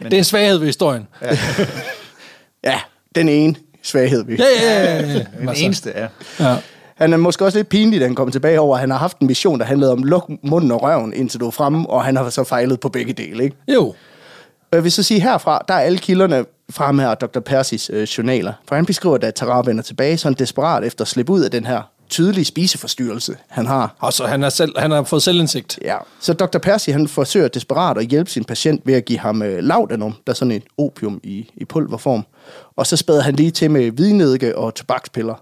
det 0.04 0.14
er 0.14 0.18
en 0.18 0.24
svaghed 0.24 0.58
ved 0.58 0.66
historien. 0.68 1.08
Ja, 1.22 1.38
Ja, 2.64 2.80
den 3.16 3.30
ene 3.30 3.56
svaghed. 3.82 4.24
Vi. 4.26 4.36
ja, 4.36 4.44
ja. 4.62 4.84
ja, 4.84 5.02
ja. 5.14 5.26
Den 5.40 5.50
eneste 5.58 5.92
er. 5.92 6.08
ja. 6.40 6.56
Han 6.96 7.14
er 7.14 7.18
måske 7.18 7.46
også 7.46 7.58
lidt 7.58 7.70
pinlig, 7.70 8.00
da 8.00 8.06
han 8.06 8.16
kommer 8.16 8.32
tilbage 8.32 8.60
over, 8.60 8.76
at 8.76 8.80
han 8.80 8.92
har 8.92 8.98
haft 8.98 9.20
en 9.20 9.28
mission, 9.28 9.60
der 9.60 9.66
handlede 9.66 9.92
om 9.92 10.04
luk 10.04 10.30
munden 10.44 10.72
og 10.72 10.84
røven, 10.84 11.14
indtil 11.14 11.40
du 11.40 11.48
er 11.48 11.52
fremme, 11.52 11.90
og 11.90 12.04
han 12.04 12.16
har 12.16 12.30
så 12.30 12.44
fejlet 12.44 12.80
på 12.80 12.90
begge 12.90 13.14
dele. 13.14 13.44
Ikke? 13.44 13.56
Jo. 13.74 13.94
Jeg 14.72 14.84
vil 14.84 14.92
så 14.92 15.04
sige 15.04 15.20
herfra, 15.20 15.66
der 15.68 15.74
er 15.74 15.80
alle 15.80 15.98
kilderne 15.98 16.46
frem 16.70 17.00
her 17.00 17.14
Dr. 17.16 17.40
Persis 17.40 17.90
øh, 17.94 18.04
journaler. 18.04 18.54
For 18.68 18.76
han 18.76 18.86
beskriver, 18.86 19.16
at 19.16 19.22
da 19.22 19.32
Tara 19.32 19.62
vender 19.66 19.84
tilbage, 19.84 20.18
så 20.18 20.28
er 20.28 20.32
han 20.32 20.40
desperat 20.40 20.84
efter 20.84 21.02
at 21.02 21.08
slippe 21.08 21.34
ud 21.34 21.42
af 21.42 21.52
den 21.52 21.66
her 21.66 21.82
tydelige 22.10 22.46
spiseforstyrrelse, 22.46 23.38
han 23.48 23.66
har. 23.66 23.96
Og 24.00 24.14
så 24.14 24.26
han 24.26 24.42
har, 24.42 24.50
selv, 24.50 24.80
han 24.80 24.92
har 24.92 25.04
fået 25.04 25.24
selvindsigt. 25.24 25.80
Ja. 25.82 25.98
Så 26.20 26.34
Dr. 26.34 26.58
Percy 26.58 26.90
han 26.90 27.08
forsøger 27.08 27.48
desperat 27.48 27.98
at 27.98 28.06
hjælpe 28.06 28.32
sin 28.32 28.44
patient 28.44 28.82
ved 28.86 28.94
at 28.94 29.06
give 29.06 29.20
ham 29.20 29.42
øh, 29.42 29.64
laudanum, 29.64 30.16
der 30.28 30.34
er 30.34 30.36
sådan 30.36 30.52
et 30.52 30.64
opium 30.78 31.20
i, 31.24 31.50
i 31.56 31.66
pulverform. 31.66 32.26
Og 32.76 32.88
så 32.88 32.98
spader 32.98 33.22
han 33.22 33.36
lige 33.36 33.52
til 33.52 33.72
med 33.72 33.92
hvidnedike 33.92 34.58
og 34.58 34.76
tobakspiller. 34.76 35.36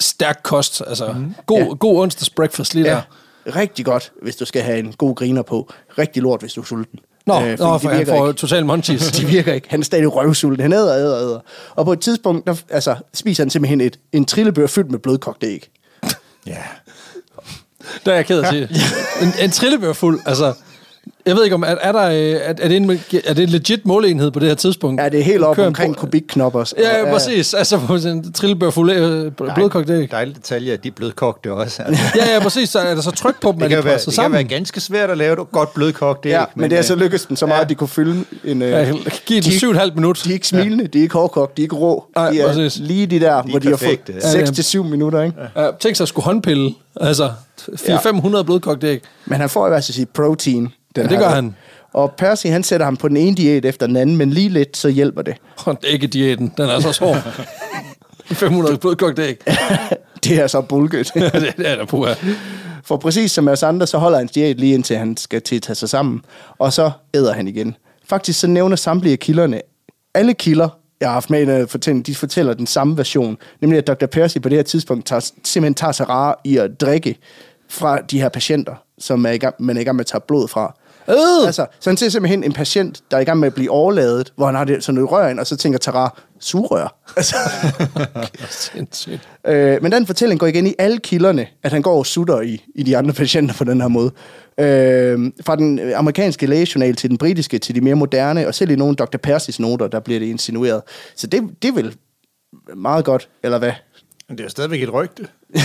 Stærk 0.00 0.40
kost. 0.42 0.82
Altså, 0.86 1.12
mm. 1.12 1.34
god, 1.46 1.58
ja. 1.58 1.64
god 1.64 2.02
onsdags 2.02 2.30
breakfast 2.30 2.74
lige 2.74 2.84
der. 2.84 3.02
Rigtig 3.46 3.84
godt, 3.84 4.12
hvis 4.22 4.36
du 4.36 4.44
skal 4.44 4.62
have 4.62 4.78
en 4.78 4.94
god 4.98 5.14
griner 5.14 5.42
på. 5.42 5.72
Rigtig 5.98 6.22
lort, 6.22 6.40
hvis 6.40 6.52
du 6.52 6.60
er 6.60 6.64
sulten. 6.64 6.98
Nå, 7.26 7.34
øh, 7.34 7.40
nå 7.40 7.50
det 7.50 7.58
for 7.58 7.88
han 7.88 7.98
virker 7.98 8.16
får 8.16 8.28
ikke. 8.28 8.38
total 8.38 8.66
munchies. 8.66 9.10
De 9.18 9.26
virker 9.26 9.52
ikke. 9.52 9.70
Han 9.70 9.80
er 9.80 9.84
stadig 9.84 10.16
røvsulten. 10.16 10.62
Han 10.62 10.72
æder, 10.72 10.94
æder, 10.94 11.18
æder. 11.18 11.40
Og 11.74 11.84
på 11.84 11.92
et 11.92 12.00
tidspunkt, 12.00 12.46
der, 12.46 12.54
altså, 12.68 12.96
spiser 13.14 13.44
han 13.44 13.50
simpelthen 13.50 13.80
et, 13.80 13.98
en 14.12 14.24
trillebør 14.24 14.66
fyldt 14.66 14.90
med 14.90 14.98
blødkogt 14.98 15.44
æg. 15.44 15.70
Ja. 16.46 16.56
Der 18.06 18.12
er 18.12 18.16
jeg 18.16 18.26
ked 18.26 18.38
af 18.38 18.42
at 18.42 18.48
sige. 18.48 18.68
En, 19.22 19.32
en 19.44 19.50
trillebør 19.50 19.92
fuld, 19.92 20.20
altså... 20.26 20.54
Jeg 21.26 21.36
ved 21.36 21.44
ikke 21.44 21.54
om, 21.54 21.62
er, 21.62 21.66
er, 21.66 21.92
der, 21.92 22.02
øh, 22.10 22.16
er, 22.16 22.38
er, 22.58 22.68
det 22.68 22.76
en, 22.76 22.90
er 23.24 23.34
det 23.34 23.42
en 23.42 23.48
legit 23.48 23.86
måleenhed 23.86 24.30
på 24.30 24.40
det 24.40 24.48
her 24.48 24.54
tidspunkt? 24.54 25.00
Ja, 25.02 25.08
det 25.08 25.20
er 25.20 25.24
helt 25.24 25.42
op 25.42 25.56
Kører 25.56 25.66
omkring 25.66 25.94
bro- 25.94 26.00
kubikknop 26.00 26.54
også. 26.54 26.74
Ja, 26.78 26.98
ja, 26.98 27.12
præcis. 27.12 27.54
Altså 27.54 27.78
på 27.86 27.94
en 27.94 28.32
trillebør 28.32 28.70
fuld 28.70 28.90
øh, 28.90 29.32
blodkogt 29.54 29.90
æg. 29.90 30.10
Dejlige 30.10 30.34
detaljer, 30.34 30.72
at 30.72 30.82
de 30.84 30.88
er 30.88 30.92
blødkogte 30.92 31.52
også. 31.52 31.82
Altså. 31.82 32.02
Ja, 32.18 32.34
ja, 32.34 32.40
præcis. 32.42 32.68
Så 32.68 32.78
er 32.78 32.94
der 32.94 33.02
så 33.02 33.10
tryk 33.10 33.40
på 33.40 33.48
dem, 33.52 33.56
Det 33.58 33.64
at 33.64 33.70
kan, 33.70 33.78
de 33.78 33.84
være, 33.84 33.94
presser 33.94 34.10
det 34.10 34.16
kan 34.16 34.22
sammen. 34.24 34.34
være 34.38 34.44
ganske 34.44 34.80
svært 34.80 35.10
at 35.10 35.18
lave 35.18 35.32
et 35.42 35.50
godt 35.52 35.74
blødkogt 35.74 36.26
æg. 36.26 36.30
Ja, 36.30 36.44
men 36.54 36.70
det 36.70 36.78
er 36.78 36.82
så 36.82 36.92
øh, 36.94 37.00
lykkedes 37.00 37.24
dem 37.26 37.36
så 37.36 37.46
meget, 37.46 37.58
ja. 37.58 37.62
at 37.64 37.68
de 37.68 37.74
kunne 37.74 37.88
fylde 37.88 38.24
en... 38.44 38.62
Øh, 38.62 38.70
Ja, 38.70 38.84
giv 39.26 39.36
den 39.36 39.42
de- 39.50 39.58
syv 39.58 39.68
og 39.68 39.74
et 39.74 39.80
halvt 39.80 39.94
minut. 39.94 40.20
De 40.24 40.28
er 40.30 40.34
ikke 40.34 40.48
smilende, 40.48 40.86
de 40.86 40.98
er 40.98 41.02
ikke 41.02 41.14
hårdkogt, 41.14 41.56
de 41.56 41.62
er 41.62 41.64
ikke 41.64 41.76
rå. 41.76 42.04
Nej, 42.16 42.30
de 42.30 42.40
er 42.40 42.46
præcis. 42.46 42.78
lige 42.78 43.06
de 43.06 43.20
der, 43.20 43.42
hvor 43.42 43.58
de 43.58 43.68
har 43.68 43.76
perfekte. 43.76 44.12
fået 44.12 44.22
Ja, 44.24 44.30
6 44.30 44.48
ja. 44.50 44.54
til 44.54 44.64
7 44.64 44.84
minutter, 44.84 45.22
ikke? 45.22 45.36
Ja, 45.56 45.70
tænk 45.80 45.96
sig 45.96 46.04
at 46.04 46.08
skulle 46.08 46.24
håndpille. 46.24 46.74
Altså, 47.00 47.30
400-500 47.68 48.42
blødkogt 48.42 48.84
æg. 48.84 49.00
Men 49.26 49.40
han 49.40 49.48
får 49.50 49.66
i 49.66 49.70
hvert 49.70 49.84
fald 49.84 49.94
sit 49.94 50.08
protein. 50.08 50.68
Den 50.96 51.09
Ja, 51.09 51.09
det 51.10 51.18
gør 51.18 51.28
han. 51.28 51.54
Og 51.92 52.12
Percy, 52.12 52.46
han 52.46 52.62
sætter 52.62 52.84
ham 52.84 52.96
på 52.96 53.08
den 53.08 53.16
ene 53.16 53.36
diæt 53.36 53.64
efter 53.64 53.86
den 53.86 53.96
anden, 53.96 54.16
men 54.16 54.30
lige 54.30 54.48
lidt, 54.48 54.76
så 54.76 54.88
hjælper 54.88 55.22
det. 55.22 55.36
Og 55.66 55.78
æggediæten, 55.84 56.52
den 56.56 56.68
er 56.68 56.80
så 56.80 57.04
hård. 57.04 57.16
500 58.34 58.78
blødkogt 58.78 59.18
æg. 59.18 59.36
Det 60.24 60.38
er 60.38 60.46
så 60.46 60.60
bulket. 60.60 61.10
det 61.14 61.54
er 61.58 61.76
der 61.76 61.84
på 61.84 62.06
For 62.84 62.96
præcis 62.96 63.32
som 63.32 63.48
os 63.48 63.62
andre, 63.62 63.86
så 63.86 63.98
holder 63.98 64.18
hans 64.18 64.30
diæt 64.30 64.56
lige 64.56 64.74
indtil 64.74 64.96
han 64.96 65.16
skal 65.16 65.42
til 65.42 65.56
at 65.56 65.62
tage 65.62 65.74
sig 65.74 65.88
sammen. 65.88 66.20
Og 66.58 66.72
så 66.72 66.90
æder 67.14 67.32
han 67.32 67.48
igen. 67.48 67.76
Faktisk 68.04 68.40
så 68.40 68.46
nævner 68.46 68.76
samtlige 68.76 69.16
kilderne, 69.16 69.60
alle 70.14 70.34
kilder, 70.34 70.68
jeg 71.00 71.08
har 71.08 71.12
haft 71.12 71.30
med 71.30 71.66
fortælling, 71.66 72.06
de 72.06 72.14
fortæller 72.14 72.54
den 72.54 72.66
samme 72.66 72.96
version. 72.96 73.38
Nemlig 73.60 73.78
at 73.78 73.86
Dr. 73.86 74.06
Percy 74.06 74.38
på 74.38 74.48
det 74.48 74.58
her 74.58 74.62
tidspunkt 74.62 75.06
tager, 75.06 75.20
simpelthen 75.20 75.74
tager 75.74 75.92
sig 75.92 76.08
rare 76.08 76.34
i 76.44 76.56
at 76.56 76.80
drikke 76.80 77.18
fra 77.68 77.98
de 78.00 78.20
her 78.20 78.28
patienter, 78.28 78.74
som 78.98 79.26
er 79.26 79.30
i 79.30 79.38
gang, 79.38 79.54
man 79.58 79.76
er 79.76 79.80
i 79.80 79.84
gang 79.84 79.96
med 79.96 80.04
at 80.04 80.06
tage 80.06 80.20
blod 80.28 80.48
fra. 80.48 80.74
Øh! 81.10 81.46
Altså, 81.46 81.66
så 81.80 81.90
han 81.90 81.96
ser 81.96 82.08
simpelthen 82.08 82.44
en 82.44 82.52
patient, 82.52 83.00
der 83.10 83.16
er 83.16 83.20
i 83.20 83.24
gang 83.24 83.38
med 83.38 83.46
at 83.46 83.54
blive 83.54 83.70
overladet, 83.70 84.32
hvor 84.36 84.46
han 84.46 84.54
har 84.54 84.64
det, 84.64 84.84
sådan 84.84 84.94
noget 84.94 85.12
rør 85.12 85.28
ind, 85.28 85.40
og 85.40 85.46
så 85.46 85.56
tænker 85.56 85.78
Tara, 85.78 86.18
sugerør. 86.40 87.12
Altså. 87.16 87.36
Øh, 89.46 89.82
men 89.82 89.92
den 89.92 90.06
fortælling 90.06 90.40
går 90.40 90.46
igen 90.46 90.66
i 90.66 90.74
alle 90.78 90.98
kilderne, 90.98 91.46
at 91.62 91.72
han 91.72 91.82
går 91.82 91.98
og 91.98 92.06
sutter 92.06 92.40
i, 92.40 92.64
i 92.74 92.82
de 92.82 92.96
andre 92.96 93.12
patienter 93.14 93.54
på 93.54 93.64
den 93.64 93.80
her 93.80 93.88
måde. 93.88 94.10
Øh, 94.60 95.32
fra 95.44 95.56
den 95.56 95.92
amerikanske 95.92 96.46
lægejournal 96.46 96.96
til 96.96 97.10
den 97.10 97.18
britiske, 97.18 97.58
til 97.58 97.74
de 97.74 97.80
mere 97.80 97.94
moderne, 97.94 98.46
og 98.46 98.54
selv 98.54 98.70
i 98.70 98.76
nogle 98.76 98.96
Dr. 98.96 99.16
Percy's 99.26 99.56
noter, 99.58 99.88
der 99.88 100.00
bliver 100.00 100.20
det 100.20 100.26
insinueret. 100.26 100.82
Så 101.16 101.26
det, 101.26 101.42
det 101.62 101.74
vel 101.74 101.96
meget 102.76 103.04
godt, 103.04 103.28
eller 103.42 103.58
hvad? 103.58 103.72
Men 104.30 104.38
det 104.38 104.44
er 104.44 104.50
stadigvæk 104.50 104.82
et 104.82 104.92
rygte. 104.92 105.26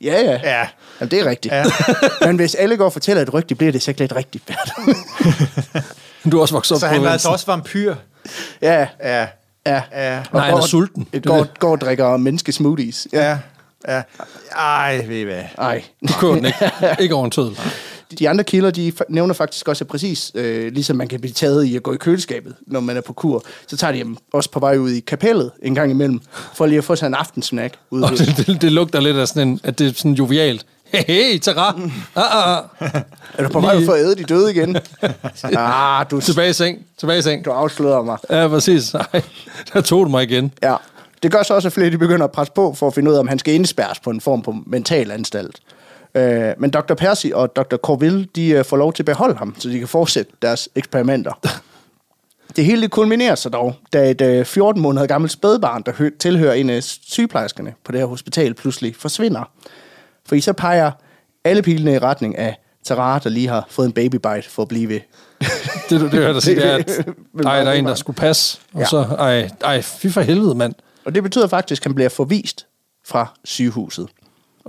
Ja, 0.00 0.20
ja. 0.20 0.40
Ja. 0.44 0.68
Jamen, 1.00 1.10
det 1.10 1.20
er 1.20 1.24
rigtigt. 1.24 1.54
Ja. 1.54 1.64
Men 2.26 2.36
hvis 2.36 2.54
alle 2.54 2.76
går 2.76 2.84
og 2.84 2.92
fortæller 2.92 3.22
et 3.22 3.34
rygte, 3.34 3.54
bliver 3.54 3.72
det 3.72 3.82
sikkert 3.82 4.00
lidt 4.00 4.16
rigtigt. 4.16 4.50
Du 6.32 6.36
er 6.38 6.40
også 6.42 6.54
vokset 6.54 6.74
op 6.74 6.80
Så 6.80 6.86
på 6.86 6.92
han 6.92 7.02
var 7.02 7.10
altså 7.10 7.28
også 7.28 7.46
vampyr. 7.46 7.94
ja, 8.62 8.86
Ja. 9.04 9.26
ja. 9.66 9.82
Ja. 9.92 10.22
Nej, 10.32 10.44
han 10.44 10.54
er 10.54 10.58
går- 10.58 10.66
sulten. 10.66 11.08
Det 11.12 11.26
Går, 11.26 11.36
det. 11.36 11.58
går 11.58 11.70
og 11.70 11.80
drikker 11.80 12.16
menneskesmoothies. 12.16 13.08
Ja. 13.12 13.28
Ja. 13.28 13.38
Ja. 13.94 14.02
Ej, 14.56 15.04
ved 15.06 15.16
I 15.16 15.22
hvad. 15.22 15.42
Ej. 15.58 15.82
Du 16.08 16.12
kører 16.20 16.34
den 16.34 16.44
ikke. 16.44 16.70
Ikke 16.98 17.14
over 17.14 17.24
en 17.24 17.30
tødel. 17.30 17.58
De 18.18 18.28
andre 18.28 18.44
kilder, 18.44 18.70
de 18.70 18.92
nævner 19.08 19.34
faktisk 19.34 19.68
også, 19.68 19.84
at 19.84 19.88
præcis 19.88 20.32
øh, 20.34 20.72
ligesom 20.72 20.96
man 20.96 21.08
kan 21.08 21.20
blive 21.20 21.32
taget 21.32 21.64
i 21.64 21.76
at 21.76 21.82
gå 21.82 21.92
i 21.92 21.96
køleskabet, 21.96 22.54
når 22.66 22.80
man 22.80 22.96
er 22.96 23.00
på 23.00 23.12
kur, 23.12 23.44
så 23.66 23.76
tager 23.76 23.92
de 23.92 23.98
dem 23.98 24.16
også 24.32 24.50
på 24.50 24.60
vej 24.60 24.76
ud 24.76 24.90
i 24.90 25.00
kapellet 25.00 25.50
en 25.62 25.74
gang 25.74 25.90
imellem, 25.90 26.20
for 26.54 26.66
lige 26.66 26.78
at 26.78 26.84
få 26.84 26.96
sig 26.96 27.06
en 27.06 27.14
aftensnack. 27.14 27.74
Ude 27.90 28.04
Og 28.04 28.10
det, 28.10 28.46
det, 28.46 28.62
det, 28.62 28.72
lugter 28.72 29.00
lidt 29.00 29.16
af 29.16 29.28
sådan 29.28 29.48
en, 29.48 29.60
at 29.64 29.78
det 29.78 29.88
er 29.88 29.92
sådan 29.94 30.12
jovialt. 30.12 30.66
Hey, 30.84 31.04
hey, 31.06 31.38
Tara. 31.38 31.80
Ah, 32.16 32.56
ah, 32.56 32.64
ah. 32.80 33.02
Er 33.34 33.42
du 33.42 33.48
på 33.48 33.60
vej 33.60 33.84
for 33.84 33.92
at 33.92 34.00
æde 34.00 34.16
de 34.16 34.22
døde 34.22 34.50
igen? 34.50 34.76
ah, 35.56 36.06
du, 36.10 36.20
Tilbage 36.20 36.50
i 36.50 36.52
seng. 36.52 36.86
Tilbage 36.98 37.18
i 37.18 37.22
seng. 37.22 37.44
du 37.44 37.50
afslører 37.50 38.02
mig. 38.02 38.18
Ja, 38.30 38.48
præcis. 38.48 38.94
Nej, 38.94 39.22
der 39.72 39.80
tog 39.80 40.04
du 40.04 40.10
mig 40.10 40.22
igen. 40.22 40.52
Ja. 40.62 40.76
Det 41.22 41.32
gør 41.32 41.42
så 41.42 41.54
også, 41.54 41.68
at 41.68 41.72
flere 41.72 41.90
de 41.90 41.98
begynder 41.98 42.24
at 42.24 42.32
presse 42.32 42.52
på 42.52 42.74
for 42.74 42.86
at 42.86 42.94
finde 42.94 43.10
ud 43.10 43.16
af, 43.16 43.20
om 43.20 43.28
han 43.28 43.38
skal 43.38 43.54
indspærres 43.54 44.00
på 44.00 44.10
en 44.10 44.20
form 44.20 44.42
på 44.42 44.54
mental 44.66 45.10
anstalt. 45.10 45.60
Øh, 46.14 46.52
men 46.58 46.70
Dr. 46.70 46.94
Percy 46.94 47.26
og 47.34 47.56
Dr. 47.56 47.76
Corville, 47.76 48.24
de 48.36 48.48
øh, 48.48 48.64
får 48.64 48.76
lov 48.76 48.92
til 48.92 49.02
at 49.02 49.06
beholde 49.06 49.36
ham, 49.36 49.54
så 49.58 49.68
de 49.68 49.78
kan 49.78 49.88
fortsætte 49.88 50.32
deres 50.42 50.68
eksperimenter. 50.74 51.32
Det 52.56 52.64
hele 52.64 52.82
det 52.82 52.90
kulminerer 52.90 53.34
sig 53.34 53.52
dog, 53.52 53.74
da 53.92 54.10
et 54.10 54.20
øh, 54.20 54.44
14 54.44 54.82
måneder 54.82 55.06
gammelt 55.06 55.32
spædbarn, 55.32 55.82
der 55.86 55.92
hø- 55.92 56.10
tilhører 56.18 56.52
en 56.54 56.70
af 56.70 56.82
sygeplejerskerne 56.82 57.74
på 57.84 57.92
det 57.92 58.00
her 58.00 58.06
hospital, 58.06 58.54
pludselig 58.54 58.96
forsvinder. 58.96 59.50
For 60.26 60.34
i 60.34 60.40
så 60.40 60.52
peger 60.52 60.90
alle 61.44 61.62
pilene 61.62 61.94
i 61.94 61.98
retning 61.98 62.38
af 62.38 62.56
Tara, 62.84 63.18
der 63.18 63.30
lige 63.30 63.48
har 63.48 63.66
fået 63.70 63.86
en 63.86 63.92
babybite 63.92 64.50
for 64.50 64.62
at 64.62 64.68
blive 64.68 64.88
ved. 64.88 65.00
Det, 65.90 66.00
du 66.00 66.04
det 66.04 66.12
hørte 66.12 66.40
sige, 66.40 66.56
det 66.56 66.66
er, 66.66 66.74
at 66.74 66.88
ej, 67.46 67.62
der 67.64 67.70
er 67.70 67.72
en, 67.72 67.84
der 67.86 67.94
skulle 67.94 68.16
passe. 68.16 68.58
Og 68.74 68.80
Ja. 68.80 68.86
så, 68.86 69.02
ej, 69.18 69.50
ej, 69.64 69.82
fy 69.82 70.06
for 70.06 70.20
helvede, 70.20 70.54
mand. 70.54 70.74
Og 71.04 71.14
det 71.14 71.22
betyder 71.22 71.46
faktisk, 71.46 71.82
at 71.82 71.84
han 71.84 71.94
bliver 71.94 72.08
forvist 72.08 72.66
fra 73.06 73.26
sygehuset. 73.44 74.08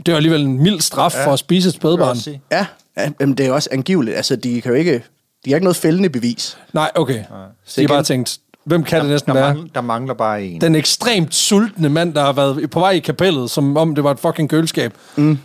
Det 0.06 0.12
var 0.12 0.16
alligevel 0.16 0.42
en 0.42 0.64
mild 0.64 0.82
straf 0.82 1.16
ja. 1.16 1.26
for 1.26 1.34
at 1.34 1.40
spise 1.40 1.68
et 1.70 1.74
spædbarn. 1.74 2.18
Ja, 2.52 2.66
ja, 2.98 3.10
men 3.20 3.34
det 3.34 3.46
er 3.46 3.52
også 3.52 3.70
angiveligt. 3.72 4.18
Altså, 4.18 4.36
de 4.36 4.62
kan 4.62 4.72
jo 4.72 4.78
ikke... 4.78 5.04
De 5.46 5.50
har 5.50 5.56
ikke 5.56 5.66
noget 5.66 5.76
fældende 5.76 6.10
bevis. 6.10 6.58
Nej, 6.74 6.92
okay. 6.96 7.24
Så 7.66 7.82
de 7.82 7.88
har 7.88 7.88
bare 7.88 8.04
tænkt, 8.04 8.40
hvem 8.64 8.84
kan 8.84 9.02
det 9.02 9.10
næsten 9.10 9.34
Der, 9.34 9.40
være? 9.40 9.54
mangler, 9.54 9.74
der 9.76 9.82
mangler 9.82 10.14
bare 10.14 10.44
en. 10.44 10.62
Den 10.62 10.76
ekstremt 10.76 11.36
sultne 11.36 11.90
mand, 11.90 12.14
der 12.14 12.22
har 12.22 12.34
været 12.34 12.70
på 12.70 12.80
vej 12.80 12.92
i 12.92 13.00
kapellet, 13.00 13.52
som 13.52 13.78
om 13.78 13.96
det 13.96 14.04
var 14.04 14.12
et 14.12 14.20
fucking 14.20 14.50
køleskab. 14.50 14.94
Mm. 15.16 15.40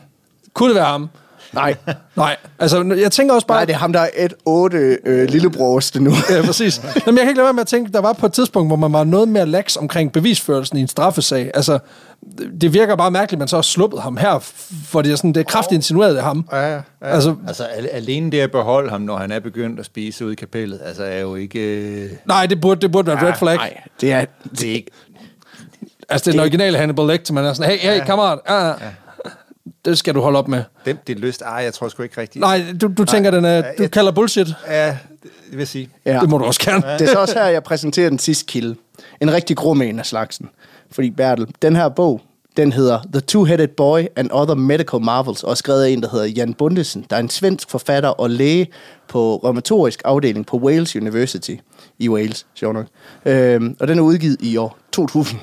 Kunne 0.55 0.69
det 0.69 0.77
være 0.77 0.85
ham? 0.85 1.11
Nej, 1.55 1.75
Nej, 2.17 2.37
altså 2.59 2.97
jeg 3.01 3.13
tænker 3.13 3.35
også 3.35 3.47
bare... 3.47 3.59
nej 3.59 3.65
det 3.65 3.73
er 3.73 3.79
ham, 3.79 3.93
der 3.93 4.01
er 4.01 4.09
et 4.17 4.35
otte 4.45 4.99
øh, 5.07 5.29
lillebrorste 5.29 6.01
nu. 6.03 6.11
Ja, 6.31 6.43
præcis. 6.47 6.81
Jamen, 7.07 7.19
jeg 7.19 7.23
kan 7.25 7.29
ikke 7.29 7.37
lade 7.39 7.45
være 7.45 7.53
med 7.53 7.61
at 7.61 7.67
tænke, 7.67 7.93
der 7.93 8.01
var 8.01 8.13
på 8.13 8.27
et 8.27 8.33
tidspunkt, 8.33 8.69
hvor 8.69 8.77
man 8.77 8.93
var 8.93 9.05
noget 9.05 9.29
mere 9.29 9.47
lax 9.47 9.77
omkring 9.77 10.13
bevisførelsen 10.13 10.79
i 10.79 10.81
en 10.81 10.89
straffesag. 10.89 11.51
Altså, 11.55 11.79
det 12.61 12.73
virker 12.75 12.97
bare 12.97 13.11
mærkeligt, 13.11 13.33
at 13.33 13.39
man 13.39 13.49
så 13.49 13.57
har 13.57 13.63
sluppet 13.63 14.03
ham 14.03 14.17
her, 14.17 14.39
for 14.89 15.03
det 15.03 15.13
er, 15.13 15.17
sådan, 15.17 15.33
det 15.33 15.41
er 15.41 15.45
kraftigt 15.45 15.77
insinueret 15.77 16.17
af 16.17 16.23
ham. 16.23 16.49
Ja, 16.53 16.73
ja. 16.75 16.81
Altså- 17.01 17.15
Altså, 17.31 17.37
altså 17.47 17.65
al- 17.65 17.89
alene 17.93 18.31
det 18.33 18.41
at 18.41 18.51
beholde 18.51 18.91
ham, 18.91 19.01
når 19.01 19.17
han 19.17 19.33
er 19.33 19.41
begyndt 19.41 19.81
at 19.81 19.87
spise 19.87 20.25
ude 20.25 20.33
i 20.33 20.37
kapellet, 20.37 20.81
altså 20.85 21.05
er 21.05 21.21
jo 21.21 21.35
ikke... 21.35 21.59
Øh, 21.61 22.11
Nej, 22.27 22.47
det 22.47 22.61
burde, 22.61 22.81
det 22.81 22.93
burde 22.93 23.07
være 23.07 23.17
et 23.17 23.23
red 23.23 23.35
flag. 23.39 23.57
Nej, 23.57 23.81
det 24.01 24.13
er... 24.13 24.25
det 24.51 24.69
er 24.71 24.73
ikke... 24.75 24.91
Altså, 26.09 26.25
det 26.25 26.29
er 26.29 26.33
den 26.33 26.41
originale 26.41 26.79
Hannibal 26.79 27.07
Lecter, 27.07 27.35
man 27.35 27.45
er 27.45 27.53
sådan, 27.53 27.71
hey, 27.71 27.79
hey, 27.79 28.05
kammerat. 28.05 28.39
Ah, 28.47 28.69
ah. 28.71 28.75
Det 29.85 29.99
skal 29.99 30.15
du 30.15 30.21
holde 30.21 30.39
op 30.39 30.49
med. 30.49 30.63
Dem, 30.87 30.99
det 31.07 31.17
er 31.17 31.21
lyst. 31.21 31.43
Ej, 31.43 31.53
jeg 31.55 31.75
tror 31.75 31.89
sgu 31.89 32.03
ikke 32.03 32.21
rigtigt. 32.21 32.41
Nej, 32.41 32.65
du, 32.81 32.91
du 32.99 33.05
tænker, 33.05 33.31
den 33.31 33.45
er, 33.45 33.61
du 33.63 33.83
jeg- 33.83 33.91
kalder 33.91 34.13
bullshit. 34.13 34.49
Ja, 34.69 34.87
det 35.23 35.31
vil 35.51 35.59
jeg 35.59 35.69
sige. 35.69 35.89
Ja. 36.05 36.21
Det 36.21 36.29
må 36.31 36.39
du 36.39 36.45
også 36.45 36.61
gerne. 36.61 36.83
Det 36.99 37.09
er 37.09 37.13
så 37.13 37.19
også 37.21 37.35
her, 37.39 37.45
jeg 37.47 37.63
præsenterer 37.63 38.09
den 38.09 38.19
sidste 38.19 38.45
kilde. 38.47 38.77
En 39.21 39.33
rigtig 39.33 39.57
grum 39.57 39.83
en 39.83 39.99
af 39.99 40.07
slagsen. 40.07 40.49
Fordi 40.91 41.11
Bertel, 41.11 41.47
den 41.63 41.77
her 41.77 41.89
bog, 41.89 42.21
den 42.57 42.73
hedder 42.73 42.99
The 43.13 43.23
Two-Headed 43.33 43.67
Boy 43.77 44.01
and 44.17 44.31
Other 44.33 44.55
Medical 44.55 45.01
Marvels, 45.01 45.43
og 45.43 45.57
skrevet 45.57 45.85
af 45.85 45.89
en, 45.91 46.03
der 46.03 46.09
hedder 46.11 46.27
Jan 46.27 46.55
Bundesen, 46.55 47.07
der 47.11 47.17
er 47.17 47.21
en 47.21 47.31
svensk 47.31 47.71
forfatter 47.71 48.09
og 48.09 48.31
læge 48.31 48.67
på 49.09 49.37
rheumatorisk 49.37 50.03
afdeling 50.05 50.47
på 50.47 50.57
Wales 50.57 50.97
University 50.97 51.51
i 51.99 52.09
Wales, 52.09 52.47
sjovt 52.55 52.75
nok. 52.75 52.87
Øhm, 53.27 53.77
og 53.81 53.89
den 53.89 53.99
er 53.99 54.03
udgivet 54.03 54.37
i 54.41 54.57
år 54.57 54.79
2000. 54.93 55.41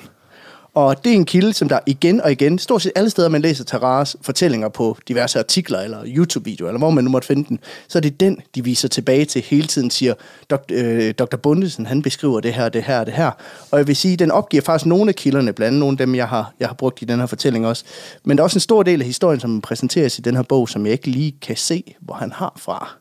Og 0.74 1.04
det 1.04 1.12
er 1.12 1.16
en 1.16 1.26
kilde, 1.26 1.54
som 1.54 1.70
der 1.70 1.80
igen 1.86 2.22
og 2.22 2.32
igen, 2.32 2.60
stort 2.60 2.82
set 2.82 2.92
alle 2.96 3.10
steder, 3.10 3.30
man 3.30 3.42
læser 3.42 3.64
Taras 3.64 4.16
fortællinger 4.22 4.70
på 4.70 4.98
diverse 5.08 5.40
artikler 5.40 5.80
eller 5.80 6.04
YouTube-videoer, 6.06 6.70
eller 6.70 6.80
hvor 6.80 6.90
man 6.90 7.04
nu 7.04 7.10
måtte 7.10 7.28
finde 7.28 7.50
den, 7.50 7.60
så 7.88 7.98
er 7.98 8.02
det 8.02 8.20
den, 8.20 8.42
de 8.56 8.64
viser 8.64 8.88
tilbage 8.88 9.26
til 9.26 9.42
hele 9.42 9.68
tiden, 9.68 9.90
siger, 9.90 10.14
Dok, 10.50 10.64
øh, 10.72 11.14
Dr. 11.14 11.36
Bundesen, 11.36 11.86
han 11.86 12.02
beskriver 12.02 12.40
det 12.40 12.54
her, 12.54 12.70
det 12.70 12.84
her, 12.84 13.04
det 13.04 13.14
her. 13.14 13.32
Og 13.72 13.80
jeg 13.80 13.88
vil 13.88 13.96
sige, 13.96 14.18
den 14.18 14.32
opgiver 14.32 14.64
faktisk 14.64 14.86
nogle 14.86 15.10
af 15.10 15.16
kilderne, 15.16 15.54
blandt 15.54 15.68
andet 15.68 15.80
nogle 15.80 15.94
af 15.94 15.98
dem, 15.98 16.16
jeg 16.16 16.28
har, 16.28 16.54
jeg 16.60 16.68
har 16.68 16.76
brugt 16.76 17.02
i 17.02 17.06
den 17.06 17.20
her 17.20 17.26
fortælling 17.26 17.68
også. 17.68 17.84
Men 18.24 18.38
der 18.38 18.42
er 18.42 18.46
også 18.46 18.58
en 18.58 18.62
stor 18.62 18.84
del 18.84 19.02
af 19.02 19.08
historien, 19.08 19.40
som 19.40 19.62
præsenteres 19.62 20.20
i 20.20 20.22
den 20.22 20.36
her 20.36 20.44
bog, 20.44 20.70
som 20.70 20.86
jeg 20.86 20.92
ikke 20.92 21.08
lige 21.08 21.36
kan 21.42 21.56
se, 21.58 21.96
hvor 22.00 22.14
han 22.14 22.32
har 22.32 22.54
fra. 22.58 22.96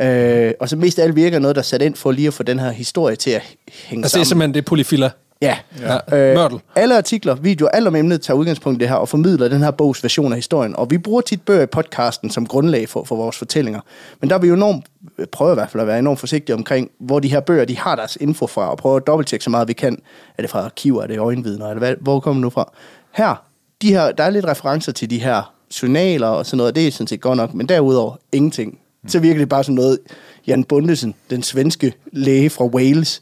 Øh, 0.00 0.52
og 0.60 0.68
så 0.68 0.76
mest 0.76 0.98
af 0.98 1.04
alt 1.04 1.16
virker 1.16 1.38
noget, 1.38 1.56
der 1.56 1.62
er 1.62 1.64
sat 1.64 1.82
ind 1.82 1.94
for 1.94 2.12
lige 2.12 2.28
at 2.28 2.34
få 2.34 2.42
den 2.42 2.58
her 2.58 2.70
historie 2.70 3.16
til 3.16 3.30
at 3.30 3.42
hænge 3.72 4.04
Altså, 4.04 4.16
det 4.16 4.20
er 4.20 4.24
sammen. 4.24 4.26
simpelthen 4.26 4.54
det 4.54 4.60
er 4.60 4.64
polyfiller. 4.64 5.10
Ja. 5.42 5.58
Ja. 5.80 6.16
Øh, 6.16 6.34
Mørtel. 6.34 6.60
alle 6.76 6.96
artikler, 6.96 7.34
videoer, 7.34 7.70
alt 7.70 7.86
om 7.86 7.96
emnet 7.96 8.20
tager 8.20 8.38
udgangspunkt 8.38 8.76
i 8.76 8.80
det 8.80 8.88
her 8.88 8.96
og 8.96 9.08
formidler 9.08 9.48
den 9.48 9.62
her 9.62 9.70
bogs 9.70 10.02
version 10.02 10.32
af 10.32 10.38
historien. 10.38 10.76
Og 10.76 10.90
vi 10.90 10.98
bruger 10.98 11.20
tit 11.20 11.42
bøger 11.42 11.62
i 11.62 11.66
podcasten 11.66 12.30
som 12.30 12.46
grundlag 12.46 12.88
for, 12.88 13.04
for 13.04 13.16
vores 13.16 13.38
fortællinger. 13.38 13.80
Men 14.20 14.30
der 14.30 14.36
er 14.36 14.40
vi 14.40 14.48
jo 14.48 14.54
enormt, 14.54 14.86
prøver 15.32 15.52
i 15.52 15.54
hvert 15.54 15.70
fald 15.70 15.80
at 15.80 15.86
være 15.86 15.98
enormt 15.98 16.20
forsigtige 16.20 16.56
omkring, 16.56 16.90
hvor 17.00 17.20
de 17.20 17.28
her 17.28 17.40
bøger, 17.40 17.64
de 17.64 17.78
har 17.78 17.96
deres 17.96 18.18
info 18.20 18.46
fra, 18.46 18.70
og 18.70 18.78
prøver 18.78 18.96
at 18.96 19.06
dobbelttjekke 19.06 19.44
så 19.44 19.50
meget 19.50 19.68
vi 19.68 19.72
kan. 19.72 19.98
Er 20.38 20.42
det 20.42 20.50
fra 20.50 20.60
arkiver, 20.60 21.02
er 21.02 21.06
det 21.06 21.18
øjenvidner, 21.18 21.66
eller 21.66 21.78
hvad, 21.78 21.94
hvor 22.00 22.20
kommer 22.20 22.40
det 22.40 22.42
nu 22.42 22.50
fra? 22.50 22.72
Her, 23.12 23.44
de 23.82 23.92
her, 23.92 24.12
der 24.12 24.24
er 24.24 24.30
lidt 24.30 24.46
referencer 24.46 24.92
til 24.92 25.10
de 25.10 25.18
her 25.18 25.54
journaler 25.82 26.26
og 26.26 26.46
sådan 26.46 26.56
noget, 26.56 26.70
og 26.70 26.76
det 26.76 26.86
er 26.86 26.90
sådan 26.90 27.06
set 27.06 27.20
godt 27.20 27.36
nok, 27.36 27.54
men 27.54 27.68
derudover 27.68 28.16
ingenting. 28.32 28.78
Så 29.06 29.18
virker 29.18 29.38
det 29.38 29.48
bare 29.48 29.64
som 29.64 29.74
noget, 29.74 29.98
Jan 30.46 30.64
Bundesen, 30.64 31.14
den 31.30 31.42
svenske 31.42 31.92
læge 32.12 32.50
fra 32.50 32.64
Wales, 32.64 33.20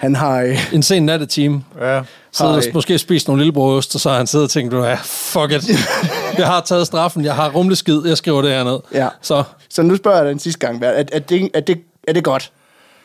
han 0.00 0.14
har... 0.14 0.40
Øh, 0.40 0.74
En 0.74 0.82
sen 0.82 1.06
nattetime. 1.06 1.64
Ja. 1.80 2.02
Sidder 2.32 2.52
og 2.52 2.60
Hej. 2.62 2.70
måske 2.74 2.98
spist 2.98 3.28
nogle 3.28 3.42
lillebrødost, 3.42 3.94
og 3.94 4.00
så 4.00 4.10
har 4.10 4.16
han 4.16 4.26
siddet 4.26 4.44
og 4.44 4.50
tænkt, 4.50 4.74
ja, 4.74 4.94
fuck 5.04 5.52
it. 5.52 5.70
Jeg 6.38 6.46
har 6.46 6.60
taget 6.60 6.86
straffen, 6.86 7.24
jeg 7.24 7.34
har 7.34 7.50
rumleskid, 7.50 8.06
jeg 8.06 8.16
skriver 8.18 8.42
det 8.42 8.50
her 8.50 8.64
ned. 8.64 8.78
Ja. 8.94 9.08
Så 9.22 9.44
Så 9.68 9.82
nu 9.82 9.96
spørger 9.96 10.16
jeg 10.16 10.24
dig 10.24 10.30
den 10.30 10.38
sidste 10.38 10.66
gang, 10.66 10.84
er, 10.84 10.88
er, 11.12 11.18
det, 11.18 11.50
er, 11.54 11.60
det, 11.60 11.80
er 12.08 12.12
det 12.12 12.24
godt? 12.24 12.52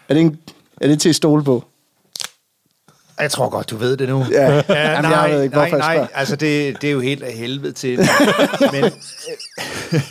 Er 0.10 0.14
det, 0.14 0.22
en, 0.22 0.38
er 0.82 0.88
det 0.88 1.02
til 1.02 1.10
at 1.10 1.16
stole 1.16 1.44
på? 1.44 1.64
Jeg 3.20 3.32
tror 3.32 3.50
godt, 3.50 3.70
du 3.70 3.78
ved 3.78 3.98
det 3.98 4.10
nu. 4.10 4.26
Ja. 4.32 4.54
Ja, 4.54 4.92
Jamen, 4.92 5.12
nej, 5.12 5.20
jeg 5.20 5.36
ved 5.36 5.44
ikke, 5.44 5.56
nej, 5.56 5.70
nej, 5.70 6.08
altså 6.14 6.36
det, 6.36 6.82
det 6.82 6.88
er 6.88 6.92
jo 6.92 7.00
helt 7.00 7.24
af 7.24 7.34
helvede 7.34 7.72
til. 7.72 7.98
Men, 8.74 8.84
øh, 8.84 8.92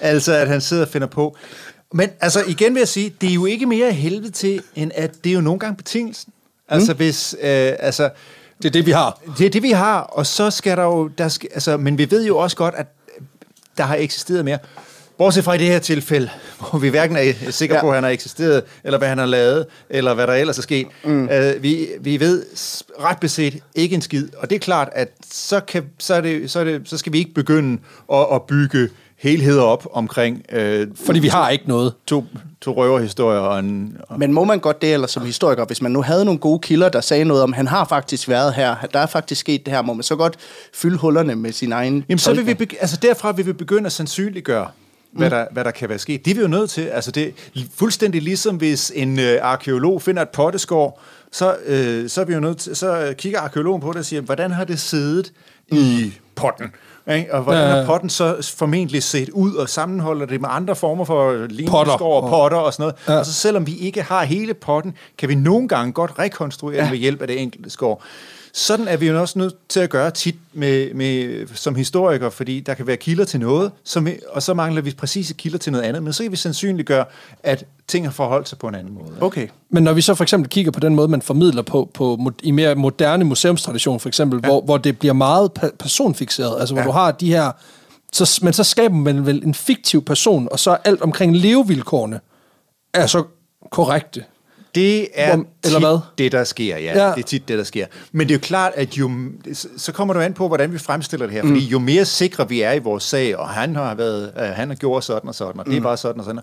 altså, 0.00 0.32
at 0.34 0.48
han 0.48 0.60
sidder 0.60 0.82
og 0.82 0.88
finder 0.92 1.06
på. 1.06 1.36
Men 1.94 2.10
altså, 2.20 2.44
igen 2.48 2.74
vil 2.74 2.80
jeg 2.80 2.88
sige, 2.88 3.14
det 3.20 3.30
er 3.30 3.34
jo 3.34 3.46
ikke 3.46 3.66
mere 3.66 3.92
helvede 3.92 4.30
til, 4.30 4.62
end 4.74 4.90
at 4.94 5.24
det 5.24 5.30
er 5.30 5.34
jo 5.34 5.40
nogle 5.40 5.60
gange 5.60 5.76
betingelsen. 5.76 6.32
Altså, 6.68 6.94
hvis, 6.94 7.36
øh, 7.42 7.72
altså, 7.78 8.10
det 8.58 8.68
er 8.68 8.72
det, 8.72 8.86
vi 8.86 8.90
har. 8.90 9.20
det 9.38 9.46
er 9.46 9.50
det, 9.50 9.62
vi 9.62 9.70
har, 9.70 10.00
og 10.00 10.26
så 10.26 10.50
skal 10.50 10.76
der 10.76 10.84
jo, 10.84 11.08
der 11.08 11.28
skal, 11.28 11.48
altså, 11.54 11.76
men 11.76 11.98
vi 11.98 12.10
ved 12.10 12.26
jo 12.26 12.38
også 12.38 12.56
godt, 12.56 12.74
at 12.74 12.86
der 13.78 13.84
har 13.84 13.96
eksisteret 13.96 14.44
mere. 14.44 14.58
Bortset 15.18 15.44
fra 15.44 15.52
i 15.54 15.58
det 15.58 15.66
her 15.66 15.78
tilfælde, 15.78 16.30
hvor 16.58 16.78
vi 16.78 16.88
hverken 16.88 17.16
er 17.16 17.50
sikre 17.50 17.74
Ja. 17.74 17.80
på, 17.80 17.88
at 17.88 17.94
han 17.94 18.04
har 18.04 18.10
eksisteret, 18.10 18.62
eller 18.84 18.98
hvad 18.98 19.08
han 19.08 19.18
har 19.18 19.26
lavet, 19.26 19.66
eller 19.90 20.14
hvad 20.14 20.26
der 20.26 20.32
ellers 20.32 20.58
er 20.58 20.62
sket. 20.62 20.86
Mm. 21.04 21.22
Uh, 21.24 21.62
vi, 21.62 21.88
vi 22.00 22.20
ved 22.20 22.46
ret 23.00 23.18
beset 23.20 23.58
ikke 23.74 23.94
en 23.94 24.02
skid, 24.02 24.28
og 24.38 24.50
det 24.50 24.56
er 24.56 24.60
klart, 24.60 24.88
at 24.92 25.08
så, 25.32 25.60
kan, 25.60 25.84
så, 25.98 26.14
er 26.14 26.20
det, 26.20 26.50
så, 26.50 26.60
er 26.60 26.64
det, 26.64 26.82
så 26.84 26.98
skal 26.98 27.12
vi 27.12 27.18
ikke 27.18 27.34
begynde 27.34 27.78
at, 28.12 28.26
at 28.32 28.42
bygge 28.42 28.88
helheder 29.22 29.62
op 29.62 29.88
omkring 29.92 30.42
øh, 30.52 30.88
Fordi 31.06 31.18
vi 31.18 31.28
har 31.28 31.50
ikke 31.50 31.64
noget. 31.68 31.92
to, 32.06 32.24
to 32.60 32.72
røverhistorier 32.76 33.40
og 33.40 33.58
en... 33.58 33.96
Og, 34.08 34.18
Men 34.18 34.32
må 34.32 34.44
man 34.44 34.58
godt 34.58 34.82
det, 34.82 34.92
eller 34.92 35.06
som 35.06 35.24
historiker, 35.24 35.64
hvis 35.64 35.82
man 35.82 35.92
nu 35.92 36.02
havde 36.02 36.24
nogle 36.24 36.40
gode 36.40 36.58
kilder, 36.58 36.88
der 36.88 37.00
sagde 37.00 37.24
noget 37.24 37.42
om, 37.42 37.52
han 37.52 37.66
har 37.66 37.84
faktisk 37.84 38.28
været 38.28 38.54
her, 38.54 38.76
der 38.92 38.98
er 38.98 39.06
faktisk 39.06 39.40
sket 39.40 39.66
det 39.66 39.74
her, 39.74 39.82
må 39.82 39.92
man 39.92 40.02
så 40.02 40.16
godt 40.16 40.36
fylde 40.74 40.96
hullerne 40.96 41.34
med 41.34 41.52
sin 41.52 41.72
egen 41.72 42.04
Jamen, 42.08 42.18
så 42.18 42.34
vil 42.34 42.46
vi, 42.46 42.52
begy- 42.52 42.80
altså 42.80 42.98
derfra 43.02 43.32
vil 43.32 43.46
vi 43.46 43.52
begynde 43.52 43.86
at 43.86 43.92
sandsynliggøre, 43.92 44.68
hvad, 45.12 45.30
der, 45.30 45.46
hvad 45.50 45.64
der 45.64 45.70
kan 45.70 45.88
være 45.88 45.98
sket. 45.98 46.24
Det 46.24 46.30
er 46.30 46.34
vi 46.34 46.40
jo 46.40 46.48
nødt 46.48 46.70
til. 46.70 46.82
Altså 46.82 47.10
det 47.10 47.34
er 47.56 47.60
fuldstændig 47.74 48.22
ligesom 48.22 48.56
hvis 48.56 48.92
en 48.94 49.18
øh, 49.18 49.38
arkeolog 49.42 50.02
finder 50.02 50.22
et 50.22 50.28
potteskår, 50.28 51.02
så, 51.32 51.56
øh, 51.66 52.08
så, 52.08 52.20
er 52.20 52.24
vi 52.24 52.34
jo 52.34 52.40
nødt 52.40 52.58
til, 52.58 52.76
så 52.76 53.14
kigger 53.18 53.40
arkeologen 53.40 53.80
på 53.80 53.88
det 53.88 53.96
og 53.96 54.04
siger, 54.04 54.22
hvordan 54.22 54.50
har 54.50 54.64
det 54.64 54.80
siddet 54.80 55.32
mm. 55.70 55.78
i 55.78 56.12
potten? 56.34 56.66
Ikke? 57.10 57.34
Og 57.34 57.42
hvordan 57.42 57.68
Ja, 57.68 57.74
har 57.76 57.86
potten 57.86 58.10
så 58.10 58.52
formentlig 58.56 59.02
set 59.02 59.28
ud, 59.30 59.54
og 59.54 59.68
sammenholder 59.68 60.26
det 60.26 60.40
med 60.40 60.48
andre 60.52 60.76
former 60.76 61.04
for 61.04 61.32
lignende 61.32 61.70
Potter. 61.70 61.96
skår 61.96 62.20
og 62.22 62.30
potter 62.30 62.58
og 62.58 62.72
sådan 62.72 62.82
noget. 62.82 62.94
Ja. 63.08 63.12
Ja. 63.12 63.18
Altså 63.18 63.32
selvom 63.32 63.66
vi 63.66 63.76
ikke 63.76 64.02
har 64.02 64.24
hele 64.24 64.54
potten, 64.54 64.94
kan 65.18 65.28
vi 65.28 65.34
nogle 65.34 65.68
gange 65.68 65.92
godt 65.92 66.18
rekonstruere 66.18 66.84
ja. 66.84 66.90
med 66.90 66.98
hjælp 66.98 67.20
af 67.20 67.26
det 67.26 67.42
enkelte 67.42 67.70
skår. 67.70 68.02
Sådan 68.54 68.88
er 68.88 68.96
vi 68.96 69.08
jo 69.08 69.20
også 69.20 69.38
nødt 69.38 69.54
til 69.68 69.80
at 69.80 69.90
gøre 69.90 70.10
tit 70.10 70.36
med, 70.52 70.94
med, 70.94 71.46
som 71.54 71.74
historiker, 71.74 72.30
fordi 72.30 72.60
der 72.60 72.74
kan 72.74 72.86
være 72.86 72.96
kilder 72.96 73.24
til 73.24 73.40
noget, 73.40 73.72
som 73.84 74.08
og 74.28 74.42
så 74.42 74.54
mangler 74.54 74.82
vi 74.82 74.94
præcise 74.98 75.34
kilder 75.34 75.58
til 75.58 75.72
noget 75.72 75.84
andet, 75.84 76.02
men 76.02 76.12
så 76.12 76.22
kan 76.22 76.32
vi 76.32 76.36
sandsynliggøre, 76.36 77.04
at 77.42 77.64
ting 77.88 78.06
har 78.06 78.12
forholdt 78.12 78.48
sig 78.48 78.58
på 78.58 78.68
en 78.68 78.74
anden 78.74 78.94
måde. 78.94 79.12
Okay. 79.20 79.48
Men 79.70 79.82
når 79.82 79.92
vi 79.92 80.00
så 80.00 80.14
for 80.14 80.24
eksempel 80.24 80.50
kigger 80.50 80.72
på 80.72 80.80
den 80.80 80.94
måde, 80.94 81.08
man 81.08 81.22
formidler 81.22 81.62
på, 81.62 81.90
på 81.94 82.32
i 82.42 82.50
mere 82.50 82.74
moderne 82.74 83.24
museumstradition 83.24 84.00
for 84.00 84.08
eksempel, 84.08 84.40
ja. 84.42 84.48
hvor, 84.48 84.60
hvor 84.60 84.78
det 84.78 84.98
bliver 84.98 85.14
meget 85.14 85.52
personfixeret, 85.78 86.60
altså 86.60 86.74
hvor 86.74 86.82
ja. 86.82 86.86
Du 86.86 86.92
har 86.92 87.10
de 87.10 87.26
her, 87.26 87.52
så, 88.12 88.40
men 88.42 88.52
så 88.52 88.64
skaber 88.64 88.96
man 88.96 89.26
vel 89.26 89.44
en 89.44 89.54
fiktiv 89.54 90.04
person, 90.04 90.48
og 90.50 90.58
så 90.58 90.70
er 90.70 90.76
alt 90.84 91.02
omkring 91.02 91.36
levevilkårene 91.36 92.20
er 92.94 93.06
så 93.06 93.24
korrekte. 93.70 94.24
Det 94.74 95.08
er 95.14 95.36
Hvor- 95.36 95.46
eller 95.64 95.78
tit 95.78 95.88
hvad? 95.88 95.98
det, 96.18 96.32
der 96.32 96.44
sker, 96.44 96.76
ja. 96.76 97.04
Ja. 97.06 97.14
Det 97.14 97.18
er 97.22 97.26
tit 97.26 97.48
det, 97.48 97.58
der 97.58 97.64
sker. 97.64 97.86
Men 98.12 98.28
det 98.28 98.34
er 98.34 98.38
jo 98.38 98.40
klart, 98.42 98.72
at 98.76 98.98
jo, 98.98 99.10
så 99.76 99.92
kommer 99.92 100.14
jo 100.14 100.20
an 100.20 100.34
på, 100.34 100.48
hvordan 100.48 100.72
vi 100.72 100.78
fremstiller 100.78 101.26
det 101.26 101.34
her. 101.34 101.42
Fordi 101.42 101.60
jo 101.60 101.78
mere 101.78 102.04
sikre 102.04 102.48
vi 102.48 102.60
er 102.60 102.72
i 102.72 102.78
vores 102.78 103.04
sag, 103.04 103.36
og 103.36 103.48
han 103.48 103.76
har 103.76 103.94
været, 103.94 104.32
øh, 104.36 104.42
han 104.42 104.68
har 104.68 104.74
gjort 104.76 105.04
sådan 105.04 105.28
og 105.28 105.34
sådan, 105.34 105.60
og 105.60 105.66
det 105.66 105.76
er 105.76 105.80
bare 105.80 105.96
sådan 105.96 106.18
og 106.20 106.24
sådan, 106.24 106.40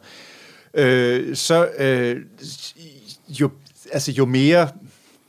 øh, 0.74 1.36
så 1.36 1.68
øh, 1.78 2.18
jo, 3.30 3.50
altså, 3.94 4.12
jo 4.12 4.26
mere 4.26 4.70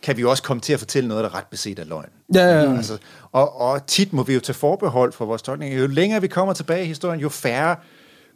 kan 0.02 0.16
vi 0.16 0.24
også 0.24 0.42
komme 0.42 0.60
til 0.60 0.72
at 0.72 0.78
fortælle 0.78 1.08
noget, 1.08 1.24
der 1.24 1.34
ret 1.34 1.46
beset 1.50 1.78
er 1.78 1.84
løgn. 1.84 2.08
Ja, 2.34 2.40
ja, 2.44 2.62
ja. 2.62 2.76
Altså, 2.76 2.98
og, 3.32 3.60
og 3.60 3.86
tit 3.86 4.12
må 4.12 4.22
vi 4.22 4.34
jo 4.34 4.40
tage 4.40 4.54
forbehold 4.54 5.12
for 5.12 5.24
vores 5.24 5.42
tolkning. 5.42 5.78
Jo 5.78 5.86
længere 5.86 6.20
vi 6.20 6.28
kommer 6.28 6.54
tilbage 6.54 6.84
i 6.84 6.86
historien, 6.86 7.20
jo 7.20 7.28
færre 7.28 7.76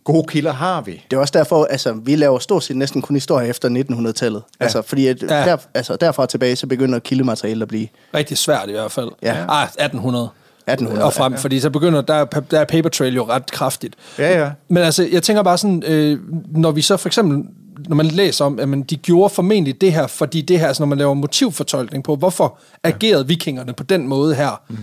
gode 0.05 0.27
kilder 0.29 0.53
har 0.53 0.81
vi. 0.81 1.05
Det 1.11 1.17
er 1.17 1.21
også 1.21 1.33
derfor, 1.39 1.65
altså, 1.65 1.93
vi 1.93 2.17
laver 2.17 2.39
stort 2.39 2.65
set 2.65 2.77
næsten 2.77 3.03
kun 3.03 3.17
historie 3.17 3.49
efter 3.49 3.69
1900-tallet. 3.69 4.43
Ja. 4.61 4.65
Altså, 4.65 4.83
fordi 4.83 5.07
at 5.07 5.23
Ja. 5.23 5.39
ja. 5.39 5.45
der, 5.45 5.57
altså, 5.75 5.97
derfra 5.97 6.27
tilbage, 6.27 6.57
så 6.57 6.67
begynder 6.67 6.99
kildematerialet 6.99 7.63
at 7.63 7.69
blive 7.69 7.89
Rigtig 8.15 8.39
svært 8.39 8.69
i 8.69 8.73
hvert 8.73 8.93
fald. 8.93 9.09
Ja. 9.23 9.37
Ah, 9.49 9.65
1800. 9.65 10.29
1800. 10.67 11.05
Og 11.05 11.13
frem, 11.13 11.33
ja, 11.33 11.37
ja. 11.37 11.43
fordi 11.43 11.61
så 11.61 11.71
begynder 11.71 12.01
der, 12.01 12.15
er 12.15 12.25
der 12.25 12.61
er 12.61 12.65
paper 12.65 12.89
trail 12.89 13.15
jo 13.15 13.29
ret 13.29 13.51
kraftigt. 13.51 13.95
Ja, 14.19 14.41
ja. 14.43 14.51
Men 14.69 14.83
altså, 14.83 15.09
jeg 15.13 15.23
tænker 15.23 15.43
bare 15.43 15.59
sådan, 15.59 15.83
øh, 15.87 16.19
når 16.57 16.71
vi 16.71 16.83
så 16.83 16.97
for 16.97 17.09
eksempel, 17.09 17.45
når 17.89 17.97
man 17.97 18.07
læser 18.07 18.45
om, 18.45 18.59
at 18.59 18.69
man, 18.69 18.83
de 18.83 18.97
gjorde 18.97 19.35
formentlig 19.35 19.81
det 19.81 19.93
her, 19.93 20.07
fordi 20.07 20.41
det 20.41 20.61
her, 20.61 20.67
altså, 20.67 20.83
når 20.83 20.87
man 20.87 20.99
laver 20.99 21.15
motivfortolkning 21.15 22.05
på, 22.05 22.17
hvorfor 22.17 22.59
agerede 22.83 23.27
vikingerne 23.27 23.73
på 23.73 23.83
den 23.83 24.09
måde 24.09 24.35
her, 24.35 24.63
mm. 24.69 24.77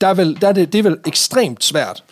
der 0.00 0.06
er, 0.06 0.14
vel, 0.14 0.38
der 0.40 0.48
er 0.48 0.52
det, 0.52 0.72
det 0.72 0.78
er 0.78 0.82
vel 0.82 0.98
ekstremt 1.06 1.64
svært 1.64 2.04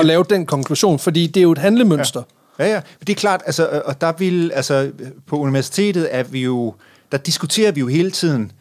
at 0.00 0.06
lave 0.06 0.24
den 0.30 0.46
konklusion, 0.46 0.98
fordi 0.98 1.26
det 1.26 1.40
er 1.40 1.42
jo 1.42 1.52
et 1.52 1.58
handlemønster. 1.58 2.22
Ja, 2.58 2.66
ja. 2.66 2.80
Det 3.00 3.08
er 3.08 3.14
klart, 3.14 3.42
altså, 3.46 3.82
og 3.84 4.00
der 4.00 4.12
vil, 4.12 4.52
altså, 4.54 4.90
på 5.26 5.38
universitetet 5.38 6.08
er 6.10 6.22
vi 6.22 6.42
jo, 6.42 6.74
der 7.12 7.18
diskuterer 7.18 7.72
vi 7.72 7.80
jo 7.80 7.86
hele 7.86 8.10
tiden 8.10 8.52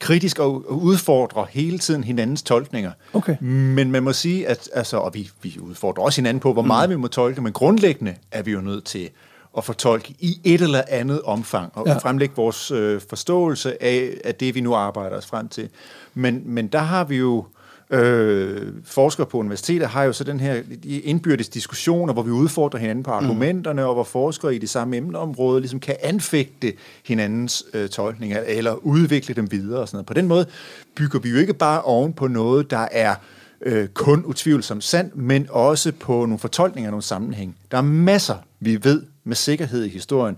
kritisk 0.00 0.38
og 0.38 0.72
udfordrer 0.82 1.46
hele 1.50 1.78
tiden 1.78 2.04
hinandens 2.04 2.42
tolkninger. 2.42 2.92
Okay. 3.12 3.36
Men 3.40 3.90
man 3.92 4.02
må 4.02 4.12
sige, 4.12 4.48
at, 4.48 4.68
altså, 4.72 4.96
og 4.96 5.14
vi, 5.14 5.30
vi 5.42 5.58
udfordrer 5.60 6.04
også 6.04 6.20
hinanden 6.20 6.40
på, 6.40 6.52
hvor 6.52 6.62
meget 6.62 6.88
mm. 6.88 6.96
vi 6.96 7.00
må 7.00 7.08
tolke, 7.08 7.40
men 7.40 7.52
grundlæggende 7.52 8.14
er 8.32 8.42
vi 8.42 8.50
jo 8.50 8.60
nødt 8.60 8.84
til 8.84 9.10
at 9.56 9.64
fortolke 9.64 10.14
i 10.18 10.40
et 10.44 10.60
eller 10.60 10.82
andet 10.88 11.22
omfang, 11.22 11.72
og 11.74 11.86
Ja. 11.86 11.92
ja. 11.92 11.98
fremlægge 11.98 12.36
vores 12.36 12.70
øh, 12.70 13.00
forståelse 13.08 13.82
af, 13.82 14.10
af 14.24 14.34
det, 14.34 14.54
vi 14.54 14.60
nu 14.60 14.74
arbejder 14.74 15.16
os 15.16 15.26
frem 15.26 15.48
til. 15.48 15.68
Men, 16.14 16.42
men 16.44 16.66
der 16.66 16.78
har 16.78 17.04
vi 17.04 17.16
jo, 17.16 17.44
øh, 17.90 18.72
forskere 18.84 19.26
på 19.26 19.38
universitetet 19.38 19.88
har 19.88 20.04
jo 20.04 20.12
så 20.12 20.24
den 20.24 20.40
her 20.40 20.62
de 20.82 21.00
indbyrdes 21.00 21.48
diskussioner, 21.48 22.12
hvor 22.12 22.22
vi 22.22 22.30
udfordrer 22.30 22.80
hinanden 22.80 23.02
på 23.02 23.10
argumenterne, 23.10 23.82
mm. 23.82 23.88
og 23.88 23.94
hvor 23.94 24.04
forskere 24.04 24.54
i 24.54 24.58
det 24.58 24.70
samme 24.70 24.96
emneområde 24.96 25.60
ligesom 25.60 25.80
kan 25.80 25.96
anfægte 26.02 26.72
hinandens 27.04 27.64
øh, 27.74 27.88
tolkninger, 27.88 28.42
eller 28.46 28.72
udvikle 28.72 29.34
dem 29.34 29.52
videre 29.52 29.80
og 29.80 29.88
sådan 29.88 29.96
noget. 29.96 30.06
På 30.06 30.14
den 30.14 30.26
måde 30.26 30.46
bygger 30.94 31.18
vi 31.18 31.30
jo 31.30 31.36
ikke 31.36 31.54
bare 31.54 31.82
oven 31.82 32.12
på 32.12 32.26
noget, 32.26 32.70
der 32.70 32.88
er 32.92 33.14
øh, 33.60 33.88
kun 33.88 34.24
utvivlsomt 34.24 34.84
sandt, 34.84 35.16
men 35.16 35.46
også 35.50 35.92
på 36.00 36.12
nogle 36.12 36.38
fortolkninger 36.38 36.88
af 36.88 36.92
nogle 36.92 37.02
sammenhæng. 37.02 37.56
Der 37.70 37.78
er 37.78 37.82
masser, 37.82 38.36
vi 38.60 38.84
ved 38.84 39.02
med 39.24 39.36
sikkerhed 39.36 39.84
i 39.84 39.88
historien, 39.88 40.36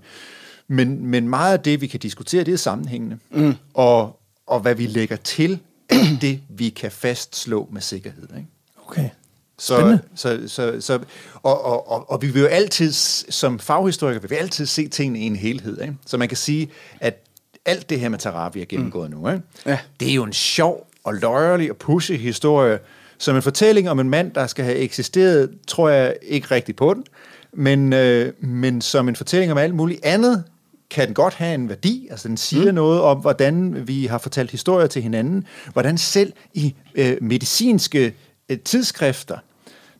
men, 0.68 1.06
men 1.06 1.28
meget 1.28 1.52
af 1.52 1.60
det, 1.60 1.80
vi 1.80 1.86
kan 1.86 2.00
diskutere, 2.00 2.44
det 2.44 2.54
er 2.54 2.58
sammenhængende. 2.58 3.18
Mm. 3.30 3.54
Og, 3.74 4.20
og 4.46 4.60
hvad 4.60 4.74
vi 4.74 4.86
lægger 4.86 5.16
til, 5.16 5.58
er 5.90 6.18
det, 6.20 6.40
vi 6.48 6.68
kan 6.68 6.90
fastslå 6.90 7.68
med 7.72 7.80
sikkerhed. 7.80 8.28
Ikke? 8.36 8.48
Okay. 8.86 9.10
Så, 9.58 9.98
så, 10.14 10.40
så, 10.46 10.76
så, 10.80 10.98
og, 11.42 11.64
og, 11.64 11.90
og, 11.90 12.10
og 12.10 12.22
vi 12.22 12.26
vil 12.26 12.40
jo 12.40 12.46
altid, 12.46 12.92
som 13.30 13.58
faghistoriker, 13.58 14.20
vi 14.20 14.26
vil 14.28 14.36
altid 14.36 14.66
se 14.66 14.88
tingene 14.88 15.18
i 15.18 15.22
en 15.22 15.36
helhed. 15.36 15.80
Ikke? 15.82 15.94
Så 16.06 16.16
man 16.16 16.28
kan 16.28 16.36
sige, 16.36 16.70
at 17.00 17.26
alt 17.64 17.90
det 17.90 18.00
her 18.00 18.08
med 18.08 18.18
Tarab, 18.18 18.54
vi 18.54 18.60
har 18.60 18.66
gennemgået 18.66 19.10
mm. 19.10 19.16
nu, 19.16 19.28
ikke? 19.28 19.42
Ja. 19.66 19.78
det 20.00 20.10
er 20.10 20.14
jo 20.14 20.22
en 20.22 20.32
sjov 20.32 20.86
og 21.04 21.14
løjerlig 21.14 21.70
og 21.70 21.76
pushy 21.76 22.12
historie, 22.12 22.78
som 23.18 23.36
en 23.36 23.42
fortælling 23.42 23.90
om 23.90 24.00
en 24.00 24.10
mand, 24.10 24.32
der 24.32 24.46
skal 24.46 24.64
have 24.64 24.76
eksisteret, 24.76 25.50
tror 25.66 25.88
jeg 25.88 26.16
ikke 26.22 26.50
rigtigt 26.50 26.78
på 26.78 26.94
den, 26.94 27.04
men, 27.52 27.92
øh, 27.92 28.32
men 28.40 28.80
som 28.80 29.08
en 29.08 29.16
fortælling 29.16 29.52
om 29.52 29.58
alt 29.58 29.74
muligt 29.74 30.04
andet, 30.04 30.44
kan 30.90 31.06
den 31.06 31.14
godt 31.14 31.34
have 31.34 31.54
en 31.54 31.68
værdi. 31.68 32.08
Altså 32.10 32.28
den 32.28 32.36
siger 32.36 32.68
mm. 32.68 32.74
noget 32.74 33.00
om, 33.00 33.18
hvordan 33.18 33.88
vi 33.88 34.06
har 34.06 34.18
fortalt 34.18 34.50
historier 34.50 34.86
til 34.86 35.02
hinanden, 35.02 35.46
hvordan 35.72 35.98
selv 35.98 36.32
i 36.54 36.74
øh, 36.94 37.16
medicinske 37.20 38.14
øh, 38.48 38.58
tidsskrifter, 38.58 39.38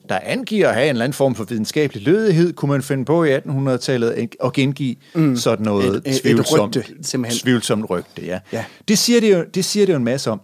der 0.09 0.18
angiver 0.22 0.68
at 0.68 0.74
have 0.74 0.84
en 0.84 0.91
eller 0.91 1.05
anden 1.05 1.16
form 1.16 1.34
for 1.34 1.45
videnskabelig 1.45 2.03
lødighed, 2.03 2.53
kunne 2.53 2.70
man 2.70 2.82
finde 2.82 3.05
på 3.05 3.24
i 3.24 3.36
1800-tallet 3.36 4.28
at 4.45 4.53
gengive 4.53 4.97
mm. 5.14 5.36
sådan 5.36 5.64
noget 5.64 5.97
et, 5.97 6.03
et, 6.07 6.20
tvivlsomt, 6.20 6.76
et 6.76 6.91
rygte, 6.91 7.05
simpelthen. 7.05 7.41
tvivlsomt 7.41 7.91
rygte. 7.91 8.26
Ja. 8.26 8.38
Ja. 8.53 8.64
Det, 8.88 8.99
siger 8.99 9.20
det, 9.20 9.32
jo, 9.32 9.45
det 9.55 9.64
siger 9.64 9.86
det 9.86 9.93
jo 9.93 9.97
en 9.97 10.05
masse 10.05 10.30
om. 10.30 10.41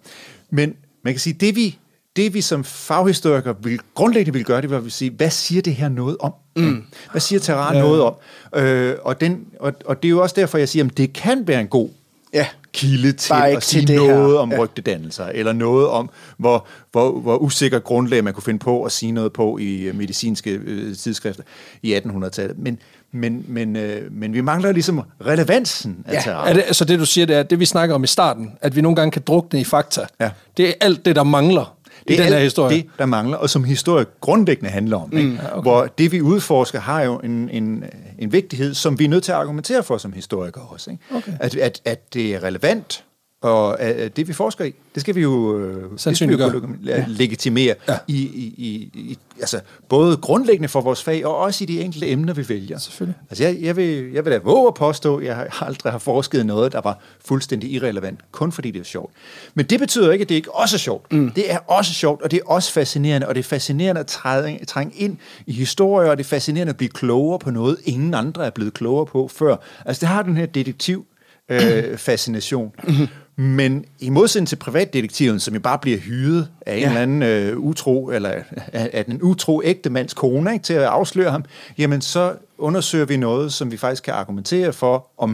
Men 0.51 0.74
man 1.03 1.12
kan 1.12 1.20
sige, 1.20 1.34
det 1.34 1.57
vi, 1.57 1.78
det 2.17 2.35
vi 2.35 2.41
som 2.41 2.64
faghistorikere 2.64 3.55
vil, 3.62 3.81
grundlæggende 3.95 4.39
vil 4.39 4.45
gøre, 4.45 4.62
det 4.62 4.85
vil 4.85 4.93
sige, 4.93 5.11
hvad 5.11 5.31
siger 5.31 5.62
det 5.62 5.75
her 5.75 5.89
noget 5.89 6.17
om? 6.21 6.33
Mm. 6.57 6.85
Hvad 7.11 7.21
siger 7.21 7.41
Terran 7.41 7.75
ja. 7.75 7.81
noget 7.81 8.03
om? 8.03 8.14
Øh, 8.55 8.95
og, 9.03 9.21
den, 9.21 9.47
og, 9.61 9.73
og 9.85 10.03
det 10.03 10.09
er 10.09 10.11
jo 10.11 10.23
også 10.23 10.35
derfor, 10.39 10.59
jeg 10.59 10.69
siger, 10.69 10.85
at 10.85 10.97
det 10.97 11.12
kan 11.12 11.49
være 11.49 11.61
en 11.61 11.69
god 11.69 11.89
ja. 12.33 12.47
kilde 12.73 13.12
til 13.12 13.35
at 13.35 13.64
sige 13.64 13.87
til 13.87 13.97
noget 13.97 14.33
her. 14.33 14.39
om 14.39 14.53
ja. 14.53 14.59
rygtedannelser, 14.59 15.27
eller 15.27 15.53
noget 15.53 15.89
om, 15.89 16.11
hvor, 16.37 16.67
hvor, 16.93 17.21
hvor 17.21 17.37
usikker 17.37 17.79
grundlag 17.79 18.25
man 18.25 18.35
kunne 18.35 18.43
finde 18.43 18.59
på 18.59 18.83
at 18.85 18.93
sige 18.93 19.12
noget 19.12 19.33
på 19.33 19.59
i 19.59 19.83
øh, 19.83 19.95
medicinske 19.95 20.51
øh, 20.51 20.97
tidsskrifter 20.97 21.43
i 21.83 21.97
1800-tallet. 21.97 22.59
Men, 22.59 22.79
men, 23.12 23.45
men, 23.49 23.77
øh, 23.77 24.12
men 24.12 24.33
vi 24.33 24.41
mangler 24.41 24.73
ligesom 24.73 25.03
relevansen 25.27 26.05
af 26.07 26.14
ja. 26.14 26.21
terror. 26.21 26.45
Er 26.45 26.53
det, 26.53 26.62
altså 26.67 26.85
det, 26.85 26.99
du 26.99 27.07
siger, 27.07 27.27
det 27.27 27.37
er, 27.37 27.43
det 27.43 27.61
vi 27.61 27.64
snakker 27.64 27.95
om 27.95 28.05
i 28.05 28.07
starten, 28.07 28.53
at 28.61 28.77
vi 28.77 28.81
nogle 28.81 28.97
gange 28.97 29.11
kan 29.11 29.23
drukne 29.27 29.61
i 29.61 29.64
fakta. 29.64 30.01
Ja. 30.21 30.31
Det 30.57 30.69
er 30.69 30.73
alt 30.81 31.05
det, 31.05 31.17
der 31.17 31.23
mangler 31.23 31.76
det 32.09 32.15
i 32.15 32.23
den 32.23 32.33
her 32.33 32.39
historie. 32.39 32.77
det, 32.77 32.87
der 32.99 33.07
mangler, 33.07 33.37
og 33.37 33.51
som 33.51 33.65
historie 33.65 34.07
grundlæggende 34.21 34.71
handler 34.71 34.97
om. 34.97 35.09
Mm, 35.13 35.19
ikke? 35.19 35.41
Okay. 35.53 35.63
Hvor 35.63 35.87
det, 35.87 36.13
vi 36.13 36.21
udforsker, 36.21 36.81
har 36.81 37.03
jo 37.03 37.19
en, 37.19 37.51
en, 37.51 37.85
en 38.19 38.33
vigtighed, 38.33 38.75
som 38.75 38.99
vi 38.99 39.05
er 39.05 39.09
nødt 39.09 39.25
til 39.25 39.33
at 39.33 39.39
argumentere 39.39 39.83
for 39.83 39.99
som 39.99 40.13
historikere 40.13 40.65
også. 40.65 40.91
Ikke? 40.91 41.03
Okay. 41.15 41.33
At, 41.41 41.57
at, 41.57 41.81
at 41.85 42.15
det 42.15 42.35
er 42.35 42.43
relevant, 42.43 43.05
og 43.51 43.78
uh, 43.80 44.07
det, 44.16 44.28
vi 44.28 44.32
forsker 44.32 44.64
i, 44.64 44.74
det 44.94 45.01
skal 45.01 45.14
vi 45.14 45.20
jo, 45.20 45.30
uh, 45.30 45.90
det 45.90 46.16
skal 46.16 46.28
vi 46.28 46.34
jo 46.34 46.62
ja. 46.84 47.05
legitimere 47.09 47.74
ja. 47.88 47.99
I, 48.09 48.16
i, 48.16 48.55
i, 48.57 48.90
i, 48.94 49.18
altså, 49.40 49.61
både 49.88 50.16
grundlæggende 50.16 50.68
for 50.68 50.80
vores 50.80 51.03
fag, 51.03 51.26
og 51.26 51.36
også 51.36 51.64
i 51.64 51.66
de 51.66 51.80
enkelte 51.80 52.09
emner, 52.09 52.32
vi 52.32 52.49
vælger. 52.49 52.78
Selvfølgelig. 52.78 53.18
Altså, 53.30 53.44
jeg, 53.44 53.57
jeg, 53.61 53.76
vil, 53.76 54.12
jeg 54.12 54.24
vil 54.24 54.32
da 54.32 54.38
våge 54.38 54.68
at 54.68 54.74
påstå, 54.74 55.16
at 55.16 55.24
jeg 55.24 55.47
aldrig 55.61 55.92
har 55.92 55.99
forsket 55.99 56.47
noget, 56.47 56.72
der 56.72 56.80
var 56.80 56.99
fuldstændig 57.24 57.72
irrelevant, 57.72 58.20
kun 58.32 58.53
fordi 58.53 58.70
det 58.70 58.80
er 58.80 58.84
sjovt. 58.84 59.12
Men 59.55 59.66
det 59.66 59.80
betyder 59.80 60.12
ikke, 60.12 60.22
at 60.22 60.28
det 60.28 60.34
ikke 60.34 60.55
også 60.55 60.76
er 60.76 60.78
sjovt. 60.78 61.12
Mm. 61.12 61.30
Det 61.30 61.53
er 61.53 61.59
også 61.59 61.94
sjovt, 61.94 62.22
og 62.22 62.30
det 62.30 62.36
er 62.36 62.51
også 62.51 62.72
fascinerende, 62.72 63.28
og 63.28 63.34
det 63.34 63.38
er 63.38 63.44
fascinerende 63.44 64.01
at 64.01 64.07
trænge, 64.07 64.64
trænge 64.64 64.94
ind 64.97 65.16
i 65.47 65.53
historier, 65.53 66.11
og 66.11 66.18
det 66.18 66.24
er 66.24 66.28
fascinerende 66.28 66.70
at 66.70 66.76
blive 66.76 66.88
klogere 66.90 67.38
på 67.38 67.51
noget, 67.51 67.76
ingen 67.84 68.14
andre 68.14 68.47
er 68.47 68.51
blevet 68.51 68.74
klogere 68.74 69.07
på 69.07 69.28
før. 69.28 69.57
Altså, 69.84 70.01
det 70.01 70.09
har 70.09 70.22
den 70.22 70.36
her 70.36 70.47
detektiv 70.47 71.07
øh, 71.49 71.97
fascination. 71.97 72.72
Mm-hmm. 72.84 73.09
Men 73.39 73.84
i 73.99 74.11
modsætning 74.11 74.49
til 74.49 74.57
privatdetektiven, 74.57 75.41
som 75.41 75.55
jo 75.55 75.61
bare 75.61 75.78
bliver 75.78 75.99
hyret 75.99 76.49
af 76.66 76.74
en 76.74 76.80
ja. 76.80 76.89
eller 76.89 77.01
anden 77.01 77.22
øh, 77.22 77.59
utro, 77.59 78.11
eller 78.11 78.43
af 78.72 79.05
den 79.05 79.22
utro 79.22 79.62
ægte 79.64 79.91
mands 79.91 80.14
kone, 80.14 80.53
ikke, 80.53 80.62
til 80.62 80.74
at 80.74 80.82
afsløre 80.82 81.30
ham, 81.30 81.45
jamen 81.78 82.01
så 82.01 82.34
undersøger 82.59 83.05
vi 83.05 83.16
noget, 83.16 83.53
som 83.53 83.70
vi 83.72 83.76
faktisk 83.76 84.03
kan 84.03 84.14
argumentere 84.14 84.72
for, 84.72 85.09
og 85.16 85.30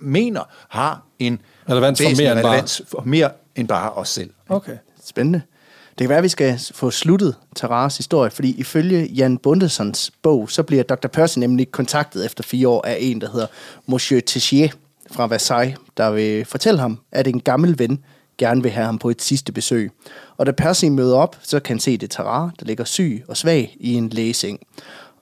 mener 0.00 0.40
har 0.68 1.02
en 1.18 1.40
relevans 1.70 2.02
for 2.02 2.22
mere, 2.22 2.30
relevans 2.30 2.78
end 2.78 2.86
bare. 2.86 2.90
for 2.90 3.08
mere 3.08 3.30
end 3.56 3.68
bare 3.68 3.92
os 3.92 4.08
selv. 4.08 4.30
Okay, 4.48 4.76
spændende. 5.04 5.42
Det 5.90 5.98
kan 5.98 6.08
være, 6.08 6.18
at 6.18 6.24
vi 6.24 6.28
skal 6.28 6.60
få 6.74 6.90
sluttet 6.90 7.34
Taras 7.56 7.96
historie, 7.96 8.30
fordi 8.30 8.54
ifølge 8.58 9.04
Jan 9.04 9.38
Bundesons 9.38 10.12
bog, 10.22 10.50
så 10.50 10.62
bliver 10.62 10.82
Dr. 10.82 11.08
Percy 11.08 11.38
nemlig 11.38 11.70
kontaktet 11.70 12.26
efter 12.26 12.44
fire 12.44 12.68
år 12.68 12.86
af 12.86 12.96
en, 13.00 13.20
der 13.20 13.30
hedder 13.30 13.46
Monsieur 13.86 14.20
Tessier, 14.20 14.68
fra 15.12 15.26
Versailles, 15.26 15.78
der 15.96 16.10
vil 16.10 16.44
fortælle 16.44 16.80
ham, 16.80 16.98
at 17.12 17.26
en 17.26 17.40
gammel 17.40 17.78
ven 17.78 18.04
gerne 18.38 18.62
vil 18.62 18.70
have 18.70 18.86
ham 18.86 18.98
på 18.98 19.10
et 19.10 19.22
sidste 19.22 19.52
besøg. 19.52 19.90
Og 20.36 20.46
da 20.46 20.52
Percy 20.52 20.84
møder 20.84 21.16
op, 21.16 21.36
så 21.42 21.60
kan 21.60 21.74
han 21.74 21.80
se 21.80 21.96
det 21.96 22.10
Tarar, 22.10 22.50
der 22.60 22.66
ligger 22.66 22.84
syg 22.84 23.24
og 23.28 23.36
svag 23.36 23.76
i 23.80 23.94
en 23.94 24.08
læsing. 24.08 24.58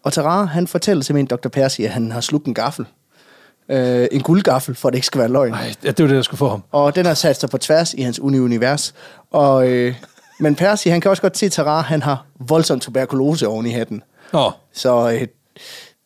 Og 0.03 0.13
Tarar, 0.13 0.45
han 0.45 0.67
fortæller 0.67 1.05
simpelthen 1.05 1.39
Dr. 1.39 1.49
Percy, 1.49 1.81
at 1.81 1.91
han 1.91 2.13
har 2.13 2.21
slugt 2.21 2.47
en 2.47 2.55
gaffel. 2.55 2.87
Øh, 3.69 4.09
en 4.13 4.23
guldgaffel, 4.23 4.75
for 4.75 4.89
at 4.89 4.93
det 4.93 4.99
ikke 4.99 5.07
skal 5.07 5.19
være 5.19 5.29
løgn. 5.29 5.51
Nej, 5.51 5.75
det 5.83 5.99
var 5.99 6.07
det, 6.07 6.17
der 6.17 6.23
skulle 6.23 6.39
få 6.39 6.49
ham. 6.49 6.63
Og 6.73 6.95
den 6.95 7.07
har 7.07 7.15
sat 7.15 7.41
sig 7.41 7.51
på 7.51 7.59
tværs 7.59 7.95
i 7.95 8.03
hans 8.03 8.21
univers. 8.21 8.95
Og, 9.31 9.69
øh, 9.69 9.95
men 10.41 10.55
Percy, 10.55 10.89
han 10.89 11.01
kan 11.01 11.11
også 11.11 11.23
godt 11.23 11.39
se, 11.39 11.49
Tarar, 11.49 11.83
han 11.83 12.03
har 12.03 12.27
voldsom 12.39 12.81
tuberkulose 12.81 13.49
oven 13.49 13.67
i 13.67 13.71
hatten. 13.71 14.03
Oh. 14.33 14.53
Så 14.73 15.11
øh, 15.11 15.27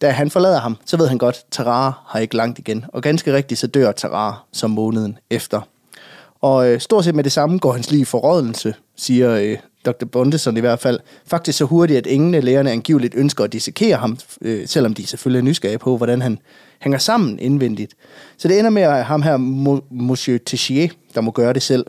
da 0.04 0.10
han 0.10 0.30
forlader 0.30 0.60
ham, 0.60 0.76
så 0.84 0.96
ved 0.96 1.08
han 1.08 1.18
godt, 1.18 1.36
at 1.36 1.44
Tarara 1.50 1.92
har 2.06 2.18
ikke 2.18 2.36
langt 2.36 2.58
igen. 2.58 2.84
Og 2.88 3.02
ganske 3.02 3.34
rigtigt, 3.34 3.60
så 3.60 3.66
dør 3.66 3.92
Tarara 3.92 4.42
som 4.52 4.70
måneden 4.70 5.18
efter. 5.30 5.60
Og 6.40 6.68
øh, 6.68 6.80
stort 6.80 7.04
set 7.04 7.14
med 7.14 7.24
det 7.24 7.32
samme 7.32 7.58
går 7.58 7.72
hans 7.72 7.90
liv 7.90 8.04
for 8.04 8.20
forrådelse, 8.20 8.74
siger 8.96 9.30
øh, 9.30 9.56
Dr. 9.86 10.04
Bondesson 10.12 10.56
i 10.56 10.60
hvert 10.60 10.78
fald. 10.78 11.00
Faktisk 11.26 11.58
så 11.58 11.64
hurtigt, 11.64 11.98
at 11.98 12.06
ingen 12.06 12.34
af 12.34 12.44
lægerne 12.44 12.70
angiveligt 12.70 13.14
ønsker 13.14 13.44
at 13.44 13.52
dissekere 13.52 13.96
ham, 13.96 14.18
øh, 14.40 14.66
selvom 14.68 14.94
de 14.94 15.06
selvfølgelig 15.06 15.38
er 15.38 15.44
nysgerrige 15.44 15.78
på, 15.78 15.96
hvordan 15.96 16.22
han 16.22 16.38
hænger 16.80 16.98
sammen 16.98 17.38
indvendigt. 17.38 17.94
Så 18.36 18.48
det 18.48 18.58
ender 18.58 18.70
med 18.70 18.82
at 18.82 19.04
ham 19.04 19.22
her, 19.22 19.36
Monsieur 19.90 20.38
Tessier, 20.46 20.88
der 21.14 21.20
må 21.20 21.30
gøre 21.30 21.52
det 21.52 21.62
selv. 21.62 21.86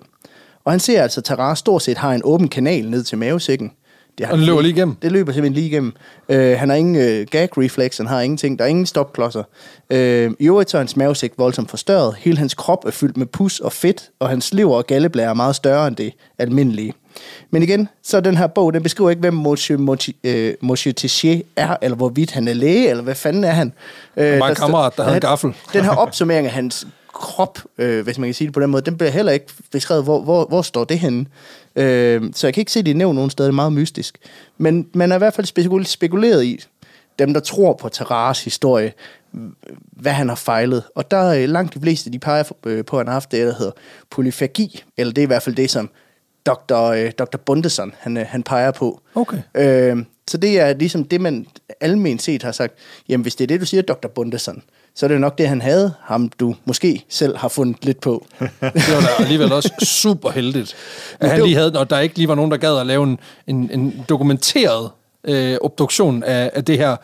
Og 0.64 0.72
han 0.72 0.80
ser 0.80 1.02
altså, 1.02 1.20
at 1.20 1.24
Tarara 1.24 1.56
stort 1.56 1.82
set 1.82 1.98
har 1.98 2.14
en 2.14 2.22
åben 2.24 2.48
kanal 2.48 2.90
ned 2.90 3.04
til 3.04 3.18
mavesækken, 3.18 3.72
det 4.18 4.28
og 4.28 4.38
det 4.38 4.46
løber 4.46 4.62
lige 4.62 4.72
igennem? 4.72 4.96
Det 5.02 5.12
løber 5.12 5.32
simpelthen 5.32 5.54
lige 5.54 5.68
igennem. 5.68 5.94
Øh, 6.30 6.58
han 6.60 6.70
har 6.70 6.76
ingen 6.76 6.96
øh, 6.96 7.28
gag 7.32 7.58
reflex, 7.58 7.98
han 7.98 8.08
har 8.08 8.22
ingenting. 8.22 8.60
Der 8.60 8.66
er 8.66 8.70
ingen 8.70 8.86
stopklodser. 8.86 9.44
Øh, 9.90 10.32
I 10.40 10.48
øvrigt 10.48 10.70
så 10.70 10.78
er 10.78 10.80
hans 10.80 10.98
mavesæk 10.98 11.32
voldsomt 11.38 11.70
forstørret. 11.70 12.16
Hele 12.18 12.38
hans 12.38 12.54
krop 12.54 12.86
er 12.86 12.92
fyldt 12.92 13.18
med 13.18 13.26
pus 13.26 13.60
og 13.60 13.72
fedt, 13.72 14.10
og 14.20 14.30
hans 14.30 14.54
lever 14.54 14.78
og 14.78 14.88
galleblære 14.88 15.30
er 15.30 15.34
meget 15.34 15.56
større 15.56 15.88
end 15.88 15.96
det 15.96 16.14
almindelige. 16.38 16.94
Men 17.50 17.64
igen, 17.64 17.90
så 18.04 18.20
den 18.20 18.38
her 18.38 18.48
bog, 18.48 18.74
den 18.74 18.84
beskriver 18.84 19.10
ikke, 19.10 19.20
hvem 19.20 19.34
Monsieur, 19.34 19.80
Monsieur, 19.80 20.16
øh, 20.24 20.54
Monsieur 20.62 20.94
Tissier 20.94 21.42
er, 21.56 21.76
eller 21.82 21.96
hvorvidt 21.96 22.32
han 22.32 22.48
er 22.48 22.54
læge, 22.54 22.90
eller 22.90 23.04
hvad 23.04 23.16
fanden 23.16 23.44
er 23.44 23.52
han. 23.52 23.74
Øh, 24.18 24.40
var 24.40 24.50
en 24.50 24.56
kammerat, 24.56 24.98
der 24.98 25.04
havde 25.04 25.16
en 25.16 25.22
gaffel. 25.22 25.54
Den 25.74 25.84
her 25.84 25.96
opsummering 25.96 26.48
af 26.48 26.54
hans 26.54 26.88
krop, 27.14 27.60
øh, 27.78 28.04
hvis 28.04 28.18
man 28.18 28.28
kan 28.28 28.34
sige 28.34 28.46
det 28.46 28.54
på 28.54 28.60
den 28.60 28.70
måde, 28.70 28.82
den 28.82 28.98
bliver 28.98 29.12
heller 29.12 29.32
ikke 29.32 29.46
beskrevet, 29.72 30.04
hvor, 30.04 30.22
hvor, 30.22 30.46
hvor 30.46 30.62
står 30.62 30.84
det 30.84 31.00
henne. 31.00 31.26
Øh, 31.76 32.22
så 32.34 32.48
jeg 32.48 32.54
kan 32.54 32.62
ikke 32.62 32.72
se, 32.72 32.80
at 32.80 32.86
de 32.86 32.92
er 32.92 32.96
nævnt 32.96 33.16
nogen 33.16 33.30
steder. 33.30 33.48
Det 33.48 33.54
er 33.54 33.56
meget 33.56 33.74
mystisk. 33.74 34.18
Men 34.58 34.88
man 34.94 35.12
er 35.12 35.16
i 35.16 35.18
hvert 35.18 35.34
fald 35.34 35.86
spekuleret 35.86 36.44
i, 36.44 36.66
dem 37.20 37.34
der 37.34 37.40
tror 37.40 37.74
på 37.74 37.90
Terras 37.90 38.44
historie, 38.44 38.94
hvad 39.92 40.12
han 40.12 40.30
har 40.30 40.36
fejlet. 40.36 40.84
Og 40.96 41.12
der 41.12 41.18
er 41.18 41.46
langt 41.46 41.74
de 41.74 41.80
fleste, 41.80 42.12
de 42.12 42.20
peger 42.20 42.52
øh, 42.66 42.86
på, 42.86 42.98
at 42.98 43.00
han 43.00 43.08
har 43.08 43.14
haft 43.14 43.32
det, 43.32 43.48
der 43.48 43.54
hedder 43.58 43.72
polyfagi, 44.10 44.84
eller 44.98 45.14
det 45.14 45.22
er 45.22 45.26
i 45.26 45.28
hvert 45.28 45.44
fald 45.44 45.56
det, 45.56 45.70
som 45.70 45.90
Dr. 46.46 46.76
Øh, 46.76 47.12
Dr. 47.12 47.38
Bundeson, 47.38 47.94
han, 48.00 48.18
øh, 48.18 48.26
han 48.28 48.44
peger 48.44 48.72
på. 48.72 49.02
Okay. 49.16 49.38
Øh, 49.56 49.98
så 50.28 50.38
det 50.38 50.60
er 50.60 50.74
ligesom 50.74 51.04
det, 51.04 51.22
man 51.22 51.48
almen 51.82 52.20
set 52.20 52.44
har 52.44 52.52
sagt, 52.52 52.74
jamen 53.10 53.22
hvis 53.22 53.36
det 53.36 53.44
er 53.44 53.48
det, 53.48 53.62
du 53.62 53.66
siger, 53.66 53.82
Dr. 53.82 54.08
Bundeson, 54.08 54.64
så 54.96 55.06
er 55.06 55.08
det 55.08 55.22
nok 55.22 55.38
det, 55.38 55.48
han 55.48 55.62
havde, 55.62 55.94
ham 56.02 56.30
du 56.40 56.56
måske 56.66 57.06
selv 57.10 57.38
har 57.38 57.48
fundet 57.48 57.86
lidt 57.86 58.00
på. 58.00 58.26
det 58.40 58.50
var 58.62 59.02
da 59.02 59.24
alligevel 59.24 59.54
også 59.54 59.72
super 59.84 60.32
heldigt, 60.32 60.76
at 61.20 61.30
han 61.30 61.42
lige 61.42 61.56
havde, 61.56 61.80
og 61.80 61.90
der 61.90 62.00
ikke 62.00 62.18
lige 62.18 62.28
var 62.28 62.36
nogen, 62.36 62.52
der 62.52 62.58
gad 62.58 62.78
at 62.78 62.86
lave 62.86 63.04
en, 63.04 63.20
en, 63.48 63.70
en 63.74 64.06
dokumenteret 64.10 64.90
øh, 65.24 65.58
obduktion 65.62 66.24
af, 66.24 66.52
af 66.54 66.66
det 66.66 66.78
her 66.78 66.96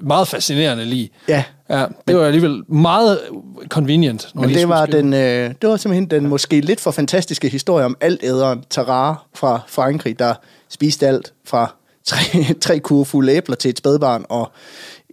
meget 0.00 0.28
fascinerende 0.28 0.84
lige. 0.84 1.10
Ja. 1.28 1.44
ja 1.70 1.80
det 1.80 1.92
men, 2.06 2.16
var 2.16 2.24
alligevel 2.24 2.62
meget 2.68 3.20
convenient. 3.68 4.28
Men 4.34 4.48
det 4.48 4.68
var, 4.68 4.86
den, 4.86 5.12
øh, 5.12 5.54
det 5.62 5.70
var 5.70 5.76
simpelthen 5.76 6.10
den 6.10 6.28
måske 6.28 6.60
lidt 6.60 6.80
for 6.80 6.90
fantastiske 6.90 7.48
historie 7.48 7.84
om 7.84 7.96
alt 8.00 8.20
æderen 8.22 8.64
Tarar 8.70 9.26
fra 9.34 9.60
Frankrig, 9.66 10.18
der 10.18 10.34
spiste 10.68 11.06
alt 11.06 11.32
fra 11.44 11.74
tre, 12.04 12.44
tre 12.60 12.78
kurve 12.78 13.04
fulde 13.04 13.32
æbler 13.32 13.56
til 13.56 13.68
et 13.68 13.78
spædbarn 13.78 14.24
og 14.28 14.52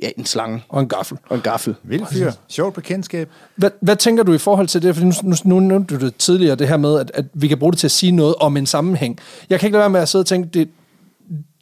ja, 0.01 0.09
en 0.17 0.25
slange. 0.25 0.63
Og 0.69 0.81
en 0.81 0.87
gaffel. 0.87 1.17
Og 1.29 1.35
en 1.35 1.41
gaffel. 1.41 1.75
Vild 1.83 2.05
fyr. 2.11 2.31
Sjovt 2.47 2.75
bekendtskab. 2.75 3.29
Hvad, 3.55 3.69
hvad 3.81 3.95
tænker 3.95 4.23
du 4.23 4.33
i 4.33 4.37
forhold 4.37 4.67
til 4.67 4.81
det? 4.81 4.95
For 4.95 5.03
nu, 5.03 5.11
nu, 5.23 5.35
nu 5.45 5.59
nævnte 5.59 5.95
du 5.95 6.05
det 6.05 6.15
tidligere, 6.15 6.55
det 6.55 6.67
her 6.67 6.77
med, 6.77 6.99
at, 6.99 7.11
at 7.13 7.25
vi 7.33 7.47
kan 7.47 7.59
bruge 7.59 7.71
det 7.71 7.79
til 7.79 7.87
at 7.87 7.91
sige 7.91 8.11
noget 8.11 8.35
om 8.39 8.57
en 8.57 8.65
sammenhæng. 8.65 9.19
Jeg 9.49 9.59
kan 9.59 9.67
ikke 9.67 9.73
lade 9.73 9.81
være 9.81 9.89
med 9.89 9.99
at 9.99 10.09
sidde 10.09 10.21
og 10.21 10.27
tænke, 10.27 10.49
det, 10.49 10.69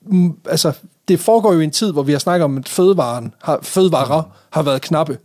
mm, 0.06 0.38
altså, 0.49 0.72
det 1.07 1.20
foregår 1.20 1.53
jo 1.53 1.60
i 1.60 1.64
en 1.64 1.72
tid, 1.72 1.91
hvor 1.91 2.03
vi 2.03 2.11
har 2.11 2.20
snakket 2.20 2.44
om, 2.44 2.57
at 2.57 2.70
fødevaren 2.70 3.34
har, 3.44 3.60
fødevarer 3.61 4.24
har 4.49 4.61
været 4.61 4.82
knappe. 4.82 5.18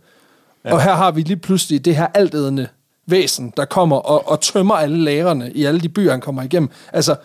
Ja. 0.65 0.73
Og 0.73 0.81
her 0.81 0.93
har 0.93 1.11
vi 1.11 1.21
lige 1.21 1.37
pludselig 1.37 1.85
det 1.85 1.95
her 1.95 2.07
altædende 2.13 2.67
væsen, 3.05 3.53
der 3.57 3.65
kommer 3.65 3.97
og, 3.97 4.27
og 4.27 4.41
tømmer 4.41 4.75
alle 4.75 5.03
lærerne 5.03 5.51
i 5.51 5.65
alle 5.65 5.79
de 5.79 5.89
byer, 5.89 6.11
han 6.11 6.21
kommer 6.21 6.43
igennem. 6.43 6.69
Altså, 6.93 7.15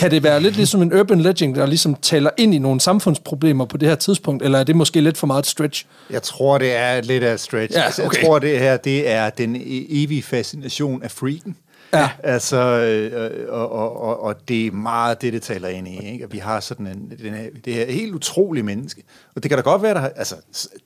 kan 0.00 0.10
det 0.10 0.22
være 0.22 0.40
lidt 0.40 0.56
ligesom 0.56 0.82
en 0.82 0.92
urban 1.00 1.20
legend, 1.20 1.54
der 1.54 1.66
ligesom 1.66 1.94
taler 1.94 2.30
ind 2.36 2.54
i 2.54 2.58
nogle 2.58 2.80
samfundsproblemer 2.80 3.64
på 3.64 3.76
det 3.76 3.88
her 3.88 3.94
tidspunkt, 3.96 4.42
eller 4.42 4.58
er 4.58 4.64
det 4.64 4.76
måske 4.76 5.00
lidt 5.00 5.18
for 5.18 5.26
meget 5.26 5.46
stretch? 5.46 5.84
Jeg 6.10 6.22
tror, 6.22 6.58
det 6.58 6.74
er 6.76 7.00
lidt 7.00 7.24
af 7.24 7.34
et 7.34 7.40
stretch. 7.40 7.76
Ja, 7.76 7.82
Altså, 7.82 8.04
okay. 8.04 8.16
Jeg 8.18 8.26
tror, 8.26 8.38
det 8.38 8.58
her 8.58 8.76
det 8.76 9.08
er 9.10 9.30
den 9.30 9.56
e- 9.56 9.60
evige 9.88 10.22
fascination 10.22 11.02
af 11.02 11.10
freaken. 11.10 11.56
Ja. 11.94 12.08
Altså, 12.22 12.56
øh, 12.56 13.46
og, 13.48 13.72
og, 13.72 14.00
og, 14.02 14.22
og 14.22 14.48
det 14.48 14.66
er 14.66 14.70
meget 14.72 15.22
det, 15.22 15.32
det 15.32 15.42
taler 15.42 15.68
ind 15.68 15.88
i. 15.88 16.12
Ikke? 16.12 16.24
At 16.24 16.32
vi 16.32 16.38
har 16.38 16.60
sådan 16.60 16.86
en, 16.86 17.12
den 17.22 17.34
her, 17.34 17.44
det 17.64 17.74
her 17.74 17.92
helt 17.92 18.14
utrolige 18.14 18.62
menneske. 18.62 19.02
Og 19.36 19.42
det 19.42 19.50
kan 19.50 19.58
da 19.58 19.62
godt 19.62 19.82
være, 19.82 19.94
der, 19.94 20.00
har- 20.00 20.12
altså, 20.16 20.34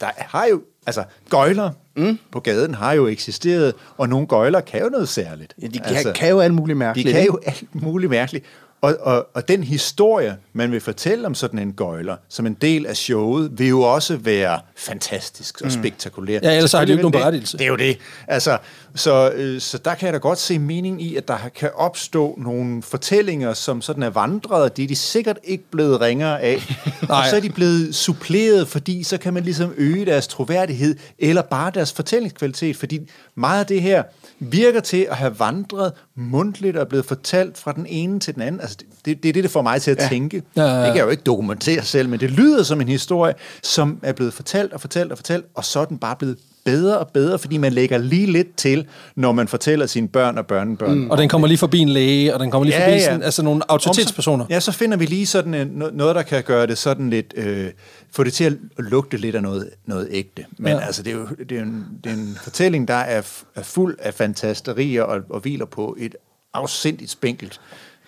der 0.01 0.07
har 0.17 0.47
jo, 0.51 0.61
altså, 0.87 1.05
gøjler 1.31 1.71
mm. 1.97 2.19
på 2.33 2.41
gaden 2.41 2.75
har 2.75 2.93
jo 2.93 3.07
eksisteret, 3.07 3.75
og 3.97 4.09
nogle 4.09 4.27
gøjler 4.27 4.61
kan 4.61 4.81
jo 4.83 4.89
noget 4.89 5.09
særligt. 5.09 5.55
Ja, 5.63 5.67
de 5.67 5.79
kan, 5.79 5.97
altså, 5.97 6.13
kan 6.13 6.29
jo 6.31 6.41
alt 6.41 6.55
muligt 6.55 6.79
mærkeligt. 6.79 7.07
de 7.09 7.13
kan 7.13 7.27
jo 7.27 7.39
alt 7.47 7.65
muligt 7.75 8.11
mærkeligt. 8.11 8.45
Og, 8.85 8.97
og, 9.01 9.27
og 9.35 9.49
den 9.49 9.63
historie, 9.63 10.37
man 10.53 10.73
vil 10.73 10.81
fortælle 10.81 11.27
om 11.27 11.35
sådan 11.35 11.59
en 11.59 11.73
gøjler, 11.73 12.17
som 12.29 12.47
en 12.47 12.55
del 12.55 12.87
af 12.87 12.97
showet, 12.97 13.59
vil 13.59 13.69
jo 13.69 13.81
også 13.81 14.17
være 14.17 14.61
fantastisk 14.77 15.61
og 15.61 15.73
spektakulær. 15.73 16.41
Ja, 16.43 16.55
ellers 16.57 16.73
har 16.73 16.85
de 16.85 16.87
jo 16.87 16.93
ikke 16.93 17.03
nogen 17.03 17.13
berettigelse. 17.13 17.59
Det, 17.59 17.65
er 17.65 17.69
jo 17.69 17.77
det. 17.77 17.99
Altså, 18.29 18.59
så, 18.95 19.33
øh, 19.35 19.61
så 19.61 19.79
der 19.79 19.95
kan 19.95 20.07
jeg 20.07 20.13
da 20.13 20.19
godt 20.19 20.39
se 20.39 20.59
mening 20.59 21.03
i, 21.03 21.17
at 21.17 21.29
der 21.29 21.39
kan 21.55 21.71
opstå 21.75 22.39
nogle 22.43 22.83
fortællinger, 22.83 23.53
som 23.53 23.83
sådan 23.83 24.03
er 24.03 24.11
vandret, 24.11 24.77
det 24.77 24.83
er 24.83 24.87
de 24.87 24.97
sikkert 24.97 25.39
ikke 25.45 25.65
blevet 25.71 26.01
ringere 26.01 26.41
af. 26.41 26.63
Nej. 27.09 27.19
og 27.19 27.27
så 27.31 27.37
er 27.37 27.41
de 27.41 27.51
blevet 27.51 27.95
suppleret, 27.95 28.69
fordi 28.69 29.03
så 29.03 29.19
kan 29.19 29.35
man 29.35 29.43
ligesom 29.43 29.73
øge 29.77 30.07
deres 30.07 30.29
troværdighed, 30.29 30.97
eller 31.19 31.43
bare 31.43 31.71
deres 31.75 31.93
fortællingskvalitet, 31.93 32.77
fordi 32.77 33.01
meget 33.35 33.61
af 33.61 33.67
det 33.67 33.83
her 33.83 34.03
virker 34.39 34.81
til 34.81 35.07
at 35.11 35.17
have 35.17 35.39
vandret 35.39 35.93
mundtligt 36.15 36.77
og 36.77 36.81
er 36.81 36.89
blevet 36.89 37.07
fortalt 37.07 37.59
fra 37.59 37.73
den 37.73 37.87
ene 37.87 38.21
til 38.21 38.35
den 38.35 38.43
anden. 38.43 38.61
Altså, 38.61 38.74
det, 38.77 38.87
det, 39.05 39.23
det 39.23 39.29
er 39.29 39.33
det, 39.33 39.45
der 39.45 39.51
får 39.51 39.63
mig 39.63 39.83
til 39.83 39.91
at 39.91 39.99
ja. 40.03 40.09
tænke. 40.09 40.43
Ja, 40.57 40.63
ja, 40.63 40.69
ja. 40.69 40.79
Det 40.79 40.87
kan 40.87 40.97
jeg 40.97 41.05
jo 41.05 41.11
ikke 41.11 41.23
dokumentere 41.23 41.83
selv, 41.83 42.09
men 42.09 42.21
det 42.21 42.31
lyder 42.31 42.63
som 42.63 42.81
en 42.81 42.89
historie, 42.89 43.35
som 43.63 43.99
er 44.03 44.13
blevet 44.13 44.35
fortalt 44.35 44.73
og 44.73 44.81
fortalt 44.81 45.13
og 45.13 45.19
fortalt, 45.19 45.45
og 45.55 45.65
så 45.65 45.81
er 45.81 45.85
den 45.85 45.99
bare 45.99 46.17
blevet 46.17 46.37
bedre 46.65 46.99
og 46.99 47.09
bedre, 47.09 47.39
fordi 47.39 47.57
man 47.57 47.73
lægger 47.73 47.99
lige 47.99 48.27
lidt 48.27 48.57
til, 48.57 48.87
når 49.17 49.33
man 49.33 49.49
fortæller 49.49 49.87
sine 49.87 50.09
børn 50.09 50.39
og 50.39 50.47
børnebørn. 50.47 50.99
Mm. 50.99 51.11
Og 51.11 51.19
den 51.19 51.29
kommer 51.29 51.49
lige 51.49 51.59
forbi 51.59 51.79
en 51.79 51.89
læge, 51.89 52.35
og 52.35 52.41
den 52.41 52.51
kommer 52.51 52.65
lige 52.65 52.81
forbi 52.81 53.01
sådan, 53.01 53.23
altså 53.23 53.43
nogle 53.43 53.63
autoritetspersoner. 53.71 54.45
Ja, 54.51 54.61
så 54.61 54.73
finder 54.73 54.97
vi 54.97 55.07
lige 55.07 55.27
sådan 55.27 55.55
en, 55.55 55.83
no- 55.83 55.97
noget, 55.97 56.15
der 56.17 56.23
kan 56.23 56.43
gøre 56.43 56.67
det 56.67 56.79
sådan 56.79 57.11
lidt, 57.11 57.35
øh, 57.37 57.71
få 58.13 58.25
det 58.25 58.33
til 58.33 58.45
at 58.45 58.55
lugte 58.79 59.17
lidt 59.17 59.37
af 59.37 59.43
noget, 59.43 59.71
noget 59.87 60.09
ægte. 60.11 60.45
Men 60.59 60.67
Ja. 60.69 60.75
ja. 60.79 60.87
altså, 60.87 61.03
det 61.03 61.13
er 61.13 61.17
jo 61.17 61.27
det 61.49 61.59
er 61.59 61.63
en, 61.63 61.87
det 62.05 62.13
er 62.13 62.17
en 62.17 62.39
fortælling, 62.43 62.89
der 62.89 62.95
er, 62.95 63.23
er 63.55 63.63
fuld 63.63 63.97
af 63.99 64.15
fantasterier 64.15 65.03
og, 65.03 65.21
og 65.31 65.41
hviler 65.41 65.67
på 65.67 65.97
et 65.99 66.15
afsindigt 66.55 67.11
spinkelt 67.11 67.61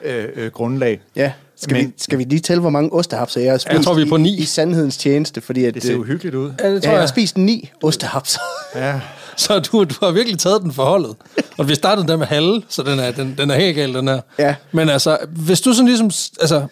øh, 0.04 0.28
øh, 0.34 0.50
grundlag. 0.50 1.00
Ja. 1.16 1.32
Skal, 1.56 1.76
Men- 1.76 1.86
vi, 1.86 1.92
skal 1.96 2.18
vi 2.18 2.24
lige 2.24 2.40
tælle, 2.40 2.60
hvor 2.60 2.70
mange 2.70 2.92
ostehapser 2.92 3.40
jeg 3.40 3.50
har 3.52 3.58
spist 3.58 3.72
Jeg 3.72 3.84
tror, 3.84 3.94
vi 3.94 4.02
er 4.02 4.06
på 4.08 4.16
i, 4.16 4.20
ni. 4.22 4.36
i 4.36 4.44
sandhedens 4.44 4.96
tjeneste? 4.96 5.40
Fordi 5.40 5.64
at, 5.64 5.74
Det 5.74 5.82
ser 5.82 5.94
øh, 5.94 6.00
uhyggeligt 6.00 6.34
ud. 6.34 6.52
Ja, 6.60 6.74
det 6.74 6.82
tror 6.82 6.88
ja, 6.90 6.94
jeg 6.94 7.02
har 7.02 7.06
spist 7.06 7.38
ni 7.38 7.70
ostehapser. 7.82 8.40
Ja. 8.74 9.00
Så 9.36 9.58
du, 9.58 9.84
du 9.84 9.94
har 10.02 10.10
virkelig 10.10 10.38
taget 10.38 10.62
den 10.62 10.72
for 10.72 10.84
holdet. 10.84 11.16
Og 11.58 11.68
vi 11.68 11.74
startede 11.74 12.08
der 12.08 12.16
med 12.16 12.26
halve, 12.26 12.62
så 12.68 12.82
den 12.82 12.98
er, 12.98 13.10
den, 13.10 13.34
den 13.38 13.50
er 13.50 13.54
helt 13.54 13.76
galt, 13.76 13.94
den 13.94 14.08
her. 14.08 14.20
Ja. 14.38 14.54
Men 14.72 14.88
altså, 14.88 15.18
hvis 15.28 15.60
du 15.60 15.72
sådan 15.72 15.86
ligesom, 15.86 16.06
altså, 16.40 16.66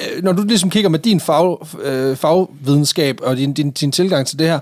øh, 0.00 0.22
når 0.22 0.32
du 0.32 0.42
ligesom 0.42 0.70
kigger 0.70 0.90
med 0.90 0.98
din 0.98 1.20
fag, 1.20 1.66
øh, 1.82 2.16
fagvidenskab 2.16 3.18
og 3.22 3.36
din, 3.36 3.52
din, 3.52 3.70
din 3.70 3.92
tilgang 3.92 4.26
til 4.26 4.38
det 4.38 4.46
her, 4.46 4.60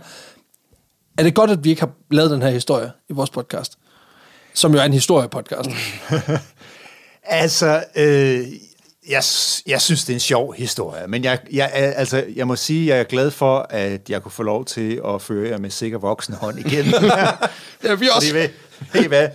er 1.19 1.23
det 1.23 1.35
godt, 1.35 1.51
at 1.51 1.65
vi 1.65 1.71
ikke 1.71 1.81
har 1.83 1.91
lavet 2.11 2.31
den 2.31 2.43
her 2.43 2.51
historie 2.51 2.91
i 3.09 3.13
vores 3.13 3.31
podcast? 3.31 3.73
Som 4.55 4.73
jo 4.73 4.79
er 4.81 4.85
en 4.85 4.93
historiepodcast. 4.93 5.71
Altså, 7.29 7.85
øh, 7.97 8.45
jeg, 9.09 9.23
jeg 9.67 9.81
synes, 9.81 10.05
det 10.05 10.11
er 10.11 10.15
en 10.17 10.21
sjov 10.21 10.55
historie, 10.55 11.07
men 11.09 11.25
jeg, 11.25 11.39
jeg, 11.53 11.71
er- 11.75 11.93
altså, 11.93 12.25
jeg 12.37 12.47
må 12.47 12.57
sige, 12.57 12.83
at 12.93 12.97
jeg 12.97 13.01
er 13.01 13.05
glad 13.05 13.31
for, 13.31 13.67
at 13.71 14.11
jeg 14.11 14.23
kunne 14.23 14.33
få 14.33 14.43
lov 14.43 14.65
til 14.65 15.01
at 15.09 15.23
føre 15.23 15.49
jer 15.51 15.59
med 15.59 15.71
sikker 15.71 15.99
voksen 15.99 16.35
hånd 16.35 16.59
igen. 16.59 16.85
Ja, 17.85 17.95
vi 17.95 18.09
også. 18.17 18.29
Fordi, 18.29 18.39
ved, 18.41 18.49
ved 18.93 19.05
I 19.05 19.07
hvad? 19.07 19.29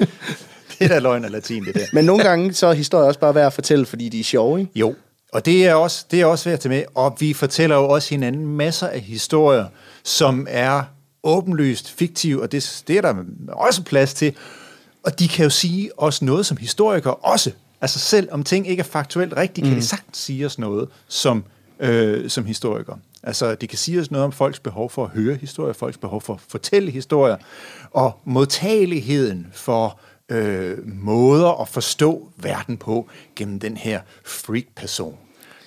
Det 0.79 0.85
er 0.85 0.87
da 0.87 0.99
løgn 0.99 1.25
og 1.25 1.31
latin, 1.31 1.65
det 1.65 1.75
der. 1.75 1.85
Men 1.93 2.05
nogle 2.05 2.23
gange 2.23 2.53
så 2.53 2.67
er 2.67 2.73
historier 2.73 3.07
også 3.07 3.19
bare 3.19 3.35
værd 3.35 3.45
at 3.47 3.53
fortælle, 3.53 3.85
fordi 3.85 4.09
de 4.09 4.19
er 4.19 4.23
sjove, 4.23 4.59
ikke? 4.59 4.71
Jo, 4.75 4.95
og 5.33 5.45
det 5.45 5.65
er 5.67 5.73
også, 5.73 6.05
det 6.11 6.21
er 6.21 6.25
også 6.25 6.45
værd 6.49 6.53
at 6.53 6.59
tage 6.59 6.69
med. 6.75 6.83
Og 6.95 7.17
vi 7.19 7.33
fortæller 7.33 7.75
jo 7.75 7.89
også 7.89 8.09
hinanden 8.09 8.47
masser 8.47 8.87
af 8.87 8.99
historier, 8.99 9.65
som 10.03 10.47
er 10.49 10.83
åbenlyst 11.23 11.91
fiktive, 11.91 12.41
og 12.41 12.51
det, 12.51 12.83
det 12.87 12.97
er 12.97 13.01
der 13.01 13.15
også 13.47 13.83
plads 13.83 14.13
til. 14.13 14.33
Og 15.03 15.19
de 15.19 15.27
kan 15.27 15.43
jo 15.43 15.49
sige 15.49 15.89
os 15.99 16.21
noget 16.21 16.45
som 16.45 16.57
historikere 16.57 17.15
også. 17.15 17.51
Altså 17.81 17.99
selv 17.99 18.29
om 18.31 18.43
ting 18.43 18.67
ikke 18.67 18.79
er 18.79 18.85
faktuelt 18.85 19.33
rigtige, 19.37 19.65
mm. 19.65 19.69
kan 19.69 19.77
de 19.77 19.85
sagtens 19.85 20.17
sige 20.17 20.45
os 20.45 20.59
noget 20.59 20.89
som, 21.07 21.43
øh, 21.79 22.29
som 22.29 22.45
historikere. 22.45 22.97
Altså 23.23 23.55
de 23.55 23.67
kan 23.67 23.77
sige 23.77 23.99
os 23.99 24.11
noget 24.11 24.25
om 24.25 24.31
folks 24.31 24.59
behov 24.59 24.89
for 24.89 25.03
at 25.03 25.09
høre 25.09 25.35
historier, 25.35 25.73
folks 25.73 25.97
behov 25.97 26.21
for 26.21 26.33
at 26.33 26.41
fortælle 26.47 26.91
historier, 26.91 27.37
og 27.91 28.19
modtageligheden 28.25 29.47
for 29.53 29.99
øh, 30.29 30.77
måder 30.85 31.61
at 31.61 31.67
forstå 31.67 32.29
verden 32.37 32.77
på 32.77 33.09
gennem 33.35 33.59
den 33.59 33.77
her 33.77 34.01
freak-person. 34.25 35.17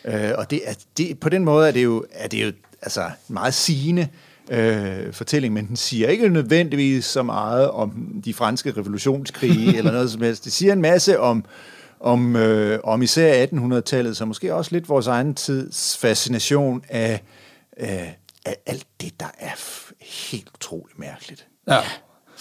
Øh, 0.04 0.30
og 0.38 0.50
det 0.50 0.60
er, 0.64 0.74
det, 0.96 1.20
på 1.20 1.28
den 1.28 1.44
måde 1.44 1.68
er 1.68 1.72
det 1.72 1.84
jo, 1.84 2.04
er 2.12 2.28
det 2.28 2.44
jo 2.46 2.52
altså, 2.82 3.10
meget 3.28 3.54
sigende 3.54 4.08
øh, 4.50 5.12
fortælling, 5.12 5.54
men 5.54 5.68
den 5.68 5.76
siger 5.76 6.08
ikke 6.08 6.28
nødvendigvis 6.28 7.04
så 7.04 7.22
meget 7.22 7.70
om 7.70 8.20
de 8.24 8.34
franske 8.34 8.72
revolutionskrige 8.76 9.76
eller 9.78 9.92
noget 9.92 10.10
som 10.10 10.22
helst. 10.22 10.44
Det 10.44 10.52
siger 10.52 10.72
en 10.72 10.82
masse 10.82 11.20
om, 11.20 11.44
om, 12.04 12.36
øh, 12.36 12.78
om 12.84 13.02
især 13.02 13.46
1800-tallet, 13.46 14.16
så 14.16 14.24
måske 14.24 14.54
også 14.54 14.70
lidt 14.72 14.88
vores 14.88 15.06
egen 15.06 15.34
tids 15.34 15.98
fascination 15.98 16.82
af, 16.88 17.22
øh, 17.80 17.88
af 18.44 18.56
alt 18.66 18.86
det, 19.00 19.20
der 19.20 19.30
er 19.38 19.52
helt 20.30 20.48
utroligt 20.54 20.98
mærkeligt. 20.98 21.46
Ja. 21.68 21.78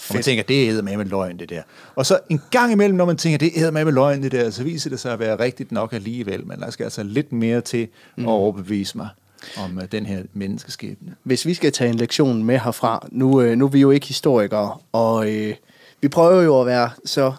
Og 0.08 0.14
man 0.14 0.22
tænker, 0.22 0.42
det 0.42 0.70
er 0.70 0.82
med 0.82 0.96
med 0.96 1.04
løgn, 1.04 1.38
det 1.38 1.50
der. 1.50 1.62
Og 1.94 2.06
så 2.06 2.18
en 2.30 2.40
gang 2.50 2.72
imellem, 2.72 2.96
når 2.96 3.04
man 3.04 3.16
tænker, 3.16 3.38
det 3.38 3.62
er 3.62 3.70
med 3.70 3.84
med 3.84 3.92
løgn, 3.92 4.22
det 4.22 4.32
der, 4.32 4.50
så 4.50 4.64
viser 4.64 4.90
det 4.90 5.00
sig 5.00 5.12
at 5.12 5.18
være 5.18 5.38
rigtigt 5.38 5.72
nok 5.72 5.92
alligevel. 5.92 6.46
Men 6.46 6.60
der 6.60 6.70
skal 6.70 6.84
altså 6.84 7.02
lidt 7.02 7.32
mere 7.32 7.60
til 7.60 7.88
at 8.18 8.26
overbevise 8.26 8.96
mig 8.96 9.08
om 9.56 9.76
uh, 9.76 9.82
den 9.92 10.06
her 10.06 10.22
menneskeskæbne. 10.32 11.14
Hvis 11.22 11.46
vi 11.46 11.54
skal 11.54 11.72
tage 11.72 11.90
en 11.90 11.96
lektion 11.96 12.44
med 12.44 12.58
herfra, 12.58 13.08
nu, 13.10 13.40
øh, 13.40 13.56
nu 13.58 13.64
er 13.64 13.68
vi 13.68 13.80
jo 13.80 13.90
ikke 13.90 14.06
historikere, 14.06 14.76
og 14.92 15.32
øh, 15.32 15.54
vi 16.00 16.08
prøver 16.08 16.42
jo 16.42 16.60
at 16.60 16.66
være 16.66 16.90
så... 17.04 17.32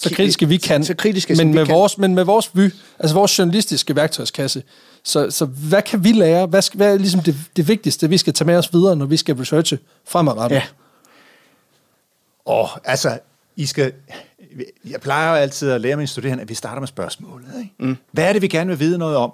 Så 0.00 0.14
kritiske 0.14 0.48
vi 0.48 0.56
kan, 0.56 0.84
Så 0.84 0.94
kritiske, 0.94 1.34
men, 1.34 1.54
med 1.54 1.66
kan. 1.66 1.74
vores, 1.74 1.98
men 1.98 2.14
med 2.14 2.24
vores 2.24 2.50
vy, 2.54 2.70
altså 2.98 3.14
vores 3.14 3.38
journalistiske 3.38 3.96
værktøjskasse. 3.96 4.62
Så, 5.02 5.30
så 5.30 5.44
hvad 5.44 5.82
kan 5.82 6.04
vi 6.04 6.12
lære? 6.12 6.46
Hvad, 6.46 6.62
skal, 6.62 6.76
hvad 6.76 6.94
er 6.94 6.98
ligesom 6.98 7.20
det, 7.20 7.36
det 7.56 7.68
vigtigste, 7.68 8.08
vi 8.08 8.18
skal 8.18 8.32
tage 8.32 8.46
med 8.46 8.56
os 8.56 8.72
videre, 8.72 8.96
når 8.96 9.06
vi 9.06 9.16
skal 9.16 9.34
researche 9.34 9.78
fremadrettet? 10.04 10.56
Ja. 10.56 10.62
Og 12.44 12.68
altså, 12.84 13.18
I 13.56 13.66
skal... 13.66 13.92
Jeg 14.84 15.00
plejer 15.00 15.30
jo 15.30 15.36
altid 15.36 15.70
at 15.70 15.80
lære 15.80 15.96
mine 15.96 16.06
studerende, 16.06 16.42
at 16.42 16.48
vi 16.48 16.54
starter 16.54 16.80
med 16.80 16.88
spørgsmålet. 16.88 17.48
Ikke? 17.58 17.74
Mm. 17.78 17.96
Hvad 18.12 18.24
er 18.24 18.32
det, 18.32 18.42
vi 18.42 18.48
gerne 18.48 18.68
vil 18.68 18.80
vide 18.80 18.98
noget 18.98 19.16
om? 19.16 19.32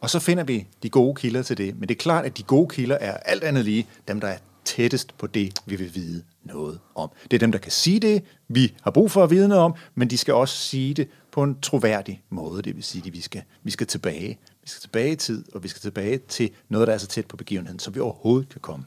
Og 0.00 0.10
så 0.10 0.18
finder 0.18 0.44
vi 0.44 0.66
de 0.82 0.90
gode 0.90 1.14
kilder 1.14 1.42
til 1.42 1.58
det. 1.58 1.74
Men 1.78 1.88
det 1.88 1.94
er 1.94 1.98
klart, 1.98 2.24
at 2.24 2.38
de 2.38 2.42
gode 2.42 2.68
kilder 2.68 2.96
er 3.00 3.16
alt 3.16 3.44
andet 3.44 3.64
lige 3.64 3.86
dem, 4.08 4.20
der 4.20 4.28
er 4.28 4.36
tættest 4.76 5.18
på 5.18 5.26
det, 5.26 5.52
vi 5.66 5.76
vil 5.76 5.94
vide 5.94 6.22
noget 6.44 6.78
om. 6.94 7.10
Det 7.30 7.32
er 7.32 7.38
dem, 7.38 7.52
der 7.52 7.58
kan 7.58 7.72
sige 7.72 8.00
det, 8.00 8.22
vi 8.48 8.74
har 8.82 8.90
brug 8.90 9.10
for 9.10 9.24
at 9.24 9.30
vide 9.30 9.48
noget 9.48 9.64
om, 9.64 9.74
men 9.94 10.10
de 10.10 10.18
skal 10.18 10.34
også 10.34 10.56
sige 10.56 10.94
det 10.94 11.08
på 11.32 11.42
en 11.42 11.56
troværdig 11.62 12.22
måde. 12.30 12.62
Det 12.62 12.76
vil 12.76 12.84
sige, 12.84 13.02
at 13.06 13.12
vi 13.12 13.20
skal, 13.20 13.42
vi 13.62 13.70
skal 13.70 13.86
tilbage. 13.86 14.38
Vi 14.62 14.68
skal 14.68 14.80
tilbage 14.80 15.12
i 15.12 15.16
tid, 15.16 15.44
og 15.54 15.62
vi 15.62 15.68
skal 15.68 15.80
tilbage 15.82 16.18
til 16.28 16.50
noget, 16.68 16.88
der 16.88 16.94
er 16.94 16.98
så 16.98 17.06
tæt 17.06 17.26
på 17.26 17.36
begivenheden, 17.36 17.78
som 17.78 17.94
vi 17.94 18.00
overhovedet 18.00 18.48
kan 18.48 18.60
komme. 18.60 18.84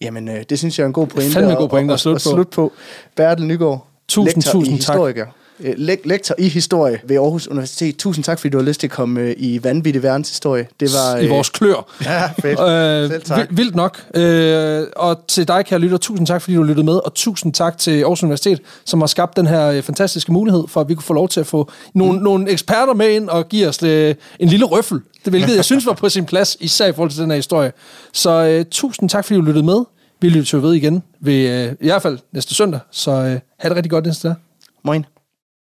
Jamen, 0.00 0.28
øh, 0.28 0.44
det 0.50 0.58
synes 0.58 0.78
jeg 0.78 0.84
er 0.84 0.86
en 0.86 0.92
god 0.92 1.06
pointe. 1.06 1.32
Fandme 1.32 1.50
en 1.50 1.56
god 1.56 1.64
at- 1.64 1.70
pointe 1.70 1.92
at 1.92 1.94
at, 1.94 2.00
slutte 2.00 2.16
at, 2.16 2.22
på. 2.22 2.30
slutte 2.30 2.50
på. 2.54 2.72
Bertel 3.16 3.46
Nygaard, 3.46 3.86
Tusind, 4.08 4.36
lektor 4.36 4.52
tusind 4.52 4.76
i 4.78 4.82
tak. 4.82 4.94
historiker. 4.94 5.26
Lek- 5.26 5.45
lektor 5.58 6.34
i 6.38 6.48
historie 6.48 6.98
ved 7.04 7.16
Aarhus 7.16 7.48
Universitet. 7.48 7.96
Tusind 7.96 8.24
tak, 8.24 8.38
fordi 8.38 8.50
du 8.50 8.58
har 8.58 8.64
lyst 8.64 8.80
til 8.80 8.86
at 8.86 8.90
komme 8.90 9.20
øh, 9.20 9.34
i 9.38 9.60
vanvittig 9.64 10.02
verdenshistorie. 10.02 10.66
Det 10.80 10.88
var, 10.92 11.16
I 11.16 11.24
øh, 11.24 11.30
vores 11.30 11.48
klør. 11.48 11.92
Ja, 12.04 12.26
fedt. 12.42 12.60
Øh, 12.60 13.10
Selv 13.10 13.22
tak. 13.22 13.38
vil- 13.38 13.56
Vildt 13.56 13.74
nok. 13.76 14.02
Øh, 14.14 14.86
og 14.96 15.26
til 15.28 15.48
dig, 15.48 15.64
kære 15.66 15.78
lytter, 15.78 15.96
tusind 15.98 16.26
tak, 16.26 16.42
fordi 16.42 16.54
du 16.56 16.62
lyttede 16.62 16.84
med, 16.86 16.94
og 16.94 17.14
tusind 17.14 17.52
tak 17.52 17.78
til 17.78 18.00
Aarhus 18.00 18.22
Universitet, 18.22 18.60
som 18.84 19.00
har 19.00 19.06
skabt 19.06 19.36
den 19.36 19.46
her 19.46 19.66
øh, 19.70 19.82
fantastiske 19.82 20.32
mulighed 20.32 20.64
for, 20.68 20.80
at 20.80 20.88
vi 20.88 20.94
kunne 20.94 21.02
få 21.04 21.12
lov 21.14 21.28
til 21.28 21.40
at 21.40 21.46
få 21.46 21.70
nogle, 21.94 22.18
mm. 22.18 22.24
nogle 22.24 22.50
eksperter 22.50 22.94
med 22.94 23.08
ind 23.10 23.28
og 23.28 23.48
give 23.48 23.68
os 23.68 23.82
øh, 23.82 24.14
en 24.40 24.48
lille 24.48 24.64
røffel, 24.66 25.00
det 25.24 25.32
hvilket 25.32 25.56
jeg 25.56 25.64
synes 25.64 25.86
var 25.86 25.92
på 25.92 26.08
sin 26.08 26.24
plads, 26.24 26.56
især 26.60 26.86
i 26.86 26.92
forhold 26.92 27.10
til 27.10 27.20
den 27.20 27.30
her 27.30 27.36
historie. 27.36 27.72
Så 28.12 28.30
øh, 28.44 28.64
tusind 28.70 29.08
tak, 29.08 29.24
fordi 29.24 29.38
du 29.38 29.44
lyttede 29.44 29.64
med. 29.66 29.84
Vi 30.20 30.28
lytter 30.28 30.44
til 30.44 30.62
ved 30.62 30.72
igen, 30.74 31.02
ved, 31.20 31.34
øh, 31.66 31.72
i 31.80 31.86
hvert 31.86 32.02
fald 32.02 32.18
næste 32.32 32.54
søndag, 32.54 32.80
så 32.90 33.10
øh, 33.10 33.18
have 33.26 33.40
det 33.68 33.76
rigtig 33.76 33.90
godt 33.90 34.06
næste 34.06 34.28
dag. 34.28 34.36
Moin. 34.84 35.04